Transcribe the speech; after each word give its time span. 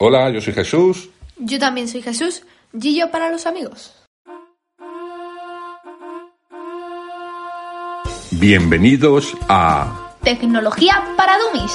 Hola, 0.00 0.30
yo 0.30 0.40
soy 0.40 0.52
Jesús. 0.52 1.10
Yo 1.38 1.58
también 1.58 1.88
soy 1.88 2.02
Jesús. 2.02 2.44
Gillo 2.80 3.10
para 3.10 3.30
los 3.32 3.46
amigos. 3.46 3.92
Bienvenidos 8.30 9.36
a 9.48 10.14
Tecnología 10.22 11.02
para 11.16 11.32
Dummies. 11.38 11.72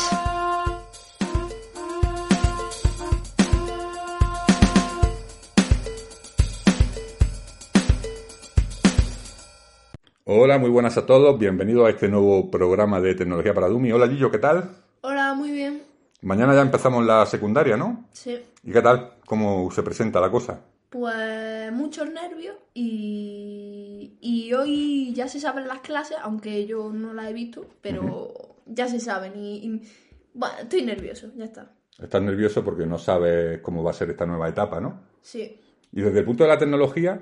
Hola, 10.23 10.57
muy 10.59 10.69
buenas 10.69 10.97
a 10.97 11.05
todos. 11.05 11.37
Bienvenidos 11.37 11.87
a 11.87 11.89
este 11.89 12.07
nuevo 12.07 12.49
programa 12.49 13.01
de 13.01 13.15
Tecnología 13.15 13.53
para 13.53 13.67
Dummy. 13.67 13.91
Hola, 13.91 14.07
Gillo, 14.07 14.31
¿qué 14.31 14.37
tal? 14.37 14.69
Hola, 15.01 15.33
muy 15.33 15.51
bien. 15.51 15.92
Mañana 16.23 16.53
ya 16.55 16.61
empezamos 16.61 17.05
la 17.05 17.25
secundaria, 17.25 17.77
¿no? 17.77 18.05
Sí. 18.11 18.39
¿Y 18.63 18.71
qué 18.71 18.81
tal? 18.81 19.13
¿Cómo 19.25 19.69
se 19.71 19.83
presenta 19.83 20.19
la 20.21 20.31
cosa? 20.31 20.61
Pues 20.89 21.71
muchos 21.71 22.09
nervios 22.11 22.55
y, 22.73 24.17
y 24.21 24.53
hoy 24.53 25.11
ya 25.13 25.27
se 25.27 25.39
saben 25.39 25.67
las 25.67 25.79
clases, 25.79 26.17
aunque 26.21 26.65
yo 26.65 26.91
no 26.93 27.13
las 27.13 27.27
he 27.29 27.33
visto, 27.33 27.65
pero 27.81 28.33
ya 28.65 28.87
se 28.87 28.99
saben 28.99 29.33
y, 29.35 29.57
y- 29.65 29.81
bueno, 30.33 30.55
estoy 30.61 30.83
nervioso, 30.83 31.27
ya 31.35 31.45
está. 31.45 31.71
Estás 32.01 32.21
nervioso 32.21 32.63
porque 32.63 32.85
no 32.85 32.97
sabes 32.97 33.59
cómo 33.61 33.83
va 33.83 33.91
a 33.91 33.93
ser 33.93 34.09
esta 34.09 34.25
nueva 34.25 34.49
etapa, 34.49 34.79
¿no? 34.79 35.01
Sí. 35.21 35.59
Y 35.91 36.01
desde 36.01 36.19
el 36.19 36.25
punto 36.25 36.43
de 36.43 36.49
la 36.49 36.57
tecnología, 36.57 37.19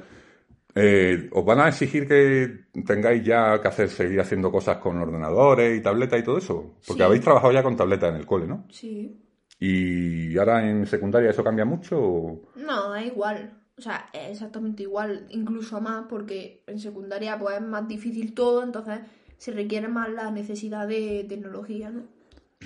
eh, 0.75 1.29
¿os 1.33 1.43
van 1.45 1.59
a 1.59 1.67
exigir 1.67 2.07
que 2.07 2.65
tengáis 2.85 3.23
ya 3.23 3.61
que 3.61 3.67
hacer, 3.67 3.89
seguir 3.89 4.19
haciendo 4.21 4.51
cosas 4.51 4.77
con 4.77 4.97
ordenadores 4.97 5.77
y 5.77 5.81
tabletas 5.81 6.19
y 6.19 6.23
todo 6.23 6.37
eso? 6.37 6.75
Porque 6.87 7.01
Sí. 7.01 7.05
habéis 7.05 7.21
trabajado 7.21 7.51
ya 7.53 7.63
con 7.63 7.75
tabletas 7.75 8.09
en 8.11 8.15
el 8.17 8.25
cole, 8.25 8.47
¿no? 8.47 8.65
Sí. 8.69 9.17
¿Y 9.59 10.37
ahora 10.37 10.67
en 10.69 10.85
secundaria 10.87 11.29
eso 11.29 11.43
cambia 11.43 11.65
mucho? 11.65 11.99
o- 12.01 12.41
No, 12.55 12.95
es 12.95 13.07
igual. 13.07 13.57
O 13.77 13.81
sea, 13.81 14.09
es 14.13 14.31
exactamente 14.31 14.83
igual, 14.83 15.25
incluso 15.29 15.79
más, 15.81 16.05
porque 16.09 16.63
en 16.67 16.79
secundaria 16.79 17.37
pues 17.39 17.55
es 17.55 17.61
más 17.61 17.87
difícil 17.87 18.33
todo, 18.33 18.63
entonces 18.63 18.99
se 19.37 19.51
requiere 19.51 19.87
más 19.87 20.09
la 20.09 20.29
necesidad 20.31 20.87
de 20.87 21.25
tecnología, 21.27 21.89
¿no? 21.89 22.03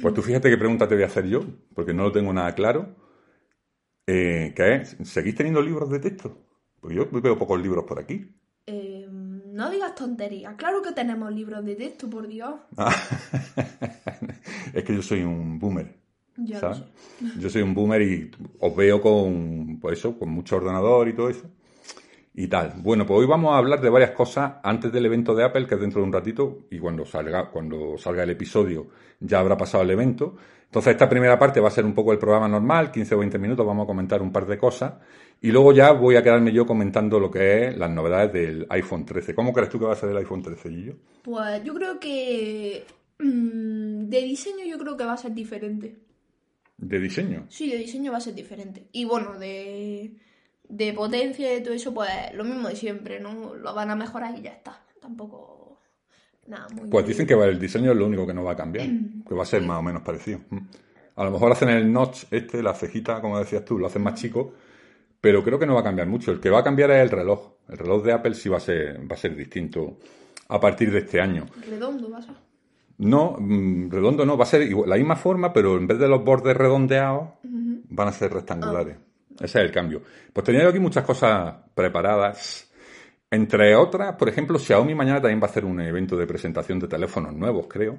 Pues 0.01 0.13
tú 0.13 0.21
fíjate 0.21 0.49
qué 0.49 0.57
pregunta 0.57 0.87
te 0.87 0.95
voy 0.95 1.03
a 1.05 1.07
hacer 1.07 1.25
yo, 1.27 1.39
porque 1.73 1.93
no 1.93 2.03
lo 2.03 2.11
tengo 2.11 2.33
nada 2.33 2.53
claro. 2.53 2.95
Eh, 4.07 4.53
¿Qué 4.55 4.75
es? 4.75 4.97
¿Seguís 5.03 5.35
teniendo 5.35 5.61
libros 5.61 5.89
de 5.89 5.99
texto? 5.99 6.37
Pues 6.85 6.97
yo 6.97 7.09
veo 7.19 7.35
pocos 7.35 7.59
libros 7.59 7.83
por 7.83 7.99
aquí. 7.99 8.27
Eh, 8.67 9.07
no 9.09 9.71
digas 9.71 9.95
tonterías. 9.95 10.53
Claro 10.53 10.83
que 10.83 10.91
tenemos 10.91 11.33
libros 11.33 11.65
de 11.65 11.73
texto, 11.73 12.07
por 12.07 12.27
Dios. 12.27 12.53
Ah, 12.77 12.93
es 14.71 14.83
que 14.83 14.93
yo 14.93 15.01
soy 15.01 15.23
un 15.23 15.57
boomer, 15.57 15.95
lo 16.37 16.75
sé. 16.75 16.83
Yo 17.39 17.49
soy 17.49 17.63
un 17.63 17.73
boomer 17.73 18.01
y 18.03 18.31
os 18.59 18.75
veo 18.75 19.01
con, 19.01 19.79
pues 19.81 19.97
eso, 19.97 20.19
con 20.19 20.29
mucho 20.29 20.57
ordenador 20.57 21.07
y 21.07 21.13
todo 21.15 21.29
eso. 21.29 21.49
Y 22.35 22.47
tal. 22.47 22.73
Bueno, 22.77 23.03
pues 23.07 23.21
hoy 23.21 23.25
vamos 23.25 23.53
a 23.53 23.57
hablar 23.57 23.81
de 23.81 23.89
varias 23.89 24.11
cosas 24.11 24.55
antes 24.61 24.91
del 24.91 25.07
evento 25.07 25.33
de 25.33 25.43
Apple, 25.43 25.65
que 25.65 25.75
es 25.75 25.81
dentro 25.81 26.01
de 26.01 26.07
un 26.07 26.13
ratito, 26.13 26.67
y 26.69 26.77
cuando 26.77 27.03
salga, 27.03 27.49
cuando 27.49 27.97
salga 27.97 28.21
el 28.21 28.29
episodio 28.29 28.89
ya 29.19 29.39
habrá 29.39 29.57
pasado 29.57 29.83
el 29.83 29.89
evento. 29.89 30.35
Entonces 30.65 30.91
esta 30.91 31.09
primera 31.09 31.39
parte 31.39 31.59
va 31.59 31.69
a 31.69 31.71
ser 31.71 31.85
un 31.85 31.93
poco 31.95 32.11
el 32.11 32.19
programa 32.19 32.47
normal, 32.47 32.91
15 32.91 33.15
o 33.15 33.19
20 33.19 33.39
minutos, 33.39 33.65
vamos 33.65 33.85
a 33.85 33.87
comentar 33.87 34.21
un 34.21 34.31
par 34.31 34.45
de 34.45 34.57
cosas. 34.59 34.93
Y 35.41 35.51
luego 35.51 35.73
ya 35.73 35.91
voy 35.91 36.15
a 36.15 36.23
quedarme 36.23 36.51
yo 36.51 36.65
comentando 36.65 37.19
lo 37.19 37.29
que 37.29 37.67
es 37.67 37.77
las 37.77 37.91
novedades 37.91 38.33
del 38.33 38.65
iPhone 38.69 39.05
13. 39.05 39.35
¿Cómo 39.35 39.53
crees 39.53 39.69
tú 39.69 39.79
que 39.79 39.85
va 39.85 39.93
a 39.93 39.97
ser 39.97 40.09
el 40.09 40.17
iPhone 40.17 40.41
13, 40.41 40.69
Gillo? 40.69 40.95
Pues 41.21 41.63
yo 41.63 41.73
creo 41.73 41.99
que. 41.99 42.85
mm, 43.19 44.09
de 44.09 44.21
diseño, 44.21 44.65
yo 44.65 44.77
creo 44.77 44.97
que 44.97 45.05
va 45.05 45.13
a 45.13 45.17
ser 45.17 45.33
diferente. 45.33 45.95
De 46.77 46.99
diseño. 46.99 47.45
Sí, 47.49 47.69
de 47.69 47.77
diseño 47.77 48.11
va 48.11 48.17
a 48.17 48.21
ser 48.21 48.33
diferente. 48.33 48.87
Y 48.91 49.05
bueno, 49.05 49.37
de. 49.37 50.15
De 50.67 50.93
potencia 50.93 51.55
y 51.55 51.61
todo 51.61 51.75
eso, 51.75 51.93
pues 51.93 52.09
lo 52.33 52.43
mismo 52.43 52.67
de 52.67 52.75
siempre, 52.75 53.19
¿no? 53.19 53.53
Lo 53.53 53.75
van 53.75 53.91
a 53.91 53.95
mejorar 53.95 54.35
y 54.35 54.41
ya 54.41 54.51
está. 54.51 54.83
Tampoco. 54.99 55.79
Nada, 56.47 56.67
muy. 56.73 56.89
Pues 56.89 57.05
dicen 57.05 57.27
que 57.27 57.35
el 57.35 57.59
diseño 57.59 57.91
es 57.91 57.97
lo 57.97 58.07
único 58.07 58.25
que 58.25 58.33
no 58.33 58.43
va 58.43 58.53
a 58.53 58.55
cambiar, 58.55 58.87
que 59.27 59.35
va 59.35 59.43
a 59.43 59.45
ser 59.45 59.61
más 59.61 59.77
o 59.79 59.83
menos 59.83 60.01
parecido. 60.01 60.39
Mm. 60.49 60.57
A 61.15 61.23
lo 61.23 61.31
mejor 61.31 61.51
hacen 61.51 61.69
el 61.69 61.91
notch 61.91 62.25
este, 62.31 62.61
la 62.61 62.73
cejita, 62.73 63.21
como 63.21 63.39
decías 63.39 63.63
tú, 63.63 63.79
lo 63.79 63.87
hacen 63.87 64.03
más 64.03 64.19
chico, 64.19 64.53
pero 65.25 65.43
creo 65.43 65.57
que 65.57 65.65
no 65.65 65.73
va 65.73 65.79
a 65.79 65.83
cambiar 65.83 66.07
mucho. 66.07 66.31
El 66.31 66.39
que 66.39 66.51
va 66.51 66.59
a 66.59 66.63
cambiar 66.63 66.91
es 66.91 67.01
el 67.01 67.09
reloj. 67.09 67.53
El 67.67 67.79
reloj 67.79 68.03
de 68.03 68.13
Apple 68.13 68.35
sí 68.35 68.47
va 68.47 68.57
a 68.57 68.59
ser, 68.59 68.99
va 69.11 69.15
a 69.15 69.17
ser 69.17 69.35
distinto 69.35 69.97
a 70.49 70.59
partir 70.59 70.91
de 70.91 70.99
este 70.99 71.19
año. 71.19 71.47
Redondo 71.67 72.11
va 72.11 72.19
a 72.19 72.21
ser. 72.21 72.35
No, 72.99 73.35
mm, 73.39 73.89
redondo 73.89 74.23
no, 74.23 74.37
va 74.37 74.43
a 74.43 74.47
ser 74.47 74.61
igual- 74.61 74.87
la 74.87 74.97
misma 74.97 75.15
forma, 75.15 75.51
pero 75.51 75.77
en 75.77 75.87
vez 75.87 75.97
de 75.97 76.07
los 76.07 76.23
bordes 76.23 76.55
redondeados, 76.55 77.29
van 77.41 78.07
a 78.07 78.11
ser 78.11 78.31
rectangulares. 78.33 78.97
Ese 79.33 79.45
es 79.45 79.65
el 79.65 79.71
cambio. 79.71 80.03
Pues 80.31 80.45
tenía 80.45 80.61
yo 80.61 80.69
aquí 80.69 80.77
muchas 80.77 81.03
cosas 81.03 81.55
preparadas. 81.73 82.71
Entre 83.31 83.75
otras, 83.75 84.13
por 84.17 84.29
ejemplo, 84.29 84.59
Xiaomi 84.59 84.93
mañana 84.93 85.21
también 85.21 85.41
va 85.41 85.47
a 85.47 85.49
hacer 85.49 85.65
un 85.65 85.81
evento 85.81 86.15
de 86.17 86.27
presentación 86.27 86.77
de 86.77 86.87
teléfonos 86.87 87.33
nuevos, 87.33 87.65
creo. 87.67 87.97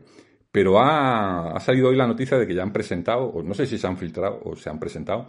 Pero 0.52 0.78
ha, 0.78 1.56
ha 1.56 1.58
salido 1.58 1.88
hoy 1.88 1.96
la 1.96 2.06
noticia 2.06 2.38
de 2.38 2.46
que 2.46 2.54
ya 2.54 2.62
han 2.62 2.72
presentado, 2.72 3.24
o 3.24 3.42
no 3.42 3.52
sé 3.52 3.66
si 3.66 3.78
se 3.78 3.86
han 3.88 3.96
filtrado 3.96 4.40
o 4.44 4.54
se 4.54 4.70
han 4.70 4.78
presentado, 4.78 5.28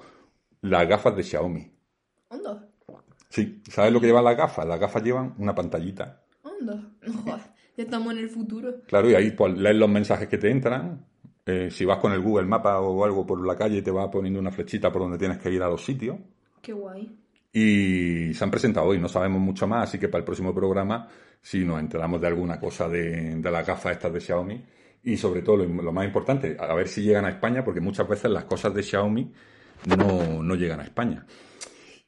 las 0.62 0.88
gafas 0.88 1.16
de 1.16 1.24
Xiaomi. 1.24 1.72
Hondo. 2.30 2.62
Sí, 3.30 3.62
¿sabes 3.70 3.92
lo 3.92 4.00
que 4.00 4.08
llevan 4.08 4.24
las 4.24 4.38
gafas? 4.38 4.66
Las 4.66 4.80
gafas 4.80 5.04
llevan 5.04 5.36
una 5.38 5.54
pantallita. 5.54 6.22
Hondo. 6.44 6.92
Joder, 7.02 7.42
ya 7.76 7.84
estamos 7.84 8.14
en 8.14 8.20
el 8.20 8.30
futuro. 8.30 8.82
Claro, 8.88 9.10
y 9.10 9.16
ahí 9.16 9.32
pues, 9.32 9.58
lees 9.58 9.76
los 9.76 9.90
mensajes 9.90 10.28
que 10.28 10.38
te 10.38 10.50
entran. 10.50 11.06
Eh, 11.46 11.70
si 11.72 11.86
vas 11.86 12.00
con 12.00 12.12
el 12.12 12.22
Google 12.22 12.46
Mapa 12.46 12.80
o 12.80 13.06
algo 13.06 13.26
por 13.26 13.46
la 13.46 13.56
calle, 13.56 13.82
te 13.82 13.92
va 13.92 14.12
poniendo 14.12 14.40
una 14.40 14.52
flechita 14.52 14.92
por 14.92 15.04
donde 15.04 15.18
tienes 15.18 15.38
que 15.38 15.50
ir 15.50 15.62
a 15.64 15.70
los 15.70 15.84
sitios. 15.84 16.18
Qué 16.62 16.74
guay. 16.74 17.18
Y 17.54 18.34
se 18.34 18.44
han 18.44 18.52
presentado 18.52 18.88
hoy, 18.88 19.00
no 19.00 19.08
sabemos 19.08 19.42
mucho 19.42 19.66
más, 19.68 19.88
así 19.88 19.98
que 19.98 20.10
para 20.10 20.20
el 20.20 20.26
próximo 20.26 20.54
programa, 20.54 21.08
si 21.42 21.64
nos 21.64 21.80
enteramos 21.80 22.20
de 22.20 22.28
alguna 22.28 22.60
cosa 22.60 22.90
de, 22.90 23.36
de 23.36 23.52
las 23.52 23.66
gafas 23.66 23.94
estas 23.94 24.14
de 24.14 24.20
Xiaomi, 24.20 24.66
y 25.04 25.16
sobre 25.16 25.42
todo 25.42 25.58
lo, 25.58 25.82
lo 25.82 25.92
más 25.94 26.06
importante, 26.06 26.58
a 26.60 26.74
ver 26.76 26.88
si 26.88 27.02
llegan 27.02 27.26
a 27.26 27.30
España, 27.30 27.64
porque 27.64 27.80
muchas 27.80 28.08
veces 28.08 28.30
las 28.30 28.44
cosas 28.44 28.74
de 28.74 28.84
Xiaomi 28.84 29.32
no, 29.98 30.44
no 30.44 30.56
llegan 30.56 30.82
a 30.82 30.84
España. 30.84 31.26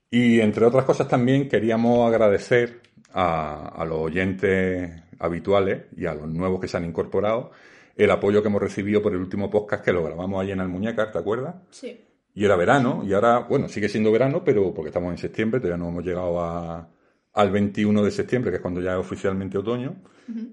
Y 0.09 0.39
entre 0.39 0.65
otras 0.65 0.85
cosas 0.85 1.07
también 1.07 1.47
queríamos 1.47 2.07
agradecer 2.07 2.81
a, 3.13 3.69
a 3.69 3.85
los 3.85 3.99
oyentes 3.99 4.91
habituales 5.19 5.85
y 5.95 6.05
a 6.05 6.13
los 6.13 6.27
nuevos 6.27 6.59
que 6.59 6.67
se 6.67 6.77
han 6.77 6.85
incorporado 6.85 7.51
el 7.99 8.11
apoyo 8.11 8.41
que 8.41 8.47
hemos 8.47 8.61
recibido 8.61 9.01
por 9.01 9.11
el 9.11 9.19
último 9.19 9.49
podcast 9.49 9.83
que 9.83 9.91
lo 9.91 10.01
grabamos 10.01 10.41
ahí 10.41 10.51
en 10.51 10.61
Almuñécar, 10.61 11.11
¿te 11.11 11.17
acuerdas? 11.17 11.55
Sí. 11.69 11.99
Y 12.33 12.45
era 12.45 12.55
verano, 12.55 13.03
y 13.05 13.11
ahora, 13.11 13.39
bueno, 13.39 13.67
sigue 13.67 13.89
siendo 13.89 14.09
verano, 14.09 14.41
pero 14.41 14.73
porque 14.73 14.87
estamos 14.87 15.11
en 15.11 15.17
septiembre, 15.17 15.59
todavía 15.59 15.83
no 15.83 15.89
hemos 15.89 16.05
llegado 16.05 16.39
a, 16.39 16.89
al 17.33 17.51
21 17.51 18.01
de 18.01 18.11
septiembre, 18.11 18.51
que 18.51 18.55
es 18.55 18.61
cuando 18.61 18.79
ya 18.79 18.93
es 18.93 18.99
oficialmente 18.99 19.57
otoño, 19.57 19.97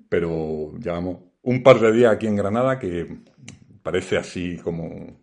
pero 0.08 0.76
llevamos 0.78 1.18
un 1.42 1.62
par 1.62 1.78
de 1.78 1.92
días 1.92 2.12
aquí 2.12 2.26
en 2.26 2.34
Granada 2.34 2.80
que 2.80 3.18
parece 3.80 4.16
así 4.16 4.56
como, 4.56 5.20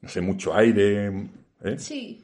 no 0.00 0.08
sé, 0.08 0.20
mucho 0.20 0.54
aire, 0.54 1.08
¿eh? 1.64 1.78
Sí. 1.78 2.22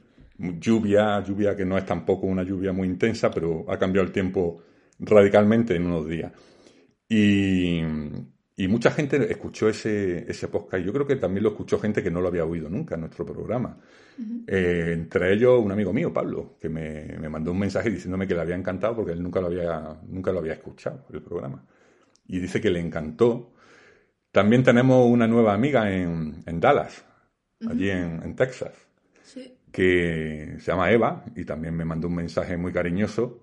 Lluvia, 0.58 1.22
lluvia 1.22 1.56
que 1.56 1.64
no 1.64 1.78
es 1.78 1.86
tampoco 1.86 2.26
una 2.26 2.42
lluvia 2.42 2.72
muy 2.72 2.88
intensa, 2.88 3.30
pero 3.30 3.64
ha 3.68 3.78
cambiado 3.78 4.06
el 4.06 4.12
tiempo 4.12 4.62
radicalmente 4.98 5.76
en 5.76 5.86
unos 5.86 6.08
días. 6.08 6.32
Y, 7.08 7.80
y 8.56 8.68
mucha 8.68 8.90
gente 8.90 9.30
escuchó 9.30 9.68
ese, 9.68 10.30
ese 10.30 10.48
podcast. 10.48 10.84
Yo 10.84 10.92
creo 10.92 11.06
que 11.06 11.16
también 11.16 11.44
lo 11.44 11.50
escuchó 11.50 11.78
gente 11.78 12.02
que 12.02 12.10
no 12.10 12.20
lo 12.20 12.28
había 12.28 12.44
oído 12.44 12.68
nunca 12.68 12.94
en 12.94 13.02
nuestro 13.02 13.24
programa. 13.24 13.78
Eh, 14.46 14.90
entre 14.92 15.32
ellos 15.32 15.60
un 15.62 15.72
amigo 15.72 15.92
mío, 15.92 16.12
Pablo, 16.12 16.56
que 16.60 16.68
me, 16.68 17.16
me 17.18 17.28
mandó 17.28 17.52
un 17.52 17.58
mensaje 17.58 17.90
diciéndome 17.90 18.26
que 18.26 18.34
le 18.34 18.40
había 18.40 18.54
encantado 18.54 18.96
porque 18.96 19.12
él 19.12 19.22
nunca 19.22 19.40
lo 19.40 19.46
había, 19.46 19.98
nunca 20.06 20.32
lo 20.32 20.40
había 20.40 20.54
escuchado, 20.54 21.06
el 21.12 21.22
programa. 21.22 21.64
Y 22.26 22.38
dice 22.40 22.60
que 22.60 22.70
le 22.70 22.80
encantó. 22.80 23.52
También 24.30 24.62
tenemos 24.62 25.06
una 25.10 25.26
nueva 25.26 25.54
amiga 25.54 25.90
en, 25.92 26.42
en 26.46 26.60
Dallas, 26.60 27.04
allí 27.68 27.90
en, 27.90 28.22
en 28.22 28.34
Texas. 28.34 28.72
Que 29.72 30.56
se 30.58 30.70
llama 30.70 30.90
Eva 30.90 31.24
y 31.34 31.44
también 31.44 31.74
me 31.74 31.84
mandó 31.84 32.08
un 32.08 32.16
mensaje 32.16 32.56
muy 32.56 32.72
cariñoso. 32.72 33.40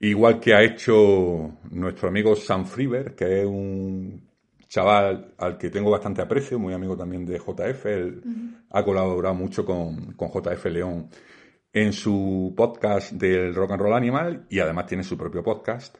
Igual 0.00 0.40
que 0.40 0.54
ha 0.54 0.62
hecho 0.62 1.58
nuestro 1.70 2.08
amigo 2.08 2.34
Sam 2.34 2.64
Friber, 2.64 3.14
que 3.14 3.42
es 3.42 3.46
un 3.46 4.28
chaval 4.66 5.34
al 5.38 5.58
que 5.58 5.70
tengo 5.70 5.90
bastante 5.90 6.22
aprecio, 6.22 6.58
muy 6.58 6.74
amigo 6.74 6.96
también 6.96 7.24
de 7.26 7.38
JF. 7.38 7.86
Él 7.86 8.22
ha 8.70 8.82
colaborado 8.82 9.34
mucho 9.34 9.64
con, 9.64 10.14
con 10.14 10.30
JF 10.30 10.64
León 10.66 11.08
en 11.72 11.92
su 11.92 12.52
podcast 12.56 13.12
del 13.12 13.54
Rock 13.54 13.72
and 13.72 13.82
Roll 13.82 13.94
Animal 13.94 14.46
y 14.50 14.58
además 14.58 14.86
tiene 14.86 15.04
su 15.04 15.16
propio 15.16 15.42
podcast 15.42 15.98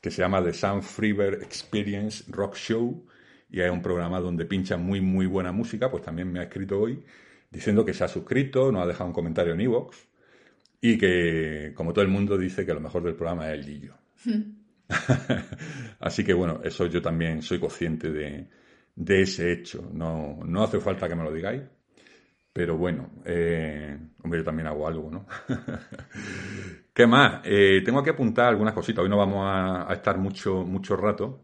que 0.00 0.10
se 0.10 0.20
llama 0.20 0.42
The 0.42 0.52
Sam 0.52 0.82
Freeber 0.82 1.34
Experience 1.42 2.24
Rock 2.28 2.56
Show 2.56 3.06
y 3.50 3.60
es 3.60 3.70
un 3.70 3.80
programa 3.80 4.20
donde 4.20 4.44
pincha 4.44 4.76
muy 4.76 5.00
muy 5.00 5.26
buena 5.26 5.52
música, 5.52 5.90
pues 5.90 6.02
también 6.02 6.30
me 6.30 6.40
ha 6.40 6.44
escrito 6.44 6.80
hoy 6.80 7.04
diciendo 7.54 7.84
que 7.84 7.94
se 7.94 8.04
ha 8.04 8.08
suscrito, 8.08 8.70
nos 8.70 8.82
ha 8.82 8.86
dejado 8.86 9.06
un 9.06 9.14
comentario 9.14 9.54
en 9.54 9.60
Evox 9.60 10.08
y 10.80 10.98
que, 10.98 11.72
como 11.74 11.92
todo 11.92 12.02
el 12.02 12.10
mundo, 12.10 12.36
dice 12.36 12.66
que 12.66 12.74
lo 12.74 12.80
mejor 12.80 13.02
del 13.04 13.14
programa 13.14 13.50
es 13.50 13.58
el 13.58 13.64
Gillo. 13.64 13.94
Así 16.00 16.24
que 16.24 16.34
bueno, 16.34 16.60
eso 16.62 16.86
yo 16.86 17.00
también 17.00 17.40
soy 17.40 17.58
consciente 17.58 18.10
de, 18.10 18.48
de 18.94 19.22
ese 19.22 19.52
hecho. 19.52 19.88
No, 19.92 20.40
no 20.44 20.62
hace 20.62 20.80
falta 20.80 21.08
que 21.08 21.14
me 21.14 21.24
lo 21.24 21.32
digáis, 21.32 21.62
pero 22.52 22.76
bueno, 22.76 23.10
eh, 23.24 23.98
hombre, 24.22 24.40
yo 24.40 24.44
también 24.44 24.68
hago 24.68 24.86
algo, 24.86 25.10
¿no? 25.10 25.26
¿Qué 26.94 27.06
más? 27.06 27.40
Eh, 27.44 27.82
tengo 27.84 28.02
que 28.02 28.10
apuntar 28.10 28.46
algunas 28.46 28.74
cositas. 28.74 29.02
Hoy 29.02 29.10
no 29.10 29.16
vamos 29.16 29.44
a, 29.44 29.92
estar 29.92 30.18
mucho, 30.18 30.64
mucho 30.64 30.96
rato. 30.96 31.40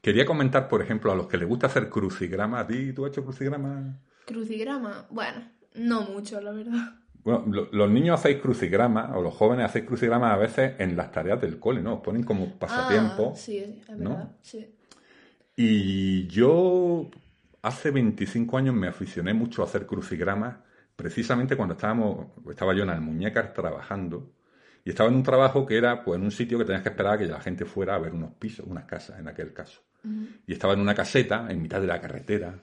Quería 0.00 0.24
comentar, 0.26 0.68
por 0.68 0.82
ejemplo, 0.82 1.12
a 1.12 1.14
los 1.14 1.28
que 1.28 1.38
les 1.38 1.48
gusta 1.48 1.68
hacer 1.68 1.88
crucigrama. 1.88 2.60
¿A 2.60 2.66
ti 2.66 2.92
tú 2.92 3.04
has 3.04 3.12
hecho 3.12 3.22
crucigrama? 3.22 4.00
Crucigrama, 4.26 5.06
bueno, 5.10 5.42
no 5.74 6.02
mucho, 6.02 6.40
la 6.40 6.52
verdad. 6.52 6.94
Bueno, 7.24 7.68
los 7.72 7.90
niños 7.90 8.20
hacéis 8.20 8.40
crucigrama, 8.40 9.16
o 9.16 9.22
los 9.22 9.34
jóvenes 9.34 9.66
hacéis 9.66 9.86
crucigrama 9.86 10.32
a 10.32 10.36
veces 10.36 10.74
en 10.78 10.96
las 10.96 11.10
tareas 11.10 11.40
del 11.40 11.58
cole, 11.58 11.80
¿no? 11.80 11.94
Os 11.94 12.00
ponen 12.00 12.22
como 12.22 12.58
pasatiempo. 12.58 13.32
Ah, 13.34 13.38
sí, 13.38 13.58
es 13.58 13.86
verdad, 13.86 14.32
sí. 14.42 14.74
Y 15.56 16.26
yo 16.26 17.08
Hace 17.64 17.90
25 17.90 18.58
años 18.58 18.74
me 18.74 18.88
aficioné 18.88 19.32
mucho 19.32 19.62
a 19.62 19.64
hacer 19.64 19.86
crucigramas, 19.86 20.56
precisamente 20.96 21.56
cuando 21.56 21.72
estábamos, 21.72 22.26
estaba 22.50 22.74
yo 22.74 22.82
en 22.82 22.90
Almuñécar 22.90 23.54
trabajando, 23.54 24.34
y 24.84 24.90
estaba 24.90 25.08
en 25.08 25.16
un 25.16 25.22
trabajo 25.22 25.64
que 25.64 25.78
era 25.78 26.04
pues, 26.04 26.18
en 26.18 26.24
un 26.24 26.30
sitio 26.30 26.58
que 26.58 26.66
tenías 26.66 26.82
que 26.82 26.90
esperar 26.90 27.14
a 27.14 27.18
que 27.18 27.24
la 27.24 27.40
gente 27.40 27.64
fuera 27.64 27.94
a 27.94 27.98
ver 27.98 28.12
unos 28.12 28.34
pisos, 28.34 28.66
unas 28.66 28.84
casas 28.84 29.18
en 29.18 29.28
aquel 29.28 29.54
caso. 29.54 29.80
Y 30.46 30.52
estaba 30.52 30.74
en 30.74 30.80
una 30.80 30.94
caseta 30.94 31.46
en 31.48 31.62
mitad 31.62 31.80
de 31.80 31.86
la 31.86 32.02
carretera. 32.02 32.54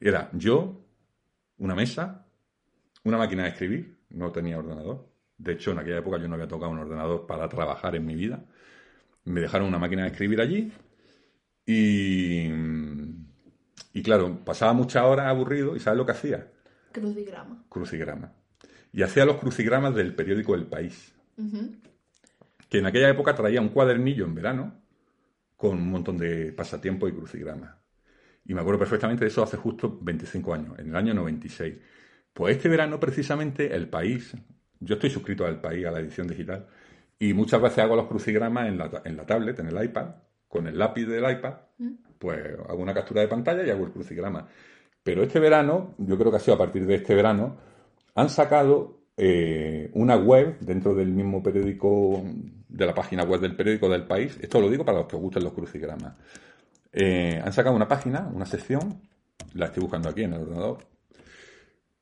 Era 0.00 0.30
yo, 0.32 0.84
una 1.58 1.74
mesa, 1.74 2.26
una 3.04 3.18
máquina 3.18 3.44
de 3.44 3.50
escribir, 3.50 3.96
no 4.10 4.32
tenía 4.32 4.58
ordenador. 4.58 5.08
De 5.38 5.52
hecho, 5.52 5.72
en 5.72 5.78
aquella 5.78 5.98
época 5.98 6.18
yo 6.18 6.28
no 6.28 6.34
había 6.34 6.48
tocado 6.48 6.70
un 6.70 6.78
ordenador 6.78 7.26
para 7.26 7.48
trabajar 7.48 7.94
en 7.96 8.06
mi 8.06 8.14
vida. 8.14 8.44
Me 9.24 9.40
dejaron 9.40 9.68
una 9.68 9.78
máquina 9.78 10.02
de 10.02 10.08
escribir 10.08 10.40
allí 10.40 10.72
y 11.66 12.48
y 13.96 14.02
claro, 14.02 14.44
pasaba 14.44 14.74
muchas 14.74 15.04
horas 15.04 15.26
aburrido 15.26 15.74
y 15.74 15.80
¿sabes 15.80 15.96
lo 15.96 16.04
que 16.04 16.12
hacía? 16.12 16.52
Crucigrama. 16.92 17.64
Crucigrama. 17.70 18.30
Y 18.92 19.02
hacía 19.02 19.24
los 19.24 19.38
crucigramas 19.38 19.94
del 19.94 20.14
periódico 20.14 20.54
El 20.54 20.66
País. 20.66 21.14
Que 22.68 22.76
en 22.76 22.84
aquella 22.84 23.08
época 23.08 23.34
traía 23.34 23.62
un 23.62 23.70
cuadernillo 23.70 24.26
en 24.26 24.34
verano 24.34 24.82
con 25.56 25.78
un 25.78 25.90
montón 25.90 26.18
de 26.18 26.52
pasatiempos 26.52 27.08
y 27.08 27.14
crucigramas. 27.14 27.74
Y 28.48 28.54
me 28.54 28.60
acuerdo 28.60 28.78
perfectamente 28.78 29.24
de 29.24 29.28
eso 29.28 29.42
hace 29.42 29.56
justo 29.56 29.98
25 30.00 30.54
años, 30.54 30.78
en 30.78 30.88
el 30.88 30.96
año 30.96 31.14
96. 31.14 31.74
Pues 32.32 32.56
este 32.56 32.68
verano, 32.68 33.00
precisamente, 33.00 33.74
El 33.74 33.88
País, 33.88 34.34
yo 34.80 34.94
estoy 34.94 35.10
suscrito 35.10 35.46
al 35.46 35.60
País, 35.60 35.86
a 35.86 35.90
la 35.90 36.00
edición 36.00 36.28
digital, 36.28 36.66
y 37.18 37.32
muchas 37.32 37.60
veces 37.60 37.78
hago 37.78 37.96
los 37.96 38.06
crucigramas 38.06 38.68
en 38.68 38.78
la, 38.78 39.02
en 39.04 39.16
la 39.16 39.24
tablet, 39.24 39.58
en 39.58 39.68
el 39.68 39.84
iPad, 39.84 40.08
con 40.48 40.66
el 40.66 40.78
lápiz 40.78 41.06
del 41.06 41.30
iPad, 41.30 41.54
mm. 41.78 41.92
pues 42.18 42.38
hago 42.68 42.82
una 42.82 42.94
captura 42.94 43.22
de 43.22 43.28
pantalla 43.28 43.66
y 43.66 43.70
hago 43.70 43.86
el 43.86 43.92
crucigrama. 43.92 44.46
Pero 45.02 45.22
este 45.22 45.40
verano, 45.40 45.94
yo 45.98 46.18
creo 46.18 46.30
que 46.30 46.36
ha 46.36 46.40
sido 46.40 46.54
a 46.54 46.58
partir 46.58 46.86
de 46.86 46.96
este 46.96 47.14
verano, 47.14 47.56
han 48.14 48.28
sacado 48.28 49.06
eh, 49.16 49.90
una 49.94 50.16
web 50.16 50.58
dentro 50.60 50.94
del 50.94 51.08
mismo 51.08 51.42
periódico, 51.42 52.22
de 52.68 52.86
la 52.86 52.94
página 52.94 53.24
web 53.24 53.40
del 53.40 53.56
periódico 53.56 53.88
del 53.88 54.04
país. 54.04 54.38
Esto 54.40 54.60
lo 54.60 54.68
digo 54.68 54.84
para 54.84 54.98
los 54.98 55.06
que 55.06 55.16
os 55.16 55.22
gusten 55.22 55.44
los 55.44 55.52
crucigramas. 55.52 56.14
Eh, 56.96 57.40
han 57.44 57.52
sacado 57.52 57.76
una 57.76 57.86
página, 57.86 58.28
una 58.34 58.46
sección, 58.46 59.02
la 59.54 59.66
estoy 59.66 59.82
buscando 59.82 60.08
aquí 60.08 60.22
en 60.22 60.32
el 60.32 60.40
ordenador, 60.40 60.78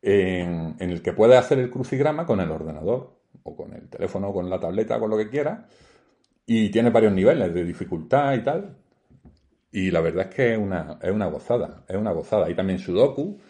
en, 0.01 0.77
el 0.79 1.03
que 1.03 1.13
puedes 1.13 1.37
hacer 1.37 1.59
el 1.59 1.69
crucigrama 1.69 2.25
con 2.25 2.41
el 2.41 2.51
ordenador, 2.51 3.21
o 3.43 3.57
con 3.57 3.75
el 3.75 3.89
teléfono, 3.89 4.29
o 4.29 4.33
con 4.33 4.49
la 4.49 4.61
tableta, 4.61 4.99
con 4.99 5.11
lo 5.11 5.19
que 5.19 5.29
quieras 5.29 5.67
y 6.47 6.71
tiene 6.71 6.91
varios 6.91 7.13
niveles 7.13 7.53
de 7.55 7.65
dificultad 7.65 8.35
y 8.35 8.43
tal. 8.43 8.77
Y 9.73 9.91
la 9.91 10.01
verdad 10.01 10.29
es 10.29 10.35
que 10.35 10.53
es 10.53 10.59
una, 10.59 10.99
es 11.03 11.11
una 11.11 11.27
gozada, 11.27 11.85
es 11.89 11.97
una 11.97 12.13
gozada. 12.13 12.47
Hay 12.47 12.55
también 12.55 12.79
Sudoku. 12.79 13.41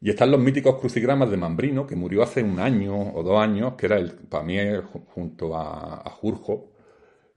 Y 0.00 0.10
están 0.10 0.30
los 0.30 0.40
míticos 0.40 0.78
crucigramas 0.78 1.30
de 1.30 1.38
Mambrino, 1.38 1.86
que 1.86 1.96
murió 1.96 2.22
hace 2.22 2.42
un 2.42 2.60
año 2.60 3.14
o 3.14 3.22
dos 3.22 3.40
años, 3.40 3.74
que 3.74 3.86
era 3.86 3.96
el, 3.96 4.12
para 4.12 4.44
mí, 4.44 4.56
junto 5.14 5.56
a, 5.56 6.02
a 6.06 6.10
Jurjo 6.10 6.72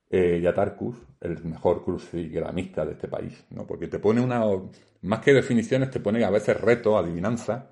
eh, 0.10 0.40
y 0.42 0.46
a 0.46 0.54
Tarkus, 0.54 0.98
el 1.22 1.44
mejor 1.44 1.84
crucigramista 1.84 2.86
de 2.86 2.94
este 2.94 3.08
país, 3.08 3.46
¿no? 3.50 3.66
Porque 3.66 3.88
te 3.88 4.00
pone 4.00 4.22
una, 4.22 4.44
más 5.02 5.20
que 5.20 5.34
definiciones, 5.34 5.90
te 5.90 6.00
pone 6.00 6.24
a 6.24 6.30
veces 6.30 6.60
retos, 6.60 6.96
adivinanza. 6.96 7.70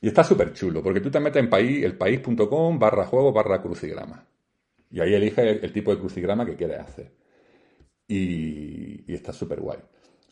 Y 0.00 0.08
está 0.08 0.22
súper 0.22 0.52
chulo, 0.52 0.82
porque 0.82 1.00
tú 1.00 1.10
te 1.10 1.20
metes 1.20 1.42
en 1.42 1.48
país, 1.48 1.84
elpaís.com 1.84 2.78
barra 2.78 3.06
juego 3.06 3.32
barra 3.32 3.62
crucigrama. 3.62 4.26
Y 4.90 5.00
ahí 5.00 5.14
elige 5.14 5.64
el, 5.64 5.72
tipo 5.72 5.90
de 5.90 5.98
crucigrama 5.98 6.46
que 6.46 6.56
quieres 6.56 6.80
hacer. 6.80 7.12
Y, 8.06 9.12
está 9.12 9.32
súper 9.32 9.60
guay. 9.60 9.78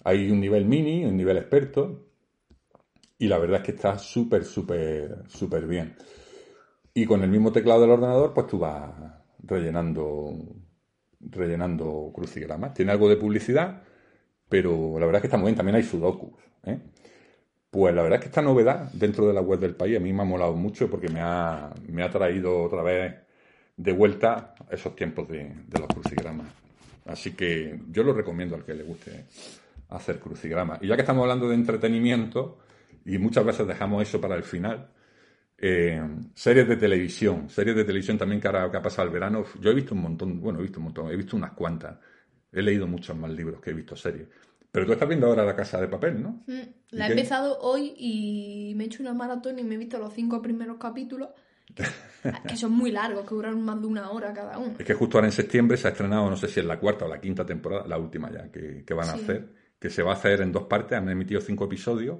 Hay 0.05 0.31
un 0.31 0.41
nivel 0.41 0.67
mini, 0.67 1.05
un 1.05 1.17
nivel 1.17 1.39
experto. 1.39 2.07
Y 3.19 3.29
la 3.29 3.39
verdad 3.39 3.61
es 3.61 3.67
que 3.67 3.73
está 3.73 3.99
súper, 3.99 4.45
súper, 4.45 5.25
súper 5.29 5.67
bien. 5.67 5.97
Y 6.95 7.07
con 7.07 7.23
el 7.23 7.31
mismo 7.31 7.51
teclado 7.51 7.81
del 7.81 7.91
ordenador, 7.91 8.35
pues 8.35 8.47
tú 8.47 8.59
vas 8.59 8.93
rellenando, 9.43 10.33
rellenando 11.31 12.11
crucigramas. 12.15 12.75
Tiene 12.75 12.93
algo 12.93 13.09
de 13.09 13.17
publicidad, 13.17 13.83
pero 14.49 14.99
la 14.99 15.07
verdad 15.07 15.17
es 15.17 15.23
que 15.23 15.27
está 15.29 15.37
muy 15.37 15.47
bien. 15.47 15.57
También 15.57 15.77
hay 15.77 15.83
sudokus. 15.83 16.33
¿eh? 16.65 16.79
Pues 17.71 17.95
la 17.95 18.03
verdad 18.03 18.19
es 18.19 18.25
que 18.25 18.29
esta 18.29 18.43
novedad 18.43 18.91
dentro 18.93 19.27
de 19.27 19.33
la 19.33 19.41
web 19.41 19.59
del 19.59 19.75
país 19.75 19.97
a 19.97 20.01
mí 20.01 20.13
me 20.13 20.23
ha 20.23 20.27
molado 20.27 20.55
mucho 20.55 20.91
porque 20.91 21.09
me 21.09 21.21
ha, 21.21 21.73
me 21.89 22.03
ha 22.03 22.11
traído 22.11 22.63
otra 22.63 22.83
vez 22.83 23.15
de 23.77 23.93
vuelta 23.93 24.55
esos 24.71 24.95
tiempos 24.95 25.29
de, 25.29 25.55
los 25.79 25.89
crucigramas. 25.89 26.49
Así 27.07 27.33
que 27.33 27.81
yo 27.91 28.03
lo 28.03 28.13
recomiendo 28.13 28.55
al 28.55 28.65
que 28.65 28.75
le 28.75 28.85
guste 28.85 29.25
hacer 29.89 30.19
crucigramas. 30.19 30.83
Y 30.83 30.89
ya 30.89 30.97
que 30.97 31.03
estamos 31.03 31.23
hablando 31.23 31.49
de 31.49 31.55
entretenimiento, 31.55 32.59
y 33.05 33.19
muchas 33.19 33.45
veces 33.45 33.67
dejamos 33.67 34.03
eso 34.03 34.21
para 34.21 34.37
el 34.37 34.45
final, 34.45 34.89
eh, 35.65 36.03
series 36.35 36.67
de 36.67 36.77
televisión, 36.77 37.49
series 37.49 37.77
de 37.77 37.85
televisión 37.85 38.19
también 38.19 38.41
que 38.41 38.49
ahora 38.49 38.69
que 38.69 38.79
ha 38.79 38.83
pasado 38.83 39.07
el 39.07 39.15
verano, 39.15 39.45
yo 39.61 39.71
he 39.71 39.75
visto 39.75 39.95
un 39.95 40.03
montón, 40.03 40.41
bueno, 40.41 40.59
he 40.59 40.63
visto 40.63 40.81
un 40.81 40.87
montón, 40.87 41.09
he 41.09 41.17
visto 41.17 41.37
unas 41.37 41.53
cuantas, 41.53 41.99
he 42.51 42.61
leído 42.61 42.89
muchos 42.89 43.17
más 43.17 43.31
libros 43.31 43.61
que 43.61 43.71
he 43.71 43.73
visto 43.73 43.95
series. 43.95 44.27
Pero 44.73 44.87
tú 44.87 44.93
estás 44.93 45.09
viendo 45.09 45.29
ahora 45.29 45.45
La 45.45 45.55
Casa 45.55 45.81
de 45.81 45.87
Papel, 45.87 46.21
¿no? 46.21 46.43
Mm, 46.49 46.63
la 46.91 47.07
he 47.07 47.11
empezado 47.11 47.61
hoy 47.61 47.95
y 47.97 48.73
me 48.75 48.83
he 48.83 48.87
hecho 48.89 49.05
una 49.05 49.15
maratón 49.15 49.61
y 49.61 49.63
me 49.63 49.77
he 49.77 49.79
visto 49.79 50.01
los 50.01 50.13
cinco 50.13 50.43
primeros 50.43 50.79
capítulos 50.79 51.29
que 52.49 52.57
son 52.57 52.73
muy 52.73 52.91
largos, 52.91 53.25
que 53.29 53.35
duran 53.37 53.63
más 53.63 53.81
de 53.81 53.87
una 53.87 54.11
hora 54.11 54.33
cada 54.33 54.59
uno. 54.59 54.75
Es 54.77 54.85
que 54.85 54.95
justo 54.95 55.19
ahora 55.19 55.29
en 55.29 55.33
septiembre 55.33 55.77
se 55.77 55.87
ha 55.87 55.91
estrenado, 55.93 56.29
no 56.29 56.37
sé 56.37 56.49
si 56.49 56.59
es 56.59 56.67
la 56.67 56.81
cuarta 56.81 57.05
o 57.05 57.09
la 57.09 57.21
quinta 57.21 57.47
temporada, 57.47 57.87
la 57.87 57.99
última 57.99 58.33
ya, 58.33 58.51
que, 58.51 58.95
van 58.95 59.11
a 59.11 59.13
hacer, 59.13 59.49
que 59.79 59.91
se 59.91 60.03
va 60.03 60.11
a 60.11 60.15
hacer 60.15 60.41
en 60.41 60.51
dos 60.51 60.65
partes, 60.65 60.99
han 60.99 61.09
emitido 61.09 61.41
cinco 61.41 61.67
episodios 61.67 62.19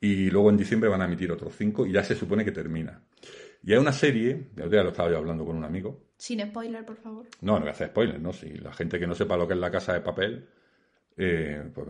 y 0.00 0.30
luego 0.30 0.50
en 0.50 0.56
diciembre 0.56 0.88
van 0.88 1.02
a 1.02 1.06
emitir 1.06 1.30
otros 1.32 1.54
cinco 1.56 1.86
y 1.86 1.92
ya 1.92 2.04
se 2.04 2.14
supone 2.14 2.44
que 2.44 2.52
termina. 2.52 3.02
Y 3.62 3.72
hay 3.72 3.78
una 3.78 3.92
serie, 3.92 4.50
ya 4.56 4.82
lo 4.82 4.90
estaba 4.90 5.10
yo 5.10 5.18
hablando 5.18 5.44
con 5.44 5.56
un 5.56 5.64
amigo. 5.64 6.08
Sin 6.16 6.40
spoiler, 6.40 6.84
por 6.84 6.96
favor. 6.96 7.26
No, 7.40 7.54
no 7.54 7.60
voy 7.60 7.68
a 7.68 7.72
hacer 7.72 7.88
spoiler, 7.88 8.20
¿no? 8.20 8.32
Si 8.32 8.48
la 8.50 8.72
gente 8.72 8.98
que 8.98 9.06
no 9.06 9.14
sepa 9.14 9.36
lo 9.36 9.48
que 9.48 9.54
es 9.54 9.60
la 9.60 9.70
casa 9.70 9.94
de 9.94 10.00
papel, 10.00 10.48
eh, 11.16 11.68
pues, 11.74 11.88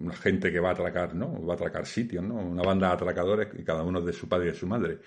una 0.00 0.14
gente 0.14 0.50
que 0.50 0.60
va 0.60 0.70
a 0.70 0.72
atracar, 0.72 1.14
¿no? 1.14 1.44
Va 1.44 1.52
a 1.52 1.56
atracar 1.56 1.84
sitios, 1.86 2.24
¿no? 2.24 2.36
Una 2.36 2.62
banda 2.62 2.88
de 2.88 2.94
atracadores 2.94 3.48
y 3.58 3.62
cada 3.62 3.82
uno 3.82 4.00
de 4.00 4.12
su 4.14 4.28
padre 4.28 4.48
y 4.48 4.52
de 4.52 4.56
su 4.56 4.66
madre. 4.66 4.98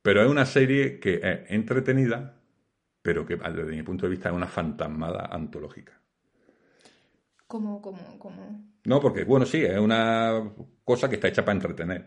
Pero 0.00 0.22
es 0.22 0.30
una 0.30 0.46
serie 0.46 0.98
que 0.98 1.20
es 1.22 1.50
entretenida, 1.50 2.40
pero 3.02 3.26
que 3.26 3.36
desde 3.36 3.76
mi 3.76 3.82
punto 3.82 4.06
de 4.06 4.10
vista 4.10 4.30
es 4.30 4.34
una 4.34 4.46
fantasmada 4.46 5.26
antológica. 5.30 5.99
¿Cómo, 7.50 7.82
cómo, 7.82 7.98
cómo? 8.20 8.70
No, 8.84 9.00
porque, 9.00 9.24
bueno, 9.24 9.44
sí, 9.44 9.64
es 9.64 9.76
una 9.76 10.52
cosa 10.84 11.08
que 11.08 11.16
está 11.16 11.26
hecha 11.26 11.44
para 11.44 11.56
entretener. 11.56 12.06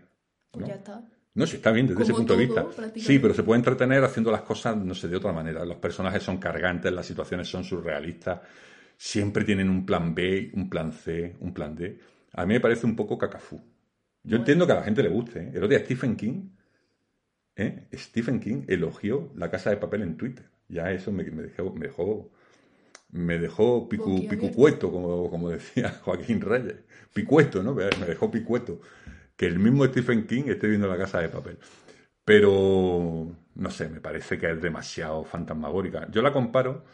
Pues 0.49 0.67
ya 0.67 0.75
está. 0.75 1.03
No, 1.33 1.45
sí, 1.45 1.57
está 1.57 1.71
bien 1.71 1.85
desde 1.85 2.03
ese 2.03 2.13
punto 2.13 2.37
de 2.37 2.45
vista. 2.45 2.65
Sí, 2.95 3.19
pero 3.19 3.33
se 3.33 3.43
puede 3.43 3.57
entretener 3.57 4.01
haciendo 4.05 4.31
las 4.31 4.43
cosas, 4.43 4.77
no 4.77 4.95
sé, 4.95 5.09
de 5.09 5.17
otra 5.17 5.33
manera. 5.33 5.65
Los 5.65 5.79
personajes 5.79 6.23
son 6.23 6.37
cargantes, 6.37 6.93
las 6.93 7.05
situaciones 7.05 7.49
son 7.49 7.65
surrealistas, 7.65 8.39
siempre 8.95 9.43
tienen 9.43 9.69
un 9.69 9.85
plan 9.85 10.15
B, 10.15 10.51
un 10.53 10.69
plan 10.69 10.93
C, 10.93 11.35
un 11.41 11.53
plan 11.53 11.75
D. 11.75 11.99
A 12.31 12.45
mí 12.45 12.53
me 12.53 12.61
parece 12.61 12.85
un 12.85 12.95
poco 12.95 13.17
cacafú. 13.17 13.59
Yo 14.23 14.37
entiendo 14.37 14.65
que 14.65 14.71
a 14.71 14.75
la 14.75 14.83
gente 14.83 15.03
le 15.03 15.09
guste. 15.09 15.39
¿eh? 15.39 15.49
El 15.49 15.57
otro 15.57 15.67
día 15.67 15.79
Stephen 15.79 16.15
King 16.15 16.51
¿eh? 17.57 17.87
Stephen 17.93 18.39
King 18.39 18.63
elogió 18.69 19.29
La 19.35 19.51
Casa 19.51 19.71
de 19.71 19.77
Papel 19.77 20.03
en 20.03 20.15
Twitter. 20.15 20.45
Ya 20.69 20.89
eso 20.91 21.11
me, 21.11 21.25
dejó, 21.25 21.73
me, 21.73 21.89
me 23.13 23.39
dejó 23.39 23.89
picu, 23.89 24.27
picucueto, 24.27 24.91
como, 24.91 25.29
como 25.31 25.49
decía 25.51 25.91
Joaquín 26.03 26.41
Reyes. 26.41 26.77
Picueto, 27.13 27.63
¿no? 27.63 27.75
Me 27.75 27.85
me 27.99 28.07
dejó 28.07 28.31
picueto. 28.31 28.81
Que 29.37 29.47
el 29.47 29.59
mismo 29.59 29.85
Stephen 29.85 30.27
King 30.27 30.45
esté 30.47 30.67
viendo 30.67 30.87
la 30.87 30.97
casa 30.97 31.19
de 31.21 31.29
papel. 31.29 31.59
Pero, 32.25 33.35
no 33.55 33.71
sé, 33.71 33.89
me 33.89 34.01
parece 34.01 34.37
que 34.39 34.51
es 34.51 34.61
demasiado 34.61 35.25
fantasmagórica. 35.25 36.07
Yo 36.11 36.21
la 36.21 36.33
comparo 36.33 36.85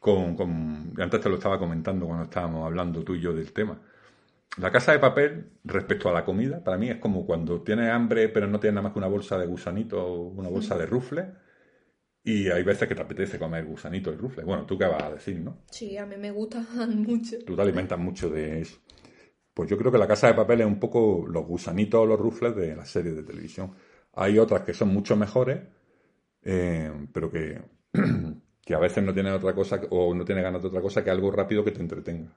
con, 0.00 0.36
con- 0.36 0.94
Antes 0.98 1.20
te 1.20 1.28
lo 1.30 1.36
estaba 1.36 1.58
comentando 1.58 2.06
cuando 2.06 2.24
estábamos 2.24 2.66
hablando 2.66 3.04
tú 3.04 3.14
y 3.16 3.20
yo 3.20 3.34
del 3.34 3.52
tema. 3.52 3.80
La 4.58 4.70
casa 4.72 4.92
de 4.92 4.98
papel, 4.98 5.50
respecto 5.64 6.08
a 6.08 6.12
la 6.12 6.24
comida, 6.24 6.62
para 6.64 6.78
mí 6.78 6.90
es 6.90 6.96
como 6.98 7.26
cuando 7.26 7.62
tienes 7.62 7.90
hambre 7.90 8.28
pero 8.28 8.46
no 8.48 8.60
tienes 8.60 8.74
nada 8.76 8.84
más 8.84 8.92
que 8.92 8.98
una 8.98 9.08
bolsa 9.08 9.38
de 9.38 9.46
gusanito 9.46 10.04
o 10.04 10.28
una 10.30 10.48
bolsa 10.48 10.76
de 10.76 10.86
rufles. 10.86 11.26
Y 12.24 12.48
hay 12.50 12.62
veces 12.62 12.88
que 12.88 12.94
te 12.94 13.02
apetece 13.02 13.38
comer 13.38 13.64
gusanito 13.64 14.12
y 14.12 14.16
rufles. 14.16 14.44
Bueno, 14.44 14.66
¿tú 14.66 14.76
qué 14.76 14.84
vas 14.84 15.02
a 15.02 15.10
decir, 15.10 15.40
no? 15.40 15.62
Sí, 15.70 15.96
a 15.96 16.04
mí 16.04 16.16
me 16.16 16.30
gustan 16.30 16.66
mucho. 17.02 17.38
Tú 17.44 17.56
te 17.56 17.62
alimentas 17.62 17.98
mucho 17.98 18.28
de 18.28 18.60
eso. 18.60 18.78
Pues 19.54 19.68
yo 19.70 19.76
creo 19.76 19.90
que 19.90 19.98
la 19.98 20.06
casa 20.06 20.28
de 20.28 20.34
papel 20.34 20.60
es 20.60 20.66
un 20.66 20.78
poco 20.78 21.26
los 21.26 21.44
gusanitos 21.46 22.00
o 22.00 22.06
los 22.06 22.18
rufles 22.18 22.54
de 22.54 22.76
las 22.76 22.90
series 22.90 23.16
de 23.16 23.22
televisión. 23.22 23.72
Hay 24.14 24.38
otras 24.38 24.62
que 24.62 24.74
son 24.74 24.88
mucho 24.88 25.16
mejores, 25.16 25.60
eh, 26.42 26.92
pero 27.12 27.30
que, 27.30 27.60
que 28.64 28.74
a 28.74 28.78
veces 28.78 29.02
no 29.02 29.14
tienen 29.14 29.32
otra 29.32 29.54
cosa 29.54 29.80
o 29.90 30.14
no 30.14 30.24
tienen 30.24 30.44
ganas 30.44 30.62
de 30.62 30.68
otra 30.68 30.80
cosa 30.80 31.02
que 31.02 31.10
algo 31.10 31.30
rápido 31.30 31.64
que 31.64 31.72
te 31.72 31.80
entretenga. 31.80 32.36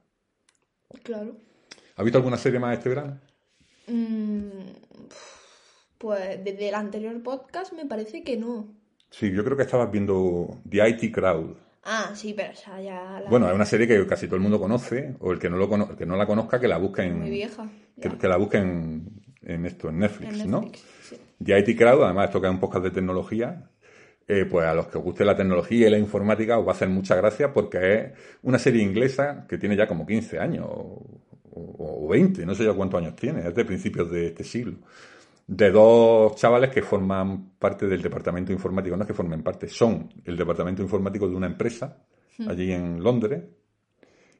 Claro. 1.03 1.38
¿Has 1.95 2.05
visto 2.05 2.17
alguna 2.17 2.38
serie 2.38 2.59
más 2.59 2.77
este 2.77 2.89
verano? 2.89 3.19
Mm, 3.88 4.71
pues 5.97 6.43
desde 6.43 6.69
el 6.69 6.75
anterior 6.75 7.21
podcast 7.21 7.73
me 7.73 7.85
parece 7.85 8.23
que 8.23 8.38
no. 8.38 8.80
Sí, 9.11 9.31
yo 9.31 9.43
creo 9.43 9.55
que 9.55 9.63
estabas 9.63 9.91
viendo 9.91 10.61
The 10.67 10.89
IT 10.89 11.13
Crowd. 11.13 11.55
Ah, 11.83 12.11
sí, 12.15 12.33
pero 12.35 12.51
esa 12.53 12.79
ya 12.81 13.19
la 13.23 13.29
Bueno, 13.29 13.47
es 13.49 13.53
una 13.55 13.65
serie 13.65 13.87
que 13.87 14.05
casi 14.07 14.25
todo 14.27 14.35
el 14.37 14.41
mundo 14.41 14.59
conoce, 14.59 15.15
o 15.19 15.31
el 15.31 15.39
que 15.39 15.49
no, 15.49 15.57
lo 15.57 15.67
cono- 15.69 15.89
el 15.91 15.97
que 15.97 16.05
no 16.05 16.15
la 16.15 16.25
conozca, 16.25 16.59
que 16.59 16.67
la 16.67 16.77
busque 16.77 17.03
en, 17.03 17.19
muy 17.19 17.29
vieja. 17.29 17.67
que, 17.99 18.09
ya, 18.09 18.17
que 18.17 18.27
la 18.27 18.37
busque 18.37 18.57
en, 18.57 19.65
esto, 19.65 19.89
en 19.89 19.99
Netflix, 19.99 20.39
en 20.41 20.51
¿no? 20.51 20.61
Sí. 21.01 21.17
The 21.43 21.59
IT 21.59 21.77
Crowd, 21.77 22.03
además 22.03 22.25
esto 22.27 22.39
que 22.39 22.47
es 22.47 22.53
un 22.53 22.59
podcast 22.59 22.85
de 22.85 22.91
tecnología, 22.91 23.69
eh, 24.27 24.45
pues 24.45 24.65
a 24.65 24.73
los 24.75 24.87
que 24.87 24.97
os 24.99 25.03
guste 25.03 25.25
la 25.25 25.35
tecnología 25.35 25.87
y 25.87 25.89
la 25.91 25.97
informática 25.97 26.57
os 26.59 26.65
va 26.65 26.71
a 26.71 26.75
hacer 26.75 26.87
mucha 26.87 27.15
gracia 27.15 27.51
porque 27.51 27.95
es 27.97 28.11
una 28.43 28.59
serie 28.59 28.81
inglesa 28.83 29.45
que 29.49 29.57
tiene 29.57 29.75
ya 29.75 29.87
como 29.87 30.05
15 30.05 30.37
años 30.39 30.67
o, 30.69 31.03
o- 31.51 32.05
o 32.05 32.07
20, 32.07 32.45
no 32.45 32.53
sé 32.55 32.63
yo 32.63 32.75
cuántos 32.77 33.01
años 33.01 33.15
tiene, 33.15 33.45
es 33.47 33.53
de 33.55 33.65
principios 33.65 34.09
de 34.11 34.27
este 34.27 34.43
siglo. 34.43 34.77
De 35.53 35.70
dos 35.70 36.34
chavales 36.36 36.70
que 36.70 36.81
forman 36.81 37.51
parte 37.60 37.86
del 37.86 38.01
departamento 38.01 38.53
informático, 38.53 38.96
no 38.96 39.03
es 39.03 39.08
que 39.08 39.13
formen 39.13 39.43
parte, 39.43 39.67
son 39.67 40.08
el 40.24 40.38
departamento 40.38 40.81
informático 40.81 41.27
de 41.27 41.36
una 41.36 41.48
empresa 41.48 42.05
allí 42.48 42.72
en 42.72 43.03
Londres 43.03 43.43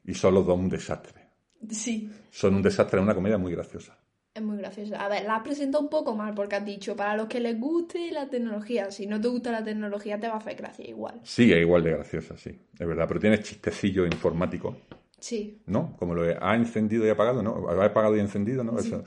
y 0.06 0.14
son 0.14 0.32
los 0.34 0.46
dos 0.46 0.58
un 0.58 0.70
desastre. 0.70 1.20
Sí, 1.68 2.10
Son 2.30 2.54
un 2.54 2.62
desastre, 2.62 2.98
es 2.98 3.04
una 3.04 3.14
comedia 3.14 3.36
muy 3.36 3.52
graciosa. 3.52 3.98
es 4.34 4.42
muy 4.42 4.56
graciosa. 4.56 5.04
A 5.04 5.08
ver, 5.10 5.24
la 5.26 5.36
has 5.36 5.42
presentado 5.42 5.84
un 5.84 5.90
poco 5.90 6.16
mal 6.16 6.32
porque 6.34 6.56
has 6.56 6.64
dicho 6.64 6.96
para 6.96 7.14
los 7.14 7.26
que 7.28 7.40
les 7.40 7.60
guste 7.60 8.10
la 8.10 8.30
tecnología. 8.30 8.90
Si 8.90 9.06
no 9.06 9.20
te 9.20 9.28
gusta 9.28 9.52
la 9.52 9.62
tecnología, 9.62 10.18
te 10.18 10.28
va 10.28 10.34
a 10.34 10.38
hacer 10.38 10.56
gracia 10.56 10.88
igual. 10.88 11.20
Sí, 11.24 11.52
es 11.52 11.60
igual 11.60 11.82
de 11.84 11.90
graciosa, 11.90 12.38
sí, 12.38 12.58
es 12.78 12.86
verdad, 12.86 13.04
pero 13.06 13.20
tiene 13.20 13.38
chistecillos 13.42 14.06
informáticos. 14.06 14.76
Sí, 15.20 15.60
¿no? 15.66 15.94
Como 15.98 16.14
lo 16.14 16.22
de 16.22 16.38
ha 16.40 16.54
encendido 16.56 17.06
y 17.06 17.10
apagado, 17.10 17.42
¿no? 17.42 17.68
Ha 17.68 17.84
apagado 17.84 18.16
y 18.16 18.20
encendido, 18.20 18.64
¿no? 18.64 18.78
Esa- 18.78 19.02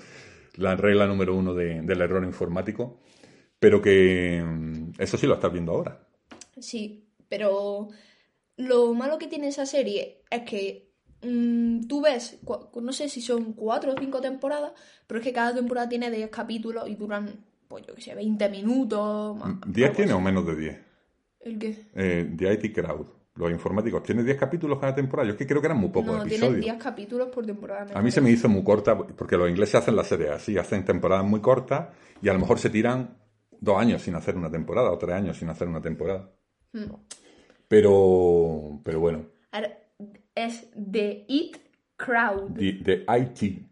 la 0.57 0.75
regla 0.75 1.05
número 1.07 1.35
uno 1.35 1.53
de- 1.53 1.81
del 1.81 2.01
error 2.01 2.23
informático. 2.23 2.99
Pero 3.59 3.81
que 3.81 4.43
mm, 4.45 4.91
eso 4.99 5.17
sí 5.17 5.27
lo 5.27 5.35
estás 5.35 5.51
viendo 5.51 5.71
ahora. 5.71 6.07
sí, 6.59 7.07
pero 7.29 7.89
lo 8.57 8.93
malo 8.93 9.17
que 9.17 9.27
tiene 9.27 9.47
esa 9.47 9.65
serie 9.65 10.21
es 10.29 10.41
que 10.43 10.91
mm, 11.23 11.87
tú 11.87 12.01
ves, 12.01 12.39
no 12.81 12.93
sé 12.93 13.09
si 13.09 13.21
son 13.21 13.53
cuatro 13.53 13.93
o 13.93 13.99
cinco 13.99 14.21
temporadas, 14.21 14.73
pero 15.07 15.19
es 15.19 15.23
que 15.23 15.33
cada 15.33 15.53
temporada 15.55 15.89
tiene 15.89 16.11
10 16.11 16.29
capítulos 16.29 16.87
y 16.87 16.95
duran, 16.95 17.43
pues 17.67 17.85
yo 17.87 17.95
qué 17.95 18.01
sé, 18.01 18.15
20 18.15 18.47
minutos. 18.49 19.35
más- 19.37 19.59
¿10 19.61 19.83
algo 19.85 19.95
tiene 19.95 20.11
así. 20.11 20.19
o 20.19 20.21
menos 20.21 20.45
de 20.45 20.55
10? 20.55 20.77
¿El 21.39 21.59
qué? 21.59 21.75
Eh, 21.95 22.31
The 22.37 22.53
IT 22.53 22.73
Crowd, 22.73 23.07
los 23.35 23.51
informáticos. 23.51 24.01
¿Tiene 24.03 24.23
10 24.23 24.37
capítulos 24.37 24.79
cada 24.79 24.95
temporada? 24.95 25.27
Yo 25.27 25.33
es 25.33 25.37
que 25.37 25.45
creo 25.45 25.61
que 25.61 25.67
eran 25.67 25.79
muy 25.79 25.89
pocos 25.89 26.15
No, 26.15 26.23
tiene 26.23 26.35
episodios. 26.35 26.65
10 26.65 26.83
capítulos 26.83 27.27
por 27.29 27.45
temporada. 27.45 27.87
A 27.93 28.01
mí 28.01 28.11
se 28.11 28.21
me 28.21 28.31
hizo 28.31 28.47
muy 28.47 28.63
corta, 28.63 28.97
porque 28.97 29.37
los 29.37 29.49
ingleses 29.49 29.75
hacen 29.75 29.95
la 29.95 30.03
serie 30.03 30.29
así, 30.29 30.57
hacen 30.57 30.85
temporadas 30.85 31.25
muy 31.25 31.41
cortas 31.41 31.89
y 32.21 32.29
a 32.29 32.33
lo 32.33 32.39
mejor 32.39 32.59
se 32.59 32.69
tiran 32.69 33.17
dos 33.59 33.77
años 33.77 34.01
sin 34.01 34.15
hacer 34.15 34.35
una 34.35 34.49
temporada 34.49 34.91
o 34.91 34.97
tres 34.97 35.15
años 35.15 35.37
sin 35.37 35.49
hacer 35.49 35.67
una 35.67 35.81
temporada. 35.81 36.31
Mm. 36.71 36.93
Pero, 37.67 38.79
pero 38.83 38.99
bueno, 38.99 39.25
Es 40.33 40.69
The 40.73 41.25
It 41.27 41.57
Crowd. 41.97 42.53
The, 42.55 42.73
the 42.83 43.05
IT. 43.07 43.63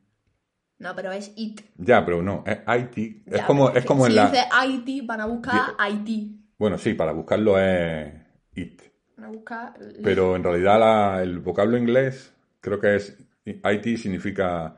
No, 0.80 0.94
pero 0.96 1.12
es 1.12 1.32
It. 1.38 1.62
Ya, 1.78 2.04
pero 2.04 2.22
no, 2.22 2.44
es 2.46 2.60
IT. 2.68 3.28
Es 3.28 3.44
como, 3.44 3.70
es 3.70 3.86
como 3.86 4.06
si 4.06 4.12
en 4.12 4.16
la. 4.18 4.30
dice 4.30 4.46
IT, 4.68 5.06
van 5.06 5.22
a 5.22 5.26
buscar 5.26 5.62
IT. 5.90 6.42
Bueno, 6.58 6.78
sí, 6.78 6.94
para 6.94 7.14
buscarlo 7.14 7.58
es 7.60 8.14
IT. 8.56 8.93
Van 9.24 9.32
a 9.32 9.36
buscar. 9.38 9.74
Pero 10.04 10.36
en 10.36 10.44
realidad 10.44 10.80
la- 10.80 11.24
el 11.24 11.40
vocablo 11.40 11.78
inglés 11.78 12.34
creo 12.60 12.80
que 12.80 12.96
es 12.96 13.18
IT 13.46 13.98
significa 13.98 14.76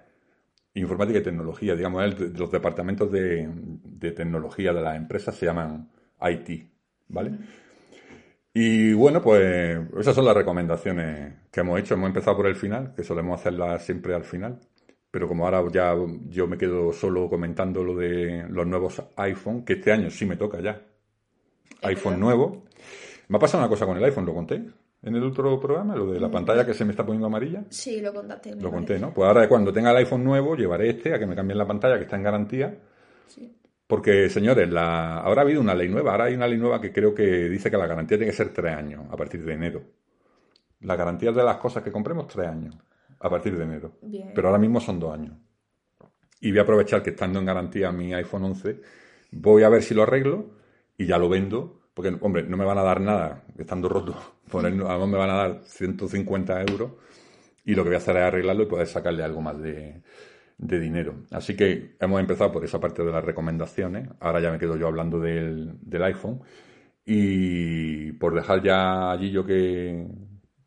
informática 0.75 1.19
y 1.19 1.23
tecnología. 1.23 1.75
Digamos, 1.75 2.03
el- 2.03 2.33
los 2.33 2.51
departamentos 2.51 3.11
de, 3.11 3.49
de 3.83 4.11
tecnología 4.11 4.71
de 4.71 4.81
las 4.81 4.97
empresas 4.97 5.35
se 5.35 5.47
llaman 5.47 5.89
IT, 6.21 6.69
¿vale? 7.07 7.31
Y 8.53 8.93
bueno, 8.93 9.21
pues 9.21 9.79
esas 9.99 10.15
son 10.15 10.25
las 10.25 10.35
recomendaciones 10.35 11.33
que 11.51 11.59
hemos 11.61 11.79
hecho. 11.79 11.95
Hemos 11.95 12.07
empezado 12.07 12.37
por 12.37 12.45
el 12.47 12.55
final, 12.55 12.93
que 12.95 13.03
solemos 13.03 13.39
hacerlas 13.39 13.83
siempre 13.83 14.13
al 14.13 14.23
final. 14.23 14.59
Pero 15.11 15.27
como 15.27 15.45
ahora 15.45 15.63
ya 15.71 15.95
yo 16.29 16.45
me 16.47 16.57
quedo 16.57 16.93
solo 16.93 17.29
comentando 17.29 17.83
lo 17.83 17.95
de 17.95 18.45
los 18.49 18.67
nuevos 18.67 19.01
iPhone, 19.17 19.63
que 19.65 19.73
este 19.73 19.91
año 19.91 20.09
sí 20.11 20.25
me 20.25 20.35
toca 20.37 20.59
ya. 20.61 20.81
iPhone 21.81 22.19
nuevo. 22.19 22.65
Me 23.27 23.37
ha 23.37 23.39
pasado 23.39 23.63
una 23.63 23.69
cosa 23.69 23.85
con 23.85 23.97
el 23.97 24.03
iPhone, 24.03 24.25
¿lo 24.25 24.33
conté? 24.33 24.63
En 25.01 25.15
el 25.15 25.23
otro 25.23 25.59
programa, 25.59 25.95
lo 25.95 26.11
de 26.11 26.19
la 26.19 26.29
pantalla 26.29 26.65
que 26.65 26.73
se 26.73 26.85
me 26.85 26.91
está 26.91 27.05
poniendo 27.05 27.27
amarilla. 27.27 27.63
Sí, 27.69 28.01
lo 28.01 28.13
contaste. 28.13 28.55
Lo 28.55 28.71
conté. 28.71 28.99
¿no? 28.99 29.13
Pues 29.13 29.27
ahora 29.27 29.47
cuando 29.47 29.71
tenga 29.71 29.91
el 29.91 29.97
iPhone 29.97 30.23
nuevo, 30.23 30.55
llevaré 30.55 30.89
este 30.89 31.13
a 31.13 31.19
que 31.19 31.25
me 31.25 31.35
cambien 31.35 31.57
la 31.57 31.67
pantalla, 31.67 31.97
que 31.97 32.03
está 32.03 32.15
en 32.15 32.23
garantía. 32.23 32.77
Sí. 33.27 33.55
Porque, 33.87 34.29
señores, 34.29 34.69
la... 34.69 35.19
ahora 35.19 35.41
ha 35.41 35.45
habido 35.45 35.61
una 35.61 35.75
ley 35.75 35.89
nueva. 35.89 36.11
Ahora 36.11 36.25
hay 36.25 36.35
una 36.35 36.47
ley 36.47 36.57
nueva 36.57 36.81
que 36.81 36.91
creo 36.91 37.13
que 37.13 37.49
dice 37.49 37.69
que 37.69 37.77
la 37.77 37.85
garantía 37.85 38.17
tiene 38.17 38.31
que 38.31 38.37
ser 38.37 38.51
tres 38.51 38.75
años 38.75 39.05
a 39.11 39.15
partir 39.15 39.43
de 39.45 39.53
enero. 39.53 39.83
La 40.81 40.95
garantía 40.95 41.31
de 41.31 41.43
las 41.43 41.57
cosas 41.57 41.83
que 41.83 41.91
compremos, 41.91 42.27
tres 42.27 42.47
años 42.47 42.75
a 43.19 43.29
partir 43.29 43.57
de 43.57 43.63
enero. 43.63 43.93
Bien. 44.01 44.31
Pero 44.33 44.47
ahora 44.47 44.59
mismo 44.59 44.79
son 44.79 44.99
dos 44.99 45.13
años. 45.13 45.35
Y 46.41 46.51
voy 46.51 46.59
a 46.59 46.63
aprovechar 46.63 47.01
que 47.01 47.11
estando 47.11 47.39
en 47.39 47.45
garantía 47.45 47.91
mi 47.91 48.13
iPhone 48.13 48.43
11, 48.43 48.81
voy 49.31 49.63
a 49.63 49.69
ver 49.69 49.81
si 49.83 49.93
lo 49.93 50.03
arreglo 50.03 50.51
y 50.97 51.05
ya 51.05 51.17
lo 51.17 51.29
vendo. 51.29 51.81
Porque, 51.95 52.15
hombre, 52.21 52.43
no 52.43 52.57
me 52.57 52.65
van 52.65 52.77
a 52.77 52.83
dar 52.83 53.01
nada 53.01 53.43
estando 53.57 53.89
roto. 53.89 54.15
Por 54.51 54.65
el- 54.67 54.81
además 54.85 55.07
me 55.09 55.17
van 55.17 55.29
a 55.31 55.35
dar 55.35 55.61
150 55.63 56.61
euros 56.61 56.91
y 57.65 57.73
lo 57.73 57.81
que 57.83 57.89
voy 57.89 57.95
a 57.95 57.97
hacer 57.97 58.17
es 58.17 58.23
arreglarlo 58.23 58.63
y 58.63 58.67
poder 58.67 58.85
sacarle 58.85 59.23
algo 59.23 59.41
más 59.41 59.59
de, 59.59 60.03
de 60.59 60.79
dinero. 60.79 61.15
Así 61.31 61.55
que 61.55 61.95
hemos 61.99 62.19
empezado 62.19 62.51
por 62.51 62.63
esa 62.63 62.79
parte 62.79 63.03
de 63.03 63.11
las 63.11 63.23
recomendaciones. 63.25 64.07
Ahora 64.19 64.39
ya 64.41 64.51
me 64.51 64.59
quedo 64.59 64.77
yo 64.77 64.85
hablando 64.87 65.19
del, 65.19 65.71
del 65.81 66.03
iPhone. 66.03 66.41
Y 67.05 68.11
por 68.13 68.33
dejar 68.35 68.61
ya 68.63 69.11
allí 69.11 69.31
yo 69.31 69.45
que, 69.45 70.07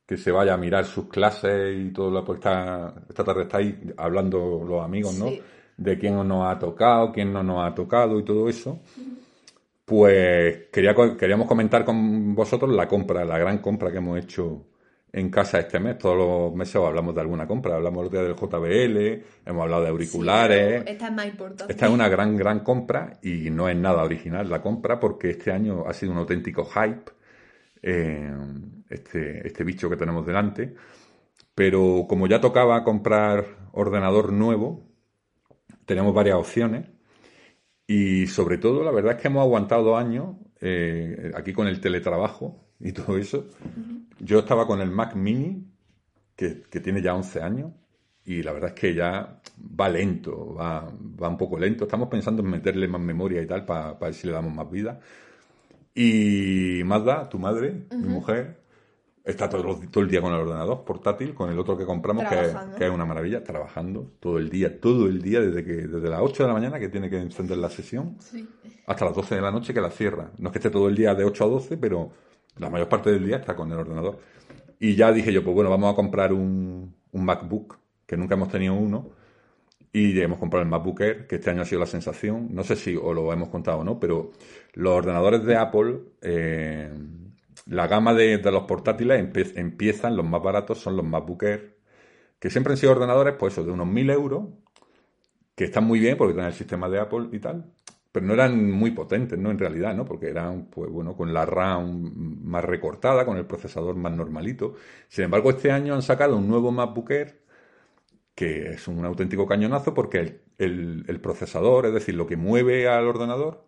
que 0.07 0.17
se 0.17 0.31
vaya 0.31 0.55
a 0.55 0.57
mirar 0.57 0.85
sus 0.85 1.09
clases 1.09 1.77
y 1.79 1.91
todo 1.93 2.11
lo 2.11 2.25
pues 2.25 2.39
esta, 2.39 2.95
esta 3.09 3.25
tarde 3.25 3.43
está 3.43 3.59
ahí 3.59 3.79
hablando 3.97 4.65
los 4.67 4.85
amigos, 4.85 5.15
¿no? 5.19 5.29
Sí. 5.29 5.43
De 5.77 5.97
quién 5.99 6.15
nos 6.27 6.51
ha 6.51 6.59
tocado, 6.59 7.13
quién 7.13 7.33
no 7.33 7.43
nos 7.43 7.65
ha 7.65 7.75
tocado 7.75 8.19
y 8.19 8.25
todo 8.25 8.49
eso. 8.49 8.81
Pues 9.89 10.67
quería, 10.71 10.95
queríamos 11.19 11.49
comentar 11.49 11.83
con 11.83 12.35
vosotros 12.35 12.71
la 12.77 12.87
compra, 12.87 13.25
la 13.25 13.39
gran 13.39 13.57
compra 13.57 13.91
que 13.91 13.97
hemos 13.97 14.19
hecho 14.19 14.67
en 15.11 15.31
casa 15.31 15.61
este 15.61 15.81
mes. 15.81 15.97
Todos 15.97 16.19
los 16.19 16.55
meses 16.55 16.77
os 16.77 16.87
hablamos 16.87 17.15
de 17.15 17.23
alguna 17.23 17.47
compra. 17.47 17.77
Hablamos 17.77 18.05
el 18.05 18.11
día 18.11 18.23
del 18.23 18.35
JBL, 18.35 19.25
hemos 19.47 19.63
hablado 19.63 19.85
de 19.85 19.89
auriculares. 19.89 20.83
Sí, 20.83 20.91
esta 20.91 21.07
es 21.07 21.13
más 21.15 21.27
importante. 21.27 21.73
Esta 21.73 21.87
es 21.87 21.91
una 21.91 22.07
gran, 22.07 22.37
gran 22.37 22.61
compra 22.61 23.19
y 23.23 23.49
no 23.49 23.67
es 23.67 23.77
nada 23.77 24.03
original 24.03 24.51
la 24.51 24.61
compra 24.61 25.01
porque 25.01 25.31
este 25.31 25.53
año 25.53 25.85
ha 25.87 25.95
sido 25.95 26.13
un 26.13 26.19
auténtico 26.19 26.67
hype 26.67 27.11
eh, 27.81 28.31
este, 28.91 29.47
este 29.47 29.65
bicho 29.65 29.89
que 29.89 29.97
tenemos 29.97 30.27
delante. 30.27 30.75
Pero 31.55 32.05
como 32.07 32.27
ya 32.27 32.43
tocaba 32.43 32.85
comprar 32.85 33.71
ordenador 33.73 34.35
nuevo, 34.35 34.85
tenemos 35.87 36.13
varias 36.13 36.37
opciones 36.37 36.98
y 37.89 38.27
sobre 38.27 38.59
todo 38.59 38.85
la 38.85 38.93
verdad 38.93 39.17
es 39.17 39.23
que 39.23 39.29
hemos 39.29 39.43
aguantado 39.43 39.97
años 39.97 40.37
eh, 40.61 41.33
aquí 41.35 41.55
con 41.55 41.67
el 41.67 41.81
teletrabajo 41.81 42.69
y 42.79 42.93
todo 42.93 43.17
eso. 43.17 43.47
Yo 44.21 44.41
estaba 44.41 44.67
con 44.67 44.81
el 44.83 44.91
Mac 44.91 45.17
Mini 45.17 45.67
que, 46.37 46.63
que 46.71 46.81
tiene 46.81 47.01
ya 47.01 47.15
11 47.15 47.41
años 47.41 47.73
y 48.27 48.43
la 48.43 48.53
verdad 48.53 48.75
es 48.75 48.79
que 48.79 48.95
ya 48.95 49.41
va 49.59 49.89
lento, 49.89 50.55
va, 50.55 50.93
va 51.21 51.29
un 51.31 51.39
poco 51.39 51.59
lento. 51.59 51.85
Estamos 51.85 52.11
pensando 52.11 52.43
en 52.43 52.51
meterle 52.51 52.87
más 52.87 53.01
memoria 53.01 53.41
y 53.41 53.47
tal 53.47 53.65
para 53.65 53.95
ver 53.95 54.13
si 54.13 54.27
le 54.27 54.35
damos 54.35 54.55
más 54.55 54.71
vida. 54.71 55.01
Y 55.95 56.83
Mazda, 56.85 57.27
tu 57.27 57.39
madre, 57.39 57.87
mi 57.91 58.07
mujer, 58.07 58.61
Está 59.29 59.49
todo, 59.49 59.79
todo 59.91 60.03
el 60.05 60.11
día 60.11 60.21
con 60.23 60.33
el 60.33 60.41
ordenador 60.41 60.85
portátil, 60.85 61.35
con 61.35 61.51
el 61.51 61.59
otro 61.59 61.77
que 61.77 61.85
compramos, 61.85 62.25
que 62.25 62.37
que 62.79 62.87
es 62.87 62.91
una 62.91 63.05
maravilla, 63.05 63.45
trabajando 63.45 64.11
todo 64.21 64.39
el 64.39 64.49
día, 64.49 64.81
todo 64.81 65.07
el 65.07 65.21
día, 65.21 65.41
desde 65.41 65.63
que 65.65 65.73
desde 65.87 66.09
las 66.09 66.21
8 66.23 66.43
de 66.45 66.47
la 66.49 66.55
mañana 66.55 66.79
que 66.81 66.89
tiene 66.89 67.11
que 67.11 67.19
encender 67.21 67.59
la 67.59 67.69
sesión, 67.69 68.17
Sí. 68.21 68.49
hasta 68.87 69.05
las 69.05 69.15
12 69.15 69.35
de 69.35 69.41
la 69.43 69.51
noche 69.51 69.75
que 69.75 69.81
la 69.83 69.91
cierra. 69.91 70.31
No 70.39 70.49
es 70.49 70.53
que 70.53 70.59
esté 70.59 70.71
todo 70.71 70.89
el 70.89 70.95
día 70.95 71.15
de 71.15 71.25
8 71.25 71.45
a 71.45 71.49
12, 71.49 71.77
pero 71.77 72.11
la 72.57 72.71
mayor 72.71 72.89
parte 72.89 73.11
del 73.13 73.27
día 73.27 73.37
está 73.37 73.55
con 73.55 73.71
el 73.71 73.79
ordenador. 73.79 74.19
Y 74.81 74.95
ya 74.97 75.13
dije 75.13 75.33
yo, 75.33 75.45
pues 75.45 75.55
bueno, 75.55 75.69
vamos 75.71 75.93
a 75.93 75.97
comprar 75.97 76.33
un, 76.33 76.95
un 77.13 77.25
MacBook, 77.25 77.77
que 78.07 78.17
nunca 78.17 78.35
hemos 78.35 78.49
tenido 78.49 78.75
uno, 78.75 79.11
y 79.93 80.19
hemos 80.21 80.39
comprado 80.39 80.63
el 80.63 80.71
MacBook 80.71 81.01
Air, 81.01 81.27
que 81.27 81.37
este 81.37 81.51
año 81.51 81.63
ha 81.63 81.65
sido 81.67 81.81
la 81.81 81.87
sensación. 81.87 82.49
No 82.55 82.65
sé 82.65 82.77
si 82.77 82.97
os 82.97 83.15
lo 83.15 83.31
hemos 83.33 83.49
contado 83.51 83.79
o 83.81 83.85
no, 83.85 83.99
pero 84.01 84.31
los 84.75 84.93
ordenadores 84.93 85.45
de 85.45 85.57
Apple, 85.57 85.99
eh, 86.23 86.91
la 87.69 87.87
gama 87.87 88.15
de, 88.15 88.39
los 88.39 88.65
portátiles 88.65 89.21
empiezan, 89.57 90.17
los 90.17 90.27
más 90.27 90.43
baratos 90.43 90.79
son 90.79 90.97
los 90.97 91.05
MacBook 91.05 91.43
Air, 91.43 91.79
que 92.39 92.51
siempre 92.51 92.73
han 92.73 92.79
sido 92.79 92.93
ordenadores, 92.93 93.35
pues 93.39 93.53
eso, 93.55 93.65
de 93.65 93.73
unos 93.73 93.87
1000 93.87 94.11
euros, 94.11 94.45
que 95.55 95.65
están 95.65 95.85
muy 95.85 96.01
bien 96.01 96.17
porque 96.17 96.35
tienen 96.35 96.51
el 96.51 96.57
sistema 96.57 96.89
de 96.89 97.01
Apple 97.01 97.29
y 97.33 97.41
tal, 97.41 97.73
pero 98.11 98.25
no 98.27 98.35
eran 98.35 98.71
muy 98.73 98.93
potentes, 98.93 99.39
¿no? 99.39 99.51
En 99.51 99.59
realidad, 99.59 99.95
¿no? 99.95 100.05
Porque 100.05 100.29
eran, 100.29 100.67
pues 100.67 100.91
bueno, 100.91 101.15
con 101.17 101.35
la 101.35 101.45
RAM 101.45 102.41
más 102.43 102.65
recortada, 102.65 103.27
con 103.27 103.37
el 103.37 103.47
procesador 103.47 103.97
más 103.97 104.13
normalito. 104.13 104.75
Sin 105.09 105.25
embargo, 105.25 105.51
este 105.51 105.71
año 105.71 105.95
han 105.95 106.03
sacado 106.03 106.37
un 106.37 106.49
nuevo 106.49 106.73
MacBook 106.73 107.11
Air 107.11 107.43
que 108.35 108.71
es 108.71 108.87
un 108.89 109.05
auténtico 109.05 109.47
cañonazo 109.47 109.95
porque 109.95 110.43
el 110.59 111.21
procesador, 111.21 111.87
es 111.87 111.95
decir, 111.95 112.15
lo 112.15 112.27
que 112.27 112.37
mueve 112.37 112.89
al 112.89 113.07
ordenador, 113.09 113.68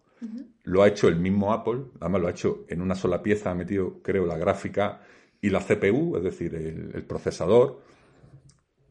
lo 0.64 0.82
ha 0.82 0.88
hecho 0.88 1.08
el 1.08 1.16
mismo 1.16 1.52
Apple, 1.52 1.80
además 2.00 2.20
lo 2.20 2.28
ha 2.28 2.30
hecho 2.32 2.64
en 2.68 2.80
una 2.82 2.94
sola 2.94 3.22
pieza, 3.22 3.50
ha 3.50 3.54
metido, 3.54 4.00
creo, 4.02 4.26
la 4.26 4.36
gráfica 4.38 5.00
y 5.40 5.48
la 5.50 5.60
CPU, 5.60 6.16
es 6.16 6.22
decir, 6.22 6.54
el, 6.54 6.90
el 6.94 7.02
procesador, 7.04 7.80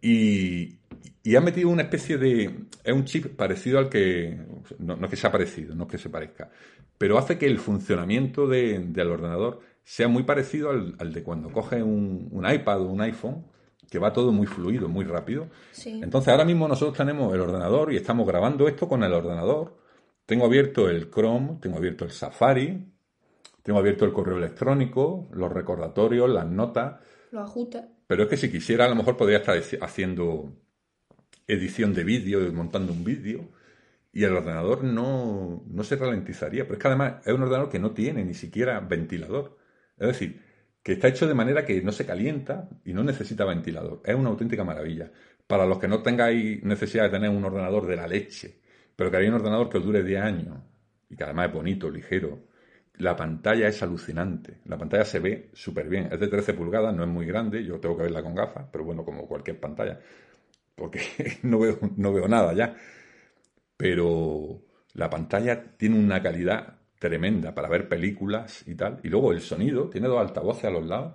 y, 0.01 0.79
y 1.23 1.35
ha 1.35 1.41
metido 1.41 1.69
una 1.69 1.83
especie 1.83 2.17
de... 2.17 2.65
Es 2.83 2.93
un 2.93 3.05
chip 3.05 3.35
parecido 3.35 3.79
al 3.79 3.89
que... 3.89 4.37
No, 4.79 4.95
no 4.95 5.05
es 5.05 5.09
que 5.09 5.15
sea 5.17 5.31
parecido, 5.31 5.75
no 5.75 5.83
es 5.83 5.89
que 5.91 5.97
se 5.97 6.09
parezca, 6.09 6.49
pero 6.97 7.17
hace 7.17 7.37
que 7.37 7.45
el 7.45 7.59
funcionamiento 7.59 8.47
de- 8.47 8.79
del 8.79 9.09
ordenador 9.09 9.59
sea 9.83 10.07
muy 10.07 10.23
parecido 10.23 10.69
al, 10.69 10.95
al 10.99 11.13
de 11.13 11.23
cuando 11.23 11.49
coges 11.49 11.81
un, 11.83 12.29
un 12.31 12.49
iPad 12.49 12.81
o 12.81 12.85
un 12.91 13.01
iPhone, 13.01 13.45
que 13.89 13.97
va 13.99 14.13
todo 14.13 14.31
muy 14.31 14.45
fluido, 14.45 14.87
muy 14.87 15.03
rápido. 15.03 15.47
Sí. 15.71 15.99
Entonces 16.03 16.29
ahora 16.29 16.45
mismo 16.45 16.67
nosotros 16.67 16.95
tenemos 16.95 17.33
el 17.33 17.41
ordenador 17.41 17.91
y 17.91 17.97
estamos 17.97 18.27
grabando 18.27 18.67
esto 18.67 18.87
con 18.87 19.03
el 19.03 19.11
ordenador. 19.13 19.78
Tengo 20.29 20.45
abierto 20.45 20.87
el 20.87 21.09
Chrome, 21.09 21.57
tengo 21.59 21.77
abierto 21.77 22.05
el 22.05 22.11
Safari, 22.11 22.85
tengo 23.63 23.79
abierto 23.79 24.05
el 24.05 24.13
correo 24.13 24.37
electrónico, 24.37 25.27
los 25.33 25.51
recordatorios, 25.51 26.29
las 26.29 26.45
notas. 26.45 27.01
Lo 27.31 27.41
ajustas. 27.41 27.85
Pero 28.05 28.21
es 28.21 28.29
que 28.29 28.37
si 28.37 28.51
quisiera, 28.51 28.85
a 28.85 28.89
lo 28.89 28.93
mejor 28.93 29.17
podría 29.17 29.39
estar 29.39 29.59
haciendo 29.81 30.53
edición 31.47 31.95
de 31.95 32.03
vídeo, 32.03 32.53
montando 32.53 32.93
un 32.93 33.03
vídeo, 33.03 33.49
y 34.13 34.23
el 34.23 34.33
ordenador 34.33 34.83
no, 34.83 35.63
no 35.65 35.83
se 35.83 35.95
ralentizaría. 35.95 36.65
Pero 36.65 36.75
es 36.75 36.79
que 36.79 36.87
además 36.89 37.25
es 37.25 37.33
un 37.33 37.41
ordenador 37.41 37.71
que 37.71 37.79
no 37.79 37.89
tiene 37.89 38.23
ni 38.23 38.35
siquiera 38.35 38.79
ventilador. 38.81 39.57
Es 39.97 40.09
decir, 40.09 40.43
que 40.83 40.91
está 40.91 41.07
hecho 41.07 41.25
de 41.25 41.33
manera 41.33 41.65
que 41.65 41.81
no 41.81 41.91
se 41.91 42.05
calienta 42.05 42.69
y 42.85 42.93
no 42.93 43.03
necesita 43.03 43.45
ventilador. 43.45 44.03
Es 44.05 44.13
una 44.13 44.29
auténtica 44.29 44.63
maravilla. 44.63 45.11
Para 45.47 45.65
los 45.65 45.79
que 45.79 45.87
no 45.87 46.03
tengáis 46.03 46.63
necesidad 46.63 47.05
de 47.05 47.09
tener 47.09 47.31
un 47.31 47.43
ordenador 47.43 47.87
de 47.87 47.95
la 47.95 48.07
leche, 48.07 48.59
pero 48.99 49.09
que 49.09 49.15
hay 49.15 49.29
un 49.29 49.35
ordenador 49.35 49.69
que 49.69 49.79
dure 49.79 50.03
10 50.03 50.21
años 50.21 50.57
y 51.09 51.15
que 51.15 51.23
además 51.23 51.47
es 51.47 51.53
bonito, 51.53 51.89
ligero, 51.89 52.37
la 52.95 53.15
pantalla 53.15 53.69
es 53.69 53.81
alucinante. 53.81 54.57
La 54.65 54.77
pantalla 54.77 55.05
se 55.05 55.19
ve 55.19 55.51
súper 55.53 55.87
bien. 55.87 56.09
Es 56.11 56.19
de 56.19 56.27
13 56.27 56.53
pulgadas, 56.53 56.93
no 56.93 57.03
es 57.03 57.09
muy 57.09 57.25
grande. 57.25 57.63
Yo 57.63 57.79
tengo 57.79 57.95
que 57.95 58.03
verla 58.03 58.21
con 58.21 58.35
gafas, 58.35 58.65
pero 58.69 58.83
bueno, 58.83 59.05
como 59.05 59.25
cualquier 59.25 59.57
pantalla. 59.57 60.01
Porque 60.75 60.99
no 61.43 61.59
veo, 61.59 61.79
no 61.95 62.11
veo 62.11 62.27
nada 62.27 62.51
ya. 62.51 62.75
Pero 63.77 64.63
la 64.95 65.09
pantalla 65.09 65.77
tiene 65.77 65.97
una 65.97 66.21
calidad 66.21 66.79
tremenda 66.99 67.55
para 67.55 67.69
ver 67.69 67.87
películas 67.87 68.67
y 68.67 68.75
tal. 68.75 68.99
Y 69.01 69.07
luego 69.07 69.31
el 69.31 69.39
sonido, 69.39 69.89
tiene 69.89 70.09
dos 70.09 70.19
altavoces 70.19 70.65
a 70.65 70.71
los 70.71 70.85
lados. 70.85 71.13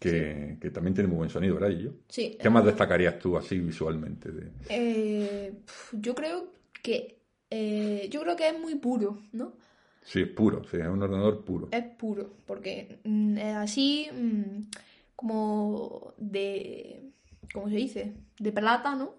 Que, 0.00 0.58
que 0.60 0.70
también 0.70 0.94
tiene 0.94 1.08
muy 1.08 1.18
buen 1.18 1.30
sonido, 1.30 1.54
¿verdad, 1.54 1.70
yo? 1.70 1.90
Sí. 2.08 2.36
¿Qué 2.40 2.50
más 2.50 2.64
destacarías 2.64 3.18
tú 3.18 3.36
así 3.36 3.58
visualmente? 3.58 4.30
De... 4.30 4.50
Eh, 4.68 5.52
yo 5.92 6.14
creo 6.14 6.48
que 6.82 7.18
eh, 7.50 8.08
yo 8.10 8.20
creo 8.22 8.36
que 8.36 8.48
es 8.48 8.58
muy 8.58 8.74
puro, 8.74 9.18
¿no? 9.32 9.52
Sí, 10.02 10.20
es 10.22 10.28
puro, 10.28 10.62
sí, 10.70 10.76
es 10.76 10.86
un 10.86 11.02
ordenador 11.02 11.44
puro. 11.44 11.68
Es 11.70 11.84
puro, 11.84 12.30
porque 12.44 12.98
mm, 13.04 13.38
es 13.38 13.56
así 13.56 14.08
mm, 14.12 14.62
como 15.16 16.12
de 16.18 17.04
¿cómo 17.52 17.68
se 17.68 17.76
dice? 17.76 18.12
De 18.38 18.52
plata, 18.52 18.94
¿no? 18.94 19.14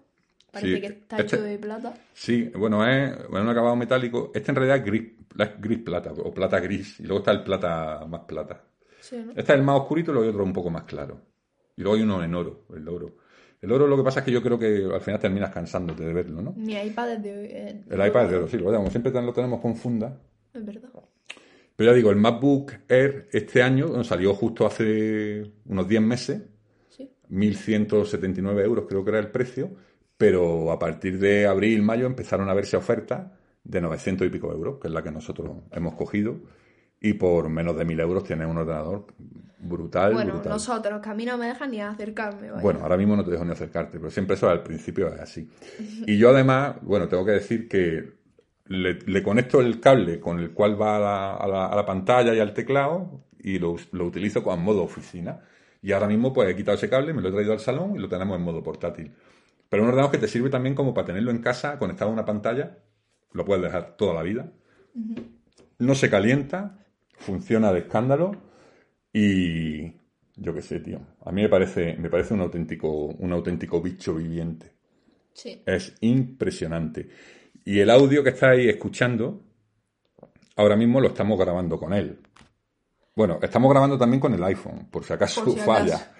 Parece 0.52 0.74
Sí, 0.76 0.80
que 0.80 0.86
está 0.86 1.16
este- 1.18 1.36
hecho 1.36 1.44
de 1.44 1.58
plata. 1.58 1.94
Sí, 2.14 2.50
bueno, 2.54 2.86
es, 2.88 3.12
es 3.18 3.28
un 3.28 3.48
acabado 3.48 3.76
metálico. 3.76 4.30
Este 4.34 4.50
en 4.52 4.56
realidad 4.56 4.78
es 4.78 4.84
gris, 4.84 5.12
es 5.38 5.60
gris 5.60 5.78
plata 5.78 6.12
o 6.12 6.32
plata 6.32 6.60
gris. 6.60 7.00
Y 7.00 7.04
luego 7.04 7.18
está 7.18 7.32
el 7.32 7.42
plata 7.42 8.06
más 8.08 8.20
plata. 8.22 8.62
Sí, 9.08 9.16
¿no? 9.24 9.30
Este 9.30 9.40
es 9.52 9.58
el 9.58 9.62
más 9.62 9.80
oscurito 9.80 10.10
y 10.10 10.14
luego 10.14 10.24
hay 10.24 10.30
otro 10.30 10.44
un 10.44 10.52
poco 10.52 10.70
más 10.70 10.82
claro. 10.84 11.20
Y 11.76 11.82
luego 11.82 11.96
hay 11.96 12.02
uno 12.02 12.22
en 12.24 12.34
oro, 12.34 12.64
el 12.74 12.88
oro. 12.88 13.16
El 13.60 13.72
oro 13.72 13.86
lo 13.86 13.96
que 13.96 14.02
pasa 14.02 14.20
es 14.20 14.26
que 14.26 14.32
yo 14.32 14.42
creo 14.42 14.58
que 14.58 14.88
al 14.92 15.00
final 15.00 15.20
terminas 15.20 15.50
cansándote 15.50 16.04
de 16.04 16.12
verlo, 16.12 16.42
¿no? 16.42 16.52
Mi 16.56 16.74
iPad 16.74 17.12
es 17.14 17.22
de, 17.22 17.44
eh, 17.46 17.84
El 17.88 18.06
iPad 18.06 18.24
es 18.24 18.30
de 18.30 18.36
oro, 18.36 18.48
sí, 18.48 18.58
lo 18.58 18.64
como 18.72 18.90
siempre 18.90 19.12
lo 19.12 19.32
tenemos 19.32 19.60
con 19.60 19.76
funda. 19.76 20.20
Es 20.52 20.64
verdad. 20.64 20.90
Pero 21.76 21.90
ya 21.90 21.94
digo, 21.96 22.10
el 22.10 22.16
MacBook 22.16 22.72
Air 22.88 23.28
este 23.32 23.62
año 23.62 23.88
bueno, 23.88 24.04
salió 24.04 24.34
justo 24.34 24.66
hace 24.66 25.52
unos 25.66 25.86
10 25.86 26.02
meses, 26.02 26.42
Sí. 26.88 27.10
1.179 27.30 28.64
euros 28.64 28.86
creo 28.88 29.04
que 29.04 29.10
era 29.10 29.18
el 29.18 29.30
precio, 29.30 29.70
pero 30.16 30.72
a 30.72 30.78
partir 30.78 31.18
de 31.18 31.46
abril, 31.46 31.82
mayo 31.82 32.06
empezaron 32.06 32.48
a 32.48 32.54
verse 32.54 32.76
ofertas 32.76 33.30
de 33.62 33.80
900 33.80 34.26
y 34.26 34.30
pico 34.30 34.50
euros, 34.50 34.78
que 34.80 34.88
es 34.88 34.94
la 34.94 35.02
que 35.02 35.10
nosotros 35.10 35.50
hemos 35.72 35.94
cogido, 35.94 36.36
y 37.00 37.12
por 37.14 37.48
menos 37.48 37.76
de 37.76 37.84
1.000 37.84 38.00
euros 38.00 38.24
tienes 38.24 38.46
un 38.48 38.56
ordenador 38.58 39.06
brutal. 39.58 40.12
Bueno, 40.12 40.32
brutal. 40.34 40.52
nosotros, 40.52 41.00
que 41.00 41.08
a 41.08 41.14
mí 41.14 41.24
no 41.24 41.36
me 41.38 41.46
dejan 41.46 41.70
ni 41.70 41.80
acercarme, 41.80 42.50
vaya. 42.50 42.62
Bueno, 42.62 42.80
ahora 42.82 42.96
mismo 42.96 43.16
no 43.16 43.24
te 43.24 43.30
dejo 43.30 43.44
ni 43.44 43.52
acercarte, 43.52 43.98
pero 43.98 44.10
siempre 44.10 44.36
eso 44.36 44.48
al 44.48 44.62
principio 44.62 45.08
es 45.12 45.20
así. 45.20 45.48
Y 46.06 46.18
yo 46.18 46.30
además, 46.30 46.76
bueno, 46.82 47.08
tengo 47.08 47.24
que 47.24 47.32
decir 47.32 47.68
que 47.68 48.14
le, 48.66 48.94
le 48.94 49.22
conecto 49.22 49.60
el 49.60 49.80
cable 49.80 50.20
con 50.20 50.38
el 50.40 50.50
cual 50.52 50.80
va 50.80 50.96
a 50.96 51.00
la, 51.00 51.34
a 51.36 51.46
la- 51.46 51.66
a 51.66 51.76
la 51.76 51.86
pantalla 51.86 52.34
y 52.34 52.40
al 52.40 52.52
teclado 52.54 53.24
y 53.38 53.58
lo, 53.58 53.76
lo 53.92 54.06
utilizo 54.06 54.42
con 54.42 54.62
modo 54.62 54.82
oficina. 54.82 55.40
Y 55.82 55.92
ahora 55.92 56.08
mismo 56.08 56.32
pues 56.32 56.48
he 56.48 56.56
quitado 56.56 56.76
ese 56.76 56.88
cable, 56.88 57.12
me 57.12 57.22
lo 57.22 57.28
he 57.28 57.32
traído 57.32 57.52
al 57.52 57.60
salón 57.60 57.94
y 57.94 57.98
lo 57.98 58.08
tenemos 58.08 58.36
en 58.36 58.42
modo 58.44 58.62
portátil. 58.62 59.12
Pero 59.68 59.82
un 59.82 59.88
ordenador 59.90 60.10
que 60.12 60.18
te 60.18 60.26
sirve 60.28 60.48
también 60.50 60.74
como 60.74 60.94
para 60.94 61.06
tenerlo 61.08 61.30
en 61.30 61.38
casa, 61.38 61.78
conectado 61.78 62.10
a 62.10 62.14
una 62.14 62.24
pantalla, 62.24 62.78
lo 63.32 63.44
puedes 63.44 63.62
dejar 63.62 63.96
toda 63.96 64.14
la 64.14 64.22
vida. 64.22 64.50
No 65.78 65.94
se 65.94 66.08
calienta, 66.10 66.78
funciona 67.16 67.72
de 67.72 67.80
escándalo 67.80 68.32
y 69.12 69.86
yo 70.36 70.54
qué 70.54 70.62
sé, 70.62 70.80
tío. 70.80 71.00
A 71.24 71.32
mí 71.32 71.42
me 71.42 71.48
parece, 71.48 71.96
me 71.96 72.10
parece 72.10 72.34
un 72.34 72.40
auténtico, 72.42 72.88
un 73.06 73.32
auténtico 73.32 73.80
bicho 73.80 74.14
viviente. 74.14 74.72
Sí. 75.32 75.62
Es 75.66 75.94
impresionante. 76.00 77.08
Y 77.64 77.80
el 77.80 77.90
audio 77.90 78.22
que 78.22 78.30
estáis 78.30 78.68
escuchando, 78.68 79.42
ahora 80.56 80.76
mismo 80.76 81.00
lo 81.00 81.08
estamos 81.08 81.38
grabando 81.38 81.78
con 81.78 81.92
él. 81.92 82.18
Bueno, 83.14 83.38
estamos 83.40 83.70
grabando 83.70 83.96
también 83.96 84.20
con 84.20 84.34
el 84.34 84.44
iPhone, 84.44 84.88
por 84.90 85.02
si 85.04 85.12
acaso 85.14 85.42
Por 85.42 85.54
si 85.54 85.60
acaso. 85.60 85.72
falla. 85.72 86.12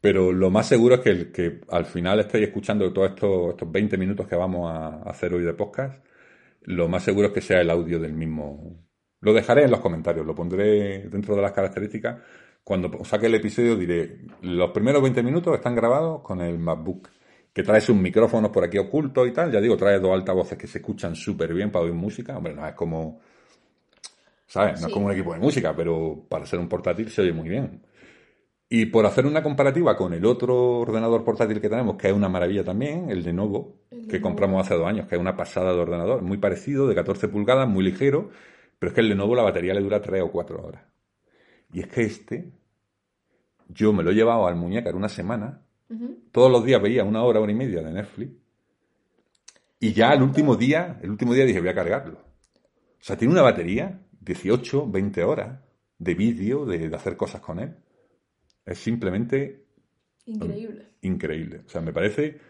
Pero 0.00 0.32
lo 0.32 0.50
más 0.50 0.66
seguro 0.66 0.96
es 0.96 1.00
que, 1.00 1.10
el, 1.10 1.32
que 1.32 1.60
al 1.70 1.86
final 1.86 2.20
estéis 2.20 2.48
escuchando 2.48 2.92
todos 2.92 3.10
estos, 3.10 3.50
estos 3.50 3.70
20 3.70 3.96
minutos 3.96 4.26
que 4.26 4.36
vamos 4.36 4.70
a 4.70 5.02
hacer 5.02 5.32
hoy 5.32 5.42
de 5.44 5.54
podcast, 5.54 6.04
lo 6.62 6.88
más 6.88 7.02
seguro 7.02 7.28
es 7.28 7.32
que 7.34 7.40
sea 7.40 7.60
el 7.60 7.70
audio 7.70 7.98
del 7.98 8.12
mismo. 8.14 8.84
Lo 9.24 9.32
dejaré 9.32 9.64
en 9.64 9.70
los 9.70 9.80
comentarios, 9.80 10.26
lo 10.26 10.34
pondré 10.34 11.08
dentro 11.08 11.34
de 11.34 11.40
las 11.40 11.52
características. 11.52 12.18
Cuando 12.62 13.02
saque 13.04 13.26
el 13.26 13.34
episodio 13.34 13.74
diré, 13.74 14.18
los 14.42 14.70
primeros 14.70 15.02
20 15.02 15.22
minutos 15.22 15.54
están 15.54 15.74
grabados 15.74 16.20
con 16.20 16.42
el 16.42 16.58
MacBook, 16.58 17.08
que 17.50 17.62
trae 17.62 17.80
sus 17.80 17.96
micrófonos 17.96 18.50
por 18.50 18.64
aquí 18.64 18.76
ocultos 18.76 19.26
y 19.26 19.32
tal. 19.32 19.50
Ya 19.50 19.62
digo, 19.62 19.78
trae 19.78 19.98
dos 19.98 20.12
altavoces 20.12 20.58
que 20.58 20.66
se 20.66 20.78
escuchan 20.78 21.16
súper 21.16 21.54
bien 21.54 21.70
para 21.70 21.86
oír 21.86 21.94
música. 21.94 22.36
Hombre, 22.36 22.52
no 22.52 22.66
es 22.66 22.74
como, 22.74 23.20
¿sabes? 24.46 24.82
No 24.82 24.88
es 24.88 24.92
como 24.92 25.06
un 25.06 25.12
equipo 25.12 25.32
de 25.32 25.40
música, 25.40 25.74
pero 25.74 26.26
para 26.28 26.44
ser 26.44 26.58
un 26.58 26.68
portátil 26.68 27.08
se 27.08 27.22
oye 27.22 27.32
muy 27.32 27.48
bien. 27.48 27.80
Y 28.68 28.86
por 28.86 29.06
hacer 29.06 29.24
una 29.24 29.42
comparativa 29.42 29.96
con 29.96 30.12
el 30.12 30.26
otro 30.26 30.80
ordenador 30.80 31.24
portátil 31.24 31.62
que 31.62 31.70
tenemos, 31.70 31.96
que 31.96 32.08
es 32.08 32.12
una 32.14 32.28
maravilla 32.28 32.64
también, 32.64 33.08
el 33.08 33.22
Lenovo, 33.22 33.76
El 33.90 34.06
que 34.06 34.20
compramos 34.20 34.66
hace 34.66 34.74
dos 34.74 34.86
años, 34.86 35.06
que 35.06 35.14
es 35.14 35.20
una 35.20 35.34
pasada 35.36 35.72
de 35.72 35.78
ordenador, 35.78 36.20
muy 36.20 36.36
parecido, 36.36 36.86
de 36.86 36.94
14 36.94 37.28
pulgadas, 37.28 37.68
muy 37.68 37.84
ligero, 37.84 38.30
pero 38.78 38.90
es 38.90 38.94
que 38.94 39.00
el 39.00 39.08
Lenovo 39.08 39.34
la 39.34 39.42
batería 39.42 39.74
le 39.74 39.80
dura 39.80 40.00
3 40.00 40.22
o 40.22 40.30
4 40.30 40.62
horas. 40.66 40.84
Y 41.72 41.80
es 41.80 41.88
que 41.88 42.02
este, 42.02 42.52
yo 43.68 43.92
me 43.92 44.02
lo 44.02 44.10
he 44.10 44.14
llevado 44.14 44.46
al 44.46 44.56
muñeca 44.56 44.90
una 44.94 45.08
semana, 45.08 45.60
todos 46.32 46.50
los 46.50 46.64
días 46.64 46.82
veía 46.82 47.04
una 47.04 47.22
hora, 47.22 47.40
hora 47.40 47.52
y 47.52 47.54
media 47.54 47.80
de 47.82 47.92
Netflix, 47.92 48.32
y 49.78 49.92
ya 49.92 50.12
el 50.12 50.22
último 50.22 50.56
día, 50.56 50.98
el 51.02 51.10
último 51.10 51.34
día 51.34 51.44
dije, 51.44 51.60
voy 51.60 51.68
a 51.68 51.74
cargarlo. 51.74 52.18
O 52.18 53.06
sea, 53.06 53.16
tiene 53.16 53.32
una 53.32 53.42
batería, 53.42 54.00
18, 54.20 54.90
20 54.90 55.22
horas 55.24 55.60
de 55.98 56.14
vídeo, 56.14 56.64
de, 56.64 56.88
de 56.88 56.96
hacer 56.96 57.16
cosas 57.16 57.40
con 57.40 57.58
él. 57.60 57.74
es 58.64 58.78
simplemente 58.78 59.66
Increíble. 60.26 60.86
increíble. 61.02 61.62
O 61.66 61.68
sea, 61.68 61.80
me 61.82 61.92
parece, 61.92 62.40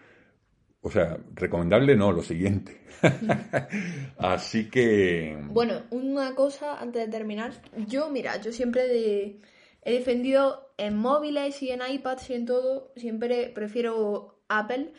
o 0.86 0.90
sea, 0.90 1.16
recomendable 1.34 1.96
no, 1.96 2.12
lo 2.12 2.22
siguiente. 2.22 2.82
Así 4.18 4.68
que... 4.68 5.36
Bueno, 5.48 5.82
una 5.90 6.34
cosa 6.34 6.78
antes 6.78 7.04
de 7.06 7.10
terminar. 7.10 7.52
Yo, 7.88 8.10
mira, 8.10 8.40
yo 8.40 8.52
siempre 8.52 8.86
de- 8.86 9.40
he 9.82 9.92
defendido 9.94 10.72
en 10.76 10.96
móviles 10.96 11.62
y 11.62 11.70
en 11.70 11.80
iPads 11.88 12.30
y 12.30 12.34
en 12.34 12.46
todo, 12.46 12.92
siempre 12.96 13.48
prefiero 13.54 14.42
Apple, 14.48 14.92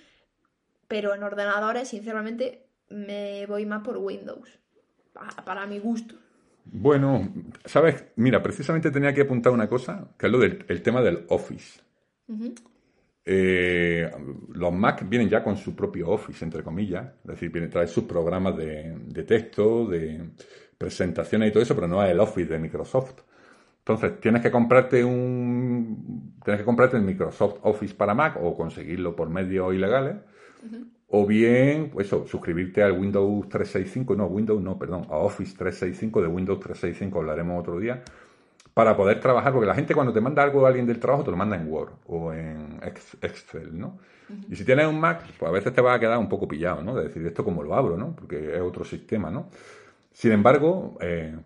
pero 0.88 1.14
en 1.14 1.24
ordenadores, 1.24 1.88
sinceramente, 1.90 2.66
me 2.90 3.46
voy 3.46 3.66
más 3.66 3.84
por 3.84 3.98
Windows. 3.98 4.60
pa- 5.14 5.44
Para 5.46 5.66
mi 5.68 5.78
gusto. 5.80 6.16
Bueno, 6.66 7.32
sabes, 7.64 8.06
mira, 8.16 8.42
precisamente 8.42 8.90
tenía 8.90 9.14
que 9.14 9.22
apuntar 9.22 9.54
una 9.54 9.70
cosa, 9.70 10.10
que 10.18 10.26
es 10.26 10.32
lo 10.32 10.40
del 10.40 10.66
el 10.68 10.82
tema 10.82 11.02
del 11.04 11.26
Office. 11.30 11.80
Eh, 13.28 14.12
los 14.54 14.72
Mac 14.72 15.04
vienen 15.10 15.30
ya 15.30 15.44
con 15.44 15.58
su 15.58 15.76
propio 15.76 16.10
Office, 16.10 16.46
entre 16.46 16.62
comillas, 16.64 17.08
es 17.24 17.32
decir, 17.32 17.52
vienen, 17.52 17.72
trae 17.72 17.88
sus 17.88 18.04
programas 18.04 18.56
de, 18.56 18.96
de 19.08 19.24
texto, 19.24 19.88
de 19.88 20.30
presentaciones 20.78 21.50
y 21.50 21.52
todo 21.52 21.64
eso, 21.64 21.74
pero 21.74 21.88
no 21.88 22.04
es 22.04 22.12
el 22.12 22.20
Office 22.20 22.48
de 22.48 22.60
Microsoft. 22.60 23.22
Entonces, 23.80 24.20
tienes 24.20 24.42
que 24.42 24.50
comprarte 24.50 25.04
un 25.04 26.34
tienes 26.44 26.62
que 26.62 26.66
comprarte 26.66 26.98
el 26.98 27.04
Microsoft 27.04 27.58
Office 27.62 27.94
para 27.94 28.16
Mac 28.16 28.38
o 28.42 28.56
conseguirlo 28.56 29.16
por 29.16 29.30
medios 29.30 29.74
ilegales. 29.74 30.16
O 31.08 31.26
bien, 31.26 31.92
pues 31.92 32.08
eso, 32.08 32.26
suscribirte 32.26 32.82
al 32.82 32.94
Windows 32.94 33.48
365, 33.48 34.16
no, 34.16 34.26
Windows 34.26 34.62
no, 34.62 34.78
perdón, 34.80 35.06
a 35.10 35.18
Office 35.18 35.56
365 35.56 36.22
de 36.22 36.28
Windows 36.28 36.60
365, 36.60 37.20
hablaremos 37.20 37.60
otro 37.60 37.80
día, 37.80 38.04
para 38.76 38.98
poder 38.98 39.22
trabajar, 39.22 39.54
porque 39.54 39.68
la 39.68 39.76
gente 39.76 39.96
cuando 39.96 40.14
te 40.14 40.22
manda 40.22 40.44
algo 40.44 40.66
a 40.66 40.70
alguien 40.70 40.88
del 40.88 41.00
trabajo 41.00 41.26
te 41.26 41.32
lo 41.32 41.38
manda 41.38 41.58
en 41.58 41.72
Word 41.72 41.94
o 42.08 42.34
en 42.34 42.80
Ex- 42.84 43.18
Excel, 43.24 43.78
¿no? 43.80 44.00
Y 44.50 44.56
si 44.58 44.66
tienes 44.66 44.88
un 44.88 45.00
Mac, 45.02 45.24
pues 45.40 45.50
a 45.50 45.54
veces 45.54 45.74
te 45.74 45.82
va 45.82 45.96
a 45.96 46.00
quedar 46.02 46.20
un 46.20 46.30
poco 46.30 46.48
pillado, 46.48 46.84
¿no? 46.84 46.96
De 46.96 47.06
decir, 47.06 47.26
¿esto 47.26 47.44
cómo 47.46 47.64
lo 47.64 47.76
abro, 47.76 47.98
no? 47.98 48.16
Porque 48.16 48.56
es 48.56 48.62
otro 48.62 48.86
sistema, 48.86 49.32
¿no? 49.32 49.50
Sin 50.14 50.32
embargo, 50.34 50.98
eh, 51.02 51.38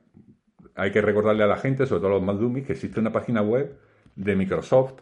hay 0.76 0.92
que 0.92 1.02
recordarle 1.02 1.44
a 1.44 1.48
la 1.48 1.58
gente, 1.58 1.86
sobre 1.86 2.02
todo 2.02 2.12
a 2.12 2.16
los 2.16 2.24
más 2.24 2.40
dummies, 2.40 2.66
que 2.66 2.74
existe 2.74 3.00
una 3.00 3.12
página 3.12 3.42
web 3.42 3.78
de 4.16 4.36
Microsoft 4.36 5.02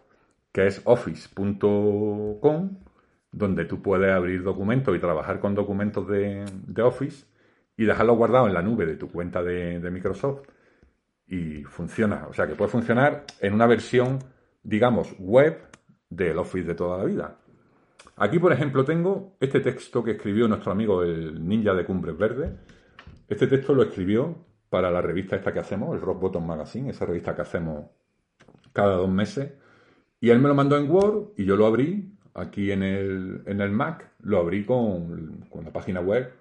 que 0.52 0.68
es 0.68 0.82
office.com, 0.86 2.78
donde 3.32 3.66
tú 3.66 3.82
puedes 3.82 4.12
abrir 4.12 4.44
documentos 4.44 4.96
y 4.96 5.00
trabajar 5.00 5.40
con 5.40 5.56
documentos 5.56 6.08
de, 6.08 6.46
de 6.68 6.82
Office 6.82 7.26
y 7.78 7.86
dejarlos 7.86 8.18
guardados 8.18 8.48
en 8.48 8.54
la 8.56 8.62
nube 8.64 8.86
de 8.86 8.96
tu 8.96 9.12
cuenta 9.12 9.44
de, 9.44 9.80
de 9.80 9.92
Microsoft 9.92 10.48
y 11.28 11.64
funciona. 11.64 12.28
O 12.30 12.34
sea 12.34 12.48
que 12.48 12.56
puede 12.56 12.72
funcionar 12.72 13.26
en 13.40 13.54
una 13.54 13.68
versión, 13.68 14.20
digamos, 14.64 15.14
web 15.20 15.68
del 16.10 16.38
Office 16.38 16.68
de 16.68 16.76
toda 16.76 16.98
la 16.98 17.06
vida. 17.06 17.38
Aquí, 18.16 18.40
por 18.40 18.52
ejemplo, 18.52 18.84
tengo 18.84 19.36
este 19.40 19.60
texto 19.60 20.04
que 20.04 20.12
escribió 20.12 20.48
nuestro 20.48 20.72
amigo 20.72 21.04
el 21.04 21.48
ninja 21.48 21.74
de 21.74 21.86
Cumbres 21.86 22.18
Verdes. 22.18 22.52
Este 23.28 23.48
texto 23.48 23.76
lo 23.76 23.84
escribió 23.84 24.46
para 24.70 24.90
la 24.90 25.02
revista 25.02 25.36
esta 25.36 25.54
que 25.54 25.60
hacemos, 25.60 25.96
el 25.96 26.02
Rock 26.02 26.22
Bottom 26.22 26.46
Magazine, 26.46 26.90
esa 26.90 27.06
revista 27.06 27.36
que 27.36 27.42
hacemos 27.42 27.86
cada 28.74 28.96
dos 28.96 29.10
meses. 29.10 29.54
Y 30.20 30.30
él 30.30 30.40
me 30.40 30.48
lo 30.48 30.56
mandó 30.56 30.78
en 30.78 30.90
Word 30.90 31.34
y 31.38 31.46
yo 31.46 31.56
lo 31.56 31.68
abrí 31.68 32.18
aquí 32.34 32.72
en 32.72 32.84
el, 32.84 33.44
en 33.46 33.62
el 33.62 33.72
Mac, 33.72 34.14
lo 34.22 34.40
abrí 34.40 34.66
con, 34.66 35.46
con 35.50 35.66
la 35.66 35.72
página 35.72 36.00
web 36.00 36.32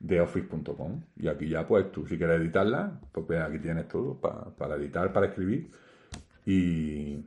de 0.00 0.20
office.com. 0.20 1.02
Y 1.16 1.28
aquí 1.28 1.48
ya, 1.48 1.66
pues 1.66 1.90
tú, 1.92 2.06
si 2.06 2.16
quieres 2.18 2.40
editarla, 2.40 3.00
pues 3.12 3.40
aquí 3.40 3.58
tienes 3.58 3.88
todo 3.88 4.20
pa- 4.20 4.54
para 4.56 4.76
editar, 4.76 5.12
para 5.12 5.26
escribir 5.26 5.70
y, 6.46 7.24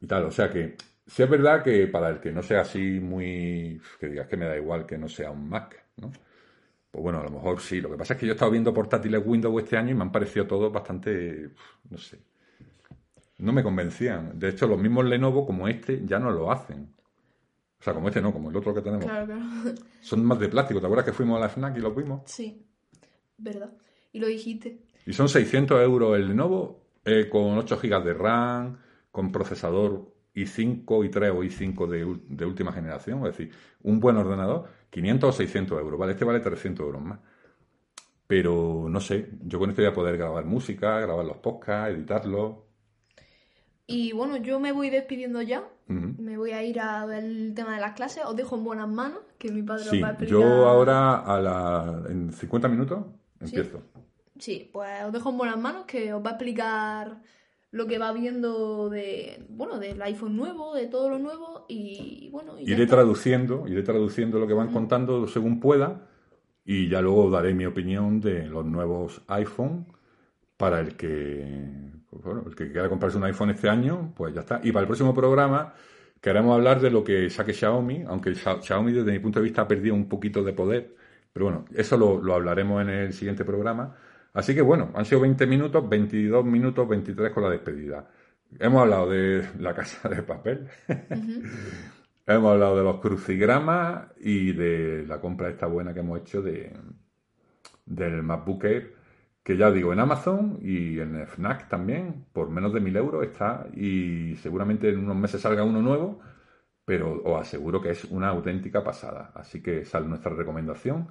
y 0.00 0.06
tal. 0.06 0.24
O 0.26 0.30
sea 0.32 0.50
que 0.50 0.76
sí 1.06 1.22
es 1.22 1.30
verdad 1.30 1.62
que 1.62 1.86
para 1.88 2.10
el 2.10 2.20
que 2.20 2.32
no 2.32 2.42
sea 2.42 2.62
así 2.62 3.00
muy. 3.00 3.80
que 4.00 4.08
digas 4.08 4.28
que 4.28 4.36
me 4.36 4.46
da 4.46 4.56
igual 4.56 4.86
que 4.86 4.98
no 4.98 5.08
sea 5.08 5.30
un 5.30 5.48
Mac, 5.48 5.84
¿no? 5.96 6.12
Pues 6.90 7.02
bueno, 7.02 7.20
a 7.20 7.24
lo 7.24 7.30
mejor 7.30 7.60
sí. 7.60 7.80
Lo 7.80 7.90
que 7.90 7.98
pasa 7.98 8.14
es 8.14 8.20
que 8.20 8.26
yo 8.26 8.32
he 8.32 8.36
estado 8.36 8.50
viendo 8.52 8.74
portátiles 8.74 9.22
Windows 9.26 9.62
este 9.62 9.76
año 9.76 9.90
y 9.92 9.94
me 9.94 10.02
han 10.02 10.12
parecido 10.12 10.46
todos 10.46 10.72
bastante. 10.72 11.50
no 11.90 11.98
sé. 11.98 12.18
No 13.38 13.52
me 13.52 13.62
convencían. 13.62 14.38
De 14.40 14.48
hecho, 14.48 14.66
los 14.66 14.78
mismos 14.80 15.04
Lenovo, 15.04 15.46
como 15.46 15.68
este, 15.68 16.04
ya 16.04 16.18
no 16.18 16.30
lo 16.32 16.50
hacen. 16.50 16.88
O 17.84 17.86
sea, 17.86 17.92
como 17.92 18.08
este 18.08 18.22
no, 18.22 18.32
como 18.32 18.48
el 18.48 18.56
otro 18.56 18.72
que 18.72 18.80
tenemos. 18.80 19.04
Claro, 19.04 19.26
claro. 19.26 19.42
Son 20.00 20.24
más 20.24 20.38
de 20.38 20.48
plástico. 20.48 20.80
¿Te 20.80 20.86
acuerdas 20.86 21.04
que 21.04 21.12
fuimos 21.12 21.36
a 21.36 21.40
la 21.40 21.50
FNAC 21.50 21.76
y 21.76 21.80
los 21.80 21.94
vimos? 21.94 22.22
Sí, 22.24 22.64
verdad. 23.36 23.74
Y 24.10 24.20
lo 24.20 24.26
dijiste. 24.26 24.78
Y 25.04 25.12
son 25.12 25.28
600 25.28 25.82
euros 25.82 26.16
el 26.16 26.28
Lenovo 26.28 26.80
eh, 27.04 27.28
con 27.28 27.58
8 27.58 27.78
GB 27.82 28.02
de 28.02 28.14
RAM, 28.14 28.78
con 29.10 29.30
procesador 29.30 30.14
i5, 30.34 30.86
i3 30.86 31.30
o 31.36 31.44
i5 31.44 31.86
de, 31.86 32.20
de 32.26 32.46
última 32.46 32.72
generación. 32.72 33.18
Es 33.26 33.36
decir, 33.36 33.54
un 33.82 34.00
buen 34.00 34.16
ordenador, 34.16 34.64
500 34.88 35.28
o 35.28 35.32
600 35.32 35.78
euros. 35.78 36.00
Vale, 36.00 36.12
este 36.12 36.24
vale 36.24 36.40
300 36.40 36.86
euros 36.86 37.02
más. 37.02 37.20
Pero 38.26 38.86
no 38.88 38.98
sé, 38.98 39.28
yo 39.42 39.58
con 39.58 39.68
esto 39.68 39.82
voy 39.82 39.90
a 39.90 39.94
poder 39.94 40.16
grabar 40.16 40.46
música, 40.46 41.00
grabar 41.00 41.26
los 41.26 41.36
podcasts, 41.36 41.94
editarlos. 41.94 42.54
Y 43.86 44.12
bueno, 44.12 44.36
yo 44.38 44.58
me 44.60 44.72
voy 44.72 44.90
despidiendo 44.90 45.42
ya. 45.42 45.62
Ujú. 45.88 46.14
Me 46.18 46.38
voy 46.38 46.52
a 46.52 46.62
ir 46.62 46.80
a 46.80 47.04
ver 47.04 47.22
el 47.24 47.52
tema 47.54 47.74
de 47.74 47.80
las 47.80 47.92
clases. 47.92 48.24
Os 48.24 48.34
dejo 48.34 48.56
en 48.56 48.64
buenas 48.64 48.88
manos, 48.88 49.18
que 49.38 49.50
mi 49.52 49.62
padre 49.62 49.84
Sí, 49.84 49.96
os 49.98 50.02
va 50.02 50.08
a 50.08 50.10
explicar. 50.12 50.38
yo 50.38 50.66
ahora 50.68 51.18
a 51.18 51.40
la, 51.40 52.02
en 52.08 52.32
50 52.32 52.68
minutos 52.68 53.04
empiezo. 53.40 53.82
Sí, 54.38 54.70
pues 54.72 55.04
os 55.04 55.12
dejo 55.12 55.30
en 55.30 55.38
buenas 55.38 55.58
manos, 55.58 55.84
que 55.84 56.12
os 56.14 56.24
va 56.24 56.30
a 56.30 56.32
explicar 56.32 57.20
lo 57.70 57.86
que 57.86 57.98
va 57.98 58.12
viendo 58.12 58.88
de, 58.88 59.44
bueno, 59.50 59.78
del 59.78 60.00
iPhone 60.02 60.36
nuevo, 60.36 60.74
de 60.74 60.86
todo 60.86 61.10
lo 61.10 61.18
nuevo 61.18 61.66
y 61.68 62.30
bueno. 62.32 62.58
y 62.58 62.70
Iré 62.70 62.84
está. 62.84 62.96
traduciendo, 62.96 63.66
iré 63.68 63.82
traduciendo 63.82 64.38
lo 64.38 64.46
que 64.46 64.54
van 64.54 64.72
contando 64.72 65.26
según 65.26 65.60
pueda 65.60 66.06
y 66.64 66.88
ya 66.88 67.00
luego 67.02 67.30
daré 67.30 67.52
mi 67.52 67.66
opinión 67.66 68.20
de 68.20 68.46
los 68.46 68.64
nuevos 68.64 69.22
iPhone 69.28 69.86
para 70.64 70.80
el 70.80 70.96
que, 70.96 71.92
pues 72.10 72.22
bueno, 72.24 72.44
el 72.46 72.54
que 72.54 72.70
quiera 72.72 72.88
comprarse 72.88 73.18
un 73.18 73.24
iPhone 73.24 73.50
este 73.50 73.68
año, 73.68 74.12
pues 74.16 74.34
ya 74.34 74.40
está. 74.40 74.60
Y 74.62 74.72
para 74.72 74.82
el 74.82 74.86
próximo 74.88 75.14
programa 75.14 75.74
queremos 76.20 76.54
hablar 76.54 76.80
de 76.80 76.90
lo 76.90 77.04
que 77.04 77.28
saque 77.30 77.52
Xiaomi, 77.52 78.04
aunque 78.06 78.30
Xia- 78.34 78.60
Xiaomi 78.62 78.92
desde 78.92 79.12
mi 79.12 79.18
punto 79.18 79.40
de 79.40 79.44
vista 79.44 79.62
ha 79.62 79.68
perdido 79.68 79.94
un 79.94 80.08
poquito 80.08 80.42
de 80.42 80.52
poder, 80.52 80.94
pero 81.32 81.46
bueno, 81.46 81.64
eso 81.74 81.96
lo, 81.96 82.22
lo 82.22 82.34
hablaremos 82.34 82.80
en 82.82 82.88
el 82.90 83.12
siguiente 83.12 83.44
programa. 83.44 83.94
Así 84.32 84.54
que 84.54 84.62
bueno, 84.62 84.90
han 84.94 85.04
sido 85.04 85.20
20 85.20 85.46
minutos, 85.46 85.88
22 85.88 86.44
minutos, 86.44 86.88
23 86.88 87.32
con 87.32 87.42
la 87.44 87.50
despedida. 87.50 88.08
Hemos 88.58 88.82
hablado 88.82 89.10
de 89.10 89.48
la 89.58 89.74
casa 89.74 90.08
de 90.08 90.22
papel. 90.22 90.68
Hemos 92.26 92.52
hablado 92.52 92.76
de 92.78 92.84
los 92.84 93.00
crucigramas 93.00 94.08
y 94.18 94.52
de 94.52 95.04
la 95.06 95.20
compra 95.20 95.48
esta 95.50 95.66
buena 95.66 95.92
que 95.94 96.00
hemos 96.00 96.20
hecho 96.20 96.40
de, 96.42 96.72
del 97.86 98.22
MacBook 98.22 98.64
Air, 98.64 98.93
que 99.44 99.58
ya 99.58 99.70
digo, 99.70 99.92
en 99.92 100.00
Amazon 100.00 100.58
y 100.62 100.98
en 100.98 101.26
FNAC 101.26 101.68
también, 101.68 102.24
por 102.32 102.48
menos 102.48 102.72
de 102.72 102.80
mil 102.80 102.96
euros 102.96 103.24
está 103.26 103.66
y 103.74 104.34
seguramente 104.36 104.88
en 104.88 105.00
unos 105.00 105.16
meses 105.16 105.42
salga 105.42 105.62
uno 105.62 105.82
nuevo, 105.82 106.18
pero 106.86 107.22
os 107.22 107.42
aseguro 107.42 107.82
que 107.82 107.90
es 107.90 108.04
una 108.06 108.28
auténtica 108.28 108.82
pasada. 108.82 109.32
Así 109.34 109.62
que 109.62 109.80
esa 109.80 109.98
es 109.98 110.06
nuestra 110.06 110.32
recomendación. 110.34 111.08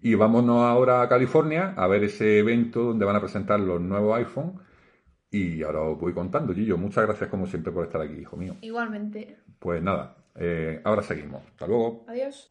Y 0.00 0.16
vámonos 0.16 0.64
ahora 0.64 1.02
a 1.02 1.08
California 1.08 1.74
a 1.76 1.86
ver 1.86 2.02
ese 2.02 2.40
evento 2.40 2.82
donde 2.82 3.04
van 3.04 3.16
a 3.16 3.20
presentar 3.20 3.60
los 3.60 3.80
nuevos 3.80 4.18
iPhone. 4.18 4.60
Y 5.30 5.62
ahora 5.62 5.82
os 5.82 6.00
voy 6.00 6.12
contando, 6.12 6.52
Gillo. 6.52 6.76
Muchas 6.76 7.06
gracias 7.06 7.30
como 7.30 7.46
siempre 7.46 7.70
por 7.70 7.84
estar 7.84 8.00
aquí, 8.00 8.14
hijo 8.14 8.36
mío. 8.36 8.56
Igualmente. 8.62 9.38
Pues 9.60 9.80
nada, 9.80 10.16
eh, 10.34 10.80
ahora 10.82 11.02
seguimos. 11.02 11.42
Hasta 11.46 11.68
luego. 11.68 12.04
Adiós. 12.08 12.50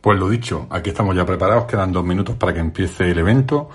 Pues 0.00 0.18
lo 0.18 0.28
dicho, 0.28 0.66
aquí 0.70 0.90
estamos 0.90 1.14
ya 1.14 1.24
preparados, 1.26 1.66
quedan 1.66 1.92
dos 1.92 2.04
minutos 2.04 2.34
para 2.36 2.54
que 2.54 2.60
empiece 2.60 3.10
el 3.10 3.18
evento 3.18 3.68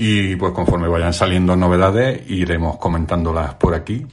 y 0.00 0.36
pues 0.36 0.52
conforme 0.52 0.86
vayan 0.86 1.12
saliendo 1.12 1.56
novedades 1.56 2.22
iremos 2.30 2.76
comentándolas 2.76 3.54
por 3.54 3.74
aquí 3.74 4.06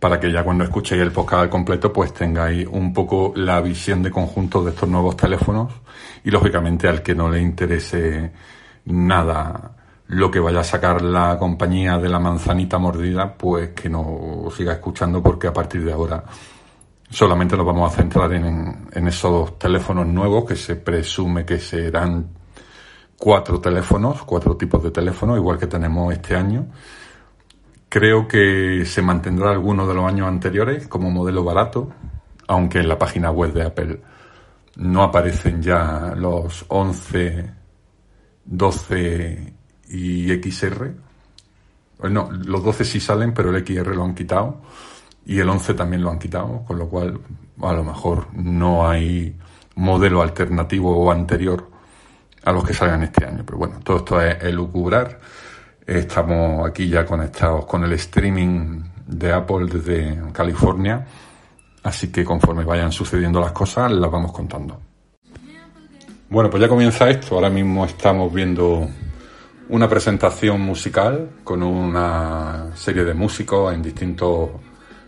para 0.00 0.18
que 0.18 0.32
ya 0.32 0.42
cuando 0.42 0.64
escuchéis 0.64 1.02
el 1.02 1.12
podcast 1.12 1.50
completo 1.50 1.92
pues 1.92 2.14
tengáis 2.14 2.66
un 2.66 2.94
poco 2.94 3.34
la 3.36 3.60
visión 3.60 4.02
de 4.02 4.10
conjunto 4.10 4.64
de 4.64 4.70
estos 4.70 4.88
nuevos 4.88 5.14
teléfonos 5.14 5.74
y 6.24 6.30
lógicamente 6.30 6.88
al 6.88 7.02
que 7.02 7.14
no 7.14 7.28
le 7.28 7.42
interese 7.42 8.32
nada 8.86 9.72
lo 10.06 10.30
que 10.30 10.40
vaya 10.40 10.60
a 10.60 10.64
sacar 10.64 11.02
la 11.02 11.36
compañía 11.38 11.98
de 11.98 12.08
la 12.08 12.18
manzanita 12.18 12.78
mordida 12.78 13.34
pues 13.34 13.72
que 13.72 13.90
no 13.90 14.48
siga 14.56 14.72
escuchando 14.72 15.22
porque 15.22 15.48
a 15.48 15.52
partir 15.52 15.84
de 15.84 15.92
ahora 15.92 16.24
solamente 17.10 17.58
nos 17.58 17.66
vamos 17.66 17.92
a 17.92 17.96
centrar 17.96 18.32
en, 18.32 18.88
en 18.90 19.08
esos 19.08 19.58
teléfonos 19.58 20.06
nuevos 20.06 20.46
que 20.46 20.56
se 20.56 20.76
presume 20.76 21.44
que 21.44 21.58
serán 21.58 22.43
cuatro 23.18 23.60
teléfonos, 23.60 24.22
cuatro 24.22 24.56
tipos 24.56 24.82
de 24.82 24.90
teléfonos, 24.90 25.38
igual 25.38 25.58
que 25.58 25.66
tenemos 25.66 26.12
este 26.12 26.36
año. 26.36 26.66
Creo 27.88 28.26
que 28.26 28.84
se 28.84 29.02
mantendrá 29.02 29.50
alguno 29.50 29.86
de 29.86 29.94
los 29.94 30.04
años 30.04 30.28
anteriores 30.28 30.88
como 30.88 31.10
modelo 31.10 31.44
barato, 31.44 31.90
aunque 32.48 32.80
en 32.80 32.88
la 32.88 32.98
página 32.98 33.30
web 33.30 33.52
de 33.52 33.62
Apple 33.62 34.00
no 34.76 35.02
aparecen 35.02 35.62
ya 35.62 36.14
los 36.16 36.64
11, 36.68 37.50
12 38.44 39.54
y 39.90 40.28
XR. 40.42 40.94
No, 42.10 42.30
los 42.30 42.64
12 42.64 42.84
sí 42.84 43.00
salen, 43.00 43.32
pero 43.32 43.54
el 43.54 43.64
XR 43.64 43.94
lo 43.94 44.04
han 44.04 44.14
quitado. 44.14 44.60
y 45.26 45.38
el 45.38 45.48
11 45.48 45.72
también 45.72 46.02
lo 46.02 46.10
han 46.10 46.18
quitado, 46.18 46.64
con 46.66 46.78
lo 46.78 46.88
cual 46.88 47.18
a 47.62 47.72
lo 47.72 47.82
mejor 47.82 48.26
no 48.34 48.86
hay 48.86 49.34
modelo 49.76 50.20
alternativo 50.20 50.94
o 50.96 51.10
anterior 51.10 51.73
a 52.44 52.52
los 52.52 52.64
que 52.64 52.74
salgan 52.74 53.02
este 53.02 53.24
año. 53.24 53.42
Pero 53.44 53.58
bueno, 53.58 53.80
todo 53.82 53.98
esto 53.98 54.20
es 54.20 54.42
elucubrar. 54.42 55.18
Estamos 55.86 56.68
aquí 56.68 56.88
ya 56.88 57.04
conectados 57.04 57.66
con 57.66 57.84
el 57.84 57.92
streaming 57.92 58.82
de 59.06 59.32
Apple 59.32 59.66
desde 59.66 60.32
California, 60.32 61.06
así 61.82 62.10
que 62.10 62.24
conforme 62.24 62.64
vayan 62.64 62.90
sucediendo 62.90 63.40
las 63.40 63.52
cosas, 63.52 63.92
las 63.92 64.10
vamos 64.10 64.32
contando. 64.32 64.80
Bueno, 66.30 66.48
pues 66.48 66.62
ya 66.62 66.68
comienza 66.68 67.08
esto. 67.10 67.34
Ahora 67.34 67.50
mismo 67.50 67.84
estamos 67.84 68.32
viendo 68.32 68.88
una 69.68 69.88
presentación 69.88 70.60
musical 70.60 71.30
con 71.44 71.62
una 71.62 72.70
serie 72.74 73.04
de 73.04 73.14
músicos 73.14 73.74
en 73.74 73.82
distintos 73.82 74.50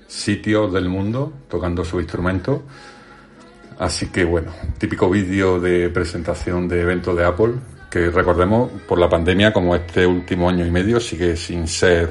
sitios 0.06 0.72
del 0.72 0.88
mundo 0.88 1.32
tocando 1.48 1.84
su 1.84 2.00
instrumento. 2.00 2.62
Así 3.78 4.06
que 4.06 4.24
bueno, 4.24 4.52
típico 4.78 5.10
vídeo 5.10 5.60
de 5.60 5.90
presentación 5.90 6.66
de 6.68 6.80
evento 6.80 7.14
de 7.14 7.24
Apple, 7.24 7.54
que 7.90 8.10
recordemos 8.10 8.70
por 8.88 8.98
la 8.98 9.08
pandemia, 9.08 9.52
como 9.52 9.74
este 9.74 10.06
último 10.06 10.48
año 10.48 10.64
y 10.66 10.70
medio, 10.70 10.98
sigue 11.00 11.36
sin 11.36 11.66
ser 11.68 12.08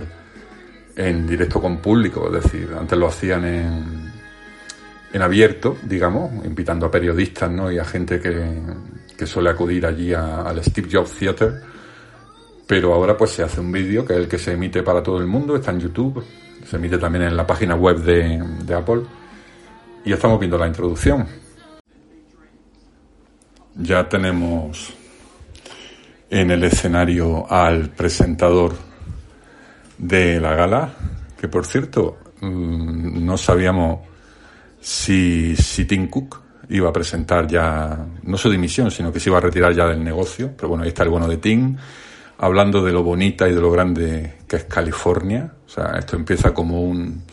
en 0.96 1.28
directo 1.28 1.62
con 1.62 1.78
público, 1.78 2.28
es 2.28 2.44
decir, 2.44 2.70
antes 2.80 2.98
lo 2.98 3.08
hacían 3.08 3.44
en, 3.46 4.14
en 5.12 5.22
abierto, 5.22 5.78
digamos, 5.84 6.46
invitando 6.46 6.86
a 6.86 6.92
periodistas 6.92 7.52
¿no? 7.52 7.72
y 7.72 7.80
a 7.80 7.86
gente 7.86 8.20
que, 8.20 8.62
que 9.18 9.26
suele 9.26 9.50
acudir 9.50 9.86
allí 9.86 10.14
al 10.14 10.64
Steve 10.64 10.88
Jobs 10.92 11.12
Theater, 11.12 11.62
pero 12.68 12.94
ahora 12.94 13.16
pues 13.16 13.32
se 13.32 13.44
hace 13.44 13.60
un 13.60 13.72
vídeo 13.72 14.06
que 14.06 14.14
es 14.14 14.20
el 14.20 14.28
que 14.28 14.38
se 14.38 14.54
emite 14.54 14.84
para 14.84 15.04
todo 15.04 15.20
el 15.20 15.28
mundo, 15.28 15.56
está 15.56 15.72
en 15.72 15.80
YouTube, 15.80 16.24
se 16.66 16.78
emite 16.78 16.98
también 16.98 17.26
en 17.26 17.38
la 17.38 17.46
página 17.46 17.76
web 17.76 17.98
de, 18.00 18.74
Apple 18.76 19.02
y 20.04 20.14
estamos 20.14 20.40
viendo 20.40 20.58
la 20.58 20.68
introducción. 20.68 21.45
Ya 23.78 24.08
tenemos 24.08 24.94
en 26.30 26.52
el 26.52 26.64
escenario 26.64 27.46
al 27.52 27.90
presentador 27.90 28.74
de 29.98 30.40
la 30.40 30.56
gala, 30.56 30.94
que 31.40 31.48
por 31.48 31.66
cierto 31.66 32.18
mm, 32.42 33.26
no 33.26 33.38
sabíamos 33.38 34.00
si, 34.80 35.56
si 35.56 35.86
Tim 35.86 36.08
Cook 36.08 36.42
iba 36.70 36.90
a 36.90 36.94
presentar 36.94 37.48
ya, 37.48 38.06
no 38.24 38.38
su 38.38 38.50
dimisión, 38.50 38.92
sino 38.92 39.12
que 39.12 39.20
se 39.20 39.30
iba 39.30 39.38
a 39.38 39.42
retirar 39.42 39.74
ya 39.74 39.88
del 39.88 40.04
negocio, 40.04 40.54
pero 40.56 40.70
bueno, 40.70 40.84
ahí 40.84 40.90
está 40.90 41.04
el 41.04 41.10
bueno 41.10 41.28
de 41.28 41.38
Tim, 41.38 41.76
hablando 42.38 42.84
de 42.84 42.92
lo 42.92 43.04
bonita 43.04 43.48
y 43.48 43.54
de 43.54 43.62
lo 43.62 43.72
grande 43.72 44.36
que 44.48 44.58
es 44.58 44.64
California, 44.66 45.52
o 45.66 45.70
sea, 45.70 45.96
esto 46.00 46.16
empieza 46.16 46.54
como 46.54 46.82
un, 46.82 47.24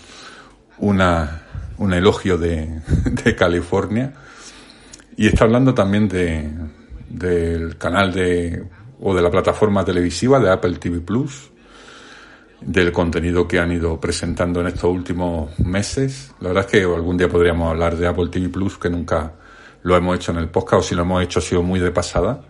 un 0.79 1.93
elogio 1.93 2.37
de, 2.37 2.81
de 3.25 3.37
California, 3.37 4.13
y 5.17 5.27
está 5.27 5.45
hablando 5.45 5.75
también 5.75 6.09
de, 6.09 6.49
del 7.09 7.77
canal 7.77 8.13
de, 8.13 8.65
o 9.01 9.15
de 9.15 9.23
la 9.23 9.31
plataforma 9.31 9.85
televisiva 9.85 10.41
de 10.41 10.51
Apple 10.51 10.77
TV 10.77 11.01
Plus, 11.01 11.51
del 12.61 12.93
contenido 12.93 13.47
que 13.47 13.59
han 13.59 13.73
ido 13.73 13.99
presentando 14.01 14.61
en 14.61 14.69
estos 14.69 14.85
últimos 14.85 15.59
meses. 15.59 16.33
La 16.41 16.49
verdad 16.49 16.65
es 16.67 16.71
que 16.71 16.83
algún 16.83 17.17
día 17.17 17.29
podríamos 17.29 17.71
hablar 17.71 17.97
de 17.97 18.07
Apple 18.07 18.29
TV 18.29 18.49
Plus, 18.49 18.79
que 18.79 18.89
nunca 18.89 19.33
lo 19.83 19.97
hemos 19.97 20.17
hecho 20.17 20.33
en 20.33 20.39
el 20.39 20.49
podcast, 20.49 20.81
o 20.81 20.83
si 20.83 20.95
lo 20.95 21.03
hemos 21.03 21.23
hecho 21.23 21.41
ha 21.41 21.43
sido 21.43 21.63
muy 21.63 21.81
de 21.81 21.91
pasada. 21.91 22.43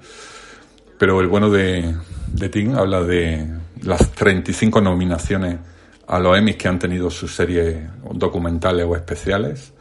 Pero 0.98 1.20
el 1.20 1.28
bueno 1.28 1.50
de, 1.50 1.94
de 2.28 2.48
Tim 2.48 2.76
habla 2.76 3.02
de 3.02 3.48
las 3.82 4.12
35 4.12 4.80
nominaciones 4.80 5.58
a 6.06 6.18
los 6.20 6.36
Emmys 6.36 6.56
que 6.56 6.68
han 6.68 6.78
tenido 6.78 7.10
sus 7.10 7.34
series 7.34 7.78
documentales 8.12 8.86
o 8.86 8.94
especiales. 8.94 9.72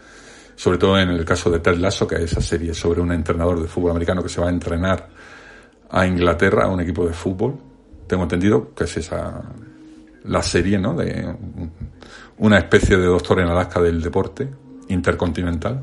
Sobre 0.62 0.78
todo 0.78 1.00
en 1.00 1.10
el 1.10 1.26
caso 1.26 1.50
de 1.50 1.58
Ted 1.58 1.78
Lasso, 1.78 2.08
que 2.08 2.18
es 2.18 2.22
esa 2.22 2.40
serie 2.40 2.76
sobre 2.76 3.02
un 3.02 3.12
entrenador 3.12 3.60
de 3.60 3.68
fútbol 3.68 3.90
americano 3.90 4.22
que 4.22 4.30
se 4.30 4.40
va 4.40 4.46
a 4.46 4.52
entrenar 4.52 5.10
a 5.90 6.06
Inglaterra, 6.06 6.66
a 6.66 6.68
un 6.68 6.80
equipo 6.80 7.04
de 7.04 7.14
fútbol. 7.14 7.58
Tengo 8.06 8.22
entendido 8.22 8.72
que 8.76 8.84
es 8.84 8.96
esa 8.96 9.42
la 10.24 10.44
serie, 10.44 10.78
¿no? 10.78 10.94
De 10.94 11.36
una 12.38 12.60
especie 12.60 12.96
de 12.96 13.06
doctor 13.06 13.40
en 13.40 13.48
Alaska 13.48 13.82
del 13.82 14.04
deporte 14.04 14.48
intercontinental. 14.90 15.82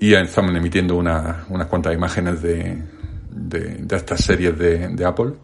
Y 0.00 0.14
estamos 0.14 0.56
emitiendo 0.56 0.96
unas 0.96 1.66
cuantas 1.68 1.92
imágenes 1.92 2.40
de, 2.40 2.82
de, 3.30 3.86
estas 3.94 4.24
series 4.24 4.58
de, 4.58 4.88
de 4.88 5.04
Apple. 5.04 5.34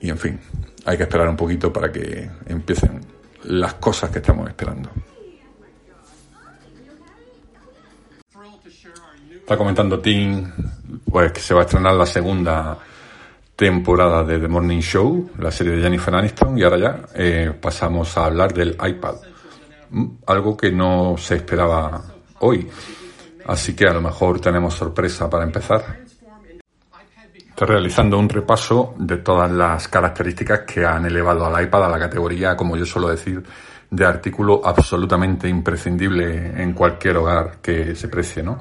Y 0.00 0.10
en 0.10 0.18
fin, 0.18 0.40
hay 0.84 0.96
que 0.96 1.04
esperar 1.04 1.28
un 1.28 1.36
poquito 1.36 1.72
para 1.72 1.92
que 1.92 2.28
empiecen 2.46 3.00
las 3.44 3.74
cosas 3.74 4.10
que 4.10 4.18
estamos 4.18 4.48
esperando. 4.48 4.90
Está 9.46 9.56
comentando 9.56 10.00
Tim, 10.00 10.50
pues 11.08 11.30
que 11.30 11.38
se 11.38 11.54
va 11.54 11.60
a 11.60 11.64
estrenar 11.66 11.94
la 11.94 12.04
segunda 12.04 12.76
temporada 13.54 14.24
de 14.24 14.40
The 14.40 14.48
Morning 14.48 14.80
Show, 14.80 15.30
la 15.38 15.52
serie 15.52 15.76
de 15.76 15.82
Jennifer 15.82 16.12
Aniston, 16.16 16.58
y 16.58 16.64
ahora 16.64 16.78
ya 16.78 17.00
eh, 17.14 17.52
pasamos 17.60 18.18
a 18.18 18.24
hablar 18.24 18.52
del 18.52 18.70
iPad. 18.70 19.14
Mm, 19.90 20.06
algo 20.26 20.56
que 20.56 20.72
no 20.72 21.14
se 21.16 21.36
esperaba 21.36 22.02
hoy. 22.40 22.68
Así 23.46 23.76
que 23.76 23.86
a 23.86 23.92
lo 23.92 24.00
mejor 24.00 24.40
tenemos 24.40 24.74
sorpresa 24.74 25.30
para 25.30 25.44
empezar. 25.44 26.00
Estoy 27.32 27.68
realizando 27.68 28.18
un 28.18 28.28
repaso 28.28 28.96
de 28.98 29.18
todas 29.18 29.48
las 29.48 29.86
características 29.86 30.62
que 30.62 30.84
han 30.84 31.06
elevado 31.06 31.46
al 31.46 31.64
iPad 31.64 31.84
a 31.84 31.88
la 31.88 32.00
categoría, 32.00 32.56
como 32.56 32.76
yo 32.76 32.84
suelo 32.84 33.10
decir, 33.10 33.44
de 33.88 34.04
artículo 34.04 34.60
absolutamente 34.64 35.48
imprescindible 35.48 36.60
en 36.60 36.72
cualquier 36.72 37.18
hogar 37.18 37.58
que 37.62 37.94
se 37.94 38.08
precie, 38.08 38.42
¿no? 38.42 38.60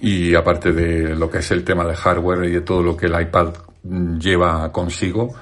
Y 0.00 0.34
aparte 0.34 0.72
de 0.72 1.14
lo 1.14 1.30
que 1.30 1.38
es 1.38 1.50
el 1.50 1.64
tema 1.64 1.84
de 1.84 1.94
hardware 1.94 2.44
y 2.44 2.52
de 2.52 2.60
todo 2.60 2.82
lo 2.82 2.96
que 2.96 3.06
el 3.06 3.20
iPad 3.20 3.54
lleva 4.18 4.70
consigo, 4.72 5.34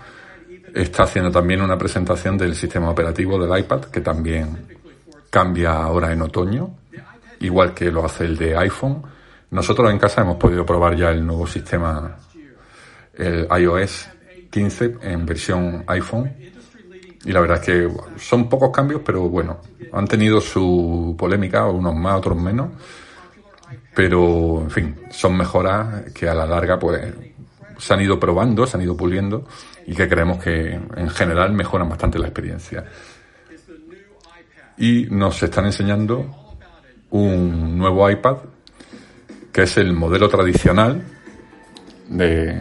está 0.74 1.04
haciendo 1.04 1.30
también 1.30 1.62
una 1.62 1.78
presentación 1.78 2.36
del 2.36 2.54
sistema 2.54 2.90
operativo 2.90 3.38
del 3.38 3.58
iPad, 3.58 3.84
que 3.84 4.00
también 4.00 4.66
cambia 5.30 5.72
ahora 5.72 6.12
en 6.12 6.22
otoño, 6.22 6.70
igual 7.40 7.74
que 7.74 7.90
lo 7.90 8.04
hace 8.04 8.24
el 8.24 8.36
de 8.36 8.56
iPhone. 8.56 9.02
Nosotros 9.50 9.90
en 9.90 9.98
casa 9.98 10.22
hemos 10.22 10.36
podido 10.36 10.64
probar 10.64 10.96
ya 10.96 11.10
el 11.10 11.24
nuevo 11.24 11.46
sistema, 11.46 12.16
el 13.14 13.48
iOS 13.60 14.08
15 14.50 14.98
en 15.02 15.26
versión 15.26 15.84
iPhone. 15.86 16.32
Y 17.24 17.32
la 17.32 17.40
verdad 17.40 17.58
es 17.58 17.64
que 17.64 17.90
son 18.18 18.48
pocos 18.48 18.70
cambios, 18.70 19.00
pero 19.04 19.28
bueno, 19.28 19.58
han 19.92 20.06
tenido 20.06 20.40
su 20.40 21.14
polémica, 21.18 21.66
unos 21.66 21.94
más, 21.94 22.18
otros 22.18 22.36
menos. 22.36 22.70
Pero, 23.94 24.62
en 24.62 24.70
fin, 24.70 24.96
son 25.10 25.36
mejoras 25.36 26.10
que 26.12 26.28
a 26.28 26.34
la 26.34 26.46
larga, 26.46 26.78
pues, 26.78 27.00
se 27.78 27.94
han 27.94 28.00
ido 28.00 28.18
probando, 28.18 28.66
se 28.66 28.76
han 28.76 28.82
ido 28.82 28.96
puliendo 28.96 29.46
y 29.86 29.94
que 29.94 30.08
creemos 30.08 30.42
que 30.42 30.72
en 30.72 31.10
general 31.10 31.52
mejoran 31.52 31.88
bastante 31.88 32.18
la 32.18 32.26
experiencia. 32.26 32.84
Y 34.76 35.06
nos 35.10 35.42
están 35.42 35.66
enseñando 35.66 36.26
un 37.10 37.78
nuevo 37.78 38.10
iPad 38.10 38.38
que 39.52 39.62
es 39.62 39.76
el 39.76 39.92
modelo 39.92 40.28
tradicional 40.28 41.00
de, 42.08 42.60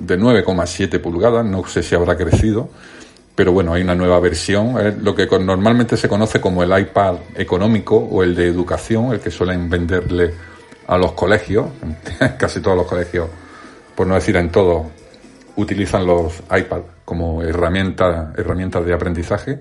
de 0.00 0.18
9,7 0.18 1.00
pulgadas, 1.00 1.44
no 1.44 1.64
sé 1.66 1.82
si 1.82 1.94
habrá 1.94 2.16
crecido, 2.16 2.70
pero 3.36 3.52
bueno, 3.52 3.72
hay 3.72 3.82
una 3.82 3.94
nueva 3.94 4.18
versión, 4.18 4.74
lo 5.04 5.14
que 5.14 5.28
normalmente 5.38 5.96
se 5.96 6.08
conoce 6.08 6.40
como 6.40 6.64
el 6.64 6.76
iPad 6.76 7.18
económico 7.36 7.96
o 7.96 8.24
el 8.24 8.34
de 8.34 8.48
educación, 8.48 9.12
el 9.12 9.20
que 9.20 9.30
suelen 9.30 9.70
venderle 9.70 10.34
a 10.88 10.98
los 10.98 11.12
colegios, 11.12 11.68
casi 12.38 12.60
todos 12.60 12.76
los 12.76 12.86
colegios 12.86 13.28
por 13.98 14.06
no 14.06 14.14
decir 14.14 14.36
en 14.36 14.50
todo, 14.50 14.92
utilizan 15.56 16.06
los 16.06 16.40
iPad 16.56 16.82
como 17.04 17.42
herramienta, 17.42 18.32
herramientas 18.36 18.86
de 18.86 18.94
aprendizaje. 18.94 19.58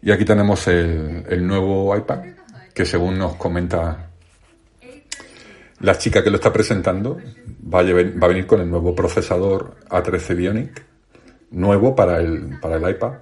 Y 0.00 0.10
aquí 0.10 0.24
tenemos 0.24 0.66
el, 0.68 1.46
nuevo 1.46 1.94
iPad, 1.94 2.20
que 2.72 2.86
según 2.86 3.18
nos 3.18 3.34
comenta 3.34 4.08
la 5.80 5.98
chica 5.98 6.24
que 6.24 6.30
lo 6.30 6.36
está 6.36 6.50
presentando, 6.50 7.18
va 7.62 7.80
a, 7.80 7.82
va 7.82 8.26
a 8.26 8.28
venir 8.28 8.46
con 8.46 8.62
el 8.62 8.70
nuevo 8.70 8.94
procesador 8.94 9.76
A13 9.90 10.34
Bionic, 10.34 10.82
nuevo 11.50 11.94
para 11.94 12.20
el, 12.20 12.58
para 12.58 12.76
el 12.76 12.88
iPad, 12.88 13.12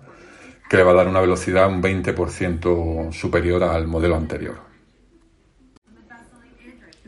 que 0.70 0.76
le 0.76 0.84
va 0.84 0.92
a 0.92 0.94
dar 0.94 1.08
una 1.08 1.20
velocidad 1.20 1.68
un 1.68 1.82
20% 1.82 3.12
superior 3.12 3.64
al 3.64 3.88
modelo 3.88 4.14
anterior 4.14 4.73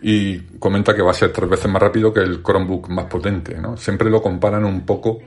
y 0.08 0.38
comenta 0.60 0.94
que 0.94 1.02
va 1.02 1.10
a 1.10 1.14
ser 1.14 1.32
tres 1.32 1.50
veces 1.50 1.68
más 1.68 1.82
rápido 1.82 2.14
que 2.14 2.20
el 2.20 2.40
Chromebook 2.40 2.88
más 2.90 3.06
potente, 3.06 3.56
¿no? 3.58 3.76
Siempre 3.76 4.08
lo 4.08 4.22
comparan 4.22 4.64
un 4.64 4.86
poco 4.86 5.18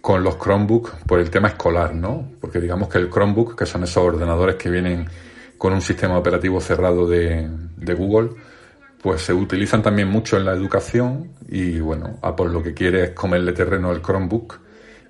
con 0.00 0.24
los 0.24 0.38
Chromebook 0.38 0.92
por 1.06 1.20
el 1.20 1.28
tema 1.28 1.48
escolar, 1.48 1.94
¿no? 1.94 2.30
Porque 2.40 2.58
digamos 2.58 2.88
que 2.88 2.96
el 2.96 3.10
Chromebook, 3.10 3.54
que 3.54 3.66
son 3.66 3.84
esos 3.84 4.02
ordenadores 4.02 4.56
que 4.56 4.70
vienen 4.70 5.06
con 5.58 5.74
un 5.74 5.82
sistema 5.82 6.16
operativo 6.16 6.58
cerrado 6.58 7.06
de, 7.06 7.46
de 7.76 7.92
Google, 7.92 8.30
pues 9.02 9.20
se 9.20 9.34
utilizan 9.34 9.82
también 9.82 10.08
mucho 10.08 10.38
en 10.38 10.46
la 10.46 10.52
educación 10.52 11.32
y 11.50 11.78
bueno, 11.80 12.18
Apple 12.22 12.48
lo 12.48 12.62
que 12.62 12.72
quiere 12.72 13.04
es 13.04 13.10
comerle 13.10 13.52
terreno 13.52 13.90
al 13.90 14.00
Chromebook 14.00 14.58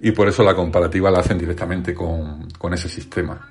y 0.01 0.11
por 0.11 0.27
eso 0.27 0.43
la 0.43 0.57
comparativa 0.57 1.09
la 1.13 1.21
hacen 1.21 1.39
directamente 1.39 1.95
con, 1.95 2.49
con 2.59 2.75
ese 2.75 2.89
sistema. 2.89 3.49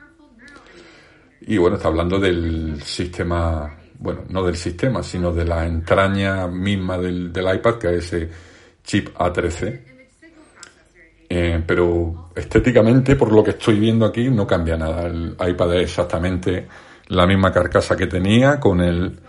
Y 1.40 1.56
bueno, 1.56 1.78
está 1.78 1.88
hablando 1.88 2.20
del 2.20 2.82
sistema, 2.84 3.78
bueno, 4.00 4.22
no 4.30 4.44
del 4.44 4.56
sistema, 4.56 5.04
sino 5.04 5.32
de 5.32 5.46
la 5.46 5.66
entraña 5.66 6.48
misma 6.48 6.98
del, 6.98 7.32
del 7.32 7.56
iPad, 7.56 7.76
que 7.76 7.96
es 7.96 8.14
ese 8.14 8.30
chip 8.84 9.16
A13. 9.16 9.82
Eh, 11.30 11.64
pero 11.66 12.30
estéticamente, 12.36 13.16
por 13.16 13.32
lo 13.32 13.44
que 13.44 13.52
estoy 13.52 13.80
viendo 13.80 14.06
aquí, 14.06 14.30
no 14.30 14.46
cambia 14.46 14.78
nada. 14.78 15.08
El 15.08 15.36
iPad 15.40 15.76
es 15.76 15.84
exactamente 15.84 16.68
la 17.08 17.26
misma 17.26 17.52
carcasa 17.52 17.96
que 17.96 18.08
tenía, 18.08 18.60
con 18.60 18.82
el 18.82 19.20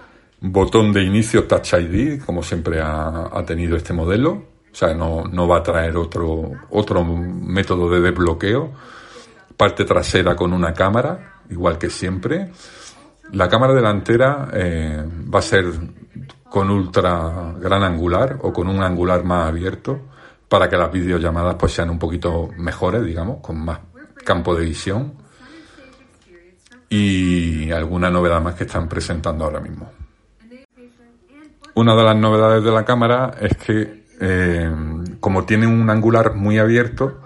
botón 0.40 0.92
de 0.92 1.02
inicio 1.02 1.44
Touch 1.44 1.74
ID, 1.74 2.22
como 2.22 2.42
siempre 2.42 2.80
ha, 2.80 3.30
ha 3.32 3.44
tenido 3.44 3.76
este 3.76 3.92
modelo. 3.92 4.32
O 4.70 4.76
sea, 4.76 4.92
no, 4.92 5.24
no, 5.24 5.46
va 5.46 5.58
a 5.58 5.62
traer 5.62 5.96
otro, 5.96 6.50
otro 6.70 7.04
método 7.04 7.88
de 7.88 8.00
desbloqueo. 8.00 8.72
Parte 9.56 9.84
trasera 9.84 10.34
con 10.34 10.52
una 10.52 10.74
cámara, 10.74 11.40
igual 11.48 11.78
que 11.78 11.88
siempre. 11.88 12.50
La 13.32 13.48
cámara 13.48 13.74
delantera 13.74 14.48
eh, 14.52 15.04
va 15.32 15.38
a 15.38 15.42
ser 15.42 15.66
con 16.48 16.70
ultra 16.70 17.54
gran 17.58 17.82
angular 17.82 18.38
o 18.42 18.52
con 18.52 18.68
un 18.68 18.82
angular 18.82 19.24
más 19.24 19.48
abierto 19.48 20.08
para 20.48 20.68
que 20.68 20.76
las 20.76 20.92
videollamadas 20.92 21.56
pues 21.56 21.72
sean 21.72 21.90
un 21.90 21.98
poquito 21.98 22.48
mejores, 22.56 23.04
digamos, 23.04 23.38
con 23.40 23.64
más 23.64 23.80
campo 24.24 24.54
de 24.54 24.64
visión 24.64 25.14
y 26.88 27.72
alguna 27.72 28.10
novedad 28.10 28.40
más 28.40 28.54
que 28.54 28.64
están 28.64 28.88
presentando 28.88 29.44
ahora 29.44 29.60
mismo. 29.60 29.90
Una 31.74 31.96
de 31.96 32.04
las 32.04 32.16
novedades 32.16 32.62
de 32.62 32.70
la 32.70 32.84
cámara 32.84 33.34
es 33.40 33.56
que 33.56 34.04
eh, 34.20 34.70
como 35.18 35.44
tiene 35.44 35.66
un 35.66 35.90
angular 35.90 36.34
muy 36.34 36.58
abierto, 36.58 37.20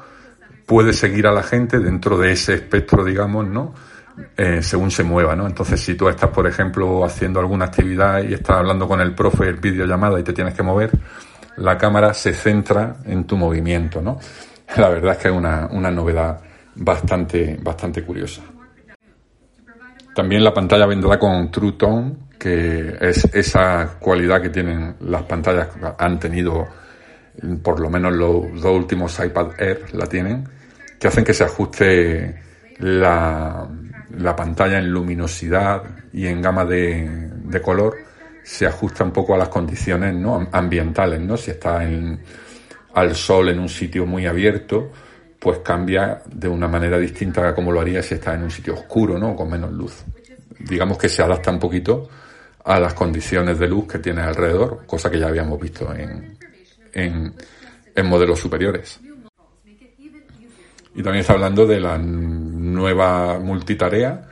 puede 0.65 0.93
seguir 0.93 1.27
a 1.27 1.33
la 1.33 1.43
gente 1.43 1.81
dentro 1.81 2.17
de 2.17 2.33
ese 2.33 2.55
espectro, 2.55 3.05
digamos, 3.05 3.47
¿no? 3.47 3.75
Eh, 4.37 4.63
según 4.63 4.91
se 4.91 5.03
mueva, 5.03 5.35
¿no? 5.35 5.47
Entonces, 5.47 5.81
si 5.81 5.95
tú 5.95 6.09
estás, 6.09 6.31
por 6.31 6.47
ejemplo, 6.47 7.05
haciendo 7.05 7.41
alguna 7.41 7.67
actividad 7.67 8.23
y 8.23 8.35
estás 8.35 8.59
hablando 8.59 8.87
con 8.87 9.01
el 9.01 9.15
profe 9.15 9.49
en 9.49 9.61
videollamada 9.61 10.19
y 10.19 10.23
te 10.23 10.33
tienes 10.33 10.55
que 10.55 10.63
mover, 10.63 10.91
la 11.57 11.77
cámara 11.77 12.15
se 12.15 12.33
centra 12.33 12.97
en 13.05 13.25
tu 13.25 13.37
movimiento, 13.37 14.01
¿no? 14.01 14.19
La 14.77 14.89
verdad 14.89 15.13
es 15.13 15.19
que 15.19 15.29
es 15.29 15.35
una, 15.35 15.69
una 15.73 15.91
novedad 15.91 16.41
bastante, 16.77 17.59
bastante 17.61 18.03
curiosa. 18.03 18.43
También 20.15 20.43
la 20.43 20.53
pantalla 20.53 20.87
vendrá 20.87 21.19
con 21.19 21.51
True 21.51 21.73
Tone, 21.73 22.17
que 22.39 22.97
es 23.01 23.25
esa 23.35 23.99
cualidad 23.99 24.41
que 24.43 24.51
tienen 24.51 24.97
las 25.01 25.23
pantallas, 25.23 25.69
han 25.99 26.19
tenido 26.19 26.67
por 27.63 27.81
lo 27.81 27.89
menos 27.89 28.13
los 28.13 28.61
dos 28.61 28.77
últimos 28.77 29.19
iPad 29.19 29.51
Air 29.59 29.95
la 29.95 30.07
tienen, 30.07 30.49
que 30.99 31.09
hacen 31.09 31.25
que 31.25 31.35
se 31.35 31.45
ajuste 31.45 32.48
la, 32.79 33.69
la 34.17 34.37
pantalla 34.37 34.79
en 34.79 34.91
luminosidad 34.91 35.83
y 36.13 36.27
en 36.27 36.41
gama 36.41 36.65
de, 36.65 37.31
de, 37.45 37.63
color, 37.63 37.97
se 38.43 38.67
ajusta 38.67 39.05
un 39.05 39.13
poco 39.13 39.35
a 39.35 39.39
las 39.39 39.49
condiciones 39.49 40.15
¿no? 40.15 40.49
ambientales, 40.53 41.21
¿no? 41.21 41.37
Si 41.37 41.51
está 41.51 41.85
en, 41.85 42.21
al 42.95 43.15
sol 43.15 43.49
en 43.51 43.59
un 43.59 43.69
sitio 43.69 44.07
muy 44.07 44.27
abierto, 44.27 44.91
pues 45.39 45.59
cambia 45.59 46.23
de 46.27 46.49
una 46.49 46.67
manera 46.69 46.99
distinta 46.99 47.49
a 47.49 47.55
como 47.55 47.71
lo 47.71 47.81
haría 47.81 48.03
si 48.03 48.15
está 48.15 48.35
en 48.35 48.45
un 48.45 48.51
sitio 48.51 48.75
oscuro, 48.75 49.19
¿no? 49.19 49.37
Con 49.37 49.51
menos 49.51 49.73
luz. 49.73 50.05
Digamos 50.59 50.99
que 50.99 51.09
se 51.09 51.23
adapta 51.23 51.51
un 51.51 51.59
poquito 51.59 52.09
a 52.65 52.81
las 52.81 52.95
condiciones 52.95 53.59
de 53.59 53.69
luz 53.69 53.87
que 53.87 53.99
tiene 53.99 54.23
alrededor, 54.23 54.85
cosa 54.87 55.11
que 55.11 55.19
ya 55.19 55.29
habíamos 55.29 55.61
visto 55.61 55.95
en, 55.95 56.37
en, 56.93 57.35
en 57.95 58.07
modelos 58.07 58.39
superiores. 58.41 59.01
Y 60.95 61.03
también 61.03 61.21
está 61.21 61.35
hablando 61.35 61.65
de 61.65 61.79
la 61.79 61.97
nueva 62.73 63.39
multitarea, 63.39 64.29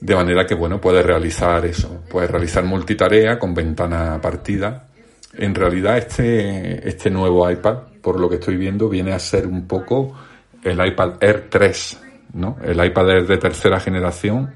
de 0.00 0.14
manera 0.14 0.46
que, 0.46 0.54
bueno, 0.54 0.80
puedes 0.80 1.04
realizar 1.04 1.64
eso, 1.66 2.04
puedes 2.10 2.30
realizar 2.30 2.64
multitarea 2.64 3.38
con 3.38 3.54
ventana 3.54 4.18
partida. 4.20 4.86
En 5.34 5.54
realidad, 5.54 5.98
este, 5.98 6.88
este 6.88 7.10
nuevo 7.10 7.48
iPad 7.50 7.90
por 8.00 8.18
lo 8.18 8.28
que 8.28 8.36
estoy 8.36 8.56
viendo, 8.56 8.88
viene 8.88 9.12
a 9.12 9.18
ser 9.18 9.46
un 9.46 9.66
poco 9.66 10.14
el 10.62 10.84
iPad 10.84 11.14
Air 11.20 11.48
3, 11.48 12.02
¿no? 12.34 12.56
El 12.62 12.84
iPad 12.84 13.10
Air 13.10 13.26
de 13.26 13.38
tercera 13.38 13.80
generación, 13.80 14.52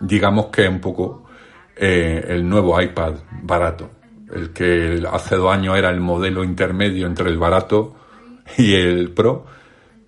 digamos 0.00 0.46
que 0.46 0.64
es 0.64 0.68
un 0.68 0.80
poco 0.80 1.26
eh, 1.76 2.24
el 2.28 2.48
nuevo 2.48 2.80
iPad 2.80 3.14
barato, 3.42 3.90
el 4.34 4.50
que 4.52 5.02
hace 5.10 5.36
dos 5.36 5.52
años 5.52 5.76
era 5.76 5.90
el 5.90 6.00
modelo 6.00 6.44
intermedio 6.44 7.06
entre 7.06 7.28
el 7.28 7.38
barato 7.38 7.96
y 8.58 8.74
el 8.74 9.10
Pro, 9.12 9.46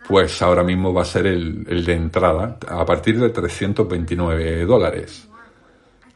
pues 0.09 0.41
ahora 0.43 0.63
mismo 0.63 0.93
va 0.93 1.03
a 1.03 1.07
ser 1.07 1.27
el, 1.27 1.67
el 1.69 1.85
de 1.85 1.95
entrada 1.95 2.59
a 2.69 2.85
partir 2.85 3.19
de 3.21 3.31
329 3.31 4.65
dólares. 4.65 5.29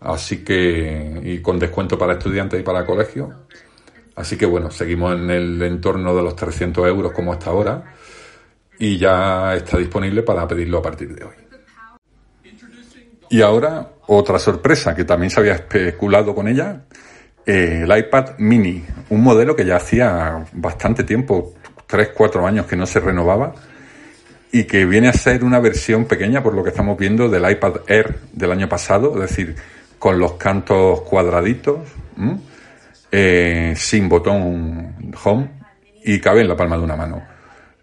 Así 0.01 0.45
que, 0.45 1.21
y 1.25 1.39
con 1.41 1.59
descuento 1.59 1.99
para 1.99 2.13
estudiantes 2.13 2.61
y 2.61 2.63
para 2.63 2.87
colegio, 2.87 3.35
Así 4.19 4.37
que 4.37 4.47
bueno, 4.47 4.69
seguimos 4.69 5.15
en 5.15 5.31
el 5.31 5.63
entorno 5.63 6.13
de 6.13 6.23
los 6.25 6.35
300 6.35 6.89
euros 6.89 7.13
como 7.13 7.33
hasta 7.33 7.51
ahora 7.51 7.85
y 8.77 8.99
ya 8.99 9.55
está 9.55 9.79
disponible 9.79 10.25
para 10.25 10.47
pedirlo 10.49 10.79
a 10.79 10.83
partir 10.83 11.15
de 11.15 11.25
hoy. 11.25 11.35
Y 13.31 13.41
ahora 13.41 13.91
otra 14.09 14.41
sorpresa 14.41 14.93
que 14.97 15.05
también 15.05 15.31
se 15.31 15.39
había 15.39 15.53
especulado 15.53 16.35
con 16.35 16.49
ella, 16.49 16.83
eh, 17.47 17.85
el 17.85 17.97
iPad 17.97 18.39
mini, 18.39 18.85
un 19.11 19.23
modelo 19.23 19.55
que 19.55 19.65
ya 19.65 19.77
hacía 19.77 20.45
bastante 20.53 21.05
tiempo, 21.05 21.55
3-4 21.89 22.45
años 22.45 22.67
que 22.67 22.75
no 22.75 22.87
se 22.87 22.99
renovaba 22.99 23.55
y 24.51 24.65
que 24.65 24.87
viene 24.87 25.09
a 25.09 25.13
ser 25.13 25.45
una 25.45 25.61
versión 25.61 26.07
pequeña 26.07 26.43
por 26.43 26.55
lo 26.55 26.63
que 26.63 26.71
estamos 26.71 26.97
viendo 26.99 27.29
del 27.29 27.51
iPad 27.51 27.81
Air 27.87 28.19
del 28.33 28.53
año 28.53 28.69
pasado, 28.69 29.15
es 29.15 29.31
decir, 29.31 29.57
con 29.99 30.19
los 30.19 30.35
cantos 30.35 31.03
cuadraditos 31.03 31.81
eh, 33.11 33.75
sin 33.77 34.09
botón 34.09 35.13
home 35.23 35.51
y 36.05 36.21
cabe 36.21 36.43
en 36.43 36.49
la 36.49 36.57
palma 36.57 36.77
de 36.77 36.85
una 36.85 36.97
mano. 36.97 37.23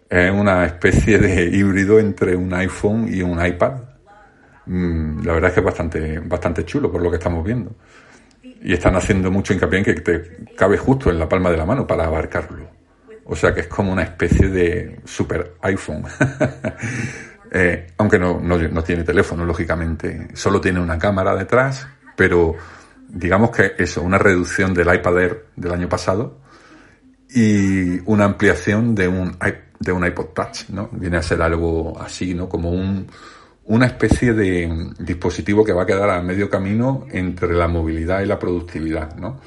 Es 0.08 0.30
una 0.30 0.64
especie 0.64 1.18
de 1.18 1.44
híbrido 1.44 1.98
entre 1.98 2.36
un 2.36 2.52
iPhone 2.54 3.08
y 3.12 3.22
un 3.22 3.44
iPad. 3.44 3.72
Mm, 4.66 5.24
la 5.24 5.32
verdad 5.32 5.48
es 5.48 5.54
que 5.54 5.60
es 5.60 5.66
bastante, 5.66 6.18
bastante 6.20 6.64
chulo 6.64 6.90
por 6.90 7.02
lo 7.02 7.10
que 7.10 7.16
estamos 7.16 7.44
viendo. 7.44 7.72
Y 8.42 8.72
están 8.72 8.96
haciendo 8.96 9.30
mucho 9.30 9.52
hincapié 9.52 9.78
en 9.78 9.84
que 9.84 9.94
te 9.94 10.54
cabe 10.56 10.76
justo 10.78 11.10
en 11.10 11.18
la 11.18 11.28
palma 11.28 11.50
de 11.50 11.56
la 11.56 11.66
mano 11.66 11.86
para 11.86 12.06
abarcarlo. 12.06 12.68
O 13.28 13.34
sea 13.34 13.52
que 13.52 13.60
es 13.60 13.66
como 13.66 13.92
una 13.92 14.02
especie 14.02 14.48
de 14.48 15.00
super 15.04 15.54
iPhone. 15.62 16.04
eh, 17.50 17.88
aunque 17.98 18.18
no, 18.18 18.40
no, 18.40 18.56
no 18.56 18.82
tiene 18.84 19.02
teléfono, 19.02 19.44
lógicamente. 19.44 20.28
Solo 20.34 20.60
tiene 20.60 20.80
una 20.80 20.98
cámara 20.98 21.34
detrás, 21.34 21.86
pero 22.16 22.54
digamos 23.08 23.50
que 23.50 23.72
eso, 23.78 24.02
una 24.02 24.18
reducción 24.18 24.74
del 24.74 24.94
iPad 24.94 25.18
Air 25.18 25.46
del 25.56 25.72
año 25.72 25.88
pasado 25.88 26.38
y 27.28 27.98
una 28.08 28.24
ampliación 28.24 28.94
de 28.94 29.08
un, 29.08 29.36
de 29.78 29.92
un 29.92 30.06
iPod 30.06 30.26
Touch, 30.26 30.68
¿no? 30.68 30.88
Viene 30.92 31.16
a 31.16 31.22
ser 31.22 31.42
algo 31.42 32.00
así, 32.00 32.34
¿no? 32.34 32.48
Como 32.48 32.70
un, 32.70 33.08
una 33.64 33.86
especie 33.86 34.32
de 34.32 34.92
dispositivo 34.98 35.64
que 35.64 35.72
va 35.72 35.82
a 35.82 35.86
quedar 35.86 36.10
a 36.10 36.22
medio 36.22 36.48
camino 36.48 37.06
entre 37.10 37.54
la 37.54 37.66
movilidad 37.66 38.20
y 38.20 38.26
la 38.26 38.38
productividad, 38.38 39.16
¿no? 39.16 39.40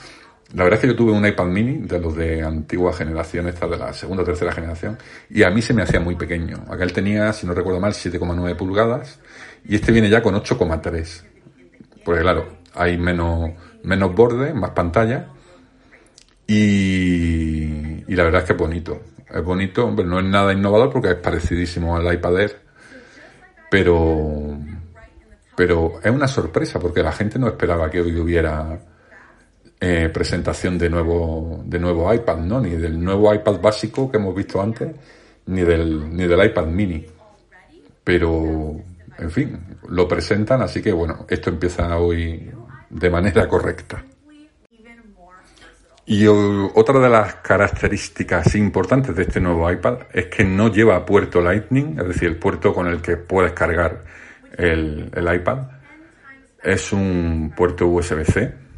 La 0.53 0.63
verdad 0.63 0.79
es 0.79 0.81
que 0.81 0.87
yo 0.87 0.95
tuve 0.95 1.11
un 1.11 1.25
iPad 1.25 1.45
mini 1.45 1.77
de 1.77 1.99
los 1.99 2.15
de 2.15 2.41
antigua 2.41 2.91
generación, 2.91 3.47
esta 3.47 3.67
de 3.67 3.77
la 3.77 3.93
segunda 3.93 4.23
o 4.23 4.25
tercera 4.25 4.51
generación, 4.51 4.97
y 5.29 5.43
a 5.43 5.51
mí 5.51 5.61
se 5.61 5.75
me 5.75 5.83
hacía 5.83 5.99
muy 5.99 6.15
pequeño. 6.15 6.65
Aquel 6.69 6.91
tenía, 6.91 7.31
si 7.33 7.45
no 7.45 7.53
recuerdo 7.53 7.79
mal, 7.79 7.93
7,9 7.93 8.55
pulgadas, 8.55 9.19
y 9.63 9.75
este 9.75 9.91
viene 9.91 10.09
ya 10.09 10.23
con 10.23 10.33
8,3. 10.33 11.23
Porque 12.03 12.21
claro, 12.21 12.47
hay 12.73 12.97
menos, 12.97 13.51
menos 13.83 14.15
borde, 14.15 14.53
más 14.53 14.71
pantalla. 14.71 15.27
Y, 16.47 18.03
y, 18.07 18.15
la 18.15 18.23
verdad 18.23 18.41
es 18.41 18.47
que 18.47 18.53
es 18.53 18.59
bonito. 18.59 19.01
Es 19.31 19.43
bonito, 19.43 19.91
no 19.91 20.19
es 20.19 20.25
nada 20.25 20.51
innovador 20.51 20.89
porque 20.89 21.09
es 21.09 21.15
parecidísimo 21.15 21.95
al 21.95 22.11
iPad 22.11 22.39
Air, 22.39 22.61
pero, 23.69 24.57
pero 25.55 25.99
es 26.03 26.11
una 26.11 26.27
sorpresa 26.27 26.79
porque 26.79 27.03
la 27.03 27.11
gente 27.11 27.37
no 27.37 27.47
esperaba 27.47 27.91
que 27.91 28.01
hoy 28.01 28.19
hubiera 28.19 28.79
eh, 29.81 30.09
presentación 30.13 30.77
de 30.77 30.89
nuevo, 30.89 31.63
de 31.65 31.79
nuevo 31.79 32.13
iPad, 32.13 32.39
¿no? 32.39 32.59
Ni 32.59 32.71
del 32.71 33.01
nuevo 33.01 33.33
iPad 33.33 33.61
básico 33.61 34.11
que 34.11 34.17
hemos 34.17 34.35
visto 34.35 34.61
antes, 34.61 34.89
ni 35.45 35.61
del, 35.61 36.15
ni 36.15 36.27
del 36.27 36.45
iPad 36.45 36.65
mini. 36.65 37.05
Pero, 38.03 38.75
en 39.17 39.31
fin, 39.31 39.57
lo 39.87 40.07
presentan, 40.07 40.61
así 40.61 40.81
que 40.81 40.91
bueno, 40.91 41.25
esto 41.29 41.49
empieza 41.49 41.97
hoy 41.97 42.51
de 42.89 43.09
manera 43.09 43.47
correcta. 43.47 44.03
Y 46.05 46.25
otra 46.25 46.99
de 46.99 47.07
las 47.07 47.35
características 47.35 48.55
importantes 48.55 49.15
de 49.15 49.21
este 49.21 49.39
nuevo 49.39 49.71
iPad 49.71 49.99
es 50.11 50.25
que 50.25 50.43
no 50.43 50.69
lleva 50.73 51.05
puerto 51.05 51.39
Lightning, 51.39 51.99
es 51.99 52.07
decir, 52.07 52.29
el 52.29 52.37
puerto 52.37 52.73
con 52.73 52.87
el 52.87 52.99
que 52.99 53.15
puedes 53.15 53.53
cargar 53.53 54.03
el, 54.57 55.11
el 55.13 55.35
iPad. 55.35 55.59
Es 56.63 56.91
un 56.91 57.53
puerto 57.55 57.87
USB-C, 57.87 58.68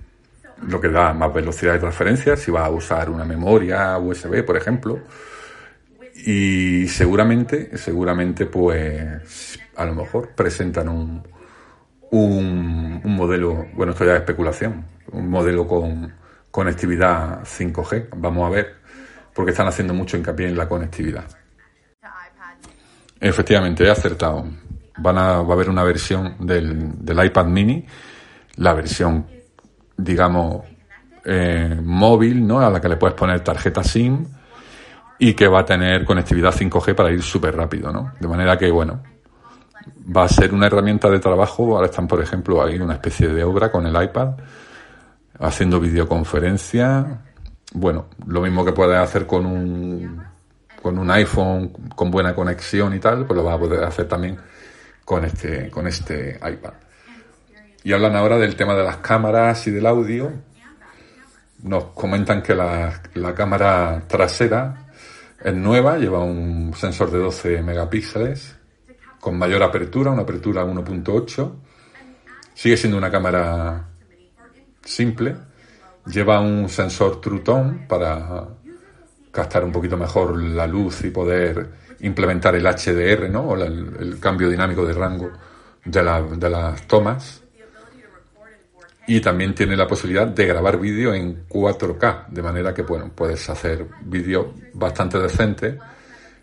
lo 0.68 0.80
que 0.80 0.89
da 0.89 1.14
más 1.14 1.34
velocidad 1.34 1.74
de 1.74 1.80
transferencia 1.80 2.36
si 2.36 2.51
vas 2.51 2.66
a 2.66 2.70
usar 2.70 3.09
una 3.09 3.26
memoria 3.26 3.97
USB, 3.97 4.45
por 4.45 4.57
ejemplo. 4.57 4.99
Y 6.26 6.88
seguramente, 6.88 7.78
seguramente, 7.78 8.45
pues 8.45 9.59
a 9.76 9.86
lo 9.86 9.95
mejor 9.95 10.30
presentan 10.36 10.89
un, 10.89 11.24
un, 12.12 13.01
modelo, 13.16 13.68
bueno, 13.74 13.93
esto 13.93 14.05
ya 14.05 14.14
es 14.14 14.20
especulación, 14.20 14.86
un 15.12 15.30
modelo 15.30 15.68
con 15.68 16.14
conectividad 16.51 17.41
5G. 17.41 18.09
Vamos 18.18 18.47
a 18.47 18.49
ver, 18.49 18.76
porque 19.34 19.51
están 19.51 19.68
haciendo 19.68 19.93
mucho 19.93 20.18
hincapié 20.18 20.47
en 20.47 20.57
la 20.57 20.68
conectividad. 20.68 21.26
Efectivamente, 23.20 23.86
he 23.86 23.89
acertado. 23.89 24.45
Van 24.97 25.18
a, 25.18 25.41
va 25.41 25.49
a 25.49 25.53
haber 25.53 25.70
una 25.70 25.84
versión 25.84 26.36
del, 26.39 27.03
del 27.03 27.26
iPad 27.26 27.45
mini, 27.45 27.86
la 28.57 28.74
versión, 28.74 29.26
digamos, 29.97 30.65
eh, 31.23 31.79
móvil, 31.83 32.45
¿no? 32.45 32.59
A 32.59 32.69
la 32.69 32.81
que 32.81 32.89
le 32.89 32.97
puedes 32.97 33.15
poner 33.15 33.41
tarjeta 33.41 33.83
SIM 33.83 34.25
y 35.19 35.33
que 35.33 35.47
va 35.47 35.59
a 35.59 35.65
tener 35.65 36.03
conectividad 36.03 36.51
5G 36.51 36.95
para 36.95 37.11
ir 37.11 37.21
súper 37.21 37.55
rápido, 37.55 37.91
¿no? 37.91 38.13
De 38.19 38.27
manera 38.27 38.57
que, 38.57 38.71
bueno, 38.71 39.01
va 40.15 40.23
a 40.23 40.27
ser 40.27 40.53
una 40.53 40.67
herramienta 40.67 41.09
de 41.09 41.19
trabajo. 41.19 41.75
Ahora 41.75 41.87
están, 41.87 42.07
por 42.07 42.21
ejemplo, 42.21 42.63
ahí 42.63 42.79
una 42.79 42.93
especie 42.93 43.27
de 43.27 43.43
obra 43.43 43.71
con 43.71 43.85
el 43.85 44.03
iPad, 44.03 44.31
haciendo 45.39 45.79
videoconferencia. 45.79 47.21
Bueno, 47.73 48.07
lo 48.25 48.41
mismo 48.41 48.65
que 48.65 48.73
puedes 48.73 48.97
hacer 48.97 49.27
con 49.27 49.45
un, 49.45 50.23
con 50.81 50.97
un 50.97 51.11
iPhone 51.11 51.69
con 51.95 52.09
buena 52.09 52.33
conexión 52.33 52.93
y 52.95 52.99
tal, 52.99 53.25
pues 53.25 53.37
lo 53.37 53.43
vas 53.43 53.55
a 53.55 53.59
poder 53.59 53.83
hacer 53.83 54.07
también 54.07 54.37
con 55.05 55.23
este, 55.23 55.69
con 55.69 55.87
este 55.87 56.37
iPad. 56.37 56.73
Y 57.84 57.93
hablan 57.93 58.15
ahora 58.15 58.38
del 58.38 58.55
tema 58.55 58.75
de 58.75 58.84
las 58.84 58.97
cámaras 58.97 59.65
y 59.67 59.71
del 59.71 59.86
audio. 59.86 60.32
Nos 61.63 61.86
comentan 61.86 62.41
que 62.41 62.55
la, 62.55 63.01
la 63.15 63.36
cámara 63.36 64.03
trasera 64.07 64.88
es 65.43 65.53
nueva, 65.53 65.97
lleva 65.97 66.23
un 66.23 66.73
sensor 66.75 67.11
de 67.11 67.17
12 67.19 67.61
megapíxeles 67.63 68.55
con 69.19 69.38
mayor 69.38 69.63
apertura, 69.63 70.11
una 70.11 70.23
apertura 70.23 70.65
1.8. 70.65 71.51
Sigue 72.53 72.75
siendo 72.75 72.97
una 72.97 73.09
cámara 73.09 73.88
simple. 74.84 75.36
Lleva 76.07 76.39
un 76.41 76.67
sensor 76.67 77.21
True 77.21 77.39
Tone 77.39 77.86
para 77.88 78.47
captar 79.32 79.63
un 79.63 79.71
poquito 79.71 79.95
mejor 79.95 80.41
la 80.41 80.67
luz 80.67 81.03
y 81.05 81.11
poder 81.11 81.69
implementar 82.01 82.55
el 82.55 82.65
HDR, 82.65 83.29
¿no? 83.29 83.41
O 83.41 83.55
el, 83.55 84.19
cambio 84.19 84.49
dinámico 84.49 84.86
de 84.86 84.93
rango 84.93 85.32
de, 85.86 86.03
la, 86.03 86.21
de 86.21 86.49
las 86.49 86.88
tomas. 86.88 87.40
Y 89.07 89.19
también 89.19 89.55
tiene 89.55 89.75
la 89.75 89.87
posibilidad 89.87 90.27
de 90.27 90.45
grabar 90.45 90.79
vídeo 90.79 91.13
en 91.13 91.47
4K, 91.47 92.27
de 92.27 92.41
manera 92.41 92.73
que 92.73 92.83
bueno, 92.83 93.11
puedes 93.13 93.49
hacer 93.49 93.87
vídeo 94.05 94.53
bastante 94.73 95.19
decente. 95.19 95.77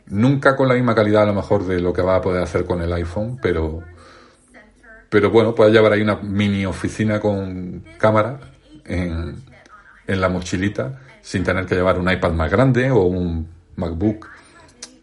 Nunca 0.06 0.56
con 0.56 0.68
la 0.68 0.74
misma 0.74 0.94
calidad 0.94 1.22
a 1.22 1.26
lo 1.26 1.34
mejor 1.34 1.66
de 1.66 1.80
lo 1.80 1.92
que 1.92 2.02
va 2.02 2.16
a 2.16 2.20
poder 2.20 2.42
hacer 2.42 2.64
con 2.64 2.82
el 2.82 2.92
iPhone, 2.92 3.38
pero, 3.40 3.82
pero 5.08 5.30
bueno, 5.30 5.54
puedes 5.54 5.72
llevar 5.72 5.92
ahí 5.92 6.02
una 6.02 6.16
mini 6.16 6.66
oficina 6.66 7.20
con 7.20 7.84
cámara 7.98 8.40
en, 8.84 9.36
en 10.06 10.20
la 10.20 10.28
mochilita 10.28 10.98
sin 11.20 11.44
tener 11.44 11.66
que 11.66 11.74
llevar 11.74 11.98
un 11.98 12.10
iPad 12.10 12.32
más 12.32 12.50
grande 12.50 12.90
o 12.90 13.02
un 13.02 13.46
MacBook. 13.76 14.26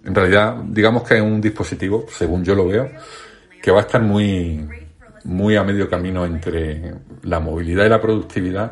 En 0.03 0.13
realidad, 0.13 0.55
digamos 0.65 1.03
que 1.03 1.15
es 1.15 1.21
un 1.21 1.39
dispositivo, 1.39 2.05
según 2.09 2.43
yo 2.43 2.55
lo 2.55 2.67
veo, 2.67 2.89
que 3.61 3.71
va 3.71 3.79
a 3.79 3.81
estar 3.81 4.01
muy, 4.01 4.67
muy 5.25 5.55
a 5.55 5.63
medio 5.63 5.89
camino 5.89 6.25
entre 6.25 6.93
la 7.23 7.39
movilidad 7.39 7.85
y 7.85 7.89
la 7.89 8.01
productividad. 8.01 8.71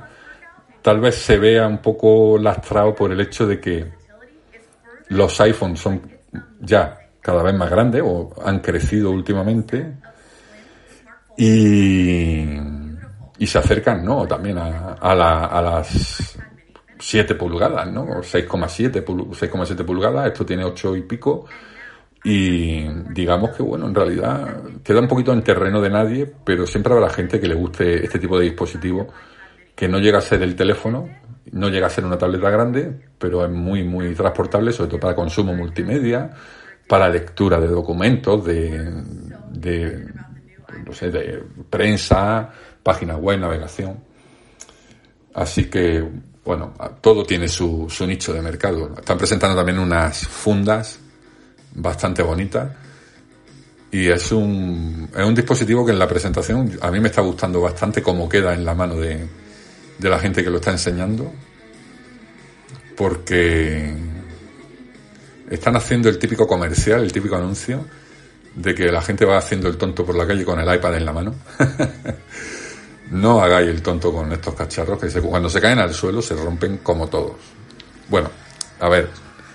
Tal 0.81 0.99
vez 0.99 1.15
se 1.15 1.37
vea 1.37 1.67
un 1.67 1.79
poco 1.79 2.37
lastrado 2.37 2.93
por 2.95 3.11
el 3.11 3.19
hecho 3.21 3.47
de 3.47 3.59
que 3.59 3.91
los 5.09 5.39
iPhones 5.41 5.79
son 5.79 6.01
ya 6.59 6.97
cada 7.21 7.43
vez 7.43 7.55
más 7.55 7.69
grandes 7.69 8.01
o 8.05 8.33
han 8.43 8.59
crecido 8.59 9.11
últimamente 9.11 9.93
y, 11.37 12.45
y 13.37 13.47
se 13.47 13.57
acercan 13.57 14.03
¿no? 14.03 14.27
también 14.27 14.57
a, 14.57 14.93
a, 14.93 15.15
la, 15.15 15.45
a 15.45 15.61
las 15.61 16.37
7 16.99 17.35
pulgadas, 17.35 17.91
¿no? 17.91 18.05
6,7 18.05 19.03
6,7 19.03 19.85
pulgadas, 19.85 20.27
esto 20.27 20.45
tiene 20.45 20.63
8 20.63 20.95
y 20.97 21.01
pico. 21.01 21.45
Y 22.23 22.87
digamos 23.11 23.51
que, 23.51 23.63
bueno, 23.63 23.87
en 23.87 23.95
realidad 23.95 24.61
queda 24.83 25.01
un 25.01 25.07
poquito 25.07 25.33
en 25.33 25.43
terreno 25.43 25.81
de 25.81 25.89
nadie, 25.89 26.31
pero 26.45 26.65
siempre 26.65 26.93
habrá 26.93 27.09
gente 27.09 27.39
que 27.39 27.47
le 27.47 27.55
guste 27.55 28.03
este 28.03 28.17
tipo 28.17 28.39
de 28.39 28.45
dispositivo, 28.45 29.07
que 29.75 29.89
no 29.89 29.99
llega 29.99 30.19
a 30.19 30.21
ser 30.21 30.41
el 30.41 30.55
teléfono, 30.55 31.09
no 31.51 31.69
llega 31.69 31.87
a 31.87 31.89
ser 31.89 32.05
una 32.05 32.17
tableta 32.17 32.49
grande, 32.49 32.93
pero 33.17 33.43
es 33.43 33.51
muy, 33.51 33.83
muy 33.83 34.15
transportable, 34.15 34.71
sobre 34.71 34.89
todo 34.89 34.99
para 35.01 35.15
consumo 35.15 35.53
multimedia, 35.53 36.29
para 36.87 37.09
lectura 37.09 37.59
de 37.59 37.67
documentos, 37.67 38.45
de, 38.45 39.03
de 39.51 40.07
no 40.85 40.93
sé, 40.93 41.11
de 41.11 41.43
prensa, 41.69 42.49
páginas 42.81 43.17
web, 43.17 43.39
navegación. 43.39 43.99
Así 45.33 45.65
que, 45.65 46.07
bueno, 46.45 46.73
todo 47.01 47.23
tiene 47.25 47.49
su, 47.49 47.87
su 47.89 48.07
nicho 48.07 48.33
de 48.33 48.41
mercado. 48.41 48.93
Están 48.97 49.17
presentando 49.17 49.55
también 49.55 49.79
unas 49.79 50.25
fundas 50.27 51.02
bastante 51.75 52.21
bonitas 52.21 52.71
y 53.91 54.07
es 54.09 54.31
un, 54.31 55.09
es 55.15 55.25
un 55.25 55.35
dispositivo 55.35 55.85
que 55.85 55.91
en 55.91 55.99
la 55.99 56.07
presentación 56.07 56.79
a 56.81 56.89
mí 56.89 56.99
me 56.99 57.09
está 57.09 57.21
gustando 57.21 57.61
bastante 57.61 58.01
cómo 58.01 58.27
queda 58.27 58.53
en 58.53 58.65
la 58.65 58.73
mano 58.73 58.95
de, 58.95 59.27
de 59.99 60.09
la 60.09 60.19
gente 60.19 60.43
que 60.43 60.49
lo 60.49 60.57
está 60.57 60.71
enseñando 60.71 61.31
porque 62.95 63.93
están 65.49 65.75
haciendo 65.75 66.09
el 66.09 66.17
típico 66.17 66.47
comercial, 66.47 67.03
el 67.03 67.11
típico 67.11 67.35
anuncio 67.35 67.85
de 68.55 68.75
que 68.75 68.91
la 68.91 69.01
gente 69.01 69.25
va 69.25 69.37
haciendo 69.37 69.67
el 69.67 69.77
tonto 69.77 70.05
por 70.05 70.15
la 70.15 70.27
calle 70.27 70.45
con 70.45 70.59
el 70.59 70.75
iPad 70.75 70.95
en 70.95 71.05
la 71.05 71.13
mano. 71.13 71.35
no 73.11 73.41
hagáis 73.41 73.69
el 73.69 73.81
tonto 73.81 74.11
con 74.11 74.31
estos 74.31 74.53
cacharros 74.55 74.99
que 74.99 75.21
cuando 75.21 75.49
se 75.49 75.61
caen 75.61 75.79
al 75.79 75.93
suelo 75.93 76.21
se 76.21 76.35
rompen 76.35 76.77
como 76.77 77.07
todos. 77.07 77.33
Bueno, 78.09 78.29
a 78.79 78.89
ver, 78.89 79.09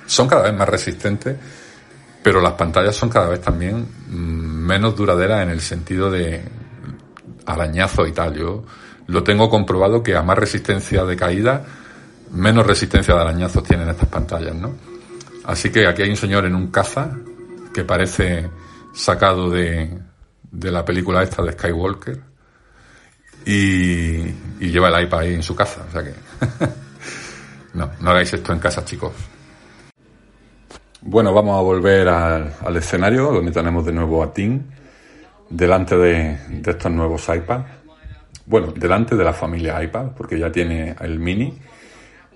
son 0.06 0.28
cada 0.28 0.44
vez 0.44 0.54
más 0.54 0.68
resistentes, 0.68 1.36
pero 2.22 2.40
las 2.40 2.54
pantallas 2.54 2.96
son 2.96 3.08
cada 3.08 3.28
vez 3.28 3.40
también 3.40 3.86
mm, 4.08 4.66
menos 4.66 4.96
duraderas 4.96 5.42
en 5.42 5.50
el 5.50 5.60
sentido 5.60 6.10
de 6.10 6.42
arañazo 7.46 8.06
y 8.06 8.12
tal. 8.12 8.34
Yo 8.34 8.64
lo 9.06 9.22
tengo 9.22 9.48
comprobado 9.48 10.02
que 10.02 10.14
a 10.14 10.22
más 10.22 10.38
resistencia 10.38 11.04
de 11.04 11.16
caída, 11.16 11.64
menos 12.32 12.66
resistencia 12.66 13.14
de 13.14 13.20
arañazos 13.20 13.62
tienen 13.62 13.88
estas 13.88 14.08
pantallas, 14.08 14.54
¿no? 14.54 14.74
Así 15.44 15.70
que 15.70 15.86
aquí 15.86 16.02
hay 16.02 16.10
un 16.10 16.16
señor 16.16 16.44
en 16.44 16.54
un 16.54 16.70
caza 16.70 17.16
que 17.72 17.84
parece 17.84 18.50
sacado 18.92 19.48
de, 19.48 19.98
de 20.50 20.70
la 20.70 20.84
película 20.84 21.22
esta 21.22 21.42
de 21.42 21.52
Skywalker 21.52 22.20
y, 23.46 24.18
y 24.60 24.70
lleva 24.70 24.88
el 24.88 25.04
iPad 25.04 25.20
ahí 25.20 25.34
en 25.34 25.42
su 25.42 25.56
casa. 25.56 25.86
O 25.88 25.92
sea 25.92 26.02
que 26.02 26.12
no, 27.74 27.90
no 28.00 28.10
hagáis 28.10 28.32
esto 28.34 28.52
en 28.52 28.58
casa, 28.58 28.84
chicos. 28.84 29.12
Bueno, 31.01 31.32
vamos 31.32 31.57
a 31.57 31.62
volver 31.62 32.09
al, 32.09 32.53
al 32.61 32.76
escenario 32.76 33.30
donde 33.30 33.53
tenemos 33.53 33.86
de 33.86 33.92
nuevo 33.92 34.22
a 34.22 34.32
Tim 34.32 34.64
delante 35.49 35.96
de, 35.96 36.38
de 36.49 36.70
estos 36.70 36.90
nuevos 36.90 37.28
iPads. 37.28 37.64
Bueno, 38.46 38.72
delante 38.74 39.14
de 39.14 39.24
la 39.24 39.32
familia 39.32 39.82
iPad, 39.82 40.09
porque 40.16 40.38
ya 40.38 40.51
tiene 40.51 40.96
el 41.01 41.20
mini, 41.20 41.57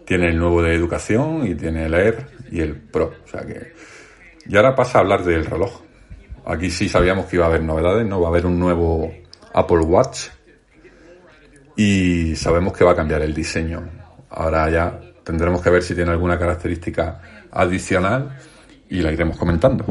tiene 0.04 0.28
el 0.28 0.38
nuevo 0.38 0.62
de 0.62 0.74
educación 0.74 1.46
y 1.46 1.54
tiene 1.56 1.86
el 1.86 1.94
Air 1.94 2.26
y 2.52 2.60
el 2.60 2.76
Pro. 2.76 3.12
O 3.24 3.28
sea 3.28 3.40
que. 3.44 3.72
Y 4.46 4.56
ahora 4.56 4.76
pasa 4.76 4.98
a 4.98 5.00
hablar 5.00 5.24
del 5.24 5.44
reloj. 5.44 5.80
Aquí 6.46 6.70
sí 6.70 6.88
sabíamos 6.88 7.26
que 7.26 7.36
iba 7.36 7.46
a 7.46 7.48
haber 7.48 7.62
novedades, 7.62 8.06
¿no? 8.06 8.20
Va 8.20 8.28
a 8.28 8.30
haber 8.30 8.46
un 8.46 8.60
nuevo 8.60 9.12
Apple 9.54 9.78
Watch 9.78 10.28
y 11.76 12.36
sabemos 12.36 12.72
que 12.76 12.84
va 12.84 12.92
a 12.92 12.96
cambiar 12.96 13.22
el 13.22 13.34
diseño. 13.34 13.88
Ahora 14.30 14.70
ya 14.70 15.00
tendremos 15.24 15.62
que 15.62 15.70
ver 15.70 15.82
si 15.82 15.94
tiene 15.94 16.10
alguna 16.10 16.38
característica 16.38 17.20
adicional 17.50 18.38
y 18.88 19.00
la 19.00 19.12
iremos 19.12 19.36
comentando. 19.36 19.84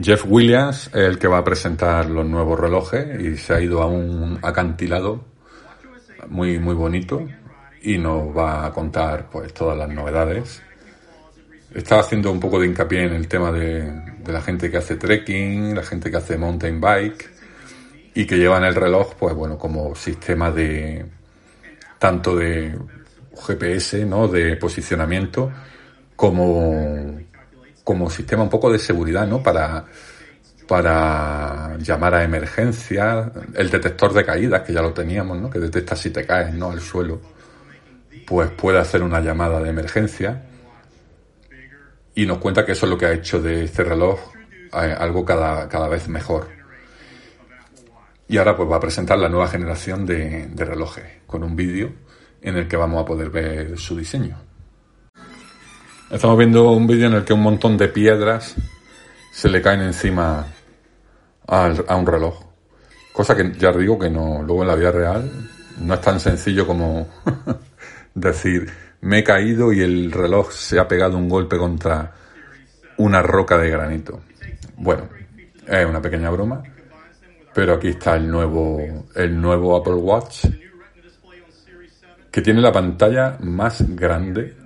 Jeff 0.00 0.24
Williams 0.26 0.86
es 0.88 0.94
el 0.94 1.18
que 1.18 1.28
va 1.28 1.38
a 1.38 1.44
presentar 1.44 2.08
los 2.08 2.26
nuevos 2.26 2.58
relojes 2.58 3.20
y 3.20 3.36
se 3.36 3.54
ha 3.54 3.60
ido 3.60 3.82
a 3.82 3.86
un 3.86 4.38
acantilado 4.42 5.24
muy 6.28 6.58
muy 6.58 6.74
bonito 6.74 7.26
y 7.82 7.98
nos 7.98 8.36
va 8.36 8.66
a 8.66 8.72
contar 8.72 9.28
pues 9.30 9.52
todas 9.52 9.76
las 9.76 9.88
novedades. 9.88 10.62
Está 11.74 11.98
haciendo 11.98 12.30
un 12.30 12.40
poco 12.40 12.60
de 12.60 12.66
hincapié 12.66 13.04
en 13.04 13.14
el 13.14 13.28
tema 13.28 13.50
de, 13.50 13.82
de 13.82 14.32
la 14.32 14.40
gente 14.40 14.70
que 14.70 14.76
hace 14.76 14.96
trekking, 14.96 15.74
la 15.74 15.82
gente 15.82 16.10
que 16.10 16.16
hace 16.16 16.38
mountain 16.38 16.80
bike 16.80 17.30
y 18.14 18.26
que 18.26 18.36
llevan 18.36 18.64
el 18.64 18.74
reloj, 18.74 19.14
pues 19.18 19.34
bueno, 19.34 19.58
como 19.58 19.94
sistema 19.94 20.50
de 20.50 21.06
tanto 21.98 22.36
de 22.36 22.78
GPS, 23.36 24.04
¿no? 24.04 24.28
De 24.28 24.56
posicionamiento, 24.56 25.50
como, 26.16 27.20
como 27.84 28.10
sistema 28.10 28.42
un 28.42 28.50
poco 28.50 28.70
de 28.70 28.78
seguridad, 28.78 29.26
¿no? 29.26 29.42
Para, 29.42 29.84
para 30.68 31.76
llamar 31.78 32.14
a 32.14 32.24
emergencia, 32.24 33.32
el 33.54 33.70
detector 33.70 34.12
de 34.12 34.24
caídas, 34.24 34.62
que 34.62 34.72
ya 34.72 34.82
lo 34.82 34.92
teníamos, 34.92 35.38
¿no? 35.38 35.50
Que 35.50 35.58
detecta 35.58 35.96
si 35.96 36.10
te 36.10 36.26
caes, 36.26 36.54
¿no? 36.54 36.70
Al 36.70 36.80
suelo, 36.80 37.20
pues 38.26 38.50
puede 38.50 38.78
hacer 38.78 39.02
una 39.02 39.20
llamada 39.20 39.60
de 39.60 39.70
emergencia. 39.70 40.42
Y 42.14 42.26
nos 42.26 42.38
cuenta 42.38 42.64
que 42.64 42.72
eso 42.72 42.86
es 42.86 42.90
lo 42.90 42.98
que 42.98 43.06
ha 43.06 43.12
hecho 43.12 43.40
de 43.40 43.64
este 43.64 43.84
reloj 43.84 44.20
algo 44.72 45.24
cada, 45.24 45.68
cada 45.68 45.88
vez 45.88 46.08
mejor 46.08 46.48
Y 48.28 48.38
ahora 48.38 48.56
pues 48.56 48.70
va 48.70 48.76
a 48.76 48.80
presentar 48.80 49.18
la 49.18 49.28
nueva 49.28 49.48
generación 49.48 50.06
de, 50.06 50.46
de 50.48 50.64
relojes 50.64 51.04
con 51.26 51.42
un 51.42 51.54
vídeo 51.54 51.92
en 52.42 52.56
el 52.56 52.68
que 52.68 52.76
vamos 52.76 53.02
a 53.02 53.06
poder 53.06 53.30
ver 53.30 53.78
su 53.78 53.96
diseño. 53.96 54.36
Estamos 56.10 56.36
viendo 56.36 56.70
un 56.72 56.86
vídeo 56.86 57.06
en 57.06 57.14
el 57.14 57.24
que 57.24 57.32
un 57.32 57.42
montón 57.42 57.78
de 57.78 57.88
piedras 57.88 58.54
se 59.32 59.48
le 59.48 59.62
caen 59.62 59.80
encima 59.80 60.46
a 61.46 61.96
un 61.96 62.06
reloj. 62.06 62.44
Cosa 63.12 63.36
que 63.36 63.52
ya 63.58 63.72
digo 63.72 63.98
que 63.98 64.10
no, 64.10 64.42
luego 64.42 64.62
en 64.62 64.68
la 64.68 64.74
vida 64.74 64.90
real 64.90 65.30
no 65.78 65.94
es 65.94 66.00
tan 66.00 66.20
sencillo 66.20 66.66
como 66.66 67.08
decir 68.14 68.70
me 69.02 69.18
he 69.18 69.24
caído 69.24 69.72
y 69.72 69.80
el 69.80 70.12
reloj 70.12 70.52
se 70.52 70.78
ha 70.78 70.86
pegado 70.86 71.16
un 71.18 71.28
golpe 71.28 71.58
contra 71.58 72.12
una 72.98 73.20
roca 73.20 73.58
de 73.58 73.70
granito. 73.70 74.20
Bueno, 74.76 75.08
es 75.66 75.84
una 75.84 76.00
pequeña 76.00 76.30
broma, 76.30 76.62
pero 77.52 77.74
aquí 77.74 77.88
está 77.88 78.16
el 78.16 78.30
nuevo, 78.30 78.80
el 79.14 79.40
nuevo 79.40 79.76
Apple 79.76 79.94
Watch 79.94 80.46
que 82.32 82.40
tiene 82.40 82.60
la 82.60 82.72
pantalla 82.72 83.36
más 83.40 83.84
grande 83.94 84.62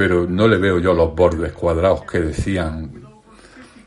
pero 0.00 0.26
no 0.26 0.48
le 0.48 0.56
veo 0.56 0.78
yo 0.78 0.94
los 0.94 1.14
bordes 1.14 1.52
cuadrados 1.52 2.04
que 2.04 2.20
decían 2.20 2.90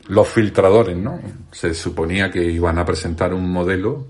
los 0.06 0.28
filtradores, 0.28 0.96
¿no? 0.96 1.18
Se 1.50 1.74
suponía 1.74 2.30
que 2.30 2.40
iban 2.40 2.78
a 2.78 2.84
presentar 2.84 3.34
un 3.34 3.50
modelo 3.50 4.06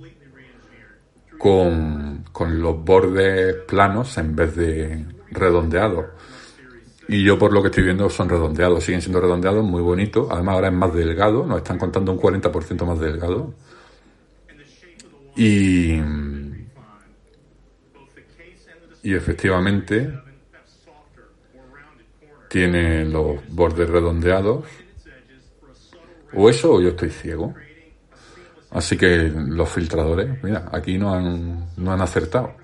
con, 1.39 2.25
los 2.61 2.85
bordes 2.85 3.55
planos 3.67 4.19
en 4.19 4.37
vez 4.37 4.55
de 4.57 5.03
redondeados. 5.31 6.05
Y 7.09 7.25
yo 7.25 7.39
por 7.39 7.55
lo 7.55 7.63
que 7.63 7.69
estoy 7.69 7.85
viendo 7.85 8.11
son 8.11 8.29
redondeados, 8.29 8.85
siguen 8.85 9.01
siendo 9.01 9.21
redondeados, 9.21 9.65
muy 9.65 9.81
bonitos. 9.81 10.29
Además 10.31 10.57
ahora 10.57 10.69
es 10.69 10.75
más 10.75 10.93
delgado, 10.93 11.47
nos 11.47 11.57
están 11.59 11.79
contando 11.79 12.13
un 12.13 12.19
40% 12.19 12.85
más 12.85 12.99
delgado. 12.99 13.55
Y, 15.37 16.01
y 19.05 19.15
efectivamente 19.15 20.19
tiene 22.49 23.05
los 23.05 23.47
bordes 23.51 23.89
redondeados. 23.89 24.65
O 26.33 26.49
eso 26.49 26.73
o 26.73 26.81
yo 26.81 26.89
estoy 26.89 27.11
ciego. 27.11 27.55
Así 28.71 28.97
que 28.97 29.31
los 29.31 29.69
filtradores, 29.69 30.43
mira, 30.43 30.71
aquí 30.73 30.97
no 30.97 31.15
han, 31.15 31.69
no 31.77 31.93
han 31.93 32.01
acertado. 32.01 32.55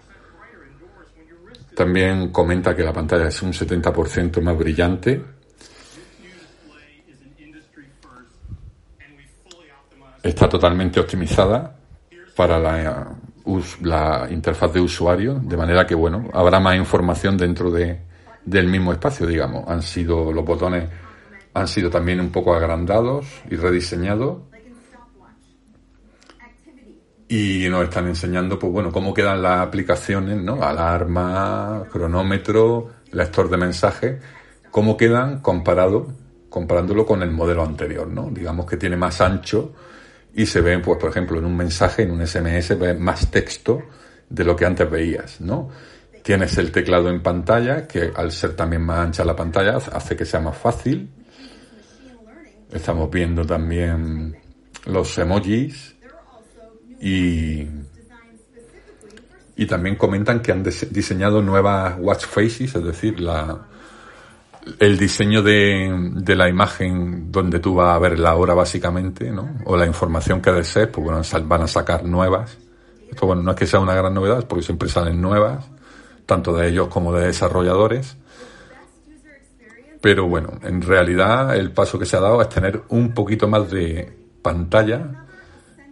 También 1.77 2.31
comenta 2.31 2.75
que 2.75 2.83
la 2.83 2.93
pantalla 2.93 3.29
es 3.29 3.43
un 3.43 3.53
70% 3.53 4.41
más 4.41 4.57
brillante. 4.57 5.23
Está 10.23 10.49
totalmente 10.49 11.01
optimizada 11.01 11.77
para 12.35 12.59
la, 12.59 13.15
la 13.83 14.29
interfaz 14.31 14.73
de 14.73 14.81
usuario, 14.81 15.35
de 15.35 15.57
manera 15.57 15.87
que, 15.87 15.95
bueno, 15.95 16.29
habrá 16.33 16.61
más 16.61 16.77
información 16.77 17.37
dentro 17.37 17.71
de, 17.71 18.01
del 18.45 18.69
mismo 18.69 18.93
espacio, 18.93 19.27
digamos. 19.27 19.69
Han 19.69 19.83
sido, 19.83 20.33
los 20.33 20.45
botones 20.45 20.89
han 21.55 21.69
sido 21.69 21.91
también 21.91 22.21
un 22.21 22.31
poco 22.31 22.55
agrandados 22.55 23.27
y 23.51 23.57
rediseñados. 23.57 24.43
Y 27.29 27.69
nos 27.71 27.85
están 27.85 28.09
enseñando, 28.09 28.59
pues 28.59 28.73
bueno, 28.73 28.91
cómo 28.91 29.15
quedan 29.15 29.41
las 29.41 29.61
aplicaciones, 29.61 30.43
¿no? 30.43 30.63
Alarma, 30.63 31.85
cronómetro, 31.91 32.89
lector 33.13 33.49
de 33.49 33.57
mensajes, 33.57 34.23
cómo 34.73 34.97
quedan 34.97 35.41
comparado, 35.41 36.09
comparándolo 36.49 37.07
con 37.07 37.23
el 37.23 37.31
modelo 37.31 37.63
anterior, 37.63 38.09
¿no? 38.09 38.31
Digamos 38.33 38.67
que 38.67 38.77
tiene 38.77 38.97
más 38.97 39.21
ancho 39.21 39.73
y 40.35 40.47
se 40.47 40.61
ve, 40.61 40.79
pues, 40.79 40.99
por 40.99 41.11
ejemplo, 41.11 41.39
en 41.39 41.45
un 41.45 41.57
mensaje, 41.57 42.03
en 42.03 42.13
un 42.13 42.27
SMS, 42.27 42.77
más 42.99 43.31
texto 43.31 43.83
de 44.29 44.45
lo 44.45 44.55
que 44.55 44.65
antes 44.65 44.89
veías, 44.89 45.41
¿no? 45.41 45.69
Tienes 46.23 46.57
el 46.59 46.71
teclado 46.71 47.09
en 47.09 47.23
pantalla, 47.23 47.87
que 47.89 48.13
al 48.15 48.31
ser 48.31 48.55
también 48.55 48.83
más 48.83 49.01
ancha 49.01 49.25
la 49.25 49.35
pantalla 49.35 49.77
hace 49.77 50.17
que 50.17 50.25
sea 50.25 50.41
más 50.41 50.57
fácil. 50.57 51.11
Estamos 52.71 53.11
viendo 53.11 53.45
también 53.45 54.37
los 54.87 55.19
emojis 55.19 55.97
y, 57.01 57.67
y 59.57 59.67
también 59.67 59.97
comentan 59.97 60.41
que 60.41 60.53
han 60.53 60.63
diseñado 60.63 61.43
nuevas 61.43 61.97
watch 61.99 62.27
faces, 62.27 62.75
es 62.75 62.85
decir, 62.85 63.19
la, 63.19 63.70
el 64.79 64.99
diseño 64.99 65.43
de, 65.43 66.11
de, 66.15 66.37
la 66.37 66.49
imagen 66.49 67.33
donde 67.33 67.61
tú 67.61 67.75
vas 67.75 67.95
a 67.95 67.99
ver 67.99 68.19
la 68.19 68.35
hora 68.35 68.55
básicamente, 68.55 69.31
¿no? 69.31 69.57
O 69.65 69.77
la 69.77 69.87
información 69.87 70.41
que 70.41 70.53
desees, 70.53 70.89
pues 70.89 71.05
bueno, 71.05 71.23
van 71.47 71.63
a 71.63 71.67
sacar 71.67 72.05
nuevas. 72.05 72.59
Esto 73.11 73.27
bueno, 73.27 73.43
no 73.43 73.51
es 73.53 73.57
que 73.57 73.67
sea 73.67 73.81
una 73.81 73.95
gran 73.95 74.15
novedad, 74.15 74.47
porque 74.47 74.65
siempre 74.65 74.89
salen 74.89 75.21
nuevas 75.21 75.65
tanto 76.31 76.55
de 76.55 76.69
ellos 76.69 76.87
como 76.87 77.13
de 77.13 77.27
desarrolladores. 77.27 78.17
Pero 80.01 80.29
bueno, 80.29 80.53
en 80.63 80.81
realidad 80.81 81.57
el 81.57 81.73
paso 81.73 81.99
que 81.99 82.07
se 82.07 82.17
ha 82.17 82.21
dado 82.21 82.41
es 82.41 82.49
tener 82.49 82.83
un 82.91 83.13
poquito 83.13 83.49
más 83.49 83.69
de 83.69 84.17
pantalla 84.41 85.27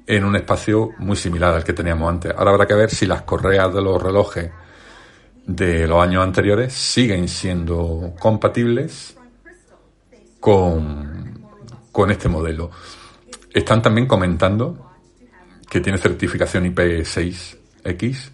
en 0.07 0.25
un 0.25 0.37
espacio 0.37 0.91
muy 0.99 1.17
similar 1.17 1.55
al 1.55 1.65
que 1.65 1.73
teníamos 1.73 2.09
antes. 2.09 2.33
Ahora 2.37 2.53
habrá 2.53 2.67
que 2.69 2.75
ver 2.75 2.89
si 2.89 3.05
las 3.05 3.23
correas 3.23 3.75
de 3.75 3.83
los 3.83 4.01
relojes 4.01 4.49
de 5.49 5.89
los 5.89 6.01
años 6.01 6.23
anteriores 6.23 6.73
siguen 6.73 7.27
siendo 7.27 8.15
compatibles 8.21 9.17
con, 10.39 11.43
con 11.91 12.11
este 12.13 12.29
modelo. 12.29 12.71
Están 13.53 13.83
también 13.83 14.07
comentando 14.07 14.93
que 15.69 15.81
tiene 15.81 15.99
certificación 15.99 16.73
IP6X 16.73 18.33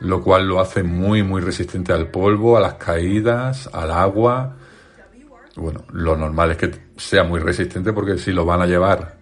lo 0.00 0.22
cual 0.22 0.46
lo 0.46 0.60
hace 0.60 0.82
muy, 0.82 1.22
muy 1.22 1.40
resistente 1.40 1.92
al 1.92 2.10
polvo, 2.10 2.56
a 2.56 2.60
las 2.60 2.74
caídas, 2.74 3.68
al 3.72 3.90
agua. 3.90 4.56
Bueno, 5.56 5.84
lo 5.92 6.16
normal 6.16 6.52
es 6.52 6.56
que 6.56 6.70
sea 6.96 7.24
muy 7.24 7.40
resistente 7.40 7.92
porque 7.92 8.16
si 8.18 8.32
lo 8.32 8.44
van 8.44 8.62
a 8.62 8.66
llevar 8.66 9.18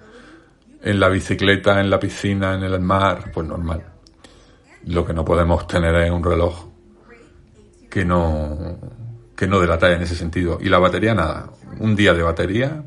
en 0.82 1.00
la 1.00 1.08
bicicleta, 1.08 1.80
en 1.80 1.88
la 1.88 1.98
piscina, 1.98 2.54
en 2.54 2.62
el 2.62 2.78
mar, 2.80 3.30
pues 3.32 3.46
normal. 3.46 3.84
Lo 4.84 5.04
que 5.04 5.14
no 5.14 5.24
podemos 5.24 5.66
tener 5.66 5.94
es 5.96 6.10
un 6.10 6.22
reloj 6.22 6.65
que 7.96 8.04
no, 8.04 8.76
que 9.34 9.46
no 9.46 9.58
de 9.58 9.94
en 9.94 10.02
ese 10.02 10.14
sentido. 10.14 10.58
Y 10.60 10.68
la 10.68 10.78
batería, 10.78 11.14
nada, 11.14 11.48
un 11.78 11.96
día 11.96 12.12
de 12.12 12.22
batería, 12.22 12.84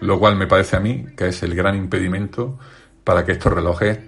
lo 0.00 0.18
cual 0.18 0.36
me 0.36 0.46
parece 0.46 0.76
a 0.76 0.80
mí 0.80 1.08
que 1.14 1.28
es 1.28 1.42
el 1.42 1.54
gran 1.54 1.76
impedimento 1.76 2.58
para 3.04 3.26
que 3.26 3.32
estos 3.32 3.52
relojes 3.52 3.98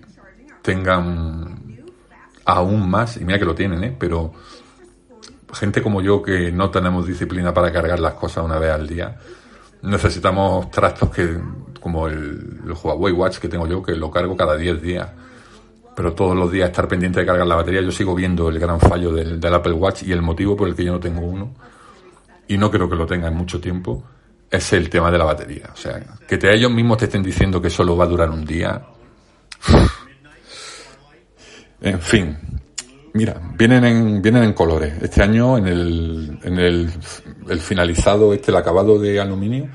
tengan 0.63 1.85
aún 2.47 2.89
más, 2.89 3.19
y 3.19 3.27
mira 3.27 3.39
que 3.39 3.45
lo 3.45 3.55
tienen, 3.55 3.85
¿eh? 3.85 3.95
pero 3.99 4.33
gente 5.53 5.83
como 5.83 6.01
yo 6.01 6.23
que 6.23 6.51
no 6.51 6.71
tenemos 6.71 7.07
disciplina 7.07 7.53
para 7.53 7.71
cargar 7.71 8.01
las 8.01 8.15
cosas 8.15 8.43
una 8.43 8.59
vez 8.59 8.71
al 8.71 8.89
día, 8.89 9.19
necesitamos 9.83 10.71
trastos 10.71 11.11
que, 11.11 11.39
como 11.79 12.09
el, 12.09 12.73
Huawei 12.83 13.13
Watch 13.13 13.37
que 13.37 13.51
tengo 13.51 13.67
yo, 13.67 13.83
que 13.83 13.97
lo 13.97 14.11
cargo 14.11 14.35
cada 14.35 14.57
10 14.57 14.81
días. 14.81 15.11
Pero 15.95 16.15
todos 16.15 16.37
los 16.37 16.51
días 16.51 16.71
estar 16.71 16.89
pendiente 16.89 17.21
de 17.21 17.27
cargar 17.27 17.47
la 17.47 17.57
batería, 17.57 17.83
yo 17.83 17.91
sigo 17.91 18.15
viendo 18.15 18.49
el 18.49 18.59
gran 18.59 18.81
fallo 18.81 19.13
del, 19.13 19.39
del 19.39 19.55
Apple 19.55 19.73
Watch 19.73 20.03
y 20.05 20.13
el 20.13 20.23
motivo 20.23 20.57
por 20.57 20.69
el 20.69 20.75
que 20.75 20.85
yo 20.85 20.93
no 20.93 21.01
tengo 21.01 21.21
uno, 21.21 21.55
y 22.49 22.57
no 22.57 22.71
creo 22.71 22.89
que 22.89 22.97
lo 22.97 23.07
tenga 23.07 23.29
en 23.29 23.35
mucho 23.35 23.61
tiempo, 23.61 24.03
es 24.51 24.73
el 24.75 24.91
tema 24.91 25.11
de 25.11 25.19
la 25.19 25.25
batería. 25.25 25.71
O 25.73 25.77
sea, 25.77 26.01
que 26.29 26.39
ellos 26.43 26.71
mismos 26.71 26.99
te 26.99 27.07
estén 27.07 27.23
diciendo 27.23 27.61
que 27.61 27.71
solo 27.71 27.97
va 27.97 28.05
a 28.05 28.09
durar 28.09 28.31
un 28.31 28.45
día. 28.45 28.81
En 31.85 32.01
fin, 32.01 32.39
mira, 33.13 33.41
vienen 33.59 33.85
en, 33.85 34.23
vienen 34.23 34.45
en 34.45 34.53
colores. 34.53 35.03
Este 35.03 35.21
año, 35.21 35.59
en 35.59 35.67
el, 35.67 36.39
en 36.45 36.57
el, 36.61 36.93
el 37.49 37.59
finalizado, 37.59 38.33
este, 38.33 38.53
el 38.53 38.57
acabado 38.57 39.01
de 39.01 39.21
aluminio, 39.21 39.69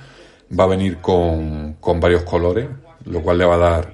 va 0.57 0.63
a 0.63 0.67
venir 0.67 0.99
con, 0.99 1.73
con 1.81 1.99
varios 1.99 2.23
colores, 2.23 2.69
lo 3.03 3.21
cual 3.21 3.39
le 3.39 3.45
va 3.45 3.55
a 3.55 3.57
dar 3.57 3.93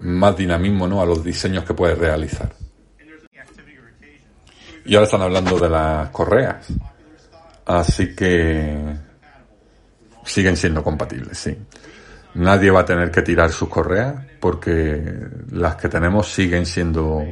más 0.00 0.36
dinamismo 0.36 0.86
¿no? 0.86 1.00
a 1.00 1.06
los 1.06 1.22
diseños 1.22 1.64
que 1.64 1.74
puedes 1.74 1.98
realizar. 1.98 2.52
Y 4.84 4.94
ahora 4.94 5.04
están 5.06 5.22
hablando 5.22 5.58
de 5.58 5.68
las 5.68 6.10
correas. 6.10 6.66
Así 7.66 8.14
que 8.14 8.96
siguen 10.24 10.56
siendo 10.56 10.82
compatibles, 10.82 11.36
sí. 11.36 11.56
Nadie 12.34 12.70
va 12.70 12.80
a 12.80 12.84
tener 12.84 13.10
que 13.10 13.22
tirar 13.22 13.50
sus 13.50 13.68
correas 13.68 14.14
porque 14.40 15.02
las 15.50 15.76
que 15.76 15.88
tenemos 15.88 16.28
siguen 16.28 16.66
siendo 16.66 17.24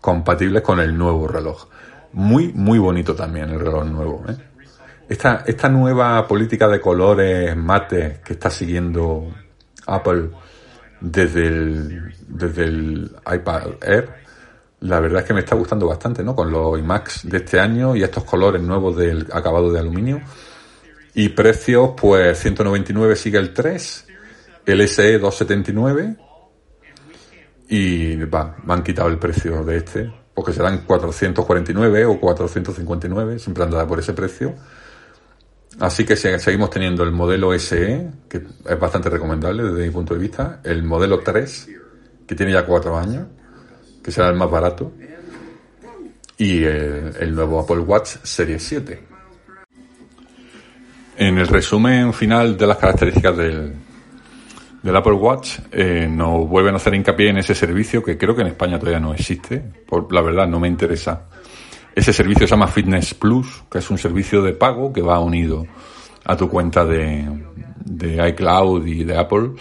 compatibles 0.00 0.62
con 0.62 0.80
el 0.80 0.96
nuevo 0.96 1.28
reloj. 1.28 1.68
Muy, 2.14 2.52
muy 2.52 2.78
bonito 2.78 3.14
también 3.14 3.50
el 3.50 3.60
reloj 3.60 3.84
nuevo. 3.84 4.24
¿eh? 4.28 4.36
Esta, 5.08 5.44
esta 5.46 5.68
nueva 5.68 6.26
política 6.26 6.66
de 6.68 6.80
colores 6.80 7.54
mate 7.56 8.20
que 8.24 8.32
está 8.32 8.50
siguiendo 8.50 9.32
Apple 9.86 10.30
desde 11.00 11.46
el, 11.46 12.14
desde 12.28 12.64
el 12.64 13.16
iPad 13.32 13.62
Air, 13.82 14.08
la 14.80 15.00
verdad 15.00 15.22
es 15.22 15.26
que 15.26 15.34
me 15.34 15.40
está 15.40 15.56
gustando 15.56 15.86
bastante, 15.86 16.22
¿no? 16.22 16.34
Con 16.34 16.50
los 16.50 16.78
iMacs 16.78 17.28
de 17.28 17.38
este 17.38 17.58
año 17.58 17.96
y 17.96 18.02
estos 18.02 18.24
colores 18.24 18.62
nuevos 18.62 18.96
del 18.96 19.26
acabado 19.32 19.72
de 19.72 19.80
aluminio. 19.80 20.20
Y 21.14 21.30
precios, 21.30 21.92
pues 21.96 22.38
199 22.38 23.16
sigue 23.16 23.38
el 23.38 23.54
3, 23.54 24.06
el 24.66 24.88
SE 24.88 25.18
279 25.18 26.16
y 27.68 28.16
va, 28.24 28.56
me 28.64 28.74
han 28.74 28.82
quitado 28.82 29.08
el 29.08 29.18
precio 29.18 29.64
de 29.64 29.78
este, 29.78 30.12
porque 30.34 30.52
serán 30.52 30.84
449 30.86 32.04
o 32.04 32.20
459, 32.20 33.38
siempre 33.38 33.64
andará 33.64 33.86
por 33.86 33.98
ese 33.98 34.12
precio. 34.12 34.54
Así 35.78 36.04
que 36.04 36.16
seguimos 36.16 36.70
teniendo 36.70 37.02
el 37.04 37.12
modelo 37.12 37.56
SE, 37.58 38.10
que 38.28 38.38
es 38.38 38.78
bastante 38.78 39.10
recomendable 39.10 39.62
desde 39.64 39.86
mi 39.86 39.90
punto 39.90 40.14
de 40.14 40.20
vista, 40.20 40.60
el 40.64 40.82
modelo 40.82 41.20
3, 41.20 41.68
que 42.26 42.34
tiene 42.34 42.52
ya 42.52 42.64
cuatro 42.64 42.96
años, 42.96 43.26
que 44.02 44.10
será 44.10 44.28
el 44.28 44.36
más 44.36 44.50
barato, 44.50 44.92
y 46.38 46.64
el, 46.64 47.34
nuevo 47.34 47.60
Apple 47.60 47.80
Watch 47.80 48.16
Series 48.22 48.62
7. 48.62 49.02
En 51.18 51.38
el 51.38 51.46
resumen 51.46 52.12
final 52.12 52.56
de 52.56 52.66
las 52.66 52.78
características 52.78 53.36
del, 53.36 53.72
del 54.82 54.96
Apple 54.96 55.12
Watch, 55.12 55.58
eh, 55.72 56.06
nos 56.10 56.48
vuelven 56.48 56.74
a 56.74 56.76
hacer 56.76 56.94
hincapié 56.94 57.30
en 57.30 57.38
ese 57.38 57.54
servicio 57.54 58.02
que 58.02 58.16
creo 58.16 58.34
que 58.34 58.42
en 58.42 58.48
España 58.48 58.78
todavía 58.78 59.00
no 59.00 59.12
existe. 59.12 59.62
Por 59.86 60.12
la 60.12 60.22
verdad, 60.22 60.46
no 60.46 60.60
me 60.60 60.68
interesa. 60.68 61.26
Ese 61.96 62.12
servicio 62.12 62.46
se 62.46 62.50
llama 62.50 62.68
Fitness 62.68 63.14
Plus, 63.14 63.64
que 63.70 63.78
es 63.78 63.90
un 63.90 63.96
servicio 63.96 64.42
de 64.42 64.52
pago 64.52 64.92
que 64.92 65.00
va 65.00 65.18
unido 65.18 65.66
a 66.26 66.36
tu 66.36 66.46
cuenta 66.46 66.84
de, 66.84 67.26
de 67.86 68.28
iCloud 68.28 68.86
y 68.86 69.02
de 69.02 69.16
Apple. 69.16 69.52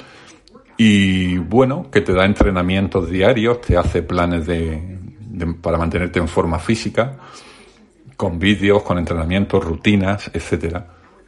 Y 0.76 1.38
bueno, 1.38 1.90
que 1.90 2.02
te 2.02 2.12
da 2.12 2.26
entrenamientos 2.26 3.10
diarios, 3.10 3.62
te 3.62 3.78
hace 3.78 4.04
planes 4.04 4.46
de, 4.46 5.00
para 5.62 5.78
mantenerte 5.78 6.20
en 6.20 6.28
forma 6.28 6.60
física, 6.60 7.18
con 8.18 8.38
vídeos, 8.38 8.84
con 8.84 8.98
entrenamientos, 8.98 9.64
rutinas, 9.64 10.30
etcétera. 10.34 10.86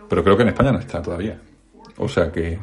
Pero 0.09 0.21
creo 0.25 0.35
que 0.35 0.43
en 0.43 0.49
España 0.49 0.73
no 0.73 0.79
está 0.79 1.01
todavía. 1.01 1.39
O 1.99 2.09
sea 2.09 2.29
que, 2.29 2.59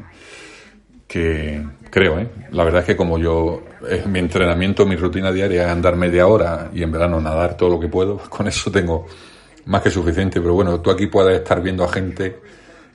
que 1.07 1.65
creo, 1.91 2.19
¿eh? 2.19 2.29
La 2.51 2.65
verdad 2.65 2.81
es 2.81 2.87
que 2.87 2.97
como 2.97 3.19
yo, 3.19 3.63
mi 4.07 4.19
entrenamiento, 4.19 4.87
mi 4.87 4.97
rutina 4.97 5.31
diaria 5.33 5.65
es 5.65 5.69
andar 5.69 5.97
media 5.97 6.27
hora 6.27 6.71
y 6.73 6.83
en 6.83 6.91
verano 6.91 7.21
nadar 7.21 7.57
todo 7.57 7.71
lo 7.71 7.81
que 7.81 7.89
puedo, 7.89 8.19
con 8.29 8.49
eso 8.49 8.71
tengo 8.71 9.07
más 9.67 9.83
que 9.83 9.91
suficiente. 9.91 10.41
Pero 10.41 10.55
bueno, 10.55 10.81
tú 10.81 10.91
aquí 10.91 11.07
puedes 11.07 11.39
estar 11.39 11.63
viendo 11.63 11.85
a 11.85 11.89
gente 11.89 12.41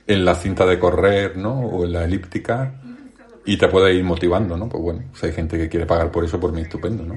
en 0.06 0.24
la 0.24 0.34
cinta 0.34 0.66
de 0.66 0.78
correr, 0.78 1.36
¿no? 1.36 1.60
O 1.60 1.84
en 1.84 1.92
la 1.92 2.04
elíptica 2.04 2.74
y 3.44 3.56
te 3.56 3.68
puede 3.68 3.94
ir 3.94 4.04
motivando, 4.04 4.56
¿no? 4.56 4.68
Pues 4.68 4.82
bueno, 4.82 5.04
si 5.14 5.26
hay 5.26 5.32
gente 5.32 5.56
que 5.56 5.68
quiere 5.68 5.86
pagar 5.86 6.10
por 6.10 6.24
eso, 6.24 6.38
por 6.38 6.52
mí 6.52 6.62
estupendo, 6.62 7.04
¿no? 7.04 7.16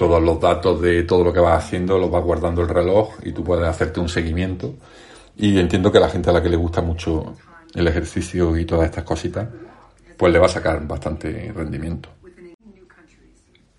todos 0.00 0.22
los 0.22 0.40
datos 0.40 0.80
de 0.80 1.02
todo 1.02 1.22
lo 1.24 1.30
que 1.30 1.40
vas 1.40 1.62
haciendo 1.62 1.98
los 1.98 2.10
vas 2.10 2.24
guardando 2.24 2.62
el 2.62 2.68
reloj 2.70 3.16
y 3.22 3.32
tú 3.32 3.44
puedes 3.44 3.68
hacerte 3.68 4.00
un 4.00 4.08
seguimiento. 4.08 4.76
Y 5.36 5.58
entiendo 5.58 5.92
que 5.92 6.00
la 6.00 6.08
gente 6.08 6.30
a 6.30 6.32
la 6.32 6.42
que 6.42 6.48
le 6.48 6.56
gusta 6.56 6.80
mucho 6.80 7.36
el 7.74 7.86
ejercicio 7.86 8.56
y 8.56 8.64
todas 8.64 8.86
estas 8.86 9.04
cositas, 9.04 9.46
pues 10.20 10.34
le 10.34 10.38
va 10.38 10.44
a 10.44 10.50
sacar 10.50 10.86
bastante 10.86 11.50
rendimiento. 11.56 12.10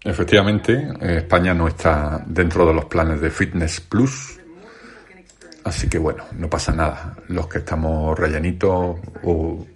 Efectivamente, 0.04 0.92
España 1.00 1.54
no 1.54 1.68
está 1.68 2.24
dentro 2.26 2.66
de 2.66 2.74
los 2.74 2.86
planes 2.86 3.22
de 3.22 3.30
Fitness 3.30 3.80
Plus, 3.82 4.40
así 5.64 5.88
que 5.88 6.00
bueno, 6.00 6.24
no 6.32 6.50
pasa 6.50 6.72
nada. 6.72 7.16
Los 7.28 7.46
que 7.46 7.60
estamos 7.60 8.18
rellenitos 8.18 8.98
o, 9.22 9.68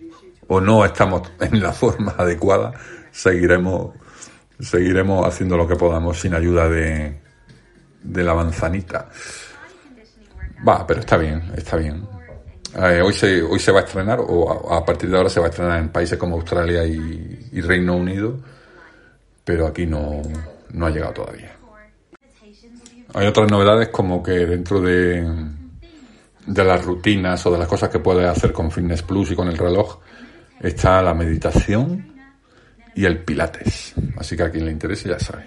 o 0.47 0.59
no 0.59 0.83
estamos 0.83 1.31
en 1.39 1.61
la 1.61 1.71
forma 1.71 2.15
adecuada, 2.17 2.73
seguiremos 3.11 3.93
seguiremos 4.59 5.27
haciendo 5.27 5.57
lo 5.57 5.67
que 5.67 5.75
podamos 5.75 6.19
sin 6.19 6.33
ayuda 6.33 6.67
de, 6.67 7.15
de 8.01 8.23
la 8.23 8.33
manzanita. 8.33 9.07
Va, 10.67 10.87
pero 10.87 11.01
está 11.01 11.17
bien, 11.17 11.43
está 11.55 11.77
bien. 11.77 12.14
Eh, 12.75 13.01
hoy, 13.01 13.13
se, 13.13 13.41
hoy 13.41 13.59
se 13.59 13.71
va 13.71 13.79
a 13.79 13.83
estrenar, 13.83 14.19
o 14.19 14.73
a, 14.73 14.83
partir 14.83 15.09
de 15.09 15.15
ahora 15.15 15.29
se 15.29 15.39
va 15.39 15.45
a 15.45 15.49
estrenar 15.49 15.79
en 15.79 15.89
países 15.89 16.17
como 16.17 16.35
Australia 16.35 16.83
y, 16.85 17.61
Reino 17.61 17.95
Unido, 17.95 18.37
pero 19.45 19.67
aquí 19.67 19.85
no, 19.85 20.21
no 20.71 20.85
ha 20.85 20.89
llegado 20.89 21.13
todavía. 21.13 21.55
Hay 23.13 23.27
otras 23.27 23.49
novedades 23.49 23.87
como 23.89 24.21
que 24.21 24.45
dentro 24.45 24.81
de, 24.81 25.25
de 26.45 26.63
las 26.65 26.83
rutinas 26.83 27.45
o 27.45 27.51
de 27.51 27.59
las 27.59 27.67
cosas 27.67 27.89
que 27.89 27.99
puedes 27.99 28.27
hacer 28.27 28.51
con 28.51 28.69
Fitness 28.69 29.03
Plus 29.03 29.31
y 29.31 29.35
con 29.35 29.47
el 29.47 29.57
reloj 29.57 29.99
está 30.59 31.01
la 31.01 31.13
meditación 31.13 32.13
y 32.93 33.05
el 33.05 33.23
Pilates. 33.23 33.93
Así 34.17 34.35
que 34.35 34.43
a 34.43 34.51
quien 34.51 34.65
le 34.65 34.71
interese 34.71 35.07
ya 35.07 35.19
sabe. 35.19 35.45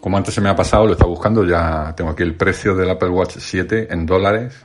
Como 0.00 0.16
antes 0.16 0.32
se 0.32 0.40
me 0.40 0.48
ha 0.48 0.56
pasado, 0.56 0.86
lo 0.86 0.92
está 0.92 1.04
buscando, 1.04 1.44
ya 1.44 1.92
tengo 1.94 2.10
aquí 2.12 2.22
el 2.22 2.34
precio 2.34 2.74
del 2.74 2.88
Apple 2.88 3.10
Watch 3.10 3.36
7 3.38 3.88
en 3.90 4.06
dólares. 4.06 4.64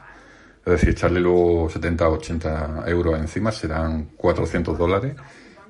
Es 0.66 0.72
decir, 0.72 0.90
echarle 0.90 1.20
luego 1.20 1.70
70 1.70 2.10
o 2.10 2.14
80 2.14 2.84
euros 2.88 3.20
encima 3.20 3.52
serán 3.52 4.10
400 4.18 4.78
dólares. 4.78 5.16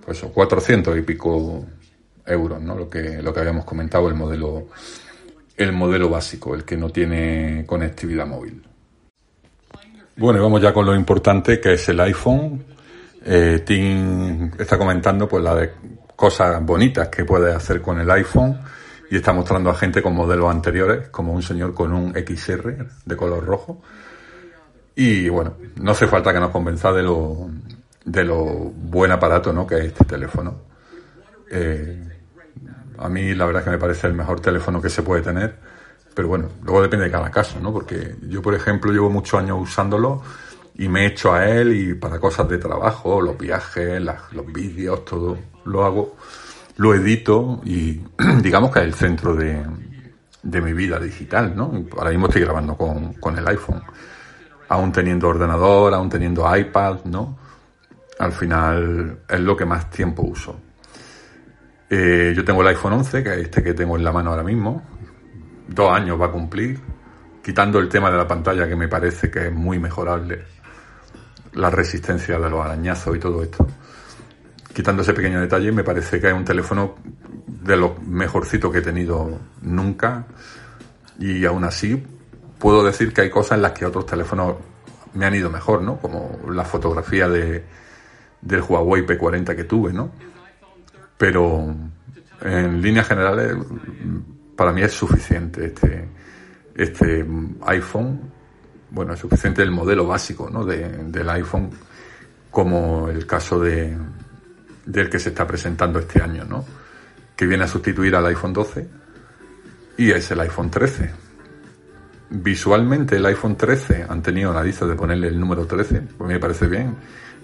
Pues 0.03 0.17
eso, 0.17 0.31
400 0.31 0.97
y 0.97 1.01
pico 1.01 1.65
euros, 2.25 2.61
¿no? 2.61 2.75
Lo 2.75 2.89
que, 2.89 3.21
lo 3.21 3.33
que 3.33 3.39
habíamos 3.39 3.65
comentado, 3.65 4.07
el 4.07 4.15
modelo, 4.15 4.67
el 5.57 5.73
modelo 5.73 6.09
básico, 6.09 6.55
el 6.55 6.63
que 6.63 6.77
no 6.77 6.89
tiene 6.89 7.65
conectividad 7.67 8.25
móvil. 8.25 8.65
Bueno, 10.15 10.39
y 10.39 10.41
vamos 10.41 10.61
ya 10.61 10.71
con 10.71 10.85
lo 10.85 10.95
importante 10.95 11.59
que 11.59 11.73
es 11.73 11.89
el 11.89 11.99
iPhone 11.99 12.63
eh, 13.27 13.63
Tim 13.65 14.51
está 14.59 14.77
comentando 14.77 15.27
pues 15.27 15.43
la 15.43 15.55
de 15.55 15.71
cosas 16.15 16.63
bonitas 16.63 17.07
que 17.07 17.25
puede 17.25 17.51
hacer 17.51 17.81
con 17.81 17.99
el 17.99 18.09
iPhone 18.11 18.59
y 19.09 19.15
está 19.15 19.33
mostrando 19.33 19.71
a 19.71 19.75
gente 19.75 20.03
con 20.03 20.13
modelos 20.13 20.51
anteriores, 20.51 21.09
como 21.09 21.33
un 21.33 21.41
señor 21.41 21.73
con 21.73 21.91
un 21.91 22.13
XR 22.13 22.87
de 23.03 23.17
color 23.17 23.43
rojo. 23.43 23.81
Y 24.95 25.29
bueno, 25.29 25.55
no 25.81 25.91
hace 25.91 26.07
falta 26.07 26.33
que 26.33 26.39
nos 26.39 26.51
convenza 26.51 26.91
de 26.91 27.03
lo, 27.03 27.49
de 28.05 28.23
lo 28.23 28.43
buen 28.45 29.11
aparato 29.11 29.51
¿no? 29.51 29.67
que 29.67 29.77
es 29.77 29.85
este 29.85 30.05
teléfono. 30.05 30.55
Eh, 31.51 32.15
a 32.97 33.09
mí 33.09 33.33
la 33.35 33.45
verdad 33.45 33.61
es 33.61 33.65
que 33.65 33.71
me 33.71 33.77
parece 33.77 34.07
el 34.07 34.13
mejor 34.13 34.39
teléfono 34.39 34.81
que 34.81 34.89
se 34.89 35.03
puede 35.03 35.21
tener, 35.21 35.55
pero 36.13 36.29
bueno, 36.29 36.49
luego 36.63 36.81
depende 36.81 37.05
de 37.05 37.11
cada 37.11 37.29
caso, 37.29 37.59
¿no? 37.59 37.73
Porque 37.73 38.15
yo, 38.29 38.41
por 38.41 38.55
ejemplo, 38.55 38.91
llevo 38.91 39.09
muchos 39.09 39.39
años 39.39 39.57
usándolo 39.61 40.21
y 40.75 40.87
me 40.87 41.05
echo 41.05 41.33
a 41.33 41.45
él 41.45 41.75
y 41.75 41.93
para 41.93 42.19
cosas 42.19 42.47
de 42.47 42.57
trabajo, 42.57 43.21
los 43.21 43.37
viajes, 43.37 44.01
los 44.01 44.53
vídeos, 44.53 45.03
todo 45.03 45.37
lo 45.65 45.85
hago, 45.85 46.15
lo 46.77 46.93
edito 46.93 47.61
y 47.65 48.01
digamos 48.41 48.71
que 48.71 48.79
es 48.79 48.85
el 48.85 48.93
centro 48.93 49.35
de, 49.35 49.61
de 50.43 50.61
mi 50.61 50.73
vida 50.73 50.99
digital, 50.99 51.55
¿no? 51.55 51.85
Ahora 51.97 52.11
mismo 52.11 52.27
estoy 52.27 52.43
grabando 52.43 52.75
con, 52.75 53.13
con, 53.13 53.37
el 53.37 53.47
iPhone, 53.47 53.81
aún 54.69 54.91
teniendo 54.91 55.27
ordenador, 55.27 55.93
aún 55.93 56.09
teniendo 56.09 56.55
iPad, 56.55 57.05
¿no? 57.05 57.37
Al 58.19 58.31
final 58.31 59.19
es 59.27 59.39
lo 59.39 59.55
que 59.55 59.65
más 59.65 59.89
tiempo 59.89 60.23
uso. 60.23 60.59
Eh, 61.89 62.33
yo 62.35 62.43
tengo 62.43 62.61
el 62.61 62.67
iPhone 62.69 62.93
11, 62.93 63.23
que 63.23 63.33
es 63.33 63.37
este 63.39 63.63
que 63.63 63.73
tengo 63.73 63.95
en 63.95 64.03
la 64.03 64.11
mano 64.11 64.31
ahora 64.31 64.43
mismo, 64.43 64.81
dos 65.67 65.91
años 65.91 66.19
va 66.19 66.27
a 66.27 66.31
cumplir, 66.31 66.79
quitando 67.43 67.79
el 67.79 67.89
tema 67.89 68.09
de 68.09 68.17
la 68.17 68.27
pantalla 68.27 68.67
que 68.67 68.75
me 68.75 68.87
parece 68.87 69.29
que 69.29 69.47
es 69.47 69.53
muy 69.53 69.79
mejorable 69.79 70.43
la 71.53 71.69
resistencia 71.69 72.39
de 72.39 72.49
los 72.49 72.65
arañazos 72.65 73.15
y 73.15 73.19
todo 73.19 73.43
esto. 73.43 73.67
Quitando 74.73 75.03
ese 75.03 75.13
pequeño 75.13 75.39
detalle, 75.39 75.71
me 75.71 75.83
parece 75.83 76.19
que 76.19 76.27
es 76.27 76.33
un 76.33 76.43
teléfono 76.43 76.95
de 77.47 77.77
los 77.77 78.01
mejorcitos 78.01 78.71
que 78.71 78.79
he 78.79 78.81
tenido 78.81 79.39
nunca. 79.61 80.25
Y 81.17 81.45
aún 81.45 81.63
así, 81.63 82.03
puedo 82.59 82.83
decir 82.83 83.13
que 83.13 83.21
hay 83.21 83.29
cosas 83.29 83.57
en 83.57 83.61
las 83.63 83.71
que 83.71 83.85
otros 83.85 84.05
teléfonos 84.05 84.55
me 85.13 85.25
han 85.25 85.35
ido 85.35 85.49
mejor, 85.49 85.81
¿no? 85.81 85.97
Como 85.97 86.39
la 86.51 86.63
fotografía 86.63 87.27
de, 87.27 87.63
del 88.41 88.61
Huawei 88.61 89.05
P40 89.05 89.55
que 89.55 89.63
tuve, 89.63 89.93
¿no? 89.93 90.11
Pero 91.17 91.73
en 92.41 92.81
líneas 92.81 93.07
generales, 93.07 93.55
para 94.55 94.73
mí 94.73 94.81
es 94.81 94.93
suficiente 94.93 95.65
este, 95.65 96.09
este 96.75 97.25
iPhone 97.67 98.35
bueno, 98.95 99.13
es 99.13 99.19
suficiente 99.19 99.61
el 99.61 99.71
modelo 99.71 100.07
básico 100.07 100.49
¿no? 100.49 100.63
del 100.63 101.29
iPhone, 101.29 101.69
como 102.49 103.09
el 103.09 103.25
caso 103.27 103.59
de, 103.59 103.95
del 104.85 105.09
que 105.09 105.19
se 105.19 105.29
está 105.29 105.45
presentando 105.45 105.99
este 105.99 106.21
año, 106.21 106.45
¿no? 106.45 106.65
que 107.35 107.45
viene 107.45 107.65
a 107.65 107.67
sustituir 107.67 108.15
al 108.15 108.25
iPhone 108.27 108.53
12 108.53 108.87
y 109.97 110.11
es 110.11 110.31
el 110.31 110.39
iPhone 110.39 110.69
13. 110.69 111.24
Visualmente 112.29 113.17
el 113.17 113.25
iPhone 113.27 113.55
13 113.55 114.05
han 114.09 114.21
tenido 114.21 114.51
la 114.51 114.63
lista 114.63 114.85
de 114.85 114.95
ponerle 114.95 115.27
el 115.27 115.39
número 115.39 115.65
13, 115.65 116.01
pues 116.17 116.27
me 116.27 116.39
parece 116.39 116.67
bien. 116.67 116.95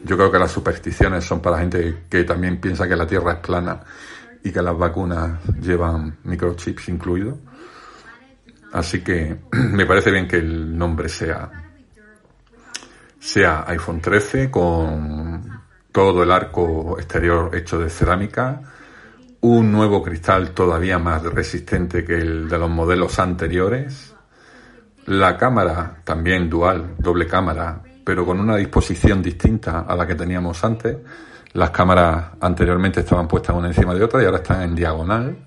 Yo 0.04 0.18
creo 0.18 0.32
que 0.32 0.40
las 0.40 0.52
supersticiones 0.52 1.24
son 1.24 1.42
para 1.42 1.60
gente 1.60 2.04
que 2.10 2.24
también 2.24 2.60
piensa 2.60 2.88
que 2.88 2.96
la 2.96 3.06
Tierra 3.06 3.34
es 3.34 3.40
plana 3.40 3.82
y 4.44 4.52
que 4.52 4.62
las 4.62 4.76
vacunas 4.76 5.40
llevan 5.62 6.18
microchips 6.24 6.90
incluidos. 6.90 7.38
Así 8.72 9.04
que 9.04 9.38
me 9.52 9.86
parece 9.86 10.12
bien 10.12 10.28
que 10.28 10.38
el 10.38 10.76
nombre 10.78 11.10
sea, 11.10 11.52
sea 13.20 13.66
iPhone 13.68 14.02
13 14.02 14.50
con 14.50 15.62
todo 15.92 16.24
el 16.24 16.32
arco 16.32 16.98
exterior 16.98 17.56
hecho 17.56 17.78
de 17.78 17.90
cerámica, 17.90 18.62
un 19.42 19.72
nuevo 19.72 20.02
cristal 20.02 20.52
todavía 20.52 20.98
más 21.00 21.24
resistente 21.24 22.06
que 22.06 22.16
el 22.16 22.50
de 22.50 22.58
los 22.58 22.70
modelos 22.70 23.20
anteriores, 23.20 24.11
la 25.06 25.38
cámara 25.38 26.02
también 26.04 26.50
dual, 26.50 26.96
doble 26.98 27.28
cámara, 27.28 27.82
pero 28.04 28.26
con 28.26 28.40
una 28.40 28.58
disposición 28.58 29.22
distinta 29.22 29.82
a 29.82 29.96
la 29.96 30.06
que 30.06 30.16
teníamos 30.16 30.64
antes. 30.64 30.98
Las 31.54 31.72
cámaras 31.72 32.32
anteriormente 32.40 33.02
estaban 33.02 33.28
puestas 33.28 33.56
una 33.56 33.68
encima 33.68 33.94
de 33.94 34.04
otra 34.04 34.22
y 34.22 34.26
ahora 34.26 34.38
están 34.38 34.62
en 34.62 34.76
diagonal. 34.76 35.38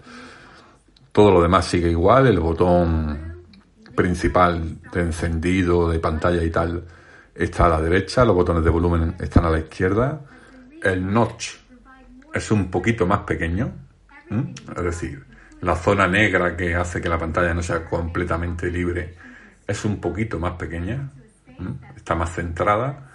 Todo 1.12 1.30
lo 1.30 1.42
demás 1.42 1.66
sigue 1.66 1.90
igual, 1.90 2.26
el 2.26 2.40
botón 2.40 3.42
principal 3.94 4.80
de 4.92 5.00
encendido, 5.00 5.88
de 5.88 5.98
pantalla 6.00 6.42
y 6.42 6.50
tal 6.50 6.84
está 7.34 7.66
a 7.66 7.68
la 7.68 7.80
derecha, 7.80 8.24
los 8.24 8.34
botones 8.34 8.64
de 8.64 8.70
volumen 8.70 9.14
están 9.18 9.44
a 9.44 9.50
la 9.50 9.58
izquierda. 9.58 10.20
El 10.82 11.12
notch 11.12 11.54
es 12.32 12.50
un 12.50 12.70
poquito 12.70 13.06
más 13.06 13.20
pequeño, 13.20 13.72
es 14.76 14.84
decir, 14.84 15.24
la 15.60 15.76
zona 15.76 16.06
negra 16.06 16.56
que 16.56 16.74
hace 16.74 17.00
que 17.00 17.08
la 17.08 17.18
pantalla 17.18 17.54
no 17.54 17.62
sea 17.62 17.84
completamente 17.84 18.70
libre 18.70 19.14
es 19.66 19.84
un 19.84 20.00
poquito 20.00 20.38
más 20.38 20.52
pequeña, 20.52 21.10
está 21.96 22.14
más 22.14 22.34
centrada 22.34 23.10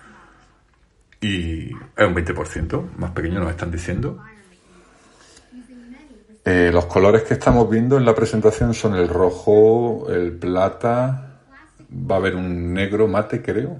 y 1.21 1.69
es 1.69 2.07
un 2.07 2.15
20% 2.15 2.95
más 2.97 3.11
pequeño, 3.11 3.39
nos 3.39 3.51
están 3.51 3.71
diciendo. 3.71 4.19
Eh, 6.45 6.71
los 6.73 6.85
colores 6.85 7.23
que 7.23 7.33
estamos 7.33 7.69
viendo 7.69 7.97
en 7.97 8.05
la 8.05 8.15
presentación 8.15 8.73
son 8.73 8.95
el 8.95 9.07
rojo, 9.09 10.07
el 10.09 10.31
plata, 10.33 11.41
va 11.91 12.15
a 12.15 12.17
haber 12.17 12.35
un 12.35 12.73
negro 12.73 13.07
mate, 13.07 13.41
creo, 13.41 13.79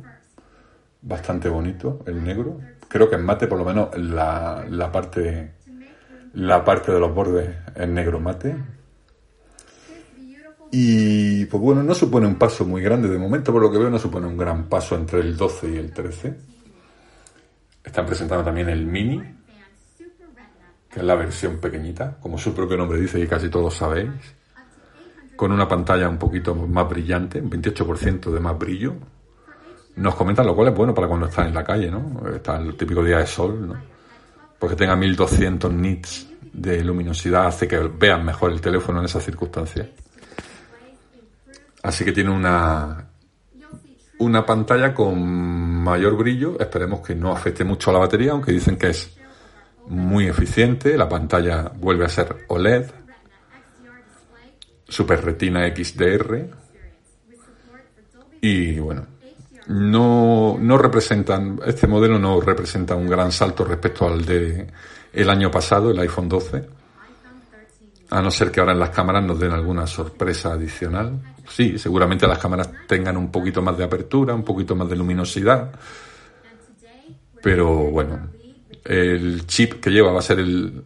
bastante 1.02 1.50
bonito 1.50 2.04
el 2.06 2.24
negro. 2.24 2.60
Creo 2.88 3.10
que 3.10 3.16
en 3.16 3.24
mate, 3.24 3.48
por 3.48 3.60
lo 3.60 3.66
menos, 3.66 3.98
la, 3.98 4.66
la 4.68 4.92
parte 4.92 5.60
la 6.34 6.64
parte 6.64 6.92
de 6.92 7.00
los 7.00 7.14
bordes 7.14 7.50
es 7.76 7.88
negro 7.88 8.20
mate. 8.20 8.56
Y 10.72 11.46
pues 11.46 11.62
bueno, 11.62 11.82
no 11.82 11.96
supone 11.96 12.28
un 12.28 12.36
paso 12.36 12.64
muy 12.66 12.82
grande 12.82 13.10
de 13.10 13.18
momento, 13.18 13.52
por 13.52 13.62
lo 13.62 13.72
que 13.72 13.80
veo, 13.80 13.90
no 13.90 13.98
supone 13.98 14.28
un 14.28 14.38
gran 14.38 14.66
paso 14.66 14.96
entre 14.96 15.20
el 15.20 15.36
12 15.36 15.72
y 15.72 15.78
el 15.78 15.92
13. 15.92 16.36
Están 17.84 18.06
presentando 18.06 18.44
también 18.44 18.70
el 18.70 18.86
Mini, 18.86 19.20
que 20.92 21.00
es 21.00 21.06
la 21.06 21.16
versión 21.16 21.58
pequeñita, 21.58 22.18
como 22.20 22.38
su 22.38 22.54
propio 22.54 22.78
nombre 22.78 23.00
dice 23.00 23.20
y 23.20 23.28
casi 23.28 23.50
todos 23.50 23.74
sabéis, 23.74 24.10
con 25.36 25.52
una 25.52 25.68
pantalla 25.68 26.08
un 26.08 26.18
poquito 26.18 26.54
más 26.54 26.88
brillante, 26.88 27.42
un 27.42 27.50
28% 27.50 28.32
de 28.32 28.40
más 28.40 28.58
brillo. 28.58 28.96
Nos 29.96 30.16
comentan 30.16 30.46
lo 30.46 30.56
cual 30.56 30.68
es 30.68 30.76
bueno 30.76 30.94
para 30.94 31.08
cuando 31.08 31.26
estás 31.26 31.48
en 31.48 31.54
la 31.54 31.64
calle, 31.64 31.90
¿no? 31.90 32.22
Está 32.34 32.58
el 32.58 32.76
típico 32.78 33.04
día 33.04 33.18
de 33.18 33.26
sol, 33.26 33.68
¿no? 33.68 33.76
Porque 34.60 34.76
tenga 34.76 34.96
1200 34.96 35.74
nits 35.74 36.30
de 36.54 36.84
luminosidad 36.84 37.48
hace 37.48 37.68
que 37.68 37.78
vean 37.80 38.26
mejor 38.26 38.52
el 38.52 38.62
teléfono 38.62 39.00
en 39.00 39.06
esas 39.06 39.24
circunstancias. 39.24 39.88
Así 41.84 42.04
que 42.04 42.12
tiene 42.12 42.32
una, 42.32 43.10
una 44.20 44.46
pantalla 44.46 44.94
con 44.94 45.22
mayor 45.22 46.18
brillo. 46.18 46.60
Esperemos 46.60 47.02
que 47.02 47.16
no 47.16 47.32
afecte 47.32 47.64
mucho 47.64 47.90
a 47.90 47.94
la 47.94 48.00
batería, 48.00 48.32
aunque 48.32 48.52
dicen 48.52 48.78
que 48.78 48.90
es 48.90 49.18
muy 49.88 50.28
eficiente. 50.28 50.98
La 50.98 51.08
pantalla 51.08 51.72
vuelve 51.76 52.06
a 52.06 52.10
ser 52.10 52.46
OLED. 52.48 52.92
Super 54.88 55.24
Retina 55.24 55.68
XDR. 55.68 56.50
Y 58.42 58.80
bueno, 58.80 59.06
no, 59.68 60.58
no 60.60 60.78
representan, 60.78 61.60
este 61.66 61.86
modelo 61.88 62.18
no 62.18 62.42
representa 62.42 62.96
un 62.96 63.08
gran 63.08 63.32
salto 63.32 63.64
respecto 63.66 64.08
al 64.08 64.26
de 64.26 64.68
el 65.14 65.30
año 65.30 65.52
pasado, 65.52 65.92
el 65.92 66.00
iPhone 66.00 66.30
12. 66.30 66.79
A 68.10 68.22
no 68.22 68.32
ser 68.32 68.52
que 68.52 68.60
ahora 68.60 68.74
en 68.74 68.80
las 68.80 68.90
cámaras 68.90 69.24
nos 69.24 69.40
den 69.40 69.52
alguna 69.52 69.86
sorpresa 69.86 70.54
adicional. 70.54 71.20
Sí, 71.48 71.78
seguramente 71.78 72.28
las 72.28 72.40
cámaras 72.40 72.70
tengan 72.88 73.18
un 73.18 73.32
poquito 73.32 73.62
más 73.62 73.78
de 73.78 73.84
apertura, 73.84 74.34
un 74.34 74.44
poquito 74.44 74.76
más 74.76 74.90
de 74.90 74.96
luminosidad. 74.96 75.72
Pero 77.42 77.92
bueno, 77.92 78.30
el 78.84 79.46
chip 79.46 79.80
que 79.80 79.92
lleva 79.92 80.12
va 80.12 80.20
a 80.20 80.24
ser 80.24 80.40
el 80.40 80.84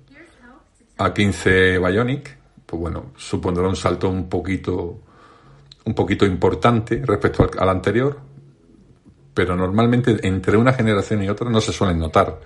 A15 0.97 1.79
Bionic. 1.79 2.37
Pues 2.65 2.79
bueno, 2.81 3.11
supondrá 3.17 3.67
un 3.67 3.75
salto 3.75 4.09
un 4.09 4.27
poquito, 4.27 5.01
un 5.85 5.93
poquito 5.93 6.25
importante 6.25 7.01
respecto 7.05 7.49
al 7.57 7.69
anterior 7.69 8.33
pero 9.33 9.55
normalmente 9.55 10.19
entre 10.27 10.57
una 10.57 10.73
generación 10.73 11.23
y 11.23 11.29
otra 11.29 11.49
no 11.49 11.59
se 11.59 11.73
suelen 11.73 11.99
notar 11.99 12.39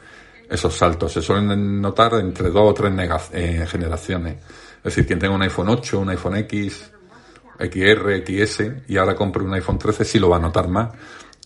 esos 0.50 0.74
saltos, 0.76 1.12
se 1.12 1.22
suelen 1.22 1.82
notar 1.82 2.14
entre 2.16 2.50
dos 2.50 2.72
o 2.72 2.74
tres 2.74 2.94
eh, 3.34 3.66
generaciones. 3.68 4.38
Es 4.78 4.84
decir, 4.84 5.06
quien 5.06 5.20
tenga 5.20 5.36
un 5.36 5.42
iPhone 5.42 5.70
8, 5.70 6.00
un 6.00 6.10
iPhone 6.10 6.38
X, 6.38 6.92
XR, 7.60 8.24
XS 8.26 8.64
y 8.88 8.98
ahora 8.98 9.16
compre 9.16 9.44
un 9.44 9.54
iPhone 9.54 9.80
13 9.80 10.06
sí 10.06 10.20
lo 10.20 10.30
va 10.30 10.38
a 10.38 10.40
notar 10.40 10.68
más 10.68 10.90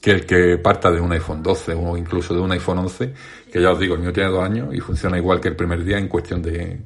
que 0.01 0.11
el 0.11 0.25
que 0.25 0.57
parta 0.57 0.91
de 0.91 0.99
un 0.99 1.11
iPhone 1.11 1.43
12 1.43 1.73
o 1.75 1.95
incluso 1.95 2.33
de 2.33 2.41
un 2.41 2.51
iPhone 2.51 2.79
11, 2.79 3.13
que 3.51 3.61
ya 3.61 3.71
os 3.71 3.79
digo, 3.79 3.93
el 3.93 4.01
mío 4.01 4.11
tiene 4.11 4.29
dos 4.29 4.43
años 4.43 4.73
y 4.73 4.79
funciona 4.79 5.17
igual 5.17 5.39
que 5.39 5.49
el 5.49 5.55
primer 5.55 5.83
día 5.83 5.99
en 5.99 6.07
cuestión 6.07 6.41
de, 6.41 6.81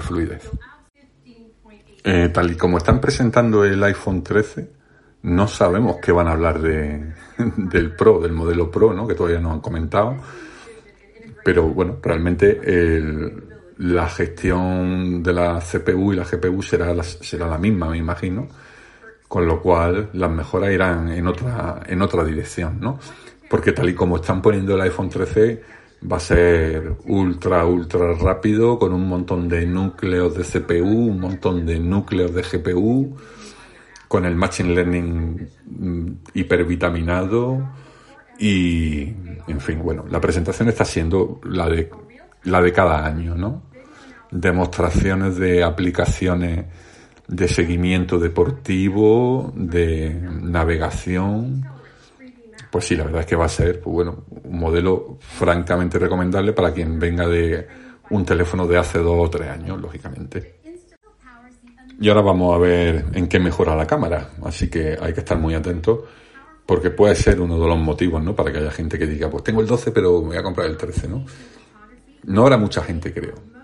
fluidez. 0.00 0.50
Eh, 2.04 2.28
tal 2.28 2.50
y 2.50 2.56
como 2.56 2.76
están 2.76 3.00
presentando 3.00 3.64
el 3.64 3.82
iPhone 3.82 4.22
13, 4.22 4.70
no 5.22 5.48
sabemos 5.48 5.96
qué 6.02 6.12
van 6.12 6.28
a 6.28 6.32
hablar 6.32 6.60
de, 6.60 7.14
del 7.56 7.96
Pro, 7.96 8.20
del 8.20 8.32
modelo 8.32 8.70
Pro, 8.70 8.92
¿no? 8.92 9.08
que 9.08 9.14
todavía 9.14 9.40
no 9.40 9.50
han 9.50 9.60
comentado. 9.60 10.16
Pero 11.42 11.68
bueno, 11.68 11.98
realmente 12.02 12.60
la 13.78 14.08
gestión 14.08 15.22
de 15.22 15.32
la 15.32 15.60
CPU 15.60 16.12
y 16.12 16.16
la 16.16 16.24
GPU 16.24 16.62
será 16.62 16.92
la, 16.94 17.02
será 17.02 17.46
la 17.46 17.58
misma, 17.58 17.88
me 17.90 17.98
imagino. 17.98 18.48
Con 19.26 19.46
lo 19.46 19.60
cual 19.60 20.10
las 20.14 20.30
mejoras 20.30 20.72
irán 20.72 21.10
en 21.10 21.26
otra, 21.26 21.82
en 21.86 22.00
otra 22.00 22.24
dirección, 22.24 22.80
¿no? 22.80 22.98
Porque 23.50 23.72
tal 23.72 23.88
y 23.90 23.94
como 23.94 24.16
están 24.16 24.40
poniendo 24.40 24.74
el 24.74 24.80
iPhone 24.80 25.10
13, 25.10 25.62
va 26.10 26.16
a 26.16 26.20
ser 26.20 26.96
ultra, 27.06 27.66
ultra 27.66 28.14
rápido, 28.14 28.78
con 28.78 28.94
un 28.94 29.06
montón 29.06 29.48
de 29.48 29.66
núcleos 29.66 30.34
de 30.34 30.44
CPU, 30.44 31.08
un 31.10 31.20
montón 31.20 31.66
de 31.66 31.78
núcleos 31.78 32.34
de 32.34 32.42
GPU 32.42 33.16
con 34.08 34.24
el 34.24 34.34
Machine 34.34 34.74
Learning 34.74 35.48
mm, 35.66 36.12
hipervitaminado 36.34 37.68
y, 38.38 39.02
en 39.46 39.60
fin, 39.60 39.80
bueno, 39.82 40.06
la 40.10 40.20
presentación 40.20 40.68
está 40.68 40.84
siendo 40.84 41.40
la 41.44 41.68
de, 41.68 41.90
la 42.44 42.62
de 42.62 42.72
cada 42.72 43.04
año, 43.04 43.34
¿no? 43.34 43.67
Demostraciones 44.30 45.36
de 45.36 45.62
aplicaciones 45.64 46.66
de 47.28 47.46
seguimiento 47.46 48.18
deportivo, 48.18 49.52
de 49.54 50.10
navegación. 50.42 51.64
Pues 52.70 52.86
sí, 52.86 52.96
la 52.96 53.04
verdad 53.04 53.20
es 53.20 53.26
que 53.26 53.36
va 53.36 53.44
a 53.44 53.50
ser, 53.50 53.80
pues 53.80 53.94
bueno, 53.94 54.24
un 54.44 54.58
modelo 54.58 55.18
francamente 55.20 55.98
recomendable 55.98 56.52
para 56.52 56.72
quien 56.72 56.98
venga 56.98 57.26
de 57.28 57.66
un 58.10 58.24
teléfono 58.24 58.66
de 58.66 58.78
hace 58.78 58.98
dos 58.98 59.26
o 59.26 59.30
tres 59.30 59.48
años, 59.48 59.80
lógicamente. 59.80 60.58
Y 62.00 62.08
ahora 62.08 62.22
vamos 62.22 62.54
a 62.54 62.58
ver 62.58 63.06
en 63.12 63.26
qué 63.26 63.38
mejora 63.38 63.74
la 63.74 63.86
cámara. 63.86 64.30
Así 64.44 64.68
que 64.68 64.96
hay 65.00 65.12
que 65.12 65.20
estar 65.20 65.38
muy 65.38 65.54
atento 65.54 66.06
porque 66.64 66.90
puede 66.90 67.14
ser 67.14 67.40
uno 67.40 67.58
de 67.58 67.66
los 67.66 67.78
motivos, 67.78 68.22
¿no? 68.22 68.36
Para 68.36 68.52
que 68.52 68.58
haya 68.58 68.70
gente 68.70 68.98
que 68.98 69.06
diga, 69.06 69.28
pues 69.30 69.42
tengo 69.42 69.60
el 69.60 69.66
12 69.66 69.90
pero 69.90 70.20
me 70.20 70.28
voy 70.28 70.36
a 70.36 70.42
comprar 70.42 70.66
el 70.68 70.76
13, 70.76 71.08
¿no? 71.08 71.24
No 72.24 72.42
habrá 72.42 72.58
mucha 72.58 72.82
gente, 72.82 73.12
creo. 73.12 73.57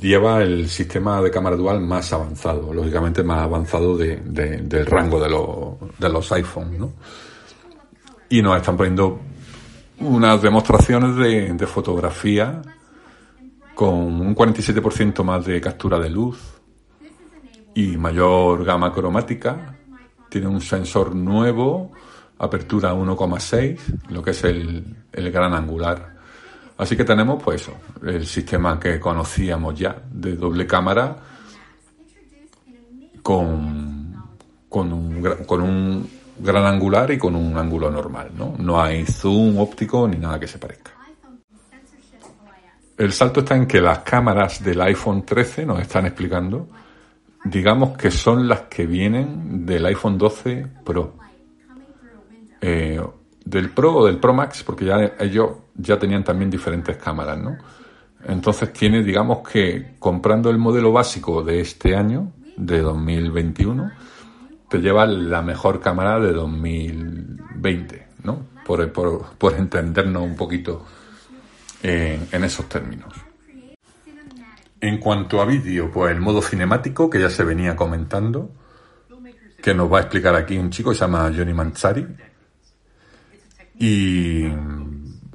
Lleva 0.00 0.42
el 0.42 0.68
sistema 0.68 1.22
de 1.22 1.30
cámara 1.30 1.56
dual 1.56 1.80
más 1.80 2.12
avanzado, 2.12 2.72
lógicamente 2.74 3.22
más 3.22 3.42
avanzado 3.42 3.96
de, 3.96 4.16
del 4.16 4.86
rango 4.86 5.20
de, 5.20 5.30
los, 5.30 5.98
de 5.98 6.08
los 6.08 6.32
iPhones, 6.32 6.78
¿no? 6.78 6.92
Y 8.28 8.42
nos 8.42 8.56
están 8.56 8.76
poniendo 8.76 9.20
unas 10.00 10.42
demostraciones 10.42 11.16
de, 11.16 11.52
de 11.52 11.66
fotografía 11.66 12.60
con 13.74 14.20
un 14.20 14.34
47% 14.34 15.22
más 15.22 15.44
de 15.44 15.60
captura 15.60 16.00
de 16.00 16.10
luz, 16.10 16.56
y 17.76 17.98
mayor 17.98 18.64
gama 18.64 18.90
cromática. 18.90 19.76
Tiene 20.30 20.48
un 20.48 20.62
sensor 20.62 21.14
nuevo, 21.14 21.92
apertura 22.38 22.94
1,6, 22.94 24.08
lo 24.08 24.22
que 24.22 24.30
es 24.30 24.44
el, 24.44 24.96
gran 25.12 25.52
angular. 25.52 26.15
Así 26.78 26.96
que 26.96 27.04
tenemos 27.04 27.42
pues 27.42 27.62
eso, 27.62 27.72
el 28.04 28.26
sistema 28.26 28.78
que 28.78 29.00
conocíamos 29.00 29.78
ya 29.78 29.96
de 30.10 30.36
doble 30.36 30.66
cámara 30.66 31.16
con, 33.22 34.14
con, 34.68 34.92
un, 34.92 35.22
con 35.46 35.62
un 35.62 36.10
gran 36.38 36.66
angular 36.66 37.10
y 37.10 37.18
con 37.18 37.34
un 37.34 37.56
ángulo 37.56 37.90
normal, 37.90 38.30
¿no? 38.36 38.54
No 38.58 38.80
hay 38.80 39.06
zoom 39.06 39.58
óptico 39.58 40.06
ni 40.06 40.18
nada 40.18 40.38
que 40.38 40.46
se 40.46 40.58
parezca. 40.58 40.92
El 42.98 43.12
salto 43.12 43.40
está 43.40 43.56
en 43.56 43.66
que 43.66 43.80
las 43.80 44.00
cámaras 44.00 44.62
del 44.62 44.80
iPhone 44.80 45.24
13 45.24 45.66
nos 45.66 45.80
están 45.80 46.06
explicando 46.06 46.68
digamos 47.50 47.96
que 47.96 48.10
son 48.10 48.48
las 48.48 48.62
que 48.62 48.86
vienen 48.86 49.64
del 49.64 49.86
iPhone 49.86 50.18
12 50.18 50.66
Pro. 50.84 51.16
Eh, 52.60 53.00
del 53.46 53.70
Pro 53.70 53.94
o 53.94 54.06
del 54.06 54.18
Pro 54.18 54.34
Max, 54.34 54.62
porque 54.64 54.84
ya 54.84 55.14
ellos 55.20 55.50
ya 55.76 55.98
tenían 55.98 56.24
también 56.24 56.50
diferentes 56.50 56.96
cámaras, 56.96 57.38
¿no? 57.38 57.56
Entonces 58.24 58.72
tiene, 58.72 59.04
digamos 59.04 59.48
que 59.48 59.94
comprando 60.00 60.50
el 60.50 60.58
modelo 60.58 60.92
básico 60.92 61.42
de 61.42 61.60
este 61.60 61.94
año, 61.94 62.32
de 62.56 62.80
2021, 62.80 63.92
te 64.68 64.78
lleva 64.78 65.06
la 65.06 65.42
mejor 65.42 65.80
cámara 65.80 66.18
de 66.18 66.32
2020, 66.32 68.06
¿no? 68.24 68.46
Por, 68.66 68.90
por, 68.92 69.26
por 69.36 69.54
entendernos 69.54 70.22
un 70.22 70.34
poquito 70.34 70.84
en, 71.82 72.26
en 72.32 72.44
esos 72.44 72.68
términos. 72.68 73.14
En 74.80 74.98
cuanto 74.98 75.40
a 75.40 75.44
vídeo, 75.44 75.90
pues 75.92 76.10
el 76.10 76.20
modo 76.20 76.42
cinemático 76.42 77.08
que 77.08 77.20
ya 77.20 77.30
se 77.30 77.44
venía 77.44 77.76
comentando, 77.76 78.50
que 79.62 79.72
nos 79.72 79.92
va 79.92 79.98
a 79.98 80.00
explicar 80.02 80.34
aquí 80.34 80.58
un 80.58 80.70
chico 80.70 80.90
que 80.90 80.96
se 80.96 81.02
llama 81.02 81.30
Johnny 81.34 81.54
Manzari 81.54 82.06
y 83.78 84.46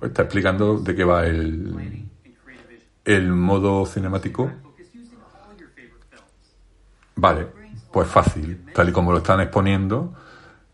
está 0.02 0.24
explicando 0.24 0.80
de 0.80 0.96
qué 0.96 1.04
va 1.04 1.26
el, 1.26 2.08
el 3.06 3.32
modo 3.32 3.86
cinemático. 3.86 4.52
Vale, 7.16 7.48
pues 7.92 8.08
fácil, 8.08 8.66
tal 8.74 8.90
y 8.90 8.92
como 8.92 9.12
lo 9.12 9.20
están 9.20 9.42
exponiendo, 9.42 10.14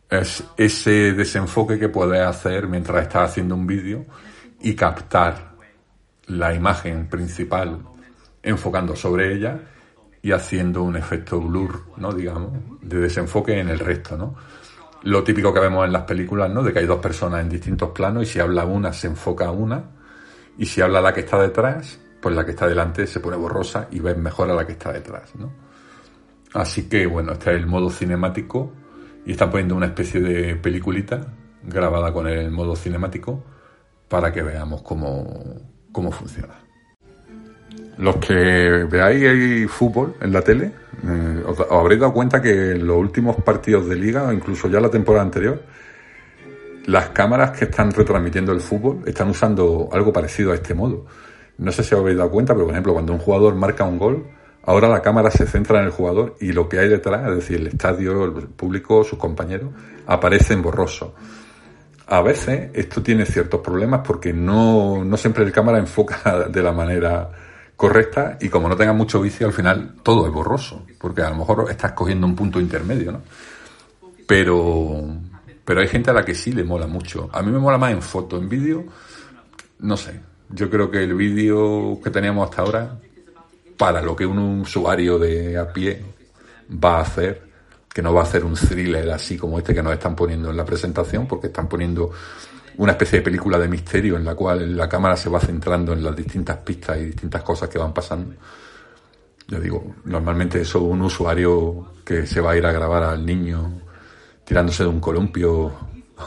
es 0.10 0.44
ese 0.56 1.14
desenfoque 1.14 1.78
que 1.78 1.90
puedes 1.90 2.22
hacer 2.22 2.68
mientras 2.68 3.04
estás 3.04 3.32
haciendo 3.32 3.56
un 3.56 3.68
vídeo 3.68 4.06
y 4.62 4.76
captar 4.76 5.56
la 6.28 6.54
imagen 6.54 7.08
principal 7.08 7.80
enfocando 8.44 8.96
sobre 8.96 9.34
ella 9.34 9.60
y 10.22 10.32
haciendo 10.32 10.84
un 10.84 10.96
efecto 10.96 11.40
blur, 11.42 11.86
¿no? 11.98 12.12
digamos, 12.14 12.52
de 12.82 12.98
desenfoque 12.98 13.60
en 13.60 13.70
el 13.70 13.80
resto, 13.80 14.18
¿no? 14.18 14.36
Lo 15.04 15.24
típico 15.24 15.54
que 15.54 15.60
vemos 15.60 15.86
en 15.86 15.94
las 15.94 16.04
películas, 16.04 16.50
¿no? 16.50 16.64
De 16.64 16.74
que 16.74 16.80
hay 16.80 16.86
dos 16.86 17.00
personas 17.00 17.42
en 17.42 17.50
distintos 17.50 17.92
planos 17.92 18.24
y 18.24 18.26
si 18.26 18.40
habla 18.40 18.66
una 18.66 18.94
se 18.94 19.08
enfoca 19.08 19.46
a 19.46 19.52
una 19.52 19.84
y 20.58 20.66
si 20.66 20.82
habla 20.82 21.02
la 21.02 21.14
que 21.14 21.22
está 21.22 21.40
detrás, 21.40 22.00
pues 22.22 22.36
la 22.36 22.44
que 22.46 22.52
está 22.52 22.68
delante 22.68 23.06
se 23.08 23.20
pone 23.20 23.38
borrosa 23.38 23.88
y 23.92 24.00
ves 24.00 24.18
mejor 24.18 24.50
a 24.50 24.54
la 24.54 24.66
que 24.66 24.74
está 24.74 24.92
detrás, 24.92 25.36
¿no? 25.36 25.52
Así 26.54 26.90
que 26.90 27.06
bueno, 27.06 27.34
este 27.34 27.52
es 27.52 27.58
el 27.58 27.68
modo 27.68 27.90
cinemático 27.90 28.74
y 29.26 29.32
están 29.32 29.52
poniendo 29.52 29.76
una 29.76 29.88
especie 29.88 30.20
de 30.22 30.56
peliculita 30.56 31.34
grabada 31.64 32.12
con 32.12 32.28
el 32.28 32.50
modo 32.52 32.76
cinemático 32.76 33.44
para 34.08 34.32
que 34.32 34.42
veamos 34.42 34.82
cómo, 34.82 35.26
cómo 35.92 36.12
funciona. 36.12 36.67
Los 37.98 38.18
que 38.18 38.34
veáis 38.90 39.70
fútbol 39.72 40.16
en 40.22 40.32
la 40.32 40.42
tele, 40.42 40.72
eh, 41.04 41.44
os, 41.46 41.60
os 41.60 41.72
habréis 41.72 42.00
dado 42.00 42.14
cuenta 42.14 42.42
que 42.42 42.72
en 42.72 42.86
los 42.86 42.98
últimos 42.98 43.38
partidos 43.38 43.88
de 43.90 43.96
liga, 43.96 44.24
o 44.24 44.32
incluso 44.32 44.68
ya 44.68 44.80
la 44.80 44.90
temporada 44.90 45.24
anterior, 45.24 45.62
las 46.88 47.10
cámaras 47.10 47.52
que 47.52 47.66
están 47.66 47.92
retransmitiendo 47.92 48.52
el 48.54 48.62
fútbol 48.62 49.02
están 49.06 49.30
usando 49.30 49.90
algo 49.92 50.14
parecido 50.14 50.52
a 50.52 50.56
este 50.56 50.74
modo. 50.74 51.06
No 51.58 51.72
sé 51.72 51.84
si 51.84 51.94
os 51.96 52.02
habéis 52.02 52.18
dado 52.18 52.30
cuenta, 52.30 52.54
pero 52.54 52.66
por 52.66 52.74
ejemplo, 52.74 52.94
cuando 52.94 53.14
un 53.14 53.20
jugador 53.20 53.56
marca 53.56 53.84
un 53.84 53.98
gol, 53.98 54.28
ahora 54.64 54.88
la 54.88 55.02
cámara 55.02 55.30
se 55.32 55.48
centra 55.48 55.80
en 55.80 55.86
el 55.86 55.92
jugador 55.92 56.36
y 56.40 56.54
lo 56.54 56.70
que 56.70 56.80
hay 56.80 56.88
detrás, 56.88 57.28
es 57.30 57.36
decir, 57.36 57.60
el 57.60 57.68
estadio, 57.68 58.24
el 58.24 58.32
público, 58.32 59.04
sus 59.04 59.18
compañeros, 59.18 59.72
aparecen 60.06 60.62
borrosos. 60.62 61.12
A 62.06 62.22
veces 62.22 62.70
esto 62.74 63.04
tiene 63.04 63.26
ciertos 63.26 63.60
problemas 63.60 64.02
porque 64.06 64.32
no, 64.32 65.04
no 65.04 65.18
siempre 65.18 65.44
el 65.44 65.52
cámara 65.52 65.80
enfoca 65.80 66.48
de 66.50 66.64
la 66.64 66.72
manera 66.72 67.30
correcta 67.78 68.38
y 68.42 68.50
como 68.50 68.68
no 68.68 68.76
tenga 68.76 68.92
mucho 68.92 69.22
vicio, 69.22 69.48
al 69.48 69.54
final 69.54 69.96
todo 70.04 70.26
es 70.26 70.34
borroso, 70.34 70.84
porque 70.98 71.22
a 71.22 71.30
lo 71.30 71.38
mejor 71.38 71.68
estás 71.70 71.94
cogiendo 71.94 72.26
un 72.26 72.36
punto 72.36 72.60
intermedio, 72.60 73.12
¿no? 73.12 73.22
Pero, 74.26 75.06
pero 75.64 75.80
hay 75.80 75.88
gente 75.88 76.10
a 76.10 76.14
la 76.14 76.26
que 76.26 76.36
sí 76.36 76.52
le 76.52 76.64
mola 76.64 76.88
mucho. 76.88 77.30
A 77.32 77.42
mí 77.44 77.52
me 77.52 77.60
mola 77.60 77.78
más 77.78 77.92
en 77.92 78.02
foto, 78.02 78.38
en 78.38 78.50
vídeo, 78.50 78.84
no 79.80 79.96
sé. 79.96 80.20
Yo 80.50 80.70
creo 80.70 80.90
que 80.90 81.04
el 81.04 81.14
vídeo 81.14 82.00
que 82.04 82.10
teníamos 82.10 82.50
hasta 82.50 82.64
ahora, 82.64 83.00
para 83.78 84.02
lo 84.02 84.16
que 84.16 84.26
un 84.26 84.40
usuario 84.62 85.20
de 85.20 85.58
a 85.58 85.72
pie 85.72 86.04
va 86.84 86.98
a 86.98 87.02
hacer, 87.02 87.44
que 87.94 88.02
no 88.02 88.12
va 88.12 88.22
a 88.22 88.24
hacer 88.24 88.44
un 88.44 88.56
thriller 88.56 89.10
así 89.12 89.38
como 89.38 89.60
este 89.60 89.76
que 89.76 89.84
nos 89.84 89.94
están 89.94 90.16
poniendo 90.16 90.50
en 90.50 90.58
la 90.58 90.66
presentación, 90.66 91.28
porque 91.28 91.48
están 91.48 91.70
poniendo 91.70 92.12
una 92.78 92.92
especie 92.92 93.20
de 93.20 93.26
película 93.26 93.58
de 93.58 93.68
misterio 93.68 94.18
en 94.18 94.26
la 94.26 94.36
cual 94.36 94.78
la 94.78 94.88
cámara 94.88 95.18
se 95.18 95.30
va 95.30 95.40
centrando 95.40 95.94
en 95.94 96.04
las 96.04 96.16
distintas 96.16 96.58
pistas 96.58 96.98
y 96.98 97.06
distintas 97.06 97.42
cosas 97.42 97.70
que 97.70 97.80
van 97.80 97.94
pasando. 97.94 98.36
Yo 99.48 99.60
digo, 99.60 99.96
normalmente 100.06 100.62
eso 100.62 100.82
un 100.82 101.02
usuario 101.02 101.94
que 102.06 102.28
se 102.28 102.42
va 102.42 102.52
a 102.52 102.58
ir 102.58 102.66
a 102.66 102.72
grabar 102.72 103.04
al 103.04 103.26
niño 103.26 103.82
tirándose 104.44 104.84
de 104.84 104.90
un 104.90 105.00
columpio 105.00 105.72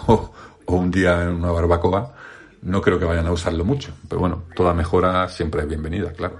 o, 0.06 0.32
un 0.66 0.90
día 0.90 1.22
en 1.22 1.30
una 1.30 1.50
barbacoa, 1.50 2.14
no 2.62 2.80
creo 2.80 2.98
que 2.98 3.04
vayan 3.04 3.26
a 3.26 3.32
usarlo 3.32 3.64
mucho. 3.64 3.92
Pero 4.08 4.20
bueno, 4.20 4.44
toda 4.54 4.74
mejora 4.74 5.28
siempre 5.28 5.62
es 5.62 5.68
bienvenida, 5.68 6.12
claro. 6.12 6.38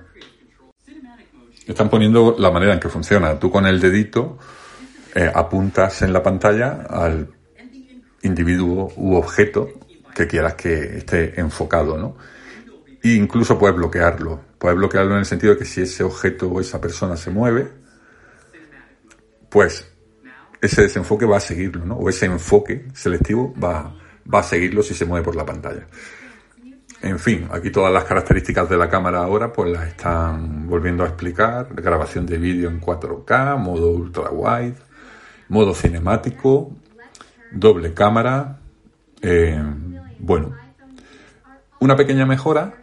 Están 1.67 1.89
poniendo 1.89 2.35
la 2.39 2.51
manera 2.51 2.75
en 2.75 2.81
que 2.81 2.89
funciona. 2.89 3.39
Tú 3.39 3.51
con 3.51 3.67
el 3.67 3.81
dedito 3.81 4.39
eh, 5.15 5.31
apuntas 5.33 6.03
en 6.03 6.13
la 6.13 6.23
pantalla 6.23 6.87
al 6.89 7.29
individuo 8.23 8.93
u 8.97 9.15
objeto 9.15 9.69
que 10.15 10.27
quieras 10.27 10.55
que 10.55 10.99
esté 10.99 11.41
enfocado, 11.41 11.97
¿no? 11.97 12.17
E 13.03 13.15
incluso 13.15 13.59
puedes 13.59 13.77
bloquearlo. 13.77 14.41
Puedes 14.59 14.77
bloquearlo 14.77 15.13
en 15.13 15.21
el 15.21 15.27
sentido 15.27 15.55
de 15.55 15.59
que 15.59 15.65
si 15.65 15.83
ese 15.83 16.05
objeto 16.05 16.49
o 16.49 16.61
esa 16.61 16.81
persona 16.81 17.17
se 17.17 17.31
mueve, 17.31 17.71
pues 19.49 19.91
ese 20.61 20.83
desenfoque 20.83 21.25
va 21.25 21.39
a 21.39 21.41
seguirlo, 21.41 21.85
¿no? 21.85 21.97
O 21.97 22.09
ese 22.09 22.27
enfoque 22.27 22.87
selectivo 22.93 23.55
va, 23.59 23.95
va 24.33 24.41
a 24.41 24.43
seguirlo 24.43 24.83
si 24.83 24.95
se 24.95 25.07
mueve 25.07 25.25
por 25.25 25.37
la 25.37 25.47
pantalla. 25.47 25.87
En 27.03 27.19
fin, 27.19 27.49
aquí 27.51 27.71
todas 27.71 27.93
las 27.93 28.05
características 28.05 28.69
de 28.69 28.77
la 28.77 28.89
cámara 28.91 29.21
ahora 29.21 29.51
pues 29.51 29.71
las 29.73 29.89
están 29.89 30.69
volviendo 30.69 31.03
a 31.03 31.07
explicar. 31.07 31.69
Grabación 31.75 32.27
de 32.27 32.37
vídeo 32.37 32.69
en 32.69 32.79
4K, 32.79 33.57
modo 33.57 33.91
ultra 33.91 34.31
wide, 34.31 34.77
modo 35.49 35.75
cinemático, 35.75 36.77
doble 37.53 37.95
cámara. 37.95 38.59
Eh, 39.23 39.59
bueno, 40.21 40.55
una 41.81 41.97
pequeña 41.97 42.27
mejora, 42.27 42.75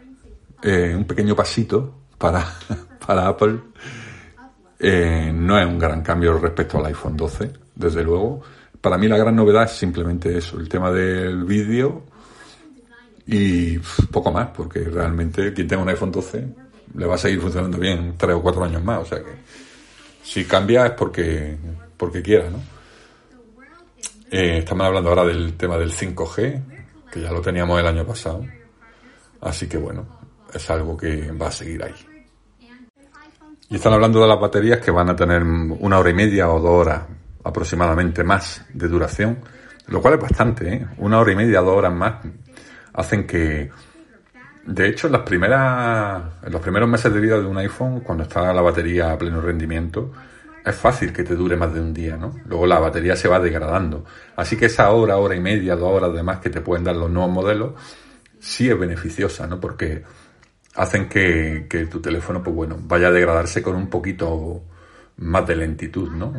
eh, 0.62 0.94
un 0.96 1.04
pequeño 1.04 1.34
pasito 1.34 1.94
para, 2.18 2.44
para 3.06 3.28
Apple. 3.28 3.60
Eh, 4.80 5.32
no 5.34 5.58
es 5.58 5.66
un 5.66 5.78
gran 5.78 6.02
cambio 6.02 6.38
respecto 6.38 6.78
al 6.78 6.86
iPhone 6.86 7.16
12, 7.16 7.50
desde 7.74 8.04
luego. 8.04 8.42
Para 8.80 8.96
mí 8.96 9.08
la 9.08 9.18
gran 9.18 9.34
novedad 9.34 9.64
es 9.64 9.72
simplemente 9.72 10.36
eso, 10.36 10.58
el 10.58 10.68
tema 10.68 10.90
del 10.92 11.44
vídeo 11.44 12.04
y 13.26 13.78
poco 14.10 14.30
más, 14.32 14.48
porque 14.48 14.80
realmente 14.80 15.52
quien 15.52 15.66
tenga 15.66 15.82
un 15.82 15.88
iPhone 15.88 16.12
12 16.12 16.48
le 16.94 17.06
va 17.06 17.16
a 17.16 17.18
seguir 17.18 17.40
funcionando 17.40 17.78
bien 17.78 18.14
tres 18.16 18.34
o 18.34 18.42
cuatro 18.42 18.64
años 18.64 18.82
más. 18.82 19.02
O 19.02 19.04
sea 19.04 19.18
que 19.18 19.32
si 20.22 20.44
cambia 20.44 20.86
es 20.86 20.92
porque, 20.92 21.56
porque 21.96 22.22
quiera, 22.22 22.50
¿no? 22.50 22.60
Eh, 24.30 24.58
estamos 24.58 24.86
hablando 24.86 25.08
ahora 25.08 25.24
del 25.24 25.54
tema 25.54 25.78
del 25.78 25.92
5G, 25.92 26.62
que 27.10 27.20
ya 27.20 27.30
lo 27.30 27.40
teníamos 27.40 27.78
el 27.80 27.86
año 27.86 28.06
pasado. 28.06 28.44
Así 29.40 29.68
que 29.68 29.78
bueno, 29.78 30.06
es 30.52 30.70
algo 30.70 30.96
que 30.96 31.32
va 31.32 31.48
a 31.48 31.52
seguir 31.52 31.82
ahí. 31.82 31.94
Y 33.70 33.76
están 33.76 33.92
hablando 33.92 34.20
de 34.20 34.28
las 34.28 34.40
baterías 34.40 34.80
que 34.80 34.90
van 34.90 35.10
a 35.10 35.16
tener 35.16 35.42
una 35.42 35.98
hora 35.98 36.10
y 36.10 36.14
media 36.14 36.48
o 36.48 36.58
dos 36.58 36.70
horas 36.70 37.02
aproximadamente 37.44 38.24
más 38.24 38.64
de 38.72 38.88
duración, 38.88 39.38
lo 39.88 40.00
cual 40.00 40.14
es 40.14 40.20
bastante, 40.20 40.74
¿eh? 40.74 40.86
Una 40.98 41.18
hora 41.18 41.32
y 41.32 41.36
media, 41.36 41.60
dos 41.60 41.76
horas 41.76 41.92
más 41.92 42.14
hacen 42.94 43.26
que, 43.26 43.70
de 44.66 44.88
hecho, 44.88 45.06
en 45.06 45.12
las 45.12 45.22
primeras, 45.22 46.22
en 46.42 46.52
los 46.52 46.60
primeros 46.60 46.88
meses 46.88 47.12
de 47.12 47.20
vida 47.20 47.38
de 47.38 47.46
un 47.46 47.58
iPhone, 47.58 48.00
cuando 48.00 48.24
está 48.24 48.52
la 48.52 48.62
batería 48.62 49.12
a 49.12 49.18
pleno 49.18 49.40
rendimiento, 49.40 50.12
es 50.64 50.74
fácil 50.74 51.12
que 51.12 51.24
te 51.24 51.34
dure 51.34 51.56
más 51.56 51.72
de 51.72 51.80
un 51.80 51.94
día, 51.94 52.16
¿no? 52.16 52.34
Luego 52.46 52.66
la 52.66 52.78
batería 52.78 53.16
se 53.16 53.28
va 53.28 53.40
degradando. 53.40 54.04
Así 54.36 54.56
que 54.56 54.66
esa 54.66 54.90
hora, 54.90 55.16
hora 55.16 55.34
y 55.34 55.40
media, 55.40 55.76
dos 55.76 55.92
horas 55.92 56.12
de 56.12 56.22
más 56.22 56.38
que 56.40 56.50
te 56.50 56.60
pueden 56.60 56.84
dar 56.84 56.96
los 56.96 57.10
nuevos 57.10 57.32
modelos, 57.32 57.72
sí 58.40 58.68
es 58.68 58.78
beneficiosa, 58.78 59.46
¿no? 59.46 59.60
Porque 59.60 60.02
hacen 60.74 61.08
que, 61.08 61.66
que 61.68 61.86
tu 61.86 62.00
teléfono, 62.00 62.42
pues 62.42 62.54
bueno, 62.54 62.76
vaya 62.80 63.08
a 63.08 63.12
degradarse 63.12 63.62
con 63.62 63.76
un 63.76 63.88
poquito 63.88 64.62
más 65.18 65.46
de 65.46 65.56
lentitud, 65.56 66.10
¿no? 66.10 66.32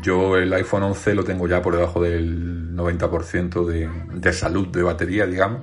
Yo 0.00 0.36
el 0.36 0.52
iPhone 0.54 0.84
11 0.84 1.14
lo 1.14 1.24
tengo 1.24 1.46
ya 1.46 1.60
por 1.60 1.74
debajo 1.74 2.02
del 2.02 2.74
90% 2.74 3.66
de, 3.66 3.90
de 4.14 4.32
salud 4.32 4.68
de 4.68 4.82
batería, 4.82 5.26
digamos, 5.26 5.62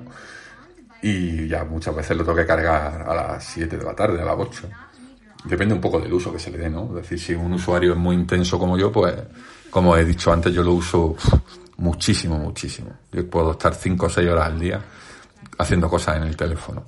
y 1.02 1.48
ya 1.48 1.64
muchas 1.64 1.94
veces 1.94 2.16
lo 2.16 2.24
tengo 2.24 2.36
que 2.36 2.46
cargar 2.46 3.02
a 3.02 3.14
las 3.14 3.44
7 3.44 3.76
de 3.76 3.84
la 3.84 3.94
tarde, 3.94 4.22
a 4.22 4.24
las 4.24 4.36
8. 4.38 4.68
Depende 5.44 5.74
un 5.74 5.80
poco 5.80 6.00
del 6.00 6.12
uso 6.12 6.32
que 6.32 6.38
se 6.38 6.50
le 6.50 6.58
dé, 6.58 6.70
¿no? 6.70 6.88
Es 6.88 7.02
decir, 7.02 7.18
si 7.18 7.34
un 7.34 7.52
usuario 7.54 7.92
es 7.92 7.98
muy 7.98 8.14
intenso 8.14 8.58
como 8.58 8.76
yo, 8.76 8.92
pues, 8.92 9.14
como 9.70 9.96
he 9.96 10.04
dicho 10.04 10.32
antes, 10.32 10.52
yo 10.52 10.62
lo 10.62 10.72
uso 10.72 11.16
muchísimo, 11.78 12.38
muchísimo. 12.38 12.90
Yo 13.10 13.28
puedo 13.28 13.52
estar 13.52 13.74
5 13.74 14.06
o 14.06 14.08
6 14.08 14.28
horas 14.28 14.46
al 14.46 14.60
día 14.60 14.80
haciendo 15.58 15.88
cosas 15.88 16.16
en 16.16 16.24
el 16.24 16.36
teléfono. 16.36 16.84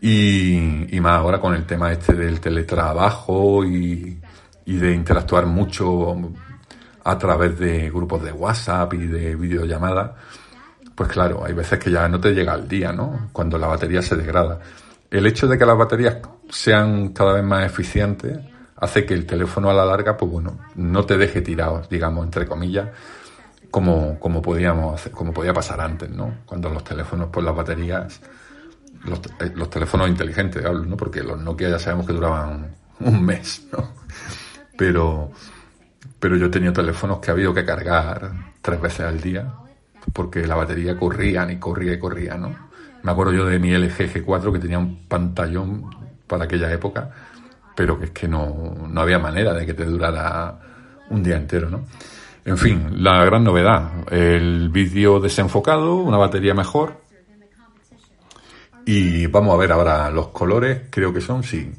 Y, 0.00 0.96
y 0.96 1.00
más 1.00 1.18
ahora 1.18 1.40
con 1.40 1.54
el 1.54 1.64
tema 1.66 1.92
este 1.92 2.14
del 2.14 2.40
teletrabajo 2.40 3.64
y, 3.64 4.18
y 4.66 4.76
de 4.76 4.92
interactuar 4.92 5.46
mucho 5.46 6.16
a 7.04 7.18
través 7.18 7.58
de 7.58 7.90
grupos 7.90 8.22
de 8.22 8.32
WhatsApp 8.32 8.94
y 8.94 9.06
de 9.06 9.36
videollamadas, 9.36 10.10
pues 10.94 11.08
claro, 11.08 11.44
hay 11.44 11.52
veces 11.52 11.78
que 11.78 11.90
ya 11.90 12.08
no 12.08 12.18
te 12.18 12.32
llega 12.32 12.52
al 12.52 12.66
día, 12.66 12.92
¿no? 12.92 13.28
Cuando 13.32 13.58
la 13.58 13.68
batería 13.68 14.02
se 14.02 14.16
degrada. 14.16 14.58
El 15.10 15.26
hecho 15.26 15.46
de 15.46 15.58
que 15.58 15.66
las 15.66 15.78
baterías 15.78 16.18
sean 16.50 17.10
cada 17.10 17.32
vez 17.32 17.44
más 17.44 17.64
eficientes 17.64 18.38
hace 18.76 19.06
que 19.06 19.14
el 19.14 19.26
teléfono 19.26 19.70
a 19.70 19.74
la 19.74 19.84
larga, 19.84 20.16
pues 20.16 20.30
bueno, 20.30 20.58
no 20.74 21.04
te 21.04 21.16
deje 21.16 21.40
tirado, 21.40 21.82
digamos, 21.88 22.24
entre 22.24 22.46
comillas, 22.46 22.88
como, 23.70 24.18
como 24.18 24.42
podíamos 24.42 24.94
hacer, 24.94 25.12
como 25.12 25.32
podía 25.32 25.52
pasar 25.52 25.80
antes, 25.80 26.10
¿no? 26.10 26.38
Cuando 26.44 26.68
los 26.68 26.84
teléfonos, 26.84 27.28
pues 27.32 27.44
las 27.44 27.56
baterías 27.56 28.20
los, 29.04 29.20
eh, 29.40 29.50
teléfonos 29.70 30.08
inteligentes, 30.08 30.64
hablo, 30.64 30.84
¿no? 30.84 30.96
Porque 30.96 31.22
los 31.22 31.40
Nokia 31.40 31.70
ya 31.70 31.78
sabemos 31.78 32.06
que 32.06 32.12
duraban 32.12 32.74
un 33.00 33.24
mes, 33.24 33.66
¿no? 33.72 33.92
Pero, 34.76 35.30
pero 36.18 36.36
yo 36.36 36.46
he 36.46 36.50
tenido 36.50 36.72
teléfonos 36.72 37.18
que 37.18 37.30
ha 37.30 37.34
habido 37.34 37.54
que 37.54 37.64
cargar 37.64 38.32
tres 38.60 38.80
veces 38.80 39.00
al 39.00 39.20
día 39.20 39.54
porque 40.12 40.46
la 40.46 40.54
batería 40.54 40.96
corría 40.96 41.50
y 41.50 41.58
corría 41.58 41.94
y 41.94 41.98
corría, 41.98 42.36
¿no? 42.36 42.65
Me 43.06 43.12
acuerdo 43.12 43.32
yo 43.32 43.46
de 43.46 43.60
mi 43.60 43.70
LG 43.70 44.12
G4 44.12 44.52
que 44.52 44.58
tenía 44.58 44.80
un 44.80 45.06
pantallón 45.06 45.88
para 46.26 46.46
aquella 46.46 46.72
época, 46.72 47.08
pero 47.76 47.96
que 47.96 48.06
es 48.06 48.10
que 48.10 48.26
no, 48.26 48.74
no 48.88 49.00
había 49.00 49.20
manera 49.20 49.54
de 49.54 49.64
que 49.64 49.74
te 49.74 49.84
durara 49.84 50.58
un 51.10 51.22
día 51.22 51.36
entero, 51.36 51.70
¿no? 51.70 51.84
En 52.44 52.58
fin, 52.58 53.04
la 53.04 53.24
gran 53.24 53.44
novedad, 53.44 54.12
el 54.12 54.70
vídeo 54.70 55.20
desenfocado, 55.20 55.94
una 55.94 56.16
batería 56.16 56.52
mejor. 56.52 57.00
Y 58.84 59.28
vamos 59.28 59.54
a 59.54 59.58
ver 59.58 59.70
ahora 59.70 60.10
los 60.10 60.26
colores, 60.30 60.88
creo 60.90 61.14
que 61.14 61.20
son, 61.20 61.44
sí. 61.44 61.72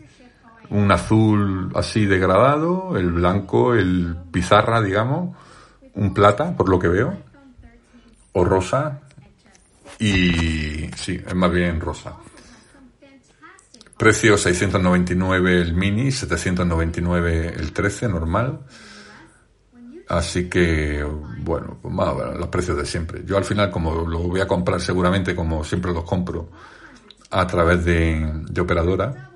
Un 0.69 0.89
azul 0.89 1.73
así 1.75 2.05
degradado, 2.05 2.95
el 2.95 3.11
blanco, 3.11 3.73
el 3.73 4.15
pizarra, 4.31 4.81
digamos, 4.81 5.35
un 5.93 6.13
plata, 6.13 6.55
por 6.55 6.69
lo 6.69 6.79
que 6.79 6.87
veo, 6.87 7.17
o 8.31 8.45
rosa, 8.45 9.01
y 9.99 10.89
sí, 10.95 11.21
es 11.25 11.35
más 11.35 11.51
bien 11.51 11.79
rosa. 11.79 12.15
Precio 13.97 14.37
699 14.37 15.61
el 15.61 15.73
mini, 15.73 16.11
799 16.11 17.53
el 17.57 17.73
13 17.73 18.07
normal. 18.07 18.59
Así 20.07 20.47
que, 20.47 21.03
bueno, 21.39 21.79
pues 21.81 21.93
más 21.93 22.15
los 22.37 22.47
precios 22.47 22.77
de 22.77 22.85
siempre. 22.85 23.23
Yo 23.25 23.37
al 23.37 23.43
final, 23.43 23.71
como 23.71 24.07
lo 24.07 24.19
voy 24.19 24.39
a 24.39 24.47
comprar 24.47 24.79
seguramente, 24.79 25.35
como 25.35 25.63
siempre 25.63 25.91
los 25.91 26.03
compro, 26.03 26.51
a 27.31 27.47
través 27.47 27.83
de, 27.83 28.43
de 28.47 28.61
operadora. 28.61 29.31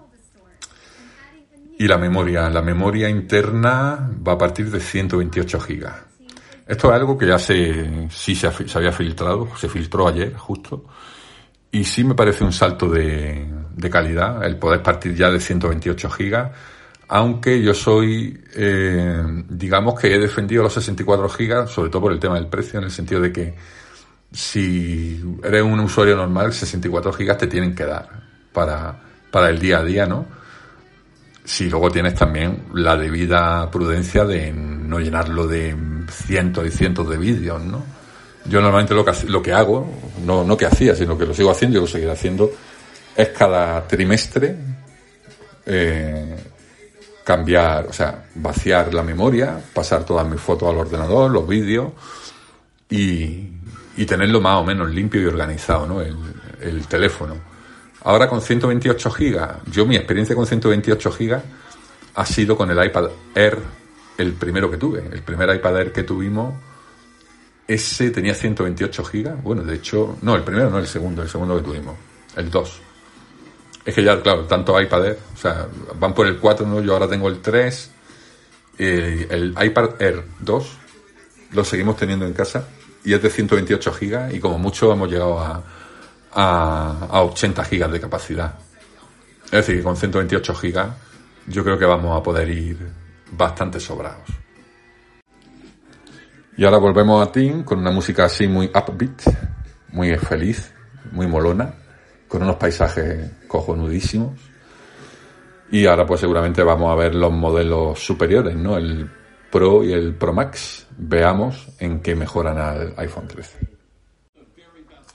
Y 1.79 1.87
la 1.87 1.97
memoria, 1.97 2.47
la 2.51 2.61
memoria 2.61 3.09
interna 3.09 4.11
va 4.25 4.33
a 4.33 4.37
partir 4.37 4.69
de 4.69 4.79
128 4.79 5.59
gigas. 5.59 6.10
Esto 6.71 6.87
es 6.87 6.93
algo 6.93 7.17
que 7.17 7.27
ya 7.27 7.37
se, 7.37 8.07
sí 8.09 8.33
se, 8.33 8.47
había 8.47 8.93
filtrado, 8.93 9.49
se 9.57 9.67
filtró 9.67 10.07
ayer 10.07 10.33
justo. 10.35 10.85
Y 11.69 11.83
sí 11.83 12.03
me 12.03 12.15
parece 12.15 12.43
un 12.43 12.53
salto 12.53 12.87
de, 12.87 13.45
de 13.75 13.89
calidad 13.89 14.43
el 14.45 14.57
poder 14.57 14.81
partir 14.81 15.13
ya 15.13 15.29
de 15.29 15.39
128 15.39 16.09
gigas 16.09 16.51
aunque 17.13 17.61
yo 17.61 17.73
soy, 17.73 18.41
eh, 18.55 19.21
digamos 19.49 19.99
que 19.99 20.15
he 20.15 20.17
defendido 20.17 20.63
los 20.63 20.71
64 20.71 21.27
gigas, 21.27 21.69
sobre 21.69 21.89
todo 21.89 22.03
por 22.03 22.13
el 22.13 22.19
tema 22.19 22.35
del 22.35 22.47
precio, 22.47 22.79
en 22.79 22.85
el 22.85 22.91
sentido 22.91 23.19
de 23.19 23.33
que 23.33 23.53
si 24.31 25.21
eres 25.43 25.61
un 25.61 25.81
usuario 25.81 26.15
normal, 26.15 26.53
64 26.53 27.11
gigas 27.11 27.37
te 27.37 27.47
tienen 27.47 27.75
que 27.75 27.83
dar 27.83 28.07
para, 28.53 28.97
para 29.29 29.49
el 29.49 29.59
día 29.59 29.79
a 29.79 29.83
día, 29.83 30.05
¿no? 30.05 30.25
Si 31.43 31.69
luego 31.69 31.91
tienes 31.91 32.15
también 32.15 32.67
la 32.75 32.95
debida 32.95 33.69
prudencia 33.69 34.23
de 34.23 34.53
no 34.53 34.97
llenarlo 35.01 35.47
de 35.47 35.75
cientos 36.13 36.65
y 36.65 36.71
cientos 36.71 37.09
de 37.09 37.17
vídeos, 37.17 37.61
¿no? 37.61 37.83
Yo 38.45 38.61
normalmente 38.61 38.93
lo 38.93 39.05
que, 39.05 39.11
lo 39.27 39.41
que 39.41 39.53
hago, 39.53 39.87
no, 40.25 40.43
no 40.43 40.57
que 40.57 40.65
hacía, 40.65 40.95
sino 40.95 41.17
que 41.17 41.25
lo 41.25 41.33
sigo 41.33 41.51
haciendo 41.51 41.77
y 41.77 41.81
lo 41.81 41.87
seguiré 41.87 42.11
haciendo, 42.11 42.51
es 43.15 43.29
cada 43.29 43.87
trimestre 43.87 44.55
eh, 45.65 46.35
cambiar, 47.23 47.87
o 47.87 47.93
sea, 47.93 48.25
vaciar 48.35 48.93
la 48.93 49.03
memoria, 49.03 49.61
pasar 49.73 50.03
todas 50.03 50.27
mis 50.27 50.39
fotos 50.39 50.69
al 50.69 50.77
ordenador, 50.77 51.29
los 51.29 51.47
vídeos 51.47 51.91
y, 52.89 53.47
y 53.95 54.05
tenerlo 54.05 54.41
más 54.41 54.59
o 54.59 54.63
menos 54.63 54.89
limpio 54.89 55.21
y 55.21 55.25
organizado, 55.25 55.85
¿no? 55.85 56.01
El, 56.01 56.15
el 56.61 56.87
teléfono. 56.87 57.35
Ahora 58.03 58.27
con 58.27 58.41
128 58.41 59.11
gigas, 59.11 59.57
yo 59.71 59.85
mi 59.85 59.95
experiencia 59.95 60.35
con 60.35 60.47
128 60.47 61.11
gigas 61.11 61.43
ha 62.15 62.25
sido 62.25 62.57
con 62.57 62.71
el 62.71 62.83
iPad 62.83 63.09
Air, 63.35 63.59
el 64.21 64.33
primero 64.33 64.69
que 64.69 64.77
tuve, 64.77 65.03
el 65.11 65.21
primer 65.21 65.53
iPad 65.55 65.77
Air 65.77 65.91
que 65.91 66.03
tuvimos, 66.03 66.53
ese 67.67 68.11
tenía 68.11 68.33
128 68.33 69.03
gigas, 69.05 69.41
bueno, 69.43 69.63
de 69.63 69.75
hecho, 69.75 70.17
no, 70.21 70.35
el 70.35 70.43
primero 70.43 70.69
no, 70.69 70.79
el 70.79 70.87
segundo, 70.87 71.21
el 71.21 71.29
segundo 71.29 71.57
que 71.57 71.63
tuvimos, 71.63 71.95
el 72.35 72.49
2 72.49 72.81
es 73.83 73.95
que 73.95 74.03
ya, 74.03 74.21
claro, 74.21 74.45
tanto 74.45 74.79
iPad 74.79 75.05
Air, 75.05 75.19
o 75.33 75.37
sea, 75.37 75.67
van 75.99 76.13
por 76.13 76.27
el 76.27 76.37
4, 76.37 76.65
¿no? 76.67 76.81
Yo 76.81 76.93
ahora 76.93 77.07
tengo 77.07 77.27
el 77.27 77.39
3, 77.39 77.91
eh, 78.77 79.27
el 79.29 79.55
iPad 79.59 80.01
Air 80.01 80.23
2, 80.39 80.77
lo 81.53 81.63
seguimos 81.63 81.97
teniendo 81.97 82.25
en 82.25 82.33
casa 82.33 82.67
y 83.03 83.13
es 83.13 83.21
de 83.21 83.29
128 83.29 83.93
gigas 83.93 84.33
y 84.33 84.39
como 84.39 84.59
mucho 84.59 84.91
hemos 84.91 85.09
llegado 85.09 85.39
a, 85.39 85.63
a, 86.31 87.07
a 87.09 87.23
80 87.23 87.65
gigas 87.65 87.91
de 87.91 87.99
capacidad. 87.99 88.59
Es 89.45 89.65
decir, 89.65 89.83
con 89.83 89.97
128 89.97 90.55
gigas 90.55 90.89
yo 91.47 91.63
creo 91.63 91.77
que 91.77 91.85
vamos 91.85 92.17
a 92.17 92.23
poder 92.23 92.49
ir 92.49 92.77
bastante 93.31 93.79
sobrados. 93.79 94.29
Y 96.57 96.65
ahora 96.65 96.77
volvemos 96.77 97.25
a 97.25 97.31
Tim 97.31 97.63
con 97.63 97.79
una 97.79 97.91
música 97.91 98.25
así 98.25 98.47
muy 98.47 98.67
upbeat, 98.67 99.21
muy 99.93 100.15
feliz, 100.17 100.73
muy 101.11 101.27
molona 101.27 101.73
con 102.27 102.43
unos 102.43 102.55
paisajes 102.55 103.29
cojonudísimos. 103.47 104.39
Y 105.71 105.85
ahora 105.85 106.05
pues 106.05 106.21
seguramente 106.21 106.63
vamos 106.63 106.91
a 106.91 106.95
ver 106.95 107.15
los 107.15 107.31
modelos 107.31 107.99
superiores, 107.99 108.55
¿no? 108.55 108.77
El 108.77 109.09
Pro 109.51 109.83
y 109.83 109.91
el 109.91 110.15
Pro 110.15 110.33
Max. 110.33 110.87
Veamos 110.97 111.67
en 111.79 112.01
qué 112.01 112.15
mejoran 112.15 112.57
al 112.57 112.93
iPhone 112.97 113.27
13. 113.27 113.59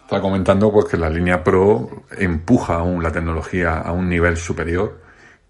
Está 0.03 0.21
comentando 0.21 0.71
pues 0.71 0.87
que 0.87 0.97
la 0.97 1.11
línea 1.11 1.43
Pro 1.43 2.05
empuja 2.17 2.77
aún 2.77 3.03
la 3.03 3.11
tecnología 3.11 3.79
a 3.79 3.93
un 3.93 4.09
nivel 4.09 4.37
superior 4.37 5.06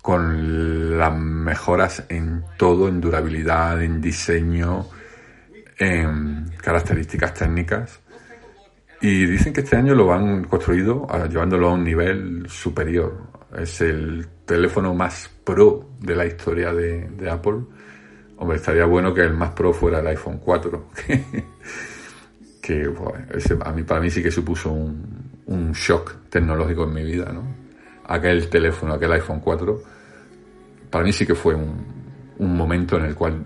con 0.07 0.97
las 0.97 1.19
mejoras 1.19 2.05
en 2.09 2.45
todo, 2.57 2.87
en 2.87 3.01
durabilidad, 3.01 3.83
en 3.83 4.01
diseño, 4.01 4.87
en 5.81 6.49
características 6.63 7.35
técnicas 7.35 7.99
y 9.01 9.27
dicen 9.27 9.53
que 9.53 9.63
este 9.63 9.75
año 9.75 9.97
lo 9.97 10.13
han 10.13 10.45
construido 10.45 11.09
llevándolo 11.29 11.71
a 11.71 11.73
un 11.73 11.83
nivel 11.83 12.49
superior. 12.49 13.17
Es 13.59 13.81
el 13.81 14.29
teléfono 14.45 14.95
más 14.95 15.29
pro 15.43 15.91
de 16.01 16.15
la 16.15 16.25
historia 16.25 16.73
de, 16.73 17.29
Apple. 17.29 17.63
Hombre, 18.37 18.59
estaría 18.59 18.85
bueno 18.85 19.13
que 19.13 19.23
el 19.23 19.35
más 19.35 19.51
pro 19.51 19.73
fuera 19.73 19.99
el 19.99 20.07
iPhone 20.07 20.39
4. 20.39 20.87
que 22.63 22.95
a 23.65 23.73
mí, 23.73 23.83
para 23.83 24.01
mí 24.01 24.09
sí 24.09 24.23
que 24.23 24.31
supuso 24.31 24.71
un, 24.71 25.43
un, 25.47 25.73
shock 25.73 26.29
tecnológico 26.31 26.85
en 26.85 26.95
mi 26.95 27.03
vida, 27.03 27.33
¿no? 27.33 27.43
Aquel 28.05 28.49
teléfono, 28.49 28.95
aquel 28.95 29.11
iPhone 29.11 29.41
4, 29.41 29.96
para 30.91 31.05
mí 31.05 31.13
sí 31.13 31.27
que 31.27 31.35
fue 31.35 31.55
un, 31.55 31.97
momento 32.39 32.97
en 32.97 33.07
el 33.07 33.15
cual 33.15 33.45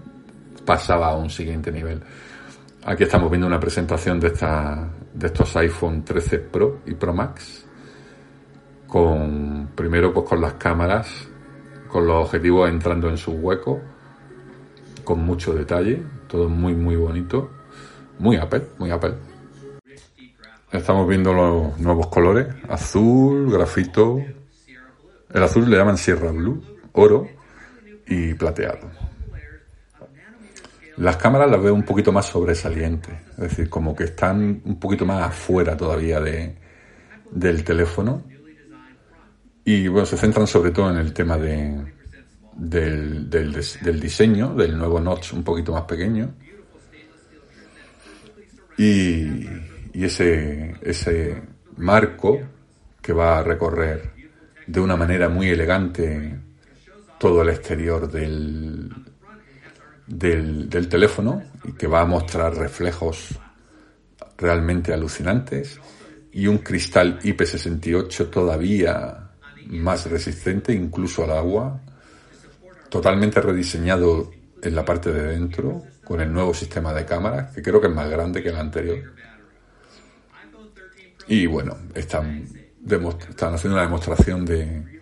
pasaba 0.64 1.09
a 1.09 1.16
un 1.16 1.30
siguiente 1.30 1.70
nivel. 1.70 2.03
Aquí 2.84 3.05
estamos 3.05 3.30
viendo 3.30 3.47
una 3.47 3.61
presentación 3.61 4.18
de, 4.18 4.28
esta, 4.28 4.88
de 5.14 5.26
estos 5.26 5.57
iPhone 5.57 6.03
13 6.05 6.38
Pro 6.38 6.80
y 6.86 6.95
Pro 6.95 7.12
Max. 7.12 7.66
Con, 8.86 9.70
primero 9.74 10.12
pues 10.12 10.28
con 10.28 10.41
las 10.41 10.55
cámaras, 10.55 11.28
con 11.88 12.07
los 12.07 12.26
objetivos 12.26 12.68
entrando 12.68 13.09
en 13.09 13.16
su 13.16 13.32
hueco, 13.32 13.80
con 15.05 15.20
mucho 15.20 15.55
detalle, 15.55 16.03
todo 16.26 16.49
muy 16.49 16.74
muy 16.74 16.97
bonito. 16.97 17.51
Muy 18.20 18.36
Apple, 18.36 18.62
muy 18.78 18.91
Apple. 18.91 19.14
Estamos 20.70 21.09
viendo 21.09 21.32
los 21.32 21.78
nuevos 21.80 22.09
colores, 22.09 22.49
azul, 22.68 23.51
grafito. 23.51 24.18
El 25.32 25.43
azul 25.43 25.68
le 25.70 25.76
llaman 25.78 25.97
Sierra 25.97 26.30
Blue, 26.30 26.62
oro 27.01 27.28
y 28.07 28.34
plateado. 28.34 28.90
Las 30.96 31.16
cámaras 31.16 31.51
las 31.51 31.62
veo 31.62 31.74
un 31.74 31.84
poquito 31.84 32.12
más 32.12 32.26
sobresalientes, 32.26 33.14
es 33.32 33.36
decir, 33.38 33.70
como 33.70 33.96
que 33.96 34.05
están 34.05 34.61
un 34.64 34.78
poquito 34.78 35.07
más 35.07 35.28
afuera 35.28 35.76
todavía 35.76 36.20
de, 36.20 36.57
del 37.30 37.64
teléfono. 37.64 38.22
Y 39.64 39.88
bueno, 39.88 40.05
se 40.05 40.18
centran 40.18 40.46
sobre 40.46 40.72
todo 40.72 40.90
en 40.90 40.98
el 40.98 41.14
tema 41.14 41.38
de, 41.38 41.84
del, 42.55 43.30
del, 43.30 44.01
diseño, 44.01 44.55
del 44.55 44.76
nuevo 44.76 45.01
notch 45.01 45.32
un 45.32 45.42
poquito 45.42 45.72
más 45.72 45.84
pequeño. 45.84 46.34
Y, 48.76 49.46
y 49.94 50.05
ese, 50.05 50.76
ese 50.82 51.42
marco 51.76 52.40
que 53.01 53.12
va 53.12 53.38
a 53.38 53.42
recorrer 53.42 54.11
de 54.66 54.80
una 54.80 54.96
manera 54.96 55.28
muy 55.28 55.48
elegante 55.48 56.38
todo 57.21 57.43
el 57.43 57.51
exterior 57.51 58.11
del, 58.11 58.91
del, 60.07 60.89
teléfono 60.89 61.43
y 61.64 61.73
que 61.73 61.87
va 61.87 62.01
a 62.01 62.07
mostrar 62.07 62.57
reflejos 62.57 63.39
realmente 64.39 64.95
alucinantes 64.95 65.79
y 66.33 66.47
un 66.47 66.59
cristal 66.59 67.21
IP68 67.21 68.31
todavía 68.31 69.33
más 69.66 70.09
resistente 70.11 70.73
incluso 70.73 71.23
al 71.25 71.33
agua, 71.33 71.83
totalmente 72.89 73.43
rediseñado 73.43 74.31
en 74.62 74.75
la 74.75 74.87
parte 74.87 75.12
de 75.12 75.25
dentro 75.25 75.83
con 76.03 76.23
el 76.23 76.33
nuevo 76.33 76.55
sistema 76.55 76.95
de 76.95 77.05
cámaras 77.05 77.55
que 77.55 77.61
creo 77.61 77.83
que 77.83 77.89
es 77.89 77.95
más 77.95 78.09
grande 78.09 78.43
que 78.43 78.49
el 78.49 78.57
anterior. 78.57 79.12
Y 81.29 81.45
bueno, 81.45 81.77
están 81.95 82.49
están 83.29 83.53
haciendo 83.53 83.77
una 83.77 83.85
demostración 83.85 84.47
de, 84.47 84.99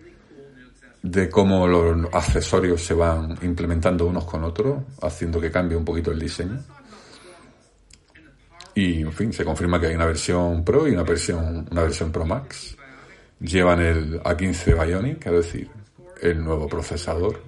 de 1.01 1.29
cómo 1.29 1.67
los 1.67 2.13
accesorios 2.13 2.81
se 2.81 2.93
van 2.93 3.37
implementando 3.41 4.05
unos 4.05 4.25
con 4.25 4.43
otros, 4.43 4.83
haciendo 5.01 5.39
que 5.39 5.51
cambie 5.51 5.77
un 5.77 5.85
poquito 5.85 6.11
el 6.11 6.19
diseño. 6.19 6.59
Y, 8.75 9.01
en 9.01 9.11
fin, 9.11 9.33
se 9.33 9.43
confirma 9.43 9.79
que 9.79 9.87
hay 9.87 9.95
una 9.95 10.05
versión 10.05 10.63
Pro 10.63 10.87
y 10.87 10.91
una 10.91 11.03
versión, 11.03 11.67
una 11.71 11.83
versión 11.83 12.11
Pro 12.11 12.25
Max. 12.25 12.75
Llevan 13.39 13.81
el 13.81 14.21
A15 14.21 14.85
Bionic, 14.85 15.25
es 15.25 15.31
decir, 15.31 15.69
el 16.21 16.43
nuevo 16.43 16.67
procesador 16.67 17.41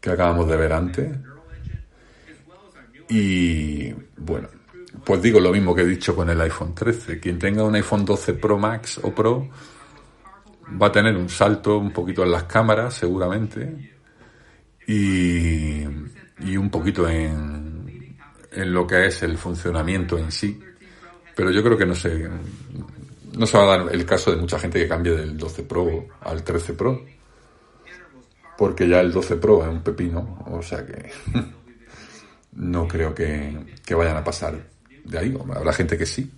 que 0.00 0.10
acabamos 0.10 0.48
de 0.48 0.56
ver 0.56 0.72
antes. 0.72 1.12
Y, 3.08 3.92
bueno, 4.16 4.48
pues 5.04 5.22
digo 5.22 5.38
lo 5.38 5.52
mismo 5.52 5.74
que 5.74 5.82
he 5.82 5.86
dicho 5.86 6.14
con 6.16 6.28
el 6.28 6.40
iPhone 6.40 6.74
13. 6.74 7.20
Quien 7.20 7.38
tenga 7.38 7.62
un 7.62 7.74
iPhone 7.74 8.04
12 8.04 8.34
Pro 8.34 8.58
Max 8.58 8.98
o 9.02 9.14
Pro 9.14 9.48
va 10.80 10.86
a 10.88 10.92
tener 10.92 11.16
un 11.16 11.28
salto 11.28 11.78
un 11.78 11.92
poquito 11.92 12.22
en 12.22 12.32
las 12.32 12.44
cámaras, 12.44 12.94
seguramente, 12.94 13.92
y, 14.86 15.82
y 16.40 16.56
un 16.56 16.70
poquito 16.70 17.08
en, 17.08 18.16
en 18.52 18.72
lo 18.72 18.86
que 18.86 19.06
es 19.06 19.22
el 19.22 19.38
funcionamiento 19.38 20.18
en 20.18 20.30
sí. 20.30 20.60
Pero 21.34 21.50
yo 21.50 21.62
creo 21.62 21.78
que 21.78 21.86
no 21.86 21.94
se, 21.94 22.28
no 23.36 23.46
se 23.46 23.58
va 23.58 23.64
a 23.64 23.78
dar 23.78 23.94
el 23.94 24.04
caso 24.04 24.30
de 24.30 24.36
mucha 24.36 24.58
gente 24.58 24.78
que 24.78 24.88
cambie 24.88 25.12
del 25.12 25.36
12 25.36 25.62
Pro 25.64 26.06
al 26.20 26.42
13 26.42 26.74
Pro. 26.74 27.04
Porque 28.58 28.86
ya 28.86 29.00
el 29.00 29.12
12 29.12 29.36
Pro 29.36 29.62
es 29.62 29.68
un 29.68 29.82
pepino, 29.82 30.44
o 30.46 30.62
sea 30.62 30.84
que 30.86 31.10
no 32.52 32.86
creo 32.86 33.14
que, 33.14 33.58
que 33.84 33.94
vayan 33.94 34.16
a 34.16 34.24
pasar 34.24 34.54
de 35.04 35.18
ahí. 35.18 35.36
Habrá 35.54 35.72
gente 35.72 35.96
que 35.96 36.06
sí, 36.06 36.30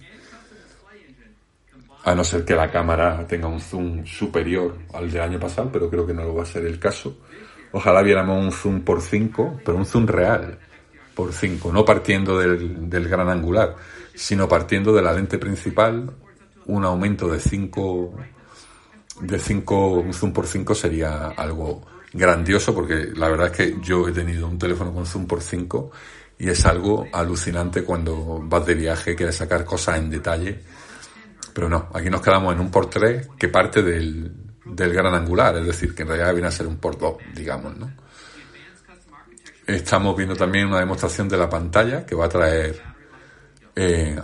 a 2.04 2.14
no 2.14 2.22
ser 2.22 2.44
que 2.44 2.54
la 2.54 2.70
cámara 2.70 3.26
tenga 3.26 3.48
un 3.48 3.60
zoom 3.60 4.04
superior 4.04 4.76
al 4.92 5.10
del 5.10 5.22
año 5.22 5.40
pasado, 5.40 5.70
pero 5.72 5.88
creo 5.88 6.06
que 6.06 6.12
no 6.12 6.22
lo 6.22 6.34
va 6.34 6.42
a 6.42 6.46
ser 6.46 6.66
el 6.66 6.78
caso. 6.78 7.16
Ojalá 7.72 8.02
viéramos 8.02 8.44
un 8.44 8.52
zoom 8.52 8.82
por 8.82 9.00
5, 9.00 9.60
pero 9.64 9.78
un 9.78 9.86
zoom 9.86 10.06
real 10.06 10.58
por 11.14 11.32
5, 11.32 11.72
no 11.72 11.84
partiendo 11.84 12.38
del, 12.38 13.08
gran 13.08 13.28
angular, 13.30 13.76
sino 14.14 14.46
partiendo 14.46 14.92
de 14.92 15.00
la 15.00 15.14
lente 15.14 15.38
principal, 15.38 16.12
un 16.66 16.84
aumento 16.84 17.28
de 17.28 17.40
5, 17.40 18.14
de 19.22 19.38
5, 19.38 19.88
un 20.00 20.12
zoom 20.12 20.32
por 20.32 20.46
5 20.46 20.74
sería 20.74 21.28
algo 21.28 21.86
grandioso, 22.12 22.74
porque 22.74 23.12
la 23.14 23.28
verdad 23.28 23.46
es 23.46 23.56
que 23.56 23.76
yo 23.80 24.06
he 24.06 24.12
tenido 24.12 24.46
un 24.46 24.58
teléfono 24.58 24.92
con 24.92 25.06
zoom 25.06 25.26
por 25.26 25.40
5 25.40 25.90
y 26.38 26.50
es 26.50 26.66
algo 26.66 27.06
alucinante 27.12 27.82
cuando 27.82 28.40
vas 28.42 28.66
de 28.66 28.74
viaje, 28.74 29.14
quieres 29.14 29.36
sacar 29.36 29.64
cosas 29.64 29.98
en 29.98 30.10
detalle 30.10 30.60
pero 31.52 31.68
no, 31.68 31.88
aquí 31.92 32.10
nos 32.10 32.20
quedamos 32.20 32.54
en 32.54 32.60
un 32.60 32.70
por 32.70 32.88
3 32.88 33.28
que 33.38 33.48
parte 33.48 33.82
del, 33.82 34.32
gran 34.64 35.14
angular, 35.14 35.56
es 35.56 35.66
decir, 35.66 35.94
que 35.94 36.02
en 36.02 36.08
realidad 36.08 36.32
viene 36.32 36.48
a 36.48 36.52
ser 36.52 36.66
un 36.66 36.78
por 36.78 36.98
2, 36.98 37.16
digamos, 37.34 37.76
¿no? 37.76 37.92
Estamos 39.66 40.16
viendo 40.16 40.36
también 40.36 40.66
una 40.66 40.80
demostración 40.80 41.28
de 41.28 41.38
la 41.38 41.48
pantalla 41.48 42.04
que 42.04 42.14
va 42.14 42.26
a 42.26 42.28
traer 42.28 42.82
eh, 43.74 44.20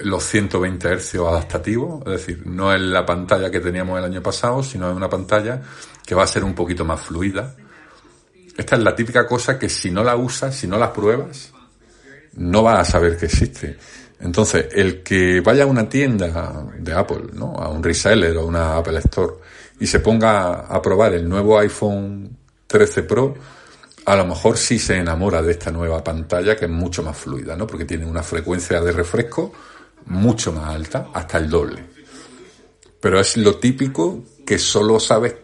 los 0.00 0.24
120 0.24 0.96
Hz 0.96 1.14
adaptativos, 1.16 2.02
es 2.06 2.12
decir, 2.12 2.46
no 2.46 2.72
es 2.72 2.80
la 2.80 3.04
pantalla 3.04 3.50
que 3.50 3.60
teníamos 3.60 3.98
el 3.98 4.04
año 4.04 4.22
pasado, 4.22 4.62
sino 4.62 4.90
es 4.90 4.96
una 4.96 5.08
pantalla 5.08 5.60
que 6.04 6.14
va 6.14 6.24
a 6.24 6.26
ser 6.26 6.44
un 6.44 6.54
poquito 6.54 6.84
más 6.84 7.00
fluida. 7.00 7.54
Esta 8.56 8.76
es 8.76 8.82
la 8.82 8.94
típica 8.94 9.26
cosa 9.26 9.58
que 9.58 9.68
si 9.68 9.90
no 9.90 10.04
la 10.04 10.16
usas, 10.16 10.54
si 10.54 10.66
no 10.66 10.78
la 10.78 10.92
pruebas, 10.92 11.52
no 12.36 12.62
vas 12.62 12.80
a 12.80 12.92
saber 12.92 13.16
que 13.16 13.26
existe. 13.26 13.78
Entonces, 14.24 14.68
el 14.72 15.02
que 15.02 15.40
vaya 15.42 15.64
a 15.64 15.66
una 15.66 15.86
tienda 15.86 16.66
de 16.78 16.94
Apple, 16.94 17.26
¿no? 17.34 17.54
A 17.56 17.68
un 17.68 17.82
reseller 17.82 18.34
o 18.38 18.46
una 18.46 18.78
Apple 18.78 18.98
Store 19.00 19.34
y 19.78 19.86
se 19.86 20.00
ponga 20.00 20.60
a 20.60 20.80
probar 20.80 21.12
el 21.12 21.28
nuevo 21.28 21.58
iPhone 21.58 22.34
13 22.66 23.02
Pro, 23.02 23.34
a 24.06 24.16
lo 24.16 24.26
mejor 24.26 24.56
sí 24.56 24.78
se 24.78 24.96
enamora 24.96 25.42
de 25.42 25.52
esta 25.52 25.70
nueva 25.70 26.02
pantalla 26.02 26.56
que 26.56 26.64
es 26.64 26.70
mucho 26.70 27.02
más 27.02 27.18
fluida, 27.18 27.54
¿no? 27.54 27.66
Porque 27.66 27.84
tiene 27.84 28.06
una 28.06 28.22
frecuencia 28.22 28.80
de 28.80 28.92
refresco 28.92 29.52
mucho 30.06 30.52
más 30.52 30.74
alta, 30.74 31.08
hasta 31.12 31.36
el 31.36 31.50
doble. 31.50 31.84
Pero 33.00 33.20
es 33.20 33.36
lo 33.36 33.56
típico 33.56 34.24
que 34.46 34.58
solo 34.58 34.98
sabes 35.00 35.34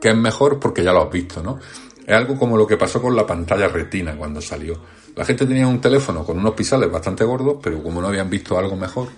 que 0.00 0.08
es 0.08 0.16
mejor 0.16 0.58
porque 0.58 0.82
ya 0.82 0.92
lo 0.94 1.02
has 1.02 1.12
visto, 1.12 1.42
¿no? 1.42 1.58
Es 2.06 2.14
algo 2.14 2.38
como 2.38 2.56
lo 2.56 2.66
que 2.66 2.78
pasó 2.78 3.00
con 3.02 3.14
la 3.14 3.26
pantalla 3.26 3.68
retina 3.68 4.16
cuando 4.16 4.40
salió 4.40 4.80
la 5.16 5.24
gente 5.24 5.46
tenía 5.46 5.66
un 5.66 5.80
teléfono 5.80 6.24
con 6.24 6.38
unos 6.38 6.54
pisales 6.54 6.90
bastante 6.90 7.24
gordos, 7.24 7.58
pero 7.62 7.82
como 7.82 8.00
no 8.00 8.08
habían 8.08 8.28
visto 8.28 8.58
algo 8.58 8.76
mejor, 8.76 9.08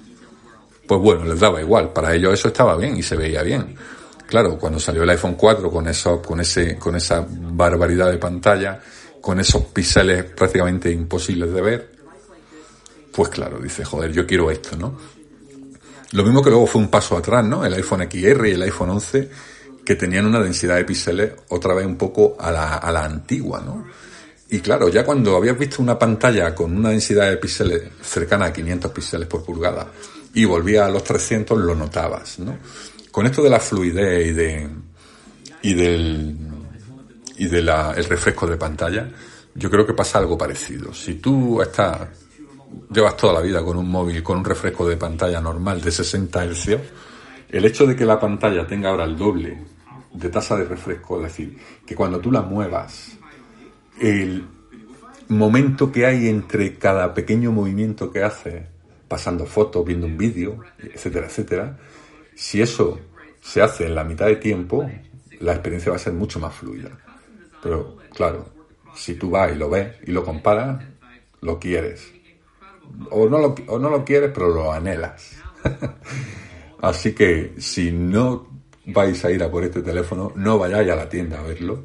pues 0.86 1.00
bueno, 1.00 1.24
les 1.24 1.40
daba 1.40 1.60
igual. 1.60 1.92
Para 1.92 2.14
ellos 2.14 2.34
eso 2.34 2.48
estaba 2.48 2.76
bien 2.76 2.96
y 2.96 3.02
se 3.02 3.16
veía 3.16 3.42
bien. 3.42 3.74
Claro, 4.26 4.58
cuando 4.58 4.78
salió 4.78 5.04
el 5.04 5.10
iPhone 5.10 5.34
4 5.34 5.70
con 5.70 5.88
eso, 5.88 6.20
con 6.20 6.40
ese, 6.40 6.76
con 6.76 6.96
esa 6.96 7.26
barbaridad 7.28 8.10
de 8.10 8.18
pantalla, 8.18 8.80
con 9.20 9.40
esos 9.40 9.64
píxeles 9.66 10.24
prácticamente 10.24 10.90
imposibles 10.90 11.52
de 11.52 11.62
ver, 11.62 11.92
pues 13.12 13.30
claro, 13.30 13.58
dice, 13.58 13.84
joder, 13.84 14.12
yo 14.12 14.26
quiero 14.26 14.50
esto, 14.50 14.76
¿no? 14.76 14.96
Lo 16.12 16.22
mismo 16.22 16.42
que 16.42 16.50
luego 16.50 16.66
fue 16.66 16.82
un 16.82 16.88
paso 16.88 17.16
atrás, 17.16 17.44
¿no? 17.44 17.64
El 17.64 17.74
iPhone 17.74 18.08
XR 18.10 18.48
y 18.48 18.52
el 18.52 18.62
iPhone 18.62 18.90
11, 18.90 19.30
que 19.84 19.94
tenían 19.94 20.26
una 20.26 20.40
densidad 20.40 20.76
de 20.76 20.84
píxeles 20.84 21.32
otra 21.48 21.74
vez 21.74 21.86
un 21.86 21.96
poco 21.96 22.36
a 22.38 22.50
la, 22.50 22.74
a 22.74 22.92
la 22.92 23.04
antigua, 23.04 23.62
¿no? 23.64 23.86
Y 24.48 24.60
claro, 24.60 24.88
ya 24.88 25.04
cuando 25.04 25.36
habías 25.36 25.58
visto 25.58 25.82
una 25.82 25.98
pantalla 25.98 26.54
con 26.54 26.76
una 26.76 26.90
densidad 26.90 27.28
de 27.28 27.36
píxeles 27.36 27.82
cercana 28.00 28.46
a 28.46 28.52
500 28.52 28.92
píxeles 28.92 29.26
por 29.26 29.44
pulgada 29.44 29.88
y 30.34 30.44
volvía 30.44 30.86
a 30.86 30.90
los 30.90 31.02
300, 31.02 31.58
lo 31.58 31.74
notabas, 31.74 32.38
¿no? 32.38 32.58
Con 33.10 33.26
esto 33.26 33.42
de 33.42 33.50
la 33.50 33.58
fluidez 33.58 34.28
y 34.28 34.32
de 34.32 34.68
y 35.62 35.74
del 35.74 36.36
y 37.38 37.46
de 37.46 37.62
la, 37.62 37.92
el 37.96 38.04
refresco 38.04 38.46
de 38.46 38.56
pantalla, 38.56 39.08
yo 39.54 39.70
creo 39.70 39.86
que 39.86 39.94
pasa 39.94 40.18
algo 40.18 40.38
parecido. 40.38 40.94
Si 40.94 41.14
tú 41.14 41.60
estás 41.60 42.08
llevas 42.90 43.16
toda 43.16 43.32
la 43.32 43.40
vida 43.40 43.64
con 43.64 43.76
un 43.76 43.88
móvil 43.88 44.22
con 44.22 44.38
un 44.38 44.44
refresco 44.44 44.88
de 44.88 44.96
pantalla 44.96 45.40
normal 45.40 45.80
de 45.80 45.90
60 45.90 46.44
Hz, 46.46 46.78
el 47.48 47.64
hecho 47.64 47.86
de 47.86 47.96
que 47.96 48.04
la 48.04 48.20
pantalla 48.20 48.66
tenga 48.66 48.90
ahora 48.90 49.04
el 49.04 49.16
doble 49.16 49.58
de 50.12 50.28
tasa 50.28 50.56
de 50.56 50.64
refresco, 50.64 51.16
es 51.18 51.24
decir, 51.24 51.58
que 51.84 51.94
cuando 51.94 52.18
tú 52.20 52.32
la 52.32 52.42
muevas 52.42 53.15
el 54.00 54.46
momento 55.28 55.90
que 55.90 56.06
hay 56.06 56.28
entre 56.28 56.74
cada 56.78 57.14
pequeño 57.14 57.52
movimiento 57.52 58.10
que 58.10 58.22
hace, 58.22 58.66
pasando 59.08 59.46
fotos, 59.46 59.84
viendo 59.84 60.06
un 60.06 60.16
vídeo, 60.16 60.62
etcétera, 60.78 61.26
etcétera, 61.26 61.78
si 62.34 62.60
eso 62.60 63.00
se 63.40 63.62
hace 63.62 63.86
en 63.86 63.94
la 63.94 64.04
mitad 64.04 64.26
de 64.26 64.36
tiempo, 64.36 64.88
la 65.40 65.52
experiencia 65.52 65.90
va 65.90 65.96
a 65.96 66.00
ser 66.00 66.12
mucho 66.12 66.38
más 66.40 66.54
fluida. 66.54 66.90
Pero 67.62 67.96
claro, 68.14 68.46
si 68.94 69.14
tú 69.14 69.30
vas 69.30 69.52
y 69.52 69.56
lo 69.56 69.70
ves 69.70 69.96
y 70.06 70.12
lo 70.12 70.24
comparas, 70.24 70.84
lo 71.40 71.58
quieres. 71.58 72.12
O 73.10 73.28
no 73.28 73.38
lo, 73.38 73.54
o 73.68 73.78
no 73.78 73.90
lo 73.90 74.04
quieres, 74.04 74.30
pero 74.32 74.48
lo 74.48 74.72
anhelas. 74.72 75.36
Así 76.80 77.12
que 77.14 77.54
si 77.58 77.90
no 77.90 78.48
vais 78.86 79.24
a 79.24 79.30
ir 79.30 79.42
a 79.42 79.50
por 79.50 79.64
este 79.64 79.82
teléfono, 79.82 80.32
no 80.36 80.58
vayáis 80.58 80.90
a 80.90 80.96
la 80.96 81.08
tienda 81.08 81.40
a 81.40 81.42
verlo, 81.42 81.82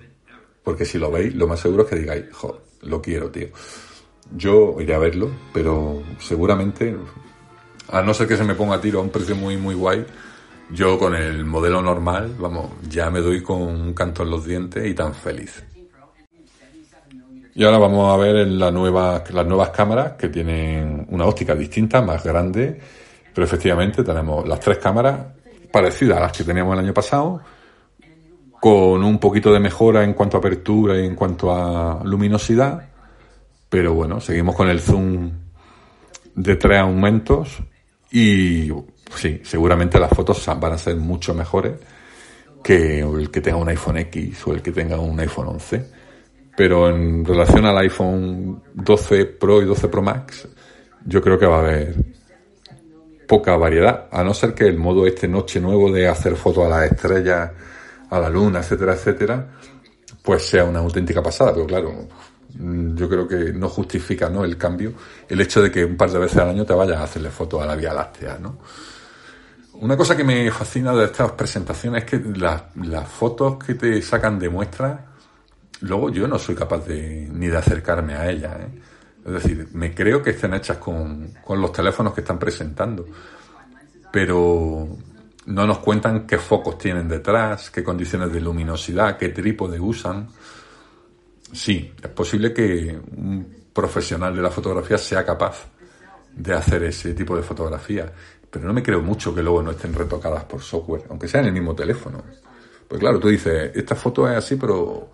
porque 0.63 0.85
si 0.85 0.97
lo 0.97 1.11
veis, 1.11 1.33
lo 1.35 1.47
más 1.47 1.59
seguro 1.59 1.83
es 1.83 1.89
que 1.89 1.95
digáis, 1.95 2.25
jo, 2.31 2.61
lo 2.81 3.01
quiero, 3.01 3.29
tío. 3.29 3.47
Yo 4.35 4.75
iré 4.79 4.93
a 4.93 4.99
verlo, 4.99 5.29
pero 5.53 6.01
seguramente, 6.19 6.95
a 7.89 8.01
no 8.01 8.13
ser 8.13 8.27
que 8.27 8.37
se 8.37 8.43
me 8.43 8.55
ponga 8.55 8.75
a 8.75 8.81
tiro 8.81 8.99
a 8.99 9.03
un 9.03 9.09
precio 9.09 9.35
muy, 9.35 9.57
muy 9.57 9.75
guay, 9.75 10.05
yo 10.69 10.97
con 10.97 11.15
el 11.15 11.43
modelo 11.45 11.81
normal, 11.81 12.35
vamos, 12.39 12.71
ya 12.87 13.09
me 13.09 13.19
doy 13.19 13.41
con 13.43 13.61
un 13.61 13.93
canto 13.93 14.23
en 14.23 14.29
los 14.29 14.45
dientes 14.45 14.85
y 14.85 14.93
tan 14.93 15.13
feliz. 15.13 15.63
Y 17.53 17.65
ahora 17.65 17.79
vamos 17.79 18.13
a 18.13 18.17
ver 18.17 18.47
la 18.47 18.71
nueva, 18.71 19.21
las 19.33 19.45
nuevas 19.45 19.71
cámaras 19.71 20.13
que 20.13 20.29
tienen 20.29 21.05
una 21.09 21.25
óptica 21.25 21.53
distinta, 21.53 22.01
más 22.01 22.23
grande, 22.23 22.79
pero 23.33 23.43
efectivamente 23.43 24.03
tenemos 24.03 24.47
las 24.47 24.59
tres 24.61 24.77
cámaras 24.77 25.19
parecidas 25.71 26.17
a 26.17 26.21
las 26.21 26.31
que 26.31 26.45
teníamos 26.45 26.73
el 26.73 26.85
año 26.85 26.93
pasado, 26.93 27.41
con 28.61 29.03
un 29.03 29.17
poquito 29.17 29.51
de 29.51 29.59
mejora 29.59 30.03
en 30.03 30.13
cuanto 30.13 30.37
a 30.37 30.39
apertura 30.39 30.95
y 30.95 31.07
en 31.07 31.15
cuanto 31.15 31.51
a 31.51 32.03
luminosidad, 32.03 32.89
pero 33.67 33.95
bueno, 33.95 34.21
seguimos 34.21 34.55
con 34.55 34.69
el 34.69 34.79
zoom 34.79 35.31
de 36.35 36.55
tres 36.57 36.77
aumentos 36.77 37.57
y 38.11 38.71
sí, 39.15 39.41
seguramente 39.43 39.99
las 39.99 40.11
fotos 40.11 40.45
van 40.59 40.73
a 40.73 40.77
ser 40.77 40.95
mucho 40.95 41.33
mejores 41.33 41.73
que 42.63 42.99
el 42.99 43.31
que 43.31 43.41
tenga 43.41 43.57
un 43.57 43.67
iPhone 43.67 43.97
X 43.97 44.45
o 44.45 44.53
el 44.53 44.61
que 44.61 44.71
tenga 44.71 44.99
un 44.99 45.19
iPhone 45.19 45.47
11. 45.47 45.83
Pero 46.55 46.87
en 46.87 47.25
relación 47.25 47.65
al 47.65 47.79
iPhone 47.79 48.61
12 48.75 49.25
Pro 49.25 49.63
y 49.63 49.65
12 49.65 49.87
Pro 49.87 50.03
Max, 50.03 50.47
yo 51.03 51.19
creo 51.19 51.39
que 51.39 51.47
va 51.47 51.55
a 51.55 51.61
haber 51.61 51.95
poca 53.27 53.57
variedad, 53.57 54.07
a 54.11 54.23
no 54.23 54.35
ser 54.35 54.53
que 54.53 54.65
el 54.67 54.77
modo 54.77 55.07
este 55.07 55.27
noche 55.27 55.59
nuevo 55.59 55.91
de 55.91 56.07
hacer 56.07 56.35
fotos 56.35 56.67
a 56.67 56.69
las 56.69 56.91
estrellas 56.91 57.49
a 58.11 58.19
la 58.19 58.29
luna, 58.29 58.59
etcétera, 58.59 58.93
etcétera, 58.93 59.47
pues 60.21 60.45
sea 60.45 60.65
una 60.65 60.79
auténtica 60.79 61.23
pasada. 61.23 61.53
Pero 61.53 61.65
claro, 61.65 62.07
yo 62.59 63.09
creo 63.09 63.27
que 63.27 63.53
no 63.53 63.69
justifica 63.69 64.29
¿no? 64.29 64.43
el 64.43 64.57
cambio 64.57 64.93
el 65.27 65.39
hecho 65.41 65.61
de 65.61 65.71
que 65.71 65.85
un 65.85 65.95
par 65.95 66.11
de 66.11 66.19
veces 66.19 66.37
al 66.37 66.49
año 66.49 66.65
te 66.65 66.73
vayas 66.73 66.97
a 66.97 67.03
hacerle 67.03 67.29
fotos 67.29 67.61
a 67.61 67.65
la 67.65 67.75
Vía 67.75 67.93
Láctea, 67.93 68.37
¿no? 68.39 68.57
Una 69.73 69.97
cosa 69.97 70.15
que 70.15 70.23
me 70.23 70.51
fascina 70.51 70.93
de 70.93 71.05
estas 71.05 71.31
presentaciones 71.31 72.03
es 72.03 72.09
que 72.09 72.39
las, 72.39 72.63
las 72.75 73.07
fotos 73.07 73.57
que 73.57 73.73
te 73.73 73.99
sacan 74.03 74.37
de 74.37 74.47
muestra, 74.47 75.07
luego 75.79 76.11
yo 76.11 76.27
no 76.27 76.37
soy 76.37 76.53
capaz 76.53 76.85
de, 76.85 77.27
ni 77.33 77.47
de 77.47 77.57
acercarme 77.57 78.13
a 78.13 78.29
ellas. 78.29 78.57
¿eh? 78.59 78.79
Es 79.25 79.31
decir, 79.31 79.69
me 79.73 79.95
creo 79.95 80.21
que 80.21 80.31
estén 80.31 80.53
hechas 80.53 80.77
con, 80.77 81.33
con 81.43 81.59
los 81.59 81.71
teléfonos 81.71 82.13
que 82.13 82.21
están 82.21 82.37
presentando, 82.37 83.07
pero 84.11 84.87
no 85.45 85.65
nos 85.65 85.79
cuentan 85.79 86.27
qué 86.27 86.37
focos 86.37 86.77
tienen 86.77 87.07
detrás, 87.07 87.71
qué 87.71 87.83
condiciones 87.83 88.31
de 88.31 88.41
luminosidad, 88.41 89.17
qué 89.17 89.29
trípode 89.29 89.79
usan. 89.79 90.27
Sí, 91.51 91.93
es 92.01 92.09
posible 92.09 92.53
que 92.53 92.99
un 93.17 93.61
profesional 93.73 94.35
de 94.35 94.41
la 94.41 94.51
fotografía 94.51 94.97
sea 94.97 95.25
capaz 95.25 95.65
de 96.33 96.53
hacer 96.53 96.83
ese 96.83 97.13
tipo 97.13 97.35
de 97.35 97.43
fotografía, 97.43 98.11
pero 98.49 98.65
no 98.65 98.73
me 98.73 98.83
creo 98.83 99.01
mucho 99.01 99.33
que 99.33 99.41
luego 99.41 99.61
no 99.63 99.71
estén 99.71 99.93
retocadas 99.93 100.43
por 100.45 100.61
software, 100.61 101.03
aunque 101.09 101.27
sea 101.27 101.41
en 101.41 101.47
el 101.47 101.53
mismo 101.53 101.75
teléfono. 101.75 102.23
Pues 102.87 102.99
claro, 102.99 103.19
tú 103.19 103.29
dices, 103.29 103.71
esta 103.73 103.95
foto 103.95 104.29
es 104.29 104.37
así, 104.37 104.55
pero 104.55 105.11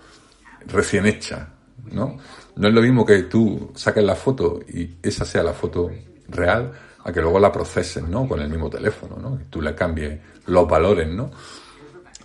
recién 0.67 1.05
hecha, 1.05 1.47
¿no? 1.91 2.17
No 2.55 2.67
es 2.67 2.73
lo 2.73 2.81
mismo 2.81 3.05
que 3.05 3.23
tú 3.23 3.71
saques 3.75 4.03
la 4.03 4.15
foto 4.15 4.59
y 4.67 4.95
esa 5.01 5.25
sea 5.25 5.43
la 5.43 5.53
foto 5.53 5.91
real, 6.27 6.71
a 7.07 7.13
que 7.13 7.21
luego 7.21 7.39
la 7.39 7.49
proceses, 7.49 8.03
¿no? 8.03 8.27
Con 8.27 8.41
el 8.41 8.49
mismo 8.49 8.69
teléfono, 8.69 9.15
¿no? 9.15 9.37
Que 9.37 9.45
tú 9.45 9.61
le 9.61 9.73
cambies 9.73 10.19
los 10.47 10.67
valores, 10.67 11.07
¿no? 11.07 11.31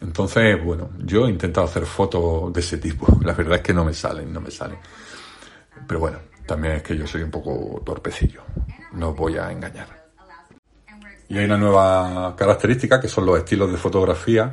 Entonces, 0.00 0.62
bueno, 0.62 0.90
yo 0.98 1.26
he 1.26 1.30
intentado 1.30 1.68
hacer 1.68 1.86
fotos 1.86 2.52
de 2.52 2.58
ese 2.58 2.78
tipo. 2.78 3.06
La 3.22 3.32
verdad 3.32 3.58
es 3.58 3.62
que 3.62 3.72
no 3.72 3.84
me 3.84 3.94
salen, 3.94 4.32
no 4.32 4.40
me 4.40 4.50
salen. 4.50 4.78
Pero 5.86 6.00
bueno, 6.00 6.18
también 6.44 6.74
es 6.74 6.82
que 6.82 6.96
yo 6.96 7.06
soy 7.06 7.22
un 7.22 7.30
poco 7.30 7.80
torpecillo. 7.84 8.42
No 8.94 9.10
os 9.10 9.16
voy 9.16 9.36
a 9.36 9.52
engañar. 9.52 9.86
Y 11.28 11.38
hay 11.38 11.44
una 11.44 11.58
nueva 11.58 12.34
característica 12.36 13.00
que 13.00 13.06
son 13.06 13.24
los 13.24 13.38
estilos 13.38 13.70
de 13.70 13.76
fotografía, 13.76 14.52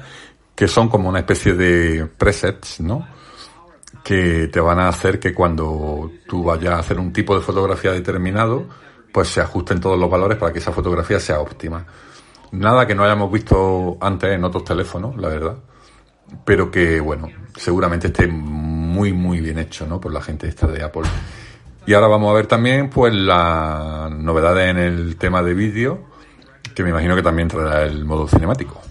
que 0.53 0.67
son 0.67 0.89
como 0.89 1.09
una 1.09 1.19
especie 1.19 1.55
de 1.55 2.05
presets, 2.05 2.81
¿no? 2.81 3.07
Que 4.03 4.47
te 4.47 4.59
van 4.59 4.77
a 4.77 4.89
hacer 4.89 5.19
que 5.19 5.33
cuando 5.33 6.11
tú 6.27 6.43
vayas 6.43 6.73
a 6.73 6.79
hacer 6.79 6.99
un 6.99 7.11
tipo 7.11 7.35
de 7.35 7.41
fotografía 7.41 7.91
determinado, 7.91 8.67
pues 9.11 9.29
se 9.29 9.41
ajusten 9.41 9.79
todos 9.79 9.99
los 9.99 10.09
valores 10.09 10.37
para 10.37 10.53
que 10.53 10.59
esa 10.59 10.71
fotografía 10.71 11.19
sea 11.19 11.39
óptima. 11.39 11.85
Nada 12.51 12.87
que 12.87 12.95
no 12.95 13.03
hayamos 13.03 13.31
visto 13.31 13.97
antes 14.01 14.31
en 14.31 14.43
otros 14.43 14.63
teléfonos, 14.63 15.15
la 15.17 15.29
verdad, 15.29 15.57
pero 16.45 16.71
que, 16.71 16.99
bueno, 16.99 17.27
seguramente 17.55 18.07
esté 18.07 18.27
muy, 18.27 19.13
muy 19.13 19.39
bien 19.39 19.59
hecho, 19.59 19.85
¿no? 19.85 19.99
Por 19.99 20.13
la 20.13 20.21
gente 20.21 20.47
esta 20.47 20.67
de 20.67 20.83
Apple. 20.83 21.03
Y 21.85 21.93
ahora 21.93 22.07
vamos 22.07 22.31
a 22.31 22.33
ver 22.33 22.47
también, 22.47 22.89
pues, 22.89 23.13
las 23.13 24.11
novedades 24.11 24.69
en 24.69 24.77
el 24.77 25.15
tema 25.17 25.43
de 25.43 25.53
vídeo, 25.53 26.05
que 26.75 26.83
me 26.83 26.89
imagino 26.89 27.15
que 27.15 27.23
también 27.23 27.47
traerá 27.47 27.83
el 27.83 28.05
modo 28.05 28.27
cinemático. 28.27 28.81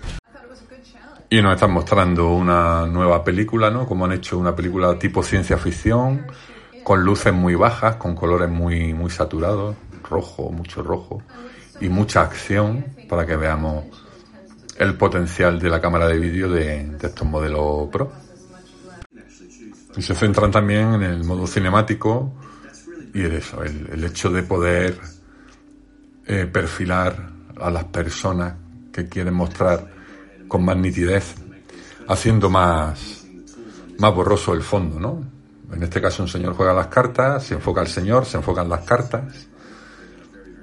Y 1.30 1.42
nos 1.42 1.54
están 1.54 1.72
mostrando 1.72 2.30
una 2.30 2.86
nueva 2.86 3.22
película, 3.22 3.70
¿no? 3.70 3.86
Como 3.86 4.06
han 4.06 4.12
hecho 4.12 4.38
una 4.38 4.56
película 4.56 4.98
tipo 4.98 5.22
ciencia 5.22 5.58
ficción, 5.58 6.26
con 6.84 7.04
luces 7.04 7.34
muy 7.34 7.54
bajas, 7.54 7.96
con 7.96 8.14
colores 8.14 8.48
muy, 8.48 8.94
muy 8.94 9.10
saturados 9.10 9.76
rojo, 10.08 10.50
mucho 10.50 10.82
rojo 10.82 11.22
y 11.80 11.88
mucha 11.88 12.22
acción 12.22 12.84
para 13.08 13.26
que 13.26 13.36
veamos 13.36 13.84
el 14.78 14.96
potencial 14.96 15.58
de 15.58 15.68
la 15.68 15.80
cámara 15.80 16.06
de 16.06 16.18
vídeo 16.18 16.48
de, 16.48 16.96
estos 17.02 17.26
modelos 17.26 17.88
Pro. 17.90 18.12
Y 19.96 20.02
se 20.02 20.14
centran 20.14 20.50
también 20.50 20.94
en 20.94 21.02
el 21.02 21.24
modo 21.24 21.46
cinemático 21.46 22.32
y 23.12 23.24
en 23.24 23.32
eso, 23.32 23.62
el, 23.64 24.04
hecho 24.04 24.30
de 24.30 24.42
poder 24.44 24.98
eh, 26.26 26.46
perfilar 26.46 27.30
a 27.60 27.70
las 27.70 27.84
personas 27.84 28.54
que 28.92 29.08
quieren 29.08 29.34
mostrar 29.34 29.88
con 30.46 30.64
más 30.64 30.76
nitidez, 30.76 31.34
haciendo 32.06 32.48
más, 32.48 33.26
más 33.98 34.14
borroso 34.14 34.52
el 34.52 34.62
fondo, 34.62 35.00
¿no? 35.00 35.38
En 35.72 35.82
este 35.82 36.00
caso 36.00 36.22
un 36.22 36.28
señor 36.28 36.54
juega 36.54 36.72
las 36.72 36.86
cartas, 36.86 37.44
se 37.44 37.54
enfoca 37.54 37.80
al 37.80 37.88
señor, 37.88 38.24
se 38.24 38.36
enfocan 38.36 38.68
las 38.68 38.80
cartas 38.84 39.48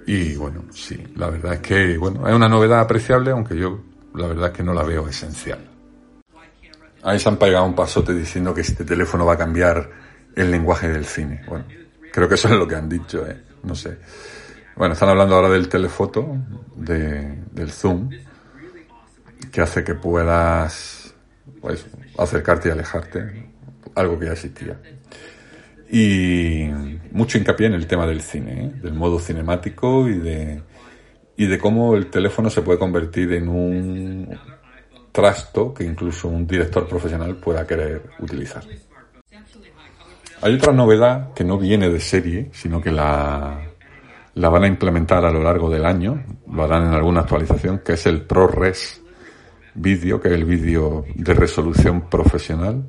y 0.06 0.36
bueno, 0.36 0.66
sí, 0.72 1.02
la 1.16 1.30
verdad 1.30 1.54
es 1.56 1.60
que, 1.62 1.98
bueno, 1.98 2.28
es 2.28 2.34
una 2.34 2.48
novedad 2.48 2.80
apreciable, 2.80 3.32
aunque 3.32 3.58
yo 3.58 3.82
la 4.14 4.28
verdad 4.28 4.48
es 4.52 4.58
que 4.58 4.64
no 4.64 4.74
la 4.74 4.84
veo 4.84 5.08
esencial. 5.08 5.60
Ahí 7.04 7.20
se 7.20 7.30
han 7.30 7.38
pegado 7.38 7.66
un 7.66 7.76
pasote 7.76 8.14
diciendo 8.14 8.54
que 8.54 8.62
este 8.62 8.84
teléfono 8.84 9.26
va 9.26 9.34
a 9.34 9.38
cambiar 9.38 9.90
el 10.36 10.52
lenguaje 10.52 10.90
del 10.90 11.06
cine. 11.06 11.44
Bueno, 11.48 11.66
creo 12.12 12.28
que 12.28 12.36
eso 12.36 12.48
es 12.48 12.56
lo 12.56 12.68
que 12.68 12.76
han 12.76 12.90
dicho, 12.90 13.26
¿eh? 13.28 13.42
no 13.64 13.76
sé. 13.76 13.98
Bueno, 14.76 14.94
están 14.94 15.10
hablando 15.10 15.36
ahora 15.36 15.50
del 15.50 15.70
telefoto, 15.70 16.36
de, 16.76 17.44
del 17.52 17.72
zoom, 17.72 18.10
que 19.52 19.62
hace 19.62 19.84
que 19.84 19.96
puedas 19.96 21.14
pues, 21.62 21.86
acercarte 22.18 22.70
y 22.70 22.72
alejarte, 22.72 23.52
algo 23.96 24.20
que 24.20 24.26
ya 24.26 24.34
existía. 24.34 24.80
Y 25.90 26.68
mucho 27.12 27.38
hincapié 27.38 27.68
en 27.68 27.74
el 27.74 27.88
tema 27.88 28.08
del 28.08 28.22
cine, 28.22 28.66
¿eh? 28.66 28.72
del 28.82 28.94
modo 28.94 29.20
cinemático 29.20 30.08
y 30.10 30.18
de, 30.18 30.62
y 31.38 31.46
de 31.46 31.58
cómo 31.58 31.96
el 31.96 32.08
teléfono 32.08 32.50
se 32.50 32.62
puede 32.62 32.80
convertir 32.80 33.32
en 33.34 33.48
un 33.48 34.38
trasto 35.12 35.74
que 35.74 35.84
incluso 35.84 36.28
un 36.28 36.46
director 36.46 36.88
profesional 36.88 37.36
pueda 37.38 37.66
querer 37.66 38.02
utilizar. 38.20 38.64
Hay 40.42 40.54
otra 40.54 40.74
novedad 40.74 41.34
que 41.34 41.44
no 41.44 41.58
viene 41.58 41.90
de 41.90 42.00
serie, 42.00 42.50
sino 42.52 42.82
que 42.82 42.92
la, 42.92 43.62
la 44.34 44.50
van 44.50 44.64
a 44.66 44.68
implementar 44.68 45.24
a 45.24 45.32
lo 45.32 45.42
largo 45.42 45.70
del 45.70 45.86
año, 45.86 46.22
lo 46.52 46.64
harán 46.64 46.88
en 46.88 46.94
alguna 46.94 47.22
actualización, 47.22 47.80
que 47.80 47.94
es 47.94 48.06
el 48.06 48.24
ProRes 48.24 49.02
vídeo, 49.76 50.20
que 50.20 50.28
es 50.30 50.34
el 50.34 50.46
vídeo 50.46 51.06
de 51.16 51.34
resolución 51.34 52.10
profesional 52.10 52.84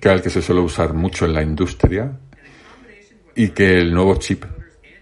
que 0.00 0.08
es 0.08 0.14
el 0.14 0.22
que 0.22 0.30
se 0.30 0.42
suele 0.42 0.60
usar 0.60 0.94
mucho 0.94 1.24
en 1.24 1.34
la 1.34 1.42
industria 1.42 2.18
y 3.34 3.48
que 3.48 3.78
el 3.78 3.92
nuevo 3.92 4.16
chip 4.16 4.44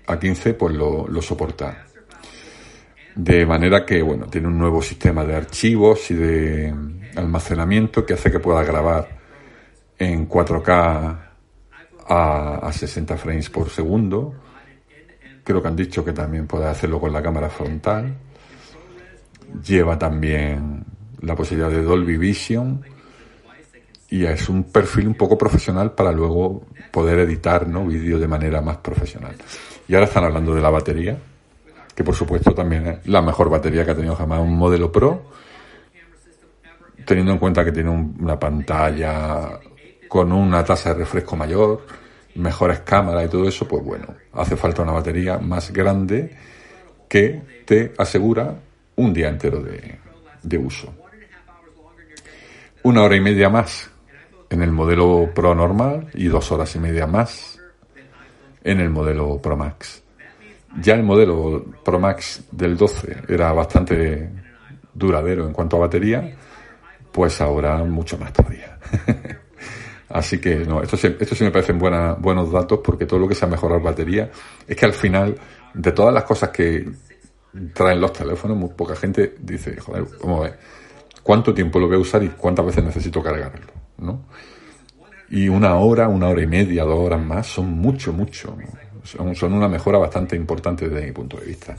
A15 0.07 0.57
pues 0.57 0.75
lo, 0.75 1.07
lo 1.09 1.23
soporta. 1.23 1.87
De 3.15 3.45
manera 3.45 3.85
que, 3.85 4.03
bueno, 4.03 4.27
tiene 4.27 4.49
un 4.49 4.59
nuevo 4.59 4.81
sistema 4.81 5.25
de 5.25 5.35
archivos 5.35 6.11
y 6.11 6.15
de 6.15 6.75
almacenamiento 7.17 8.07
que 8.07 8.15
hace 8.15 8.31
que 8.31 8.39
pueda 8.39 8.63
grabar 8.63 9.09
en 9.99 10.29
4K 10.29 11.19
a, 12.09 12.55
a 12.63 12.73
60 12.73 13.17
frames 13.17 13.51
por 13.51 13.69
segundo. 13.69 14.35
Creo 15.43 15.61
que 15.61 15.69
han 15.69 15.77
dicho 15.77 16.05
que 16.05 16.13
también 16.13 16.47
puede 16.47 16.67
hacerlo 16.67 17.01
con 17.01 17.13
la 17.13 17.23
cámara 17.23 17.51
frontal. 17.51 18.17
Lleva 19.67 19.99
también 19.99 20.85
la 21.21 21.35
posibilidad 21.35 21.71
de 21.71 21.83
Dolby 21.83 22.17
Vision 22.17 22.85
y 24.11 24.25
es 24.25 24.49
un 24.49 24.65
perfil 24.65 25.07
un 25.07 25.15
poco 25.15 25.39
profesional 25.39 25.93
para 25.93 26.11
luego 26.11 26.65
poder 26.91 27.21
editar 27.21 27.69
¿no? 27.69 27.87
vídeos 27.87 28.21
de 28.21 28.27
manera 28.27 28.61
más 28.61 28.79
profesional. 28.79 29.37
Y 29.87 29.95
ahora 29.95 30.07
están 30.07 30.25
hablando 30.25 30.53
de 30.53 30.61
la 30.61 30.71
batería, 30.71 31.17
que 31.95 32.03
por 32.03 32.15
supuesto 32.15 32.53
también 32.53 32.87
es 32.87 33.07
la 33.07 33.23
mejor 33.23 33.49
batería 33.49 33.85
que 33.85 33.93
ha 33.93 33.95
tenido 33.95 34.17
jamás 34.17 34.41
un 34.41 34.57
modelo 34.57 34.91
Pro, 34.91 35.23
teniendo 37.07 37.33
en 37.33 37.39
cuenta 37.39 37.65
que 37.65 37.71
tiene 37.71 37.91
una 37.91 38.39
pantalla 38.39 39.61
con 40.09 40.33
una 40.33 40.65
tasa 40.65 40.93
de 40.93 41.01
refresco 41.01 41.37
mayor, 41.37 41.87
mejores 42.35 42.81
cámaras 42.81 43.27
y 43.27 43.29
todo 43.29 43.47
eso, 43.49 43.67
pues 43.67 43.85
bueno, 43.85 44.07
hace 44.33 44.57
falta 44.57 44.83
una 44.83 44.93
batería 44.93 45.39
más 45.39 45.73
grande 45.73 46.37
que 47.09 47.63
te 47.65 47.93
asegura 47.97 48.57
un 48.97 49.13
día 49.13 49.29
entero 49.29 49.63
de, 49.63 49.99
de 50.43 50.59
uso. 50.59 50.93
Una 52.83 53.03
hora 53.03 53.15
y 53.15 53.21
media 53.21 53.49
más 53.49 53.90
en 54.51 54.63
el 54.63 54.73
modelo 54.73 55.31
Pro 55.35 55.55
normal 55.55 56.09
y 56.15 56.27
dos 56.27 56.51
horas 56.53 56.75
y 56.75 56.81
media 56.81 57.07
más 57.07 57.59
en 58.63 58.81
el 58.81 58.91
modelo 58.91 59.39
Pro 59.41 59.57
Max. 59.57 60.03
Ya 60.81 60.95
el 60.95 61.03
modelo 61.03 61.65
Pro 61.85 61.99
Max 61.99 62.45
del 62.51 62.77
12 62.77 63.23
era 63.29 63.53
bastante 63.53 64.31
duradero 64.93 65.47
en 65.47 65.53
cuanto 65.53 65.77
a 65.77 65.81
batería, 65.81 66.37
pues 67.13 67.41
ahora 67.41 67.79
mucho 67.85 68.19
más 68.19 68.33
todavía. 68.33 68.79
Así 70.09 70.41
que 70.41 70.57
no, 70.57 70.83
esto, 70.83 70.97
esto 70.97 71.35
sí 71.37 71.45
me 71.45 71.53
parecen 71.53 71.79
buena, 71.79 72.15
buenos 72.15 72.51
datos 72.51 72.81
porque 72.85 73.07
todo 73.07 73.21
lo 73.21 73.29
que 73.29 73.35
sea 73.35 73.49
mejorar 73.49 73.81
batería 73.81 74.29
es 74.67 74.77
que 74.77 74.85
al 74.85 74.93
final 74.93 75.37
de 75.73 75.93
todas 75.93 76.13
las 76.13 76.25
cosas 76.25 76.51
que 76.51 76.89
traen 77.73 78.01
los 78.01 78.13
teléfonos, 78.13 78.57
muy 78.57 78.71
poca 78.71 78.97
gente 78.97 79.37
dice, 79.41 79.79
joder, 79.81 80.05
¿cómo 80.21 80.41
ves? 80.41 80.55
¿Cuánto 81.23 81.55
tiempo 81.55 81.79
lo 81.79 81.87
voy 81.87 81.97
a 81.97 82.01
usar 82.01 82.23
y 82.25 82.29
cuántas 82.31 82.67
veces 82.67 82.83
necesito 82.83 83.23
cargarlo? 83.23 83.80
Y 85.31 85.49
una 85.49 85.77
hora, 85.77 86.09
una 86.09 86.29
hora 86.29 86.43
y 86.43 86.47
media, 86.47 86.85
dos 86.85 86.99
horas 86.99 87.21
más 87.21 87.47
son 87.47 87.71
mucho, 87.71 88.13
mucho. 88.13 88.57
Son, 89.05 89.53
una 89.53 89.69
mejora 89.69 89.99
bastante 89.99 90.37
importante 90.37 90.89
desde 90.89 91.07
mi 91.07 91.13
punto 91.13 91.39
de 91.39 91.47
vista, 91.47 91.77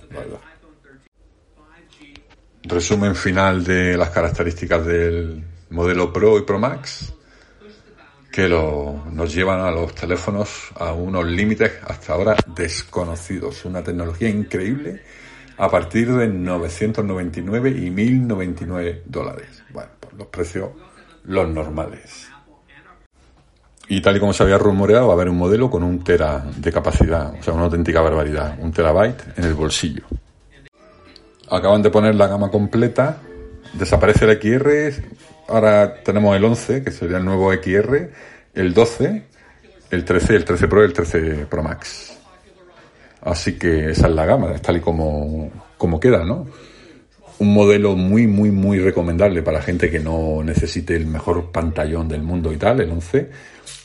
Resumen 2.63 3.15
final 3.15 3.63
de 3.63 3.97
las 3.97 4.09
características 4.11 4.85
del 4.85 5.43
modelo 5.71 6.13
Pro 6.13 6.37
y 6.37 6.43
Pro 6.43 6.59
Max, 6.59 7.11
que 8.31 8.47
lo, 8.47 9.03
nos 9.11 9.33
llevan 9.33 9.61
a 9.61 9.71
los 9.71 9.93
teléfonos 9.95 10.69
a 10.75 10.93
unos 10.93 11.25
límites 11.25 11.71
hasta 11.85 12.13
ahora 12.13 12.35
desconocidos. 12.55 13.65
Una 13.65 13.83
tecnología 13.83 14.29
increíble 14.29 15.01
a 15.57 15.69
partir 15.69 16.13
de 16.13 16.27
999 16.27 17.69
y 17.69 17.89
1099 17.89 19.03
dólares. 19.05 19.63
Bueno, 19.71 19.89
pues 19.99 20.13
los 20.13 20.27
precios, 20.27 20.69
los 21.25 21.49
normales. 21.49 22.27
Y 23.87 24.01
tal 24.01 24.15
y 24.15 24.19
como 24.19 24.31
se 24.31 24.43
había 24.43 24.57
rumoreado, 24.57 25.07
va 25.07 25.13
a 25.13 25.15
haber 25.15 25.29
un 25.29 25.37
modelo 25.37 25.69
con 25.69 25.83
un 25.83 26.03
tera 26.03 26.45
de 26.55 26.71
capacidad, 26.71 27.33
o 27.37 27.43
sea, 27.43 27.53
una 27.53 27.65
auténtica 27.65 27.99
barbaridad, 27.99 28.57
un 28.59 28.71
terabyte 28.71 29.37
en 29.37 29.43
el 29.43 29.53
bolsillo. 29.53 30.03
Acaban 31.49 31.81
de 31.81 31.89
poner 31.89 32.15
la 32.15 32.27
gama 32.27 32.49
completa, 32.49 33.17
desaparece 33.73 34.25
el 34.25 34.39
XR, 34.39 35.03
ahora 35.49 35.95
tenemos 36.03 36.35
el 36.37 36.45
11, 36.45 36.83
que 36.83 36.91
sería 36.91 37.17
el 37.17 37.25
nuevo 37.25 37.51
XR, 37.51 38.11
el 38.53 38.73
12, 38.73 39.23
el 39.91 40.05
13, 40.05 40.35
el 40.37 40.45
13 40.45 40.67
Pro 40.69 40.81
y 40.83 40.85
el 40.85 40.93
13 40.93 41.19
Pro 41.49 41.61
Max. 41.61 42.17
Así 43.21 43.59
que 43.59 43.91
esa 43.91 44.07
es 44.07 44.13
la 44.13 44.25
gama, 44.25 44.53
tal 44.61 44.77
y 44.77 44.79
como, 44.79 45.51
como 45.77 45.99
queda, 45.99 46.23
¿no? 46.23 46.47
Un 47.41 47.55
modelo 47.55 47.95
muy, 47.95 48.27
muy, 48.27 48.51
muy 48.51 48.77
recomendable 48.77 49.41
para 49.41 49.63
gente 49.63 49.89
que 49.89 49.99
no 49.99 50.43
necesite 50.43 50.95
el 50.95 51.07
mejor 51.07 51.51
pantallón 51.51 52.07
del 52.07 52.21
mundo 52.21 52.53
y 52.53 52.57
tal, 52.57 52.81
el 52.81 52.91
11. 52.91 53.31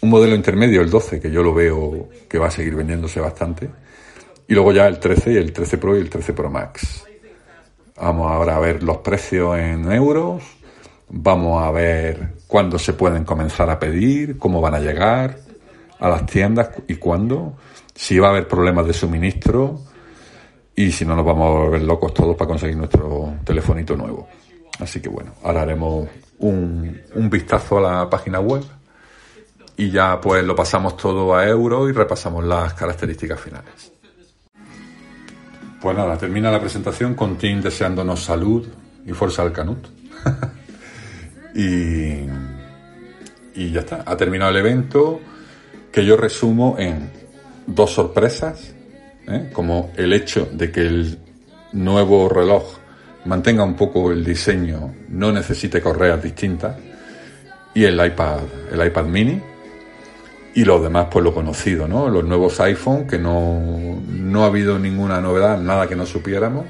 Un 0.03 0.11
modelo 0.11 0.35
intermedio, 0.35 0.83
el 0.83 0.91
12, 0.91 1.19
que 1.19 1.31
yo 1.31 1.43
lo 1.43 1.55
veo 1.55 2.11
que 2.29 2.39
va 2.39 2.49
a 2.49 2.51
seguir 2.51 2.75
vendiéndose 2.75 3.19
bastante. 3.19 3.71
Y 4.47 4.53
luego 4.53 4.73
ya 4.73 4.87
el 4.87 5.01
13 5.01 5.33
y 5.33 5.37
el 5.39 5.55
13 5.55 5.79
Pro 5.79 5.97
y 5.97 6.01
el 6.01 6.11
13 6.11 6.35
Pro 6.35 6.51
Max. 6.51 7.07
Vamos 7.97 8.31
ahora 8.31 8.57
a 8.57 8.61
ver 8.61 8.83
los 8.83 8.99
precios 8.99 9.59
en 9.59 9.91
euros. 9.91 10.43
Vamos 11.09 11.63
a 11.63 11.71
ver 11.71 12.35
cuándo 12.47 12.79
se 12.79 12.93
pueden 12.93 13.25
comenzar 13.25 13.71
a 13.71 13.79
pedir, 13.79 14.37
cómo 14.37 14.61
van 14.61 14.75
a 14.75 14.81
llegar 14.81 15.39
a 15.99 16.11
las 16.11 16.27
tiendas 16.27 16.73
y 16.89 16.97
cuándo. 16.97 17.57
Si 17.95 18.19
va 18.19 18.27
a 18.27 18.31
haber 18.33 18.49
problemas 18.49 18.87
de 18.87 18.93
suministro 18.93 19.81
y 20.77 20.93
si 20.93 21.05
no 21.07 21.17
nos 21.17 21.25
vamos 21.25 21.49
a 21.49 21.59
volver 21.65 21.83
locos 21.83 22.13
todos 22.13 22.37
para 22.37 22.49
conseguir 22.49 22.77
nuestro 22.77 23.35
telefonito 23.45 23.97
nuevo. 23.97 24.29
Así 24.79 25.01
que 25.01 25.09
bueno, 25.09 25.33
ahora 25.43 25.63
haremos 25.63 26.07
un, 26.39 27.01
un 27.15 27.31
vistazo 27.31 27.79
a 27.79 27.81
la 27.81 28.11
página 28.11 28.41
web 28.41 28.63
y 29.79 29.91
ya 29.91 30.21
pues 30.21 30.45
lo 30.45 30.55
pasamos 30.55 30.97
todo 30.99 31.35
a 31.35 31.47
euro 31.49 31.89
y 31.89 31.93
repasamos 31.93 32.45
las 32.45 32.75
características 32.75 33.41
finales. 33.41 33.93
Pues 35.81 35.97
nada, 35.97 36.19
termina 36.19 36.51
la 36.51 36.61
presentación 36.61 37.15
con 37.15 37.37
Tim 37.37 37.63
deseándonos 37.63 38.23
salud 38.23 38.67
y 39.07 39.13
fuerza 39.13 39.43
al 39.43 39.53
canut. 39.53 39.87
y, 41.55 42.27
y 43.55 43.71
ya 43.71 43.81
está, 43.81 44.03
ha 44.05 44.17
terminado 44.17 44.51
el 44.51 44.59
evento 44.59 45.21
que 45.91 46.05
yo 46.05 46.17
resumo 46.17 46.77
en 46.79 47.11
dos 47.67 47.93
sorpresas, 47.93 48.75
¿eh? 49.29 49.51
como 49.53 49.93
el 49.97 50.13
hecho 50.13 50.49
de 50.53 50.71
que 50.71 50.81
el 50.81 51.19
nuevo 51.73 52.29
reloj 52.29 52.79
mantenga 53.25 53.65
un 53.65 53.75
poco 53.75 54.13
el 54.13 54.25
diseño, 54.25 54.95
no 55.09 55.33
necesite 55.33 55.81
correas 55.81 56.23
distintas, 56.23 56.77
y 57.75 57.85
el 57.85 57.95
iPad, 58.05 58.41
el 58.73 58.87
iPad 58.87 59.05
mini, 59.05 59.41
y 60.55 60.65
los 60.65 60.83
demás 60.83 61.09
pues 61.11 61.23
lo 61.23 61.35
conocido, 61.35 61.87
¿no? 61.87 62.09
Los 62.09 62.25
nuevos 62.25 62.59
iPhone, 62.61 63.07
que 63.07 63.19
no, 63.19 64.01
no 64.09 64.45
ha 64.45 64.47
habido 64.47 64.79
ninguna 64.79 65.21
novedad, 65.21 65.61
nada 65.61 65.87
que 65.87 65.95
no 65.95 66.07
supiéramos. 66.07 66.65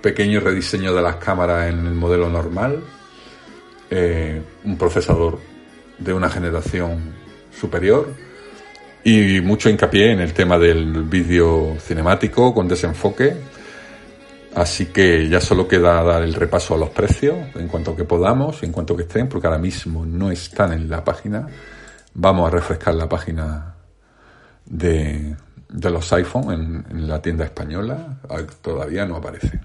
Pequeño 0.00 0.38
rediseño 0.38 0.94
de 0.94 1.02
las 1.02 1.16
cámaras 1.16 1.68
en 1.68 1.84
el 1.84 1.94
modelo 1.94 2.28
normal. 2.28 2.80
Eh, 3.90 4.40
un 4.64 4.78
procesador 4.78 5.40
de 5.98 6.12
una 6.14 6.30
generación 6.30 7.12
superior. 7.50 8.06
Y 9.04 9.40
mucho 9.40 9.68
hincapié 9.68 10.12
en 10.12 10.20
el 10.20 10.32
tema 10.32 10.58
del 10.58 11.04
vídeo 11.04 11.76
cinemático 11.80 12.54
con 12.54 12.68
desenfoque. 12.68 13.34
Así 14.54 14.86
que 14.86 15.28
ya 15.28 15.40
solo 15.40 15.66
queda 15.66 16.02
dar 16.02 16.22
el 16.22 16.34
repaso 16.34 16.74
a 16.74 16.78
los 16.78 16.90
precios 16.90 17.36
en 17.54 17.68
cuanto 17.68 17.96
que 17.96 18.04
podamos, 18.04 18.62
en 18.62 18.70
cuanto 18.70 18.94
que 18.96 19.04
estén, 19.04 19.28
porque 19.28 19.46
ahora 19.46 19.58
mismo 19.58 20.04
no 20.04 20.30
están 20.30 20.72
en 20.72 20.90
la 20.90 21.02
página 21.02 21.48
Vamos 22.14 22.46
a 22.46 22.50
refrescar 22.50 22.94
la 22.94 23.08
página 23.08 23.74
de, 24.66 25.34
los 25.70 26.12
iPhone 26.12 26.84
en, 26.90 27.08
la 27.08 27.22
tienda 27.22 27.44
española. 27.44 28.18
Todavía 28.60 29.06
no 29.06 29.16
aparece. 29.16 29.60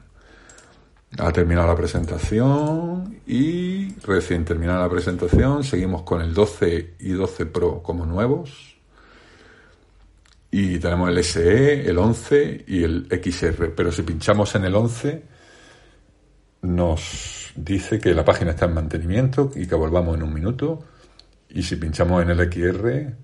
Ha 1.19 1.31
terminado 1.31 1.67
la 1.67 1.75
presentación 1.75 3.19
y 3.25 3.93
recién 3.99 4.45
terminada 4.45 4.81
la 4.81 4.89
presentación 4.89 5.63
seguimos 5.63 6.03
con 6.03 6.21
el 6.21 6.33
12 6.33 6.95
y 6.99 7.09
12 7.11 7.45
Pro 7.47 7.81
como 7.83 8.05
nuevos. 8.05 8.66
Y 10.49 10.79
tenemos 10.79 11.09
el 11.09 11.23
SE, 11.23 11.89
el 11.89 11.97
11 11.97 12.65
y 12.67 12.83
el 12.83 13.07
XR. 13.09 13.73
Pero 13.75 13.91
si 13.91 14.01
pinchamos 14.03 14.55
en 14.55 14.65
el 14.65 14.75
11 14.75 15.23
nos 16.61 17.51
dice 17.55 17.99
que 17.99 18.13
la 18.13 18.25
página 18.25 18.51
está 18.51 18.65
en 18.65 18.73
mantenimiento 18.73 19.51
y 19.55 19.67
que 19.67 19.75
volvamos 19.75 20.15
en 20.15 20.23
un 20.23 20.33
minuto 20.33 20.83
y 21.49 21.63
si 21.63 21.75
pinchamos 21.75 22.21
en 22.23 22.31
el 22.31 22.51
XR 22.51 23.15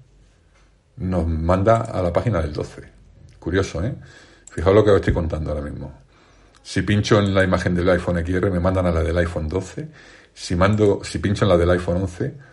nos 0.98 1.28
manda 1.28 1.78
a 1.78 2.02
la 2.02 2.14
página 2.14 2.42
del 2.42 2.54
12. 2.54 2.82
Curioso, 3.40 3.84
¿eh? 3.84 3.96
Fijaos 4.52 4.76
lo 4.76 4.84
que 4.84 4.92
os 4.92 4.98
estoy 4.98 5.14
contando 5.14 5.52
ahora 5.52 5.64
mismo. 5.64 5.92
Si 6.62 6.82
pincho 6.84 7.20
en 7.20 7.34
la 7.34 7.44
imagen 7.44 7.76
del 7.76 7.90
iPhone 7.90 8.24
XR 8.26 8.50
me 8.52 8.60
mandan 8.60 8.86
a 8.86 8.92
la 8.92 9.04
del 9.04 9.18
iPhone 9.18 9.50
12. 9.50 9.90
Si 10.34 10.56
mando, 10.56 11.02
si 11.04 11.20
pincho 11.20 11.46
en 11.46 11.50
la 11.50 11.58
del 11.58 11.72
iPhone 11.72 11.98
11 11.98 12.24
mm, 12.24 12.32
mm, 12.32 12.53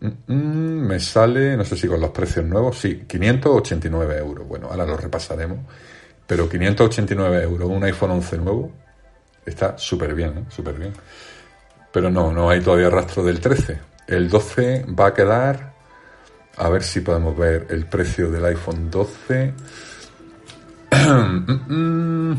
me 0.00 1.00
sale, 1.00 1.56
no 1.56 1.64
sé 1.64 1.76
si 1.76 1.88
con 1.88 2.00
los 2.00 2.10
precios 2.10 2.44
nuevos, 2.44 2.78
sí, 2.78 3.04
589 3.06 4.18
euros. 4.18 4.46
Bueno, 4.46 4.68
ahora 4.70 4.86
lo 4.86 4.96
repasaremos. 4.96 5.58
Pero 6.26 6.48
589 6.48 7.42
euros, 7.42 7.68
un 7.70 7.84
iPhone 7.84 8.10
11 8.10 8.38
nuevo, 8.38 8.72
está 9.44 9.78
súper 9.78 10.14
bien, 10.14 10.38
¿eh? 10.38 10.44
súper 10.48 10.74
bien. 10.74 10.92
Pero 11.92 12.10
no, 12.10 12.32
no 12.32 12.50
hay 12.50 12.60
todavía 12.60 12.90
rastro 12.90 13.22
del 13.22 13.40
13. 13.40 13.78
El 14.08 14.28
12 14.28 14.86
va 14.98 15.06
a 15.06 15.14
quedar, 15.14 15.72
a 16.56 16.68
ver 16.68 16.82
si 16.82 17.00
podemos 17.00 17.36
ver 17.36 17.68
el 17.70 17.86
precio 17.86 18.30
del 18.30 18.44
iPhone 18.44 18.90
12. 18.90 19.54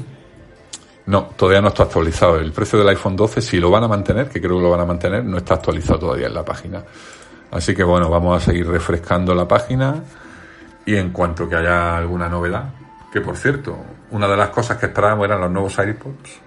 no, 1.06 1.24
todavía 1.38 1.62
no 1.62 1.70
está 1.70 1.84
actualizado. 1.84 2.40
El 2.40 2.52
precio 2.52 2.78
del 2.80 2.90
iPhone 2.90 3.16
12, 3.16 3.42
si 3.42 3.58
lo 3.58 3.72
van 3.72 3.86
a 3.86 3.88
mantener, 3.88 4.28
que 4.28 4.42
creo 4.42 4.58
que 4.58 4.64
lo 4.64 4.70
van 4.70 4.82
a 4.82 4.86
mantener, 4.86 5.24
no 5.24 5.38
está 5.38 5.54
actualizado 5.56 6.00
todavía 6.00 6.28
en 6.28 6.34
la 6.34 6.44
página. 6.44 6.84
Así 7.52 7.74
que 7.76 7.84
bueno, 7.84 8.10
vamos 8.10 8.42
a 8.42 8.46
seguir 8.46 8.68
refrescando 8.68 9.34
la 9.34 9.48
página 9.48 10.04
y 10.86 10.96
en 10.96 11.12
cuanto 11.12 11.48
que 11.48 11.56
haya 11.56 11.98
alguna 11.98 12.30
novedad, 12.30 12.74
que 13.12 13.22
por 13.22 13.38
cierto, 13.38 13.78
una 14.12 14.28
de 14.28 14.38
las 14.38 14.50
cosas 14.50 14.78
que 14.78 14.88
esperábamos 14.88 15.26
eran 15.26 15.42
los 15.42 15.52
nuevos 15.52 15.78
AirPods 15.80 16.42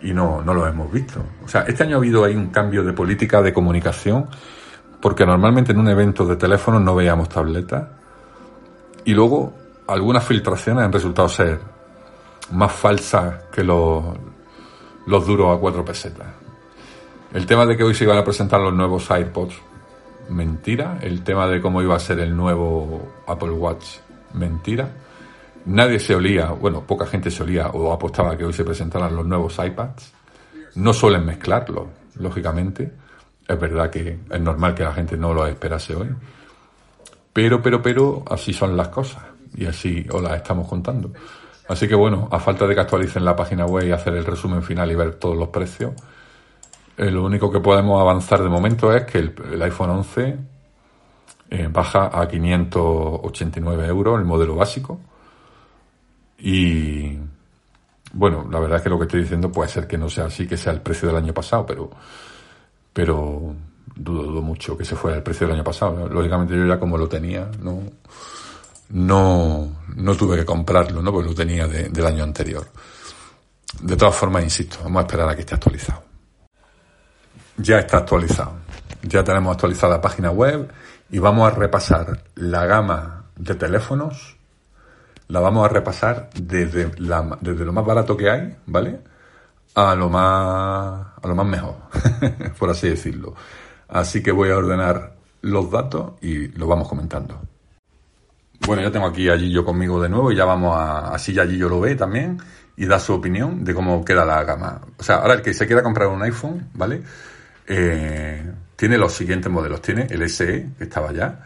y 0.00 0.12
no, 0.12 0.42
no 0.42 0.54
lo 0.54 0.66
hemos 0.66 0.90
visto. 0.92 1.22
O 1.44 1.48
sea, 1.48 1.62
este 1.62 1.84
año 1.84 1.96
ha 1.96 1.98
habido 1.98 2.24
ahí 2.24 2.34
un 2.34 2.48
cambio 2.48 2.82
de 2.82 2.92
política 2.92 3.40
de 3.40 3.52
comunicación, 3.52 4.26
porque 5.00 5.24
normalmente 5.24 5.72
en 5.72 5.78
un 5.78 5.88
evento 5.88 6.26
de 6.26 6.36
teléfono 6.36 6.80
no 6.80 6.94
veíamos 6.94 7.28
tabletas, 7.28 7.84
y 9.04 9.14
luego 9.14 9.54
algunas 9.86 10.24
filtraciones 10.24 10.84
han 10.84 10.92
resultado 10.92 11.28
ser 11.28 11.60
más 12.50 12.72
falsas 12.72 13.44
que 13.52 13.64
los, 13.64 14.04
los 15.06 15.26
duros 15.26 15.56
a 15.56 15.60
cuatro 15.60 15.84
pesetas. 15.84 16.26
El 17.32 17.46
tema 17.46 17.64
de 17.66 17.76
que 17.76 17.84
hoy 17.84 17.94
se 17.94 18.04
iban 18.04 18.18
a 18.18 18.24
presentar 18.24 18.60
los 18.60 18.74
nuevos 18.74 19.08
iPods, 19.10 19.54
mentira. 20.28 20.98
El 21.02 21.22
tema 21.22 21.46
de 21.48 21.60
cómo 21.60 21.82
iba 21.82 21.96
a 21.96 22.00
ser 22.00 22.20
el 22.20 22.36
nuevo 22.36 23.12
Apple 23.26 23.50
Watch, 23.50 23.98
mentira 24.34 24.88
Nadie 25.64 26.00
se 26.00 26.14
olía, 26.14 26.50
bueno, 26.50 26.84
poca 26.84 27.06
gente 27.06 27.30
se 27.30 27.42
olía 27.42 27.68
o 27.68 27.92
apostaba 27.92 28.36
que 28.36 28.44
hoy 28.44 28.52
se 28.52 28.64
presentaran 28.64 29.14
los 29.14 29.24
nuevos 29.24 29.58
iPads. 29.58 30.12
No 30.74 30.92
suelen 30.92 31.24
mezclarlo, 31.24 31.88
lógicamente. 32.16 32.92
Es 33.46 33.60
verdad 33.60 33.88
que 33.88 34.18
es 34.28 34.40
normal 34.40 34.74
que 34.74 34.82
la 34.82 34.92
gente 34.92 35.16
no 35.16 35.32
lo 35.32 35.46
esperase 35.46 35.94
hoy. 35.94 36.08
Pero, 37.32 37.62
pero, 37.62 37.80
pero, 37.80 38.24
así 38.28 38.52
son 38.52 38.76
las 38.76 38.88
cosas. 38.88 39.22
Y 39.54 39.66
así 39.66 40.04
os 40.10 40.20
las 40.20 40.36
estamos 40.36 40.66
contando. 40.66 41.12
Así 41.68 41.86
que 41.86 41.94
bueno, 41.94 42.28
a 42.32 42.40
falta 42.40 42.66
de 42.66 42.74
que 42.74 42.80
actualicen 42.80 43.24
la 43.24 43.36
página 43.36 43.64
web 43.64 43.86
y 43.86 43.92
hacer 43.92 44.14
el 44.14 44.24
resumen 44.24 44.62
final 44.62 44.90
y 44.90 44.96
ver 44.96 45.14
todos 45.14 45.36
los 45.36 45.48
precios, 45.48 45.92
eh, 46.96 47.10
lo 47.10 47.24
único 47.24 47.50
que 47.50 47.60
podemos 47.60 48.00
avanzar 48.00 48.42
de 48.42 48.48
momento 48.48 48.94
es 48.94 49.04
que 49.04 49.18
el, 49.18 49.62
iPhone 49.62 49.90
11 49.90 50.36
eh, 51.50 51.68
baja 51.70 52.10
a 52.12 52.28
589 52.28 53.86
euros 53.86 54.18
el 54.18 54.24
modelo 54.24 54.56
básico 54.56 55.00
y 56.38 57.18
bueno, 58.14 58.46
la 58.50 58.60
verdad 58.60 58.78
es 58.78 58.82
que 58.82 58.90
lo 58.90 58.98
que 58.98 59.04
estoy 59.04 59.22
diciendo 59.22 59.50
puede 59.50 59.70
ser 59.70 59.86
que 59.86 59.96
no 59.96 60.08
sea 60.10 60.26
así, 60.26 60.46
que 60.46 60.56
sea 60.56 60.72
el 60.72 60.82
precio 60.82 61.08
del 61.08 61.16
año 61.16 61.32
pasado, 61.32 61.64
pero, 61.64 61.90
pero 62.92 63.54
dudo, 63.94 64.22
dudo 64.24 64.42
mucho 64.42 64.76
que 64.76 64.84
se 64.84 64.96
fuera 64.96 65.16
el 65.16 65.22
precio 65.22 65.46
del 65.46 65.56
año 65.56 65.64
pasado. 65.64 66.08
Lógicamente 66.08 66.54
yo 66.54 66.66
ya 66.66 66.78
como 66.78 66.98
lo 66.98 67.08
tenía, 67.08 67.50
no, 67.60 67.80
no, 68.90 69.68
no 69.96 70.14
tuve 70.14 70.36
que 70.36 70.44
comprarlo, 70.44 71.00
¿no? 71.00 71.12
Porque 71.12 71.28
lo 71.28 71.34
tenía 71.34 71.66
del 71.66 72.06
año 72.06 72.24
anterior. 72.24 72.66
De 73.80 73.96
todas 73.96 74.14
formas, 74.14 74.44
insisto, 74.44 74.78
vamos 74.82 75.02
a 75.02 75.06
esperar 75.06 75.28
a 75.30 75.34
que 75.34 75.40
esté 75.40 75.54
actualizado. 75.54 76.11
Ya 77.62 77.78
está 77.78 77.98
actualizado. 77.98 78.54
Ya 79.02 79.22
tenemos 79.24 79.54
actualizada 79.54 79.94
la 79.94 80.00
página 80.00 80.30
web 80.30 80.70
y 81.10 81.18
vamos 81.18 81.50
a 81.50 81.54
repasar 81.54 82.22
la 82.34 82.66
gama 82.66 83.24
de 83.36 83.54
teléfonos 83.54 84.36
la 85.32 85.40
vamos 85.40 85.64
a 85.64 85.68
repasar 85.68 86.28
desde, 86.34 86.90
desde 87.40 87.64
lo 87.64 87.72
más 87.72 87.86
barato 87.86 88.14
que 88.18 88.28
hay, 88.28 88.54
¿vale? 88.66 89.00
A 89.74 89.94
lo 89.94 90.10
más, 90.10 91.06
a 91.22 91.26
lo 91.26 91.34
más 91.34 91.46
mejor, 91.46 91.76
por 92.58 92.68
así 92.68 92.90
decirlo. 92.90 93.34
Así 93.88 94.22
que 94.22 94.30
voy 94.30 94.50
a 94.50 94.58
ordenar 94.58 95.14
los 95.40 95.70
datos 95.70 96.14
y 96.20 96.48
los 96.48 96.68
vamos 96.68 96.86
comentando. 96.86 97.40
Bueno, 98.66 98.82
ya 98.82 98.92
tengo 98.92 99.06
aquí 99.06 99.30
a 99.30 99.38
Gillo 99.38 99.64
conmigo 99.64 100.02
de 100.02 100.10
nuevo 100.10 100.30
y 100.30 100.36
ya 100.36 100.44
vamos 100.44 100.76
a... 100.76 101.14
Así 101.14 101.32
ya 101.32 101.46
Gillo 101.46 101.70
lo 101.70 101.80
ve 101.80 101.94
también 101.94 102.38
y 102.76 102.84
da 102.84 102.98
su 102.98 103.14
opinión 103.14 103.64
de 103.64 103.74
cómo 103.74 104.04
queda 104.04 104.26
la 104.26 104.44
gama. 104.44 104.82
O 104.98 105.02
sea, 105.02 105.16
ahora 105.16 105.32
el 105.32 105.40
que 105.40 105.54
se 105.54 105.66
quiera 105.66 105.82
comprar 105.82 106.08
un 106.08 106.22
iPhone, 106.22 106.68
¿vale? 106.74 107.02
Eh, 107.66 108.42
tiene 108.76 108.98
los 108.98 109.12
siguientes 109.12 109.50
modelos. 109.50 109.80
Tiene 109.82 110.06
el 110.10 110.28
SE, 110.28 110.68
que 110.76 110.84
estaba 110.84 111.12
ya, 111.12 111.40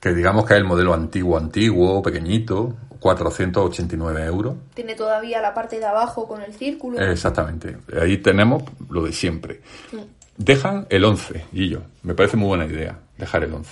que 0.00 0.12
digamos 0.12 0.46
que 0.46 0.54
es 0.54 0.58
el 0.58 0.64
modelo 0.64 0.94
antiguo, 0.94 1.38
antiguo, 1.38 2.02
pequeñito, 2.02 2.76
489 2.98 4.24
euros. 4.24 4.56
Tiene 4.74 4.94
todavía 4.94 5.40
la 5.40 5.52
parte 5.52 5.78
de 5.78 5.84
abajo 5.86 6.26
con 6.26 6.42
el 6.42 6.54
círculo. 6.54 6.98
Exactamente. 6.98 7.76
Ahí 8.00 8.18
tenemos 8.18 8.62
lo 8.88 9.04
de 9.04 9.12
siempre. 9.12 9.60
Dejan 10.36 10.86
el 10.88 11.04
11, 11.04 11.46
Gillo. 11.52 11.82
Me 12.02 12.14
parece 12.14 12.36
muy 12.36 12.48
buena 12.48 12.66
idea 12.66 12.98
dejar 13.18 13.44
el 13.44 13.52
11. 13.52 13.70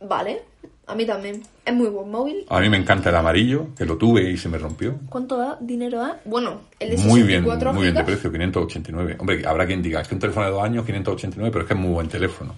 Vale, 0.00 0.42
a 0.90 0.94
mí 0.94 1.06
también. 1.06 1.42
Es 1.64 1.74
muy 1.74 1.88
buen 1.88 2.10
móvil. 2.10 2.44
A 2.48 2.60
mí 2.60 2.68
me 2.68 2.76
encanta 2.76 3.10
el 3.10 3.16
amarillo, 3.16 3.68
que 3.76 3.84
lo 3.84 3.96
tuve 3.96 4.30
y 4.30 4.36
se 4.36 4.48
me 4.48 4.58
rompió. 4.58 4.98
¿Cuánto 5.08 5.36
da? 5.36 5.56
¿Dinero 5.60 5.98
da? 5.98 6.20
Bueno, 6.24 6.62
el 6.78 6.90
de 6.90 6.96
Muy 6.98 7.22
bien, 7.22 7.44
64 7.44 7.72
muy 7.72 7.82
bien 7.84 7.94
de 7.94 8.04
precio, 8.04 8.30
589. 8.30 9.16
Hombre, 9.18 9.42
habrá 9.46 9.66
quien 9.66 9.82
diga, 9.82 10.00
es 10.00 10.08
que 10.08 10.14
un 10.14 10.20
teléfono 10.20 10.46
de 10.46 10.52
dos 10.52 10.62
años, 10.62 10.84
589, 10.84 11.50
pero 11.52 11.62
es 11.62 11.68
que 11.68 11.74
es 11.74 11.80
muy 11.80 11.92
buen 11.92 12.08
teléfono. 12.08 12.54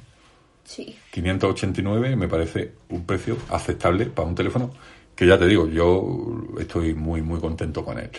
Sí. 0.65 0.97
589 1.11 2.17
me 2.17 2.29
parece 2.29 2.73
un 2.89 3.05
precio 3.05 3.37
aceptable 3.51 4.07
para 4.07 4.29
un 4.29 4.35
teléfono 4.35 4.71
que 5.15 5.27
ya 5.27 5.39
te 5.39 5.47
digo, 5.47 5.69
yo 5.69 6.45
estoy 6.59 6.95
muy, 6.95 7.21
muy 7.21 7.39
contento 7.41 7.85
con 7.85 7.99
él. 7.99 8.11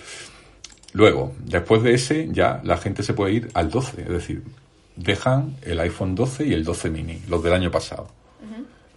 Luego, 0.94 1.34
después 1.44 1.82
de 1.82 1.94
ese, 1.94 2.30
ya 2.32 2.62
la 2.64 2.78
gente 2.78 3.02
se 3.02 3.14
puede 3.14 3.34
ir 3.34 3.50
al 3.56 3.70
12, 3.70 4.02
es 4.02 4.10
decir, 4.10 4.44
dejan 4.96 5.56
el 5.64 5.80
iPhone 5.80 6.14
12 6.14 6.46
y 6.46 6.54
el 6.54 6.64
12 6.64 6.90
mini, 6.92 7.22
los 7.28 7.44
del 7.44 7.54
año 7.54 7.72
pasado. 7.72 8.08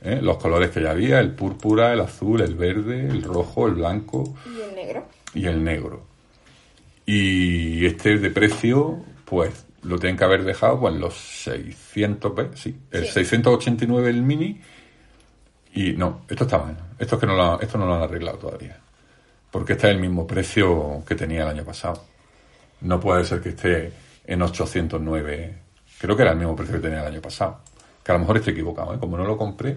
¿Eh? 0.06 0.20
Los 0.22 0.36
colores 0.36 0.70
que 0.70 0.80
ya 0.80 0.92
había, 0.92 1.18
el 1.18 1.32
púrpura, 1.32 1.92
el 1.92 2.00
azul, 2.00 2.40
el 2.40 2.54
verde, 2.54 3.08
el 3.08 3.22
rojo, 3.24 3.66
el 3.66 3.74
blanco 3.74 4.34
Y 4.46 4.60
el 4.60 4.74
negro. 4.76 5.04
y 5.34 5.46
el 5.46 5.64
negro. 5.64 6.02
Y 7.04 7.84
este 7.86 8.16
de 8.18 8.30
precio, 8.30 8.98
pues 9.24 9.64
lo 9.82 9.98
tienen 9.98 10.16
que 10.16 10.24
haber 10.24 10.44
dejado 10.44 10.80
pues, 10.80 10.94
en 10.94 11.00
los 11.00 11.14
600, 11.14 12.34
¿ves? 12.34 12.46
Sí, 12.54 12.76
el 12.90 13.04
Sí. 13.06 13.12
689 13.12 14.10
el 14.10 14.22
mini. 14.22 14.60
Y 15.74 15.92
no, 15.92 16.22
esto 16.28 16.44
está 16.44 16.58
mal. 16.58 16.76
Esto 16.98 17.16
es 17.16 17.20
que 17.20 17.26
no 17.26 17.36
lo, 17.36 17.60
esto 17.60 17.76
no 17.78 17.86
lo 17.86 17.94
han 17.94 18.02
arreglado 18.02 18.38
todavía. 18.38 18.76
Porque 19.50 19.74
este 19.74 19.88
es 19.88 19.94
el 19.94 20.00
mismo 20.00 20.26
precio 20.26 21.02
que 21.06 21.14
tenía 21.14 21.42
el 21.42 21.48
año 21.48 21.64
pasado. 21.64 22.02
No 22.80 22.98
puede 23.00 23.24
ser 23.24 23.40
que 23.40 23.50
esté 23.50 23.92
en 24.24 24.42
809. 24.42 25.54
Creo 25.98 26.16
que 26.16 26.22
era 26.22 26.32
el 26.32 26.38
mismo 26.38 26.56
precio 26.56 26.76
que 26.76 26.80
tenía 26.82 27.00
el 27.02 27.06
año 27.12 27.20
pasado. 27.20 27.60
Que 28.06 28.12
a 28.12 28.14
lo 28.14 28.20
mejor 28.20 28.36
estoy 28.36 28.52
equivocado, 28.52 28.94
¿eh? 28.94 28.98
Como 29.00 29.16
no 29.16 29.24
lo 29.24 29.36
compré. 29.36 29.74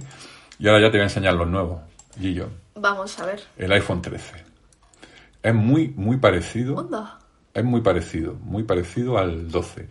Y 0.59 0.67
ahora 0.67 0.81
ya 0.81 0.91
te 0.91 0.97
voy 0.97 1.01
a 1.01 1.03
enseñar 1.05 1.33
los 1.33 1.47
nuevos, 1.47 1.81
Gillo. 2.19 2.47
Vamos 2.75 3.17
a 3.19 3.25
ver. 3.25 3.41
El 3.57 3.71
iPhone 3.71 4.03
13. 4.03 4.43
Es 5.41 5.55
muy, 5.55 5.87
muy 5.95 6.17
parecido. 6.17 6.75
Onda. 6.75 7.17
Es 7.55 7.63
muy 7.63 7.81
parecido, 7.81 8.35
muy 8.43 8.61
parecido 8.63 9.17
al 9.17 9.49
12. 9.49 9.87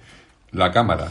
La 0.52 0.70
cámara 0.70 1.10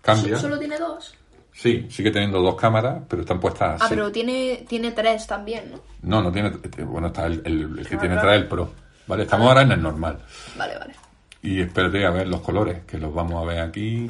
cambia. 0.00 0.38
¿Solo 0.38 0.58
tiene 0.60 0.78
dos? 0.78 1.12
Sí, 1.52 1.88
sigue 1.90 2.12
teniendo 2.12 2.40
dos 2.40 2.54
cámaras, 2.54 3.02
pero 3.08 3.22
están 3.22 3.40
puestas 3.40 3.80
Ah, 3.82 3.84
así. 3.86 3.94
pero 3.96 4.12
tiene, 4.12 4.64
tiene 4.68 4.92
tres 4.92 5.26
también, 5.26 5.72
¿no? 5.72 5.80
No, 6.02 6.22
no 6.22 6.30
tiene. 6.32 6.50
Bueno, 6.84 7.08
está 7.08 7.26
el, 7.26 7.42
el- 7.44 7.78
el 7.80 7.88
que 7.88 7.96
Ah, 7.96 8.00
tiene 8.00 8.16
trae 8.18 8.36
el 8.36 8.46
Pro. 8.46 8.70
Vale, 9.08 9.24
estamos 9.24 9.48
ahora 9.48 9.62
en 9.62 9.72
el 9.72 9.82
normal. 9.82 10.20
Vale, 10.56 10.78
vale. 10.78 10.94
Y 11.42 11.60
espérate 11.60 12.06
a 12.06 12.10
ver 12.10 12.28
los 12.28 12.40
colores, 12.42 12.84
que 12.86 12.96
los 12.96 13.12
vamos 13.12 13.42
a 13.42 13.46
ver 13.46 13.60
aquí. 13.60 14.08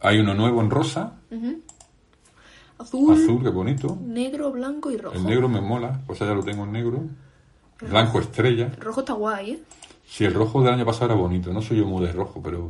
Hay 0.00 0.18
uno 0.18 0.34
nuevo 0.34 0.60
en 0.60 0.70
rosa, 0.70 1.12
Azul, 2.78 3.12
azul, 3.12 3.42
qué 3.42 3.48
bonito. 3.48 3.98
negro, 4.00 4.52
blanco 4.52 4.90
y 4.90 4.96
rojo. 4.96 5.16
El 5.16 5.24
negro 5.24 5.48
me 5.48 5.60
mola, 5.60 5.98
pues 6.06 6.20
ya 6.20 6.26
lo 6.26 6.42
tengo 6.44 6.64
en 6.64 6.72
negro. 6.72 7.02
Blanco 7.80 8.20
estrella. 8.20 8.66
El 8.66 8.80
rojo 8.80 9.00
está 9.00 9.12
guay, 9.14 9.50
¿eh? 9.52 9.58
Sí, 10.06 10.24
el 10.24 10.34
rojo 10.34 10.62
del 10.62 10.74
año 10.74 10.84
pasado 10.86 11.06
era 11.06 11.14
bonito. 11.14 11.52
No 11.52 11.60
soy 11.60 11.78
yo 11.78 11.86
muy 11.86 12.06
de 12.06 12.12
rojo, 12.12 12.40
pero, 12.42 12.68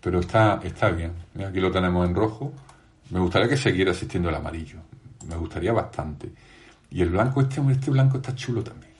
pero 0.00 0.20
está, 0.20 0.60
está 0.62 0.90
bien. 0.90 1.12
Mira, 1.34 1.48
aquí 1.48 1.60
lo 1.60 1.70
tenemos 1.72 2.08
en 2.08 2.14
rojo. 2.14 2.52
Me 3.10 3.18
gustaría 3.20 3.48
que 3.48 3.56
siguiera 3.56 3.90
existiendo 3.90 4.28
el 4.28 4.34
amarillo. 4.36 4.78
Me 5.26 5.36
gustaría 5.36 5.72
bastante. 5.72 6.30
Y 6.90 7.02
el 7.02 7.10
blanco, 7.10 7.40
este, 7.40 7.60
este 7.70 7.90
blanco 7.90 8.18
está 8.18 8.34
chulo 8.34 8.62
también. 8.62 8.92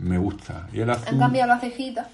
Me 0.00 0.18
gusta. 0.18 0.68
Y 0.72 0.80
el 0.80 0.90
Han 0.90 0.96
azul. 0.96 1.18
cambiado 1.18 1.48
la 1.54 1.60
cejita. 1.60 2.08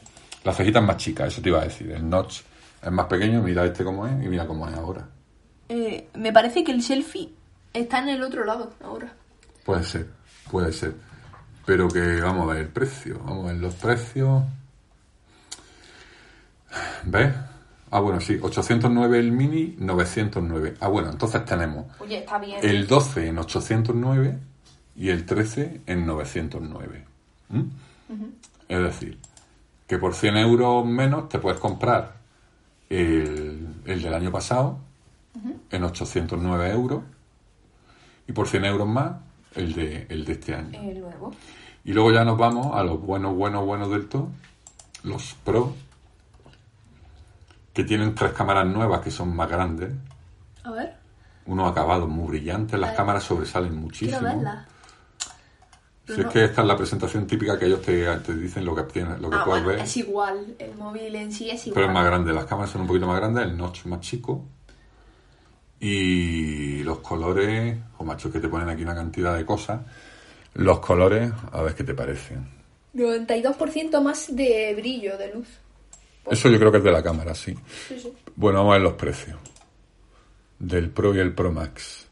La 0.44 0.52
cejita 0.52 0.78
es 0.80 0.84
más 0.84 0.96
chica, 0.98 1.26
eso 1.26 1.40
te 1.40 1.48
iba 1.48 1.60
a 1.60 1.64
decir. 1.64 1.90
El 1.90 2.08
notch 2.08 2.40
es 2.82 2.92
más 2.92 3.06
pequeño. 3.06 3.42
Mira 3.42 3.64
este 3.64 3.84
cómo 3.84 4.06
es 4.06 4.12
y 4.24 4.28
mira 4.28 4.46
cómo 4.46 4.68
es 4.68 4.74
ahora. 4.74 5.08
Eh, 5.68 6.08
me 6.14 6.32
parece 6.32 6.64
que 6.64 6.72
el 6.72 6.82
selfie 6.82 7.30
está 7.72 7.98
en 7.98 8.08
el 8.10 8.22
otro 8.22 8.44
lado 8.44 8.72
ahora. 8.82 9.12
Puede 9.64 9.84
ser, 9.84 10.06
puede 10.50 10.72
ser. 10.72 10.94
Pero 11.66 11.88
que 11.88 12.20
vamos 12.20 12.48
a 12.48 12.54
ver 12.54 12.62
el 12.62 12.68
precio. 12.68 13.18
Vamos 13.24 13.44
a 13.44 13.52
ver 13.52 13.60
los 13.60 13.74
precios. 13.74 14.42
¿Ves? 17.04 17.34
Ah, 17.90 18.00
bueno, 18.00 18.20
sí. 18.20 18.38
809 18.40 19.18
el 19.18 19.32
mini, 19.32 19.74
909. 19.78 20.76
Ah, 20.80 20.88
bueno, 20.88 21.10
entonces 21.10 21.44
tenemos 21.44 21.86
Oye, 22.00 22.18
está 22.18 22.38
bien. 22.38 22.58
el 22.62 22.86
12 22.86 23.28
en 23.28 23.38
809 23.38 24.38
y 24.96 25.08
el 25.10 25.24
13 25.24 25.82
en 25.86 26.06
909. 26.06 27.04
¿Mm? 27.50 27.62
Es 28.68 28.82
decir, 28.82 29.18
que 29.86 29.98
por 29.98 30.14
100 30.14 30.36
euros 30.36 30.84
menos 30.86 31.28
te 31.28 31.38
puedes 31.38 31.60
comprar 31.60 32.17
el, 32.88 33.66
el 33.84 34.02
del 34.02 34.14
año 34.14 34.32
pasado 34.32 34.78
en 35.70 35.84
809 35.84 36.70
euros 36.70 37.02
y 38.26 38.32
por 38.32 38.48
100 38.48 38.64
euros 38.64 38.88
más 38.88 39.12
el 39.54 39.74
de, 39.74 40.06
el 40.08 40.24
de 40.24 40.32
este 40.32 40.54
año. 40.54 40.80
El 40.80 41.00
nuevo. 41.00 41.32
Y 41.84 41.92
luego 41.92 42.12
ya 42.12 42.24
nos 42.24 42.36
vamos 42.36 42.76
a 42.76 42.82
los 42.82 43.00
buenos, 43.00 43.34
buenos, 43.34 43.64
buenos 43.64 43.90
del 43.90 44.08
todo, 44.08 44.28
los 45.04 45.34
Pro, 45.44 45.74
que 47.72 47.84
tienen 47.84 48.14
tres 48.14 48.32
cámaras 48.32 48.66
nuevas 48.66 49.00
que 49.00 49.10
son 49.10 49.34
más 49.34 49.48
grandes, 49.48 49.94
A 50.64 50.70
ver, 50.70 50.96
unos 51.46 51.70
acabados 51.70 52.08
muy 52.08 52.28
brillantes, 52.28 52.78
las 52.78 52.94
cámaras 52.94 53.22
sobresalen 53.22 53.74
muchísimo. 53.76 54.18
quiero 54.18 54.34
verla. 54.34 54.66
Si 56.14 56.20
es 56.20 56.26
que 56.28 56.44
esta 56.44 56.62
es 56.62 56.66
la 56.66 56.76
presentación 56.76 57.26
típica 57.26 57.58
que 57.58 57.66
ellos 57.66 57.82
te, 57.82 58.04
te 58.18 58.34
dicen 58.34 58.64
lo 58.64 58.74
que 58.74 58.80
obtienes, 58.82 59.20
lo 59.20 59.28
que 59.30 59.36
Ah, 59.36 59.44
puedes 59.44 59.62
bueno, 59.64 59.78
ver, 59.78 59.86
es 59.86 59.96
igual. 59.98 60.56
El 60.58 60.74
móvil 60.76 61.14
en 61.16 61.30
sí 61.32 61.50
es 61.50 61.66
igual. 61.66 61.74
pero 61.74 61.86
es 61.88 61.92
más 61.92 62.04
grande. 62.06 62.32
Las 62.32 62.46
cámaras 62.46 62.70
son 62.70 62.80
un 62.82 62.86
poquito 62.86 63.06
más 63.06 63.16
grandes, 63.18 63.44
el 63.44 63.56
notch 63.56 63.84
más 63.86 64.00
chico. 64.00 64.44
Y 65.80 66.82
los 66.82 66.98
colores, 66.98 67.76
o 67.98 68.04
macho, 68.04 68.32
que 68.32 68.40
te 68.40 68.48
ponen 68.48 68.68
aquí 68.68 68.82
una 68.82 68.94
cantidad 68.94 69.36
de 69.36 69.44
cosas. 69.44 69.80
Los 70.54 70.80
colores, 70.80 71.30
a 71.52 71.62
ver 71.62 71.74
qué 71.74 71.84
te 71.84 71.94
parecen. 71.94 72.48
92% 72.94 74.00
más 74.02 74.34
de 74.34 74.74
brillo, 74.76 75.16
de 75.16 75.34
luz. 75.34 75.46
Eso 76.28 76.48
yo 76.48 76.58
creo 76.58 76.72
que 76.72 76.78
es 76.78 76.84
de 76.84 76.90
la 76.92 77.02
cámara, 77.02 77.34
sí. 77.34 77.54
Sí, 77.86 78.00
sí. 78.00 78.12
Bueno, 78.34 78.58
vamos 78.60 78.72
a 78.72 78.74
ver 78.74 78.82
los 78.82 78.94
precios. 78.94 79.36
Del 80.58 80.90
Pro 80.90 81.14
y 81.14 81.18
el 81.20 81.32
Pro 81.32 81.52
Max. 81.52 82.07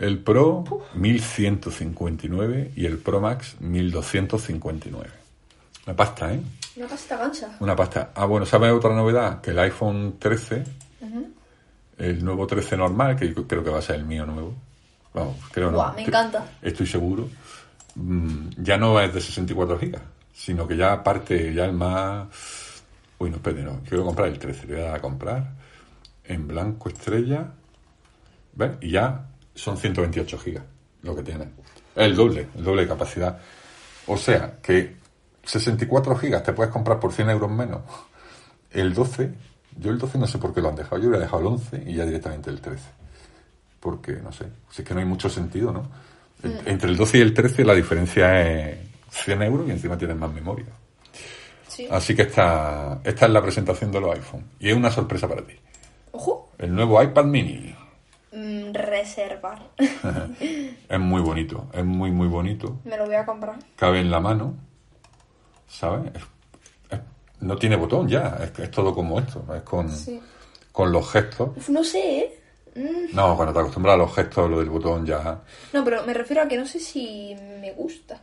El 0.00 0.18
Pro, 0.18 0.64
1159 0.94 2.72
y 2.74 2.86
el 2.86 2.98
Pro 2.98 3.20
Max, 3.20 3.56
1259. 3.60 5.10
Una 5.86 5.94
pasta, 5.96 6.32
¿eh? 6.32 6.40
Una 6.76 6.86
pasta 6.88 7.16
gansa. 7.16 7.56
Una 7.60 7.76
pasta. 7.76 8.10
Ah, 8.14 8.24
bueno, 8.24 8.46
¿sabes 8.46 8.72
otra 8.72 8.94
novedad? 8.94 9.40
Que 9.42 9.50
el 9.50 9.58
iPhone 9.58 10.16
13, 10.18 10.64
el 11.98 12.24
nuevo 12.24 12.46
13 12.46 12.76
normal, 12.78 13.14
que 13.16 13.32
yo 13.34 13.46
creo 13.46 13.62
que 13.62 13.70
va 13.70 13.78
a 13.80 13.82
ser 13.82 13.96
el 13.96 14.04
mío 14.06 14.24
nuevo. 14.24 14.54
Vamos, 15.12 15.36
creo 15.52 15.70
no. 15.70 15.76
Buah, 15.76 15.92
me 15.92 16.02
Cre- 16.04 16.08
encanta. 16.08 16.46
Estoy 16.62 16.86
seguro. 16.86 17.28
Mm, 17.96 18.48
ya 18.58 18.78
no 18.78 18.98
es 19.00 19.12
de 19.12 19.20
64 19.20 19.78
gigas, 19.78 20.02
sino 20.32 20.66
que 20.66 20.76
ya 20.76 21.02
parte, 21.02 21.52
ya 21.52 21.66
el 21.66 21.72
más... 21.74 22.28
Uy, 23.18 23.28
no, 23.28 23.36
espérate, 23.36 23.62
no. 23.64 23.80
Quiero 23.86 24.04
comprar 24.06 24.28
el 24.28 24.38
13. 24.38 24.66
Le 24.66 24.74
voy 24.76 24.82
a 24.82 24.86
dar 24.86 24.96
a 24.96 25.00
comprar 25.02 25.50
en 26.24 26.48
blanco 26.48 26.88
estrella. 26.88 27.48
¿Ves? 28.54 28.70
Y 28.80 28.92
ya 28.92 29.26
son 29.60 29.76
128 29.76 30.38
gigas 30.38 30.64
lo 31.02 31.14
que 31.16 31.22
tiene. 31.22 31.44
Es 31.94 32.04
el 32.06 32.14
doble, 32.16 32.48
el 32.56 32.64
doble 32.64 32.82
de 32.82 32.88
capacidad. 32.88 33.38
O 34.06 34.16
sea, 34.16 34.58
que 34.62 34.96
64 35.44 36.16
gigas 36.16 36.42
te 36.42 36.52
puedes 36.52 36.72
comprar 36.72 36.98
por 37.00 37.12
100 37.12 37.30
euros 37.30 37.50
menos. 37.50 37.80
El 38.70 38.94
12, 38.94 39.30
yo 39.78 39.90
el 39.90 39.98
12 39.98 40.18
no 40.18 40.26
sé 40.26 40.38
por 40.38 40.52
qué 40.54 40.60
lo 40.60 40.68
han 40.68 40.76
dejado. 40.76 40.98
Yo 41.00 41.08
hubiera 41.08 41.24
dejado 41.24 41.40
el 41.42 41.46
11 41.48 41.84
y 41.86 41.94
ya 41.94 42.04
directamente 42.04 42.50
el 42.50 42.60
13. 42.60 42.82
Porque, 43.80 44.12
no 44.12 44.30
sé, 44.32 44.46
si 44.70 44.82
es 44.82 44.88
que 44.88 44.94
no 44.94 45.00
hay 45.00 45.06
mucho 45.06 45.28
sentido, 45.30 45.72
¿no? 45.72 45.88
En- 46.42 46.60
Entre 46.66 46.90
el 46.90 46.96
12 46.96 47.18
y 47.18 47.20
el 47.22 47.34
13 47.34 47.64
la 47.64 47.74
diferencia 47.74 48.40
es 48.68 48.78
100 49.10 49.42
euros 49.42 49.66
y 49.68 49.70
encima 49.72 49.96
tienes 49.98 50.16
más 50.16 50.32
memoria. 50.32 50.66
Sí. 51.68 51.86
Así 51.90 52.14
que 52.14 52.22
esta, 52.22 53.00
esta 53.04 53.26
es 53.26 53.32
la 53.32 53.42
presentación 53.42 53.90
de 53.92 54.00
los 54.00 54.14
iPhone. 54.14 54.44
Y 54.58 54.68
es 54.70 54.76
una 54.76 54.90
sorpresa 54.90 55.28
para 55.28 55.42
ti. 55.46 55.54
Ojo. 56.12 56.50
El 56.58 56.74
nuevo 56.74 57.02
iPad 57.02 57.24
mini. 57.24 57.74
Mm, 58.32 58.72
reservar. 58.72 59.70
es 60.88 61.00
muy 61.00 61.20
bonito, 61.20 61.66
es 61.72 61.84
muy, 61.84 62.10
muy 62.12 62.28
bonito. 62.28 62.78
Me 62.84 62.96
lo 62.96 63.06
voy 63.06 63.16
a 63.16 63.26
comprar. 63.26 63.56
Cabe 63.76 64.00
en 64.00 64.10
la 64.10 64.20
mano, 64.20 64.54
¿sabes? 65.68 66.12
Es- 66.14 66.22
es- 66.90 67.00
no 67.40 67.56
tiene 67.56 67.76
botón 67.76 68.08
ya, 68.08 68.38
es, 68.42 68.56
es 68.58 68.70
todo 68.70 68.94
como 68.94 69.18
esto, 69.18 69.44
es 69.54 69.62
con, 69.62 69.90
Sí. 69.90 70.20
con 70.72 70.92
los 70.92 71.10
gestos. 71.10 71.50
Uf, 71.56 71.68
no 71.70 71.82
sé, 71.82 72.18
¿eh? 72.18 72.36
Mm. 72.76 73.16
No, 73.16 73.34
cuando 73.36 73.52
te 73.52 73.58
acostumbras 73.60 73.94
a 73.94 73.98
los 73.98 74.14
gestos, 74.14 74.48
lo 74.48 74.60
del 74.60 74.70
botón 74.70 75.04
ya, 75.04 75.40
No, 75.72 75.82
pero 75.84 76.04
me 76.06 76.14
refiero 76.14 76.42
a 76.42 76.46
que 76.48 76.56
no 76.56 76.66
sé 76.66 76.78
si 76.78 77.34
me 77.60 77.72
gusta. 77.72 78.20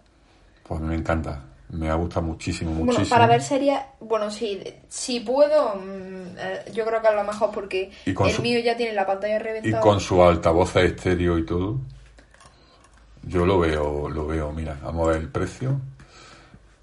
pues 0.63 0.79
me 0.79 0.95
encanta. 0.95 1.41
Me 1.69 1.89
ha 1.89 1.95
gustado 1.95 2.25
muchísimo, 2.25 2.71
Bueno, 2.71 2.85
muchísimo. 2.85 3.09
para 3.09 3.27
ver 3.27 3.41
series, 3.41 3.77
bueno, 3.99 4.31
si, 4.31 4.63
si 4.87 5.19
puedo, 5.19 5.75
mm, 5.75 6.37
eh, 6.37 6.65
yo 6.73 6.85
creo 6.85 7.01
que 7.01 7.09
es 7.09 7.13
lo 7.15 7.23
mejor 7.25 7.51
porque 7.51 7.91
Y 8.05 8.11
el 8.11 8.35
su- 8.35 8.41
mío 8.41 8.59
ya 8.59 8.77
tiene 8.77 8.93
la 8.93 9.05
pantalla 9.05 9.35
Y 9.35 9.39
reventada. 9.39 9.81
con 9.81 9.99
su 9.99 10.23
altavoz 10.23 10.75
estéreo 10.77 11.37
y 11.37 11.45
todo. 11.45 11.79
Yo 13.23 13.45
lo 13.45 13.59
veo, 13.59 14.09
lo 14.09 14.25
veo, 14.27 14.51
mira, 14.53 14.79
vamos 14.81 15.07
a 15.07 15.11
ver 15.11 15.21
el 15.21 15.29
precio. 15.29 15.81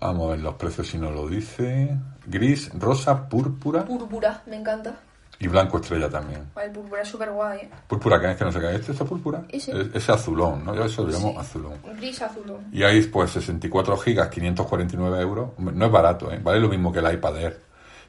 Vamos 0.00 0.26
a 0.26 0.30
ver 0.32 0.40
los 0.40 0.54
precios 0.56 0.86
si 0.88 0.98
nos 0.98 1.14
lo 1.14 1.26
dice. 1.28 1.96
Gris, 2.26 2.70
rosa, 2.78 3.26
púrpura 3.28 3.84
Púrpura, 3.86 4.42
me 4.46 4.56
encanta. 4.56 4.96
Y 5.40 5.48
blanco 5.48 5.78
estrella 5.78 6.08
también. 6.08 6.42
El 6.62 6.70
púrpura 6.70 7.02
es 7.02 7.08
súper 7.08 7.30
guay, 7.30 7.58
¿eh? 7.60 7.70
Púrpura, 7.88 8.20
que 8.20 8.30
es 8.30 8.36
que 8.36 8.44
no 8.44 8.52
sé 8.52 8.60
qué 8.60 8.68
es. 8.70 8.74
¿Este 8.80 8.92
está 8.92 9.04
púrpura? 9.04 9.42
Ese. 9.48 9.78
Es- 9.80 9.88
Ese 9.94 10.12
azulón, 10.12 10.64
¿no? 10.64 10.74
Yo 10.74 10.84
eso 10.84 11.02
lo 11.04 11.10
llamo 11.12 11.30
Sí. 11.32 11.36
azulón. 11.38 11.72
Gris 11.96 12.22
azulón. 12.22 12.66
Y 12.72 12.82
hay 12.82 13.02
pues 13.02 13.30
64 13.32 13.96
gigas, 13.98 14.28
549 14.28 15.20
euros. 15.20 15.50
No 15.58 15.86
es 15.86 15.92
barato, 15.92 16.30
¿eh? 16.32 16.40
Vale 16.42 16.60
lo 16.60 16.68
mismo 16.68 16.92
que 16.92 17.00
el 17.00 17.12
iPad 17.14 17.36
Air. 17.38 17.60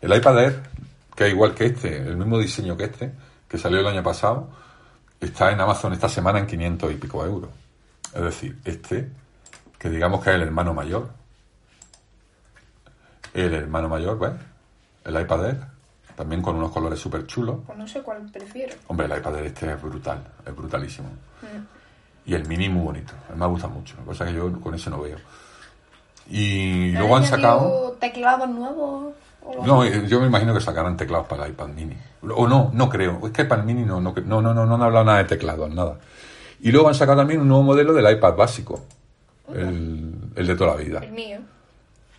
El 0.01 0.13
iPad 0.15 0.39
Air, 0.39 0.63
que 1.15 1.25
es 1.27 1.33
igual 1.33 1.53
que 1.55 1.65
este, 1.65 1.97
el 1.97 2.15
mismo 2.17 2.37
diseño 2.37 2.77
que 2.77 2.85
este, 2.85 3.11
que 3.47 3.57
salió 3.57 3.79
el 3.79 3.87
año 3.87 4.03
pasado, 4.03 4.49
está 5.19 5.51
en 5.51 5.59
Amazon 5.59 5.93
esta 5.93 6.07
semana 6.09 6.39
en 6.39 6.45
500 6.47 6.91
y 6.91 6.95
pico 6.95 7.25
euros. 7.25 7.49
Es 8.13 8.21
decir, 8.21 8.59
este, 8.65 9.09
que 9.79 9.89
digamos 9.89 10.23
que 10.23 10.29
es 10.29 10.35
el 10.35 10.41
hermano 10.43 10.73
mayor. 10.73 11.09
El 13.33 13.53
hermano 13.53 13.89
mayor, 13.89 14.17
¿ves? 14.19 14.31
El 15.03 15.19
iPad 15.19 15.45
Air, 15.45 15.57
también 16.15 16.41
con 16.41 16.55
unos 16.55 16.71
colores 16.71 16.99
súper 16.99 17.25
chulos. 17.27 17.57
Pues 17.65 17.77
no 17.77 17.87
sé 17.87 18.01
cuál 18.01 18.29
prefiero. 18.31 18.73
Hombre, 18.87 19.05
el 19.07 19.17
iPad 19.17 19.35
Air 19.37 19.45
este 19.45 19.71
es 19.71 19.81
brutal, 19.81 20.23
es 20.45 20.55
brutalísimo. 20.55 21.09
Mm. 21.41 22.29
Y 22.29 22.33
el 22.33 22.47
mini 22.47 22.69
muy 22.69 22.83
bonito, 22.83 23.13
me 23.35 23.45
gusta 23.45 23.67
mucho. 23.67 23.95
Lo 24.05 24.13
que 24.13 24.33
yo 24.33 24.59
con 24.59 24.73
ese 24.73 24.89
no 24.89 25.01
veo. 25.01 25.17
Y 26.27 26.91
luego 26.91 27.17
han 27.17 27.23
¿Han 27.23 27.29
sacado... 27.29 27.97
teclados 27.99 28.49
nuevos? 28.49 29.13
No, 29.63 29.85
yo 29.85 30.19
me 30.19 30.27
imagino 30.27 30.53
que 30.55 30.61
sacarán 30.61 30.97
teclados 30.97 31.27
para 31.27 31.45
el 31.45 31.51
iPad 31.51 31.67
mini. 31.67 31.95
O 32.35 32.47
no, 32.47 32.71
no 32.73 32.89
creo. 32.89 33.19
Es 33.27 33.31
que 33.31 33.45
para 33.45 33.61
el 33.61 33.67
mini 33.67 33.83
no, 33.83 34.01
no, 34.01 34.13
no, 34.25 34.41
no, 34.41 34.53
no, 34.53 34.65
no 34.65 34.75
han 34.75 34.81
hablado 34.81 35.05
nada 35.05 35.19
de 35.19 35.25
teclados, 35.25 35.69
nada. 35.69 35.99
Y 36.61 36.71
luego 36.71 36.87
han 36.87 36.95
sacado 36.95 37.19
también 37.19 37.41
un 37.41 37.47
nuevo 37.47 37.63
modelo 37.63 37.93
del 37.93 38.11
iPad 38.11 38.35
básico. 38.35 38.81
El, 39.53 40.15
el 40.35 40.47
de 40.47 40.55
toda 40.55 40.75
la 40.75 40.81
vida. 40.81 40.99
El 41.03 41.11
mío. 41.11 41.39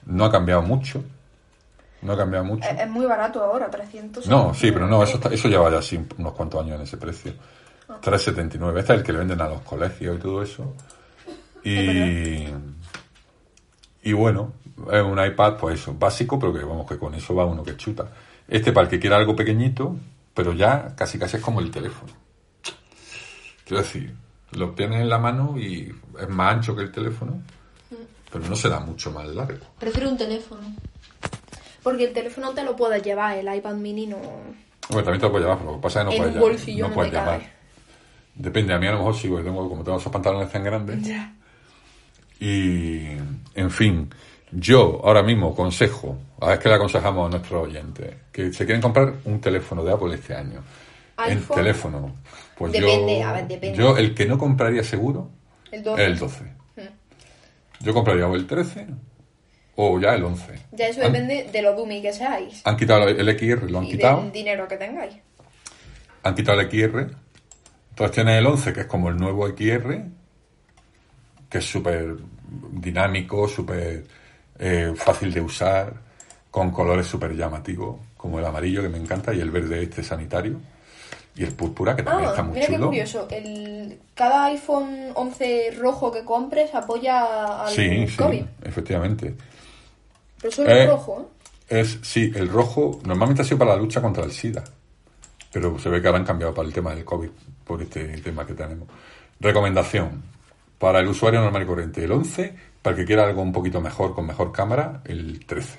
No 0.05 0.25
ha 0.25 0.31
cambiado 0.31 0.63
mucho. 0.63 1.03
No 2.07 2.13
ha 2.13 2.17
cambiado 2.17 2.45
mucho. 2.45 2.69
Es, 2.69 2.81
es 2.81 2.89
muy 2.89 3.05
barato 3.05 3.43
ahora, 3.43 3.69
300. 3.69 4.27
No, 4.29 4.55
sí, 4.55 4.71
pero 4.71 4.87
no, 4.87 5.03
eso, 5.03 5.17
está- 5.17 5.29
eso 5.35 5.49
lleva 5.49 5.69
ya 5.71 5.79
así 5.79 5.99
unos 6.19 6.33
cuantos 6.35 6.63
años 6.63 6.77
en 6.77 6.83
ese 6.83 6.97
precio. 6.97 7.33
Ah. 7.89 7.99
3,79. 8.01 8.79
Este 8.79 8.93
es 8.93 8.99
el 9.01 9.05
que 9.05 9.13
le 9.13 9.19
venden 9.19 9.41
a 9.41 9.49
los 9.49 9.63
colegios 9.63 10.17
y 10.17 10.21
todo 10.21 10.43
eso. 10.43 10.73
Y, 11.65 12.47
y 14.03 14.13
bueno, 14.13 14.53
es 14.93 15.03
un 15.03 15.19
iPad, 15.25 15.57
pues 15.57 15.81
eso, 15.81 15.95
básico, 15.95 16.39
pero 16.39 16.53
que 16.53 16.61
vamos, 16.65 16.87
que 16.89 16.97
con 16.99 17.15
eso 17.15 17.35
va 17.35 17.45
uno 17.45 17.63
que 17.65 17.77
chuta. 17.77 18.07
Este 18.47 18.73
para 18.73 18.85
el 18.85 18.91
que 18.91 19.01
quiera 19.01 19.17
algo 19.17 19.35
pequeñito, 19.35 19.97
pero 20.33 20.53
ya 20.53 20.95
casi 20.95 21.19
casi 21.19 21.39
es 21.39 21.43
como 21.43 21.61
el 21.61 21.71
teléfono. 21.73 22.13
Quiero 23.65 23.83
decir, 23.83 24.15
lo 24.53 24.71
tienes 24.71 25.01
en 25.01 25.09
la 25.09 25.19
mano 25.19 25.59
y 25.59 25.93
es 26.21 26.29
más 26.29 26.55
ancho 26.55 26.77
que 26.77 26.83
el 26.83 26.93
teléfono, 26.93 27.43
pero 28.33 28.47
no 28.49 28.55
será 28.55 28.79
mucho 28.79 29.11
más 29.11 29.27
largo. 29.27 29.67
Prefiero 29.79 30.09
un 30.11 30.17
teléfono. 30.17 30.61
Porque 31.87 32.03
el 32.03 32.13
teléfono 32.13 32.53
te 32.53 32.65
lo 32.65 32.75
puedes 32.75 33.01
llevar, 33.01 33.39
el 33.39 33.47
iPad 33.59 33.75
mini 33.75 34.09
no. 34.09 34.17
Bueno, 34.17 35.05
también 35.05 35.21
te 35.21 35.27
lo 35.27 35.31
puedes 35.31 35.45
llevar, 35.45 35.59
pero 35.59 35.71
lo 35.71 35.77
que 35.77 35.83
pasa 35.85 36.01
es 36.01 36.05
que 36.05 36.11
no 36.11 36.11
En 36.11 36.19
puedes, 36.19 36.35
un 36.35 36.41
bolsillo 36.41 36.89
no 36.89 36.95
puedes 36.95 37.13
cabe. 37.13 37.49
Depende, 38.35 38.75
a 38.75 38.79
mí 38.81 38.89
a 38.89 38.91
lo 38.91 38.97
mejor 38.99 39.15
sí, 39.15 39.29
porque 39.29 39.45
tengo, 39.45 39.69
como 39.69 39.85
tengo 39.85 39.97
esos 39.97 40.13
pantalones 40.13 40.51
tan 40.51 40.65
grandes. 40.65 41.01
Ya. 41.01 41.33
Y, 42.41 43.07
en 43.55 43.71
fin, 43.71 44.11
yo 44.51 45.01
ahora 45.05 45.23
mismo 45.23 45.55
consejo, 45.55 46.19
a 46.41 46.49
ver 46.49 46.59
qué 46.59 46.71
le 46.71 46.75
aconsejamos 46.75 47.29
a 47.29 47.31
nuestros 47.31 47.69
oyentes, 47.69 48.17
que 48.33 48.53
se 48.53 48.65
quieren 48.65 48.83
comprar 48.83 49.15
un 49.25 49.41
teléfono 49.41 49.85
de 49.85 49.93
Apple 49.93 50.13
este 50.13 50.35
año. 50.35 50.65
IPhone. 51.17 51.57
teléfono, 51.57 52.17
pues 52.59 52.73
Depende, 52.73 53.21
yo, 53.21 53.29
a 53.29 53.33
ver, 53.33 53.47
depende. 53.47 53.79
yo 53.79 53.97
el 53.97 54.13
que 54.13 54.27
no 54.27 54.37
compraría 54.37 54.83
seguro 54.83 55.31
El 55.71 55.79
es 55.79 55.85
12. 55.85 56.05
el 56.05 56.19
12. 56.19 56.53
Yo 57.79 57.95
compraría 57.95 58.27
o 58.27 58.35
el 58.35 58.45
13 58.45 58.89
o 59.77 60.01
ya 60.01 60.15
el 60.15 60.25
11. 60.25 60.45
Ya 60.73 60.89
eso 60.89 61.03
han, 61.05 61.13
depende 61.13 61.49
de 61.53 61.63
lo 61.63 61.75
dummy 61.75 62.01
que 62.03 62.13
seáis. 62.13 62.63
han 62.65 62.77
quitado 62.77 63.09
el 63.09 63.39
XR, 63.39 63.71
lo 63.71 63.79
han 63.79 63.85
y 63.85 63.91
quitado. 63.93 64.23
del 64.23 64.33
dinero 64.33 64.67
que 64.69 64.77
tengáis. 64.77 65.15
han 66.23 66.35
quitado 66.35 66.61
el 66.61 66.71
XR. 66.71 67.11
Entonces 67.91 68.15
tienes 68.15 68.39
el 68.39 68.47
11, 68.47 68.73
que 68.73 68.81
es 68.81 68.87
como 68.87 69.09
el 69.09 69.17
nuevo 69.17 69.47
XR, 69.49 70.03
que 71.49 71.59
es 71.59 71.65
súper 71.65 72.17
dinámico, 72.73 73.49
súper 73.49 74.05
eh, 74.59 74.93
fácil 74.97 75.33
de 75.33 75.41
usar, 75.41 75.93
con 76.51 76.71
colores 76.71 77.07
súper 77.07 77.35
llamativos, 77.35 77.99
como 78.17 78.39
el 78.39 78.45
amarillo, 78.47 78.83
que 78.83 78.89
me 78.89 78.99
encanta, 78.99 79.33
y 79.35 79.41
el 79.41 79.51
verde 79.51 79.83
este 79.83 80.03
sanitario, 80.03 80.59
y 81.37 81.45
el 81.45 81.53
púrpura, 81.55 81.95
que 81.95 82.03
también 82.03 82.31
está 82.31 82.41
Ah, 82.41 82.45
muy 82.45 82.55
mira 82.55 82.67
qué 82.67 82.73
chulo. 82.75 82.87
curioso. 82.87 83.29
El, 83.31 83.99
cada 84.15 84.47
iPhone 84.47 85.11
11 85.15 85.71
rojo 85.79 86.11
que 86.11 86.25
compres 86.25 86.75
apoya 86.75 87.65
al 87.67 87.71
Sí, 87.73 88.07
sí, 88.09 88.45
efectivamente. 88.63 89.35
Pero 90.41 90.53
solo 90.53 90.71
Eh, 90.71 90.83
el 90.83 90.89
rojo, 90.91 91.21
¿eh? 91.69 91.81
Es, 91.81 91.99
sí, 92.03 92.33
el 92.35 92.49
rojo 92.49 93.01
normalmente 93.05 93.43
ha 93.43 93.45
sido 93.45 93.59
para 93.59 93.73
la 93.75 93.77
lucha 93.81 94.01
contra 94.01 94.25
el 94.25 94.31
SIDA, 94.33 94.63
pero 95.53 95.79
se 95.79 95.89
ve 95.89 96.01
que 96.01 96.07
ahora 96.07 96.19
han 96.21 96.25
cambiado 96.27 96.55
para 96.55 96.69
el 96.69 96.75
tema 96.75 96.95
del 96.95 97.05
COVID, 97.05 97.31
por 97.65 97.83
este 97.83 98.05
tema 98.19 98.47
que 98.47 98.55
tenemos. 98.55 98.89
Recomendación, 99.41 100.23
para 100.79 101.01
el 101.01 101.09
usuario 101.09 101.41
normal 101.41 101.63
y 101.63 101.67
corriente, 101.67 102.05
el 102.05 102.13
11, 102.13 102.55
para 102.83 102.95
el 102.97 103.03
que 103.03 103.07
quiera 103.07 103.25
algo 103.27 103.43
un 103.43 103.53
poquito 103.53 103.81
mejor, 103.81 104.15
con 104.15 104.27
mejor 104.27 104.53
cámara, 104.53 105.01
el 105.05 105.45
13. 105.45 105.79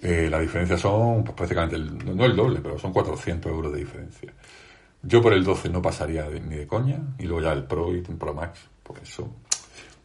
Eh, 0.00 0.28
la 0.30 0.38
diferencia 0.38 0.78
son 0.78 1.24
pues, 1.24 1.34
prácticamente, 1.36 1.74
el- 1.76 2.16
no 2.16 2.24
el 2.24 2.36
doble, 2.36 2.60
pero 2.60 2.78
son 2.78 2.92
400 2.92 3.50
euros 3.50 3.72
de 3.72 3.80
diferencia. 3.80 4.32
Yo 5.02 5.20
por 5.22 5.32
el 5.32 5.42
12 5.42 5.68
no 5.70 5.82
pasaría 5.82 6.28
de- 6.28 6.40
ni 6.40 6.54
de 6.56 6.66
coña, 6.68 6.98
y 7.18 7.24
luego 7.24 7.42
ya 7.42 7.52
el 7.52 7.64
Pro 7.64 7.92
y 7.94 7.98
el 7.98 8.02
Pro 8.16 8.32
Max, 8.34 8.60
por 8.84 8.98
eso 8.98 9.28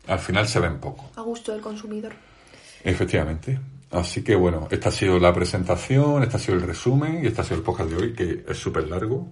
al 0.08 0.20
final 0.20 0.48
se 0.48 0.60
ven 0.60 0.80
poco. 0.80 1.12
A 1.16 1.22
gusto 1.22 1.52
del 1.52 1.62
consumidor. 1.62 2.14
Efectivamente. 2.84 3.60
Así 3.92 4.24
que 4.24 4.36
bueno, 4.36 4.68
esta 4.72 4.90
ha 4.90 4.92
sido 4.92 5.20
la 5.20 5.34
presentación, 5.34 6.24
este 6.24 6.38
ha 6.38 6.40
sido 6.40 6.56
el 6.56 6.64
resumen 6.64 7.24
y 7.24 7.28
este 7.28 7.42
ha 7.42 7.44
sido 7.44 7.58
el 7.58 7.64
podcast 7.64 7.90
de 7.92 7.96
hoy, 7.96 8.14
que 8.14 8.44
es 8.48 8.58
súper 8.58 8.88
largo. 8.88 9.28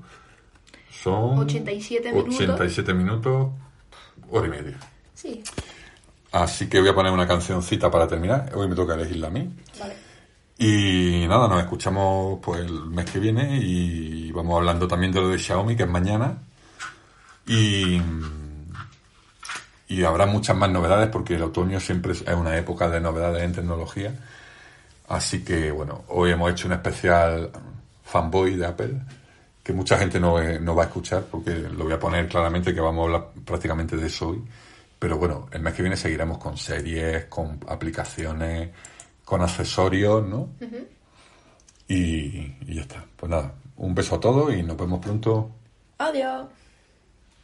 Son 0.92 1.40
87 1.40 2.12
minutos. 2.12 2.40
87 2.40 2.94
minutos, 2.94 3.50
hora 4.30 4.48
y 4.48 4.50
media. 4.50 4.80
Sí, 5.16 5.44
Así 6.32 6.70
que 6.70 6.80
voy 6.80 6.90
a 6.90 6.96
poner 6.96 7.12
una 7.12 7.28
cancioncita 7.28 7.92
para 7.92 8.08
terminar. 8.08 8.52
Hoy 8.56 8.68
me 8.68 8.76
toca 8.76 8.94
elegirla 8.94 9.28
a 9.28 9.32
mí. 9.32 9.54
vale. 9.80 9.96
Y 10.58 11.26
nada, 11.28 11.48
nos 11.48 11.60
escuchamos 11.60 12.40
pues 12.42 12.62
el 12.62 12.86
mes 12.86 13.10
que 13.10 13.20
viene 13.20 13.58
y 13.58 14.32
vamos 14.32 14.58
hablando 14.58 14.88
también 14.88 15.12
de 15.12 15.20
lo 15.20 15.30
de 15.30 15.40
Xiaomi, 15.40 15.76
que 15.76 15.84
es 15.84 15.90
mañana. 15.90 16.38
Y, 17.48 18.00
y 19.92 20.06
habrá 20.06 20.26
muchas 20.26 20.56
más 20.56 20.70
novedades 20.70 21.10
porque 21.10 21.36
el 21.36 21.44
otoño 21.44 21.78
siempre 21.82 22.14
es 22.14 22.22
una 22.22 22.58
época 22.58 22.90
de 22.90 23.02
novedades 23.02 23.44
en 23.44 23.52
tecnología. 23.52 24.14
Así 25.10 25.44
que 25.44 25.70
bueno, 25.70 26.06
hoy 26.08 26.32
hemos 26.32 26.50
hecho 26.50 26.68
un 26.68 26.74
especial 26.74 27.52
fanboy 28.02 28.56
de 28.56 28.66
Apple 28.66 28.94
que 29.62 29.74
mucha 29.74 29.98
gente 29.98 30.18
no, 30.18 30.42
eh, 30.42 30.62
no 30.62 30.76
va 30.76 30.84
a 30.84 30.86
escuchar 30.86 31.26
porque 31.30 31.52
lo 31.52 31.84
voy 31.84 31.92
a 31.92 32.00
poner 32.00 32.30
claramente 32.30 32.74
que 32.74 32.80
vamos 32.80 33.02
a 33.02 33.06
hablar 33.06 33.28
prácticamente 33.44 33.98
de 33.98 34.08
eso 34.08 34.30
hoy. 34.30 34.42
Pero 34.98 35.18
bueno, 35.18 35.50
el 35.52 35.62
mes 35.62 35.74
que 35.74 35.82
viene 35.82 35.98
seguiremos 35.98 36.38
con 36.38 36.56
series, 36.56 37.26
con 37.26 37.60
aplicaciones, 37.68 38.70
con 39.26 39.42
accesorios, 39.42 40.26
¿no? 40.26 40.52
y, 41.90 42.56
y 42.66 42.76
ya 42.76 42.82
está. 42.84 43.04
Pues 43.18 43.30
nada, 43.30 43.56
un 43.76 43.94
beso 43.94 44.16
a 44.16 44.22
todos 44.22 44.54
y 44.54 44.64
nos 44.64 44.78
vemos 44.78 45.02
pronto. 45.02 45.52
Adiós. 45.98 46.61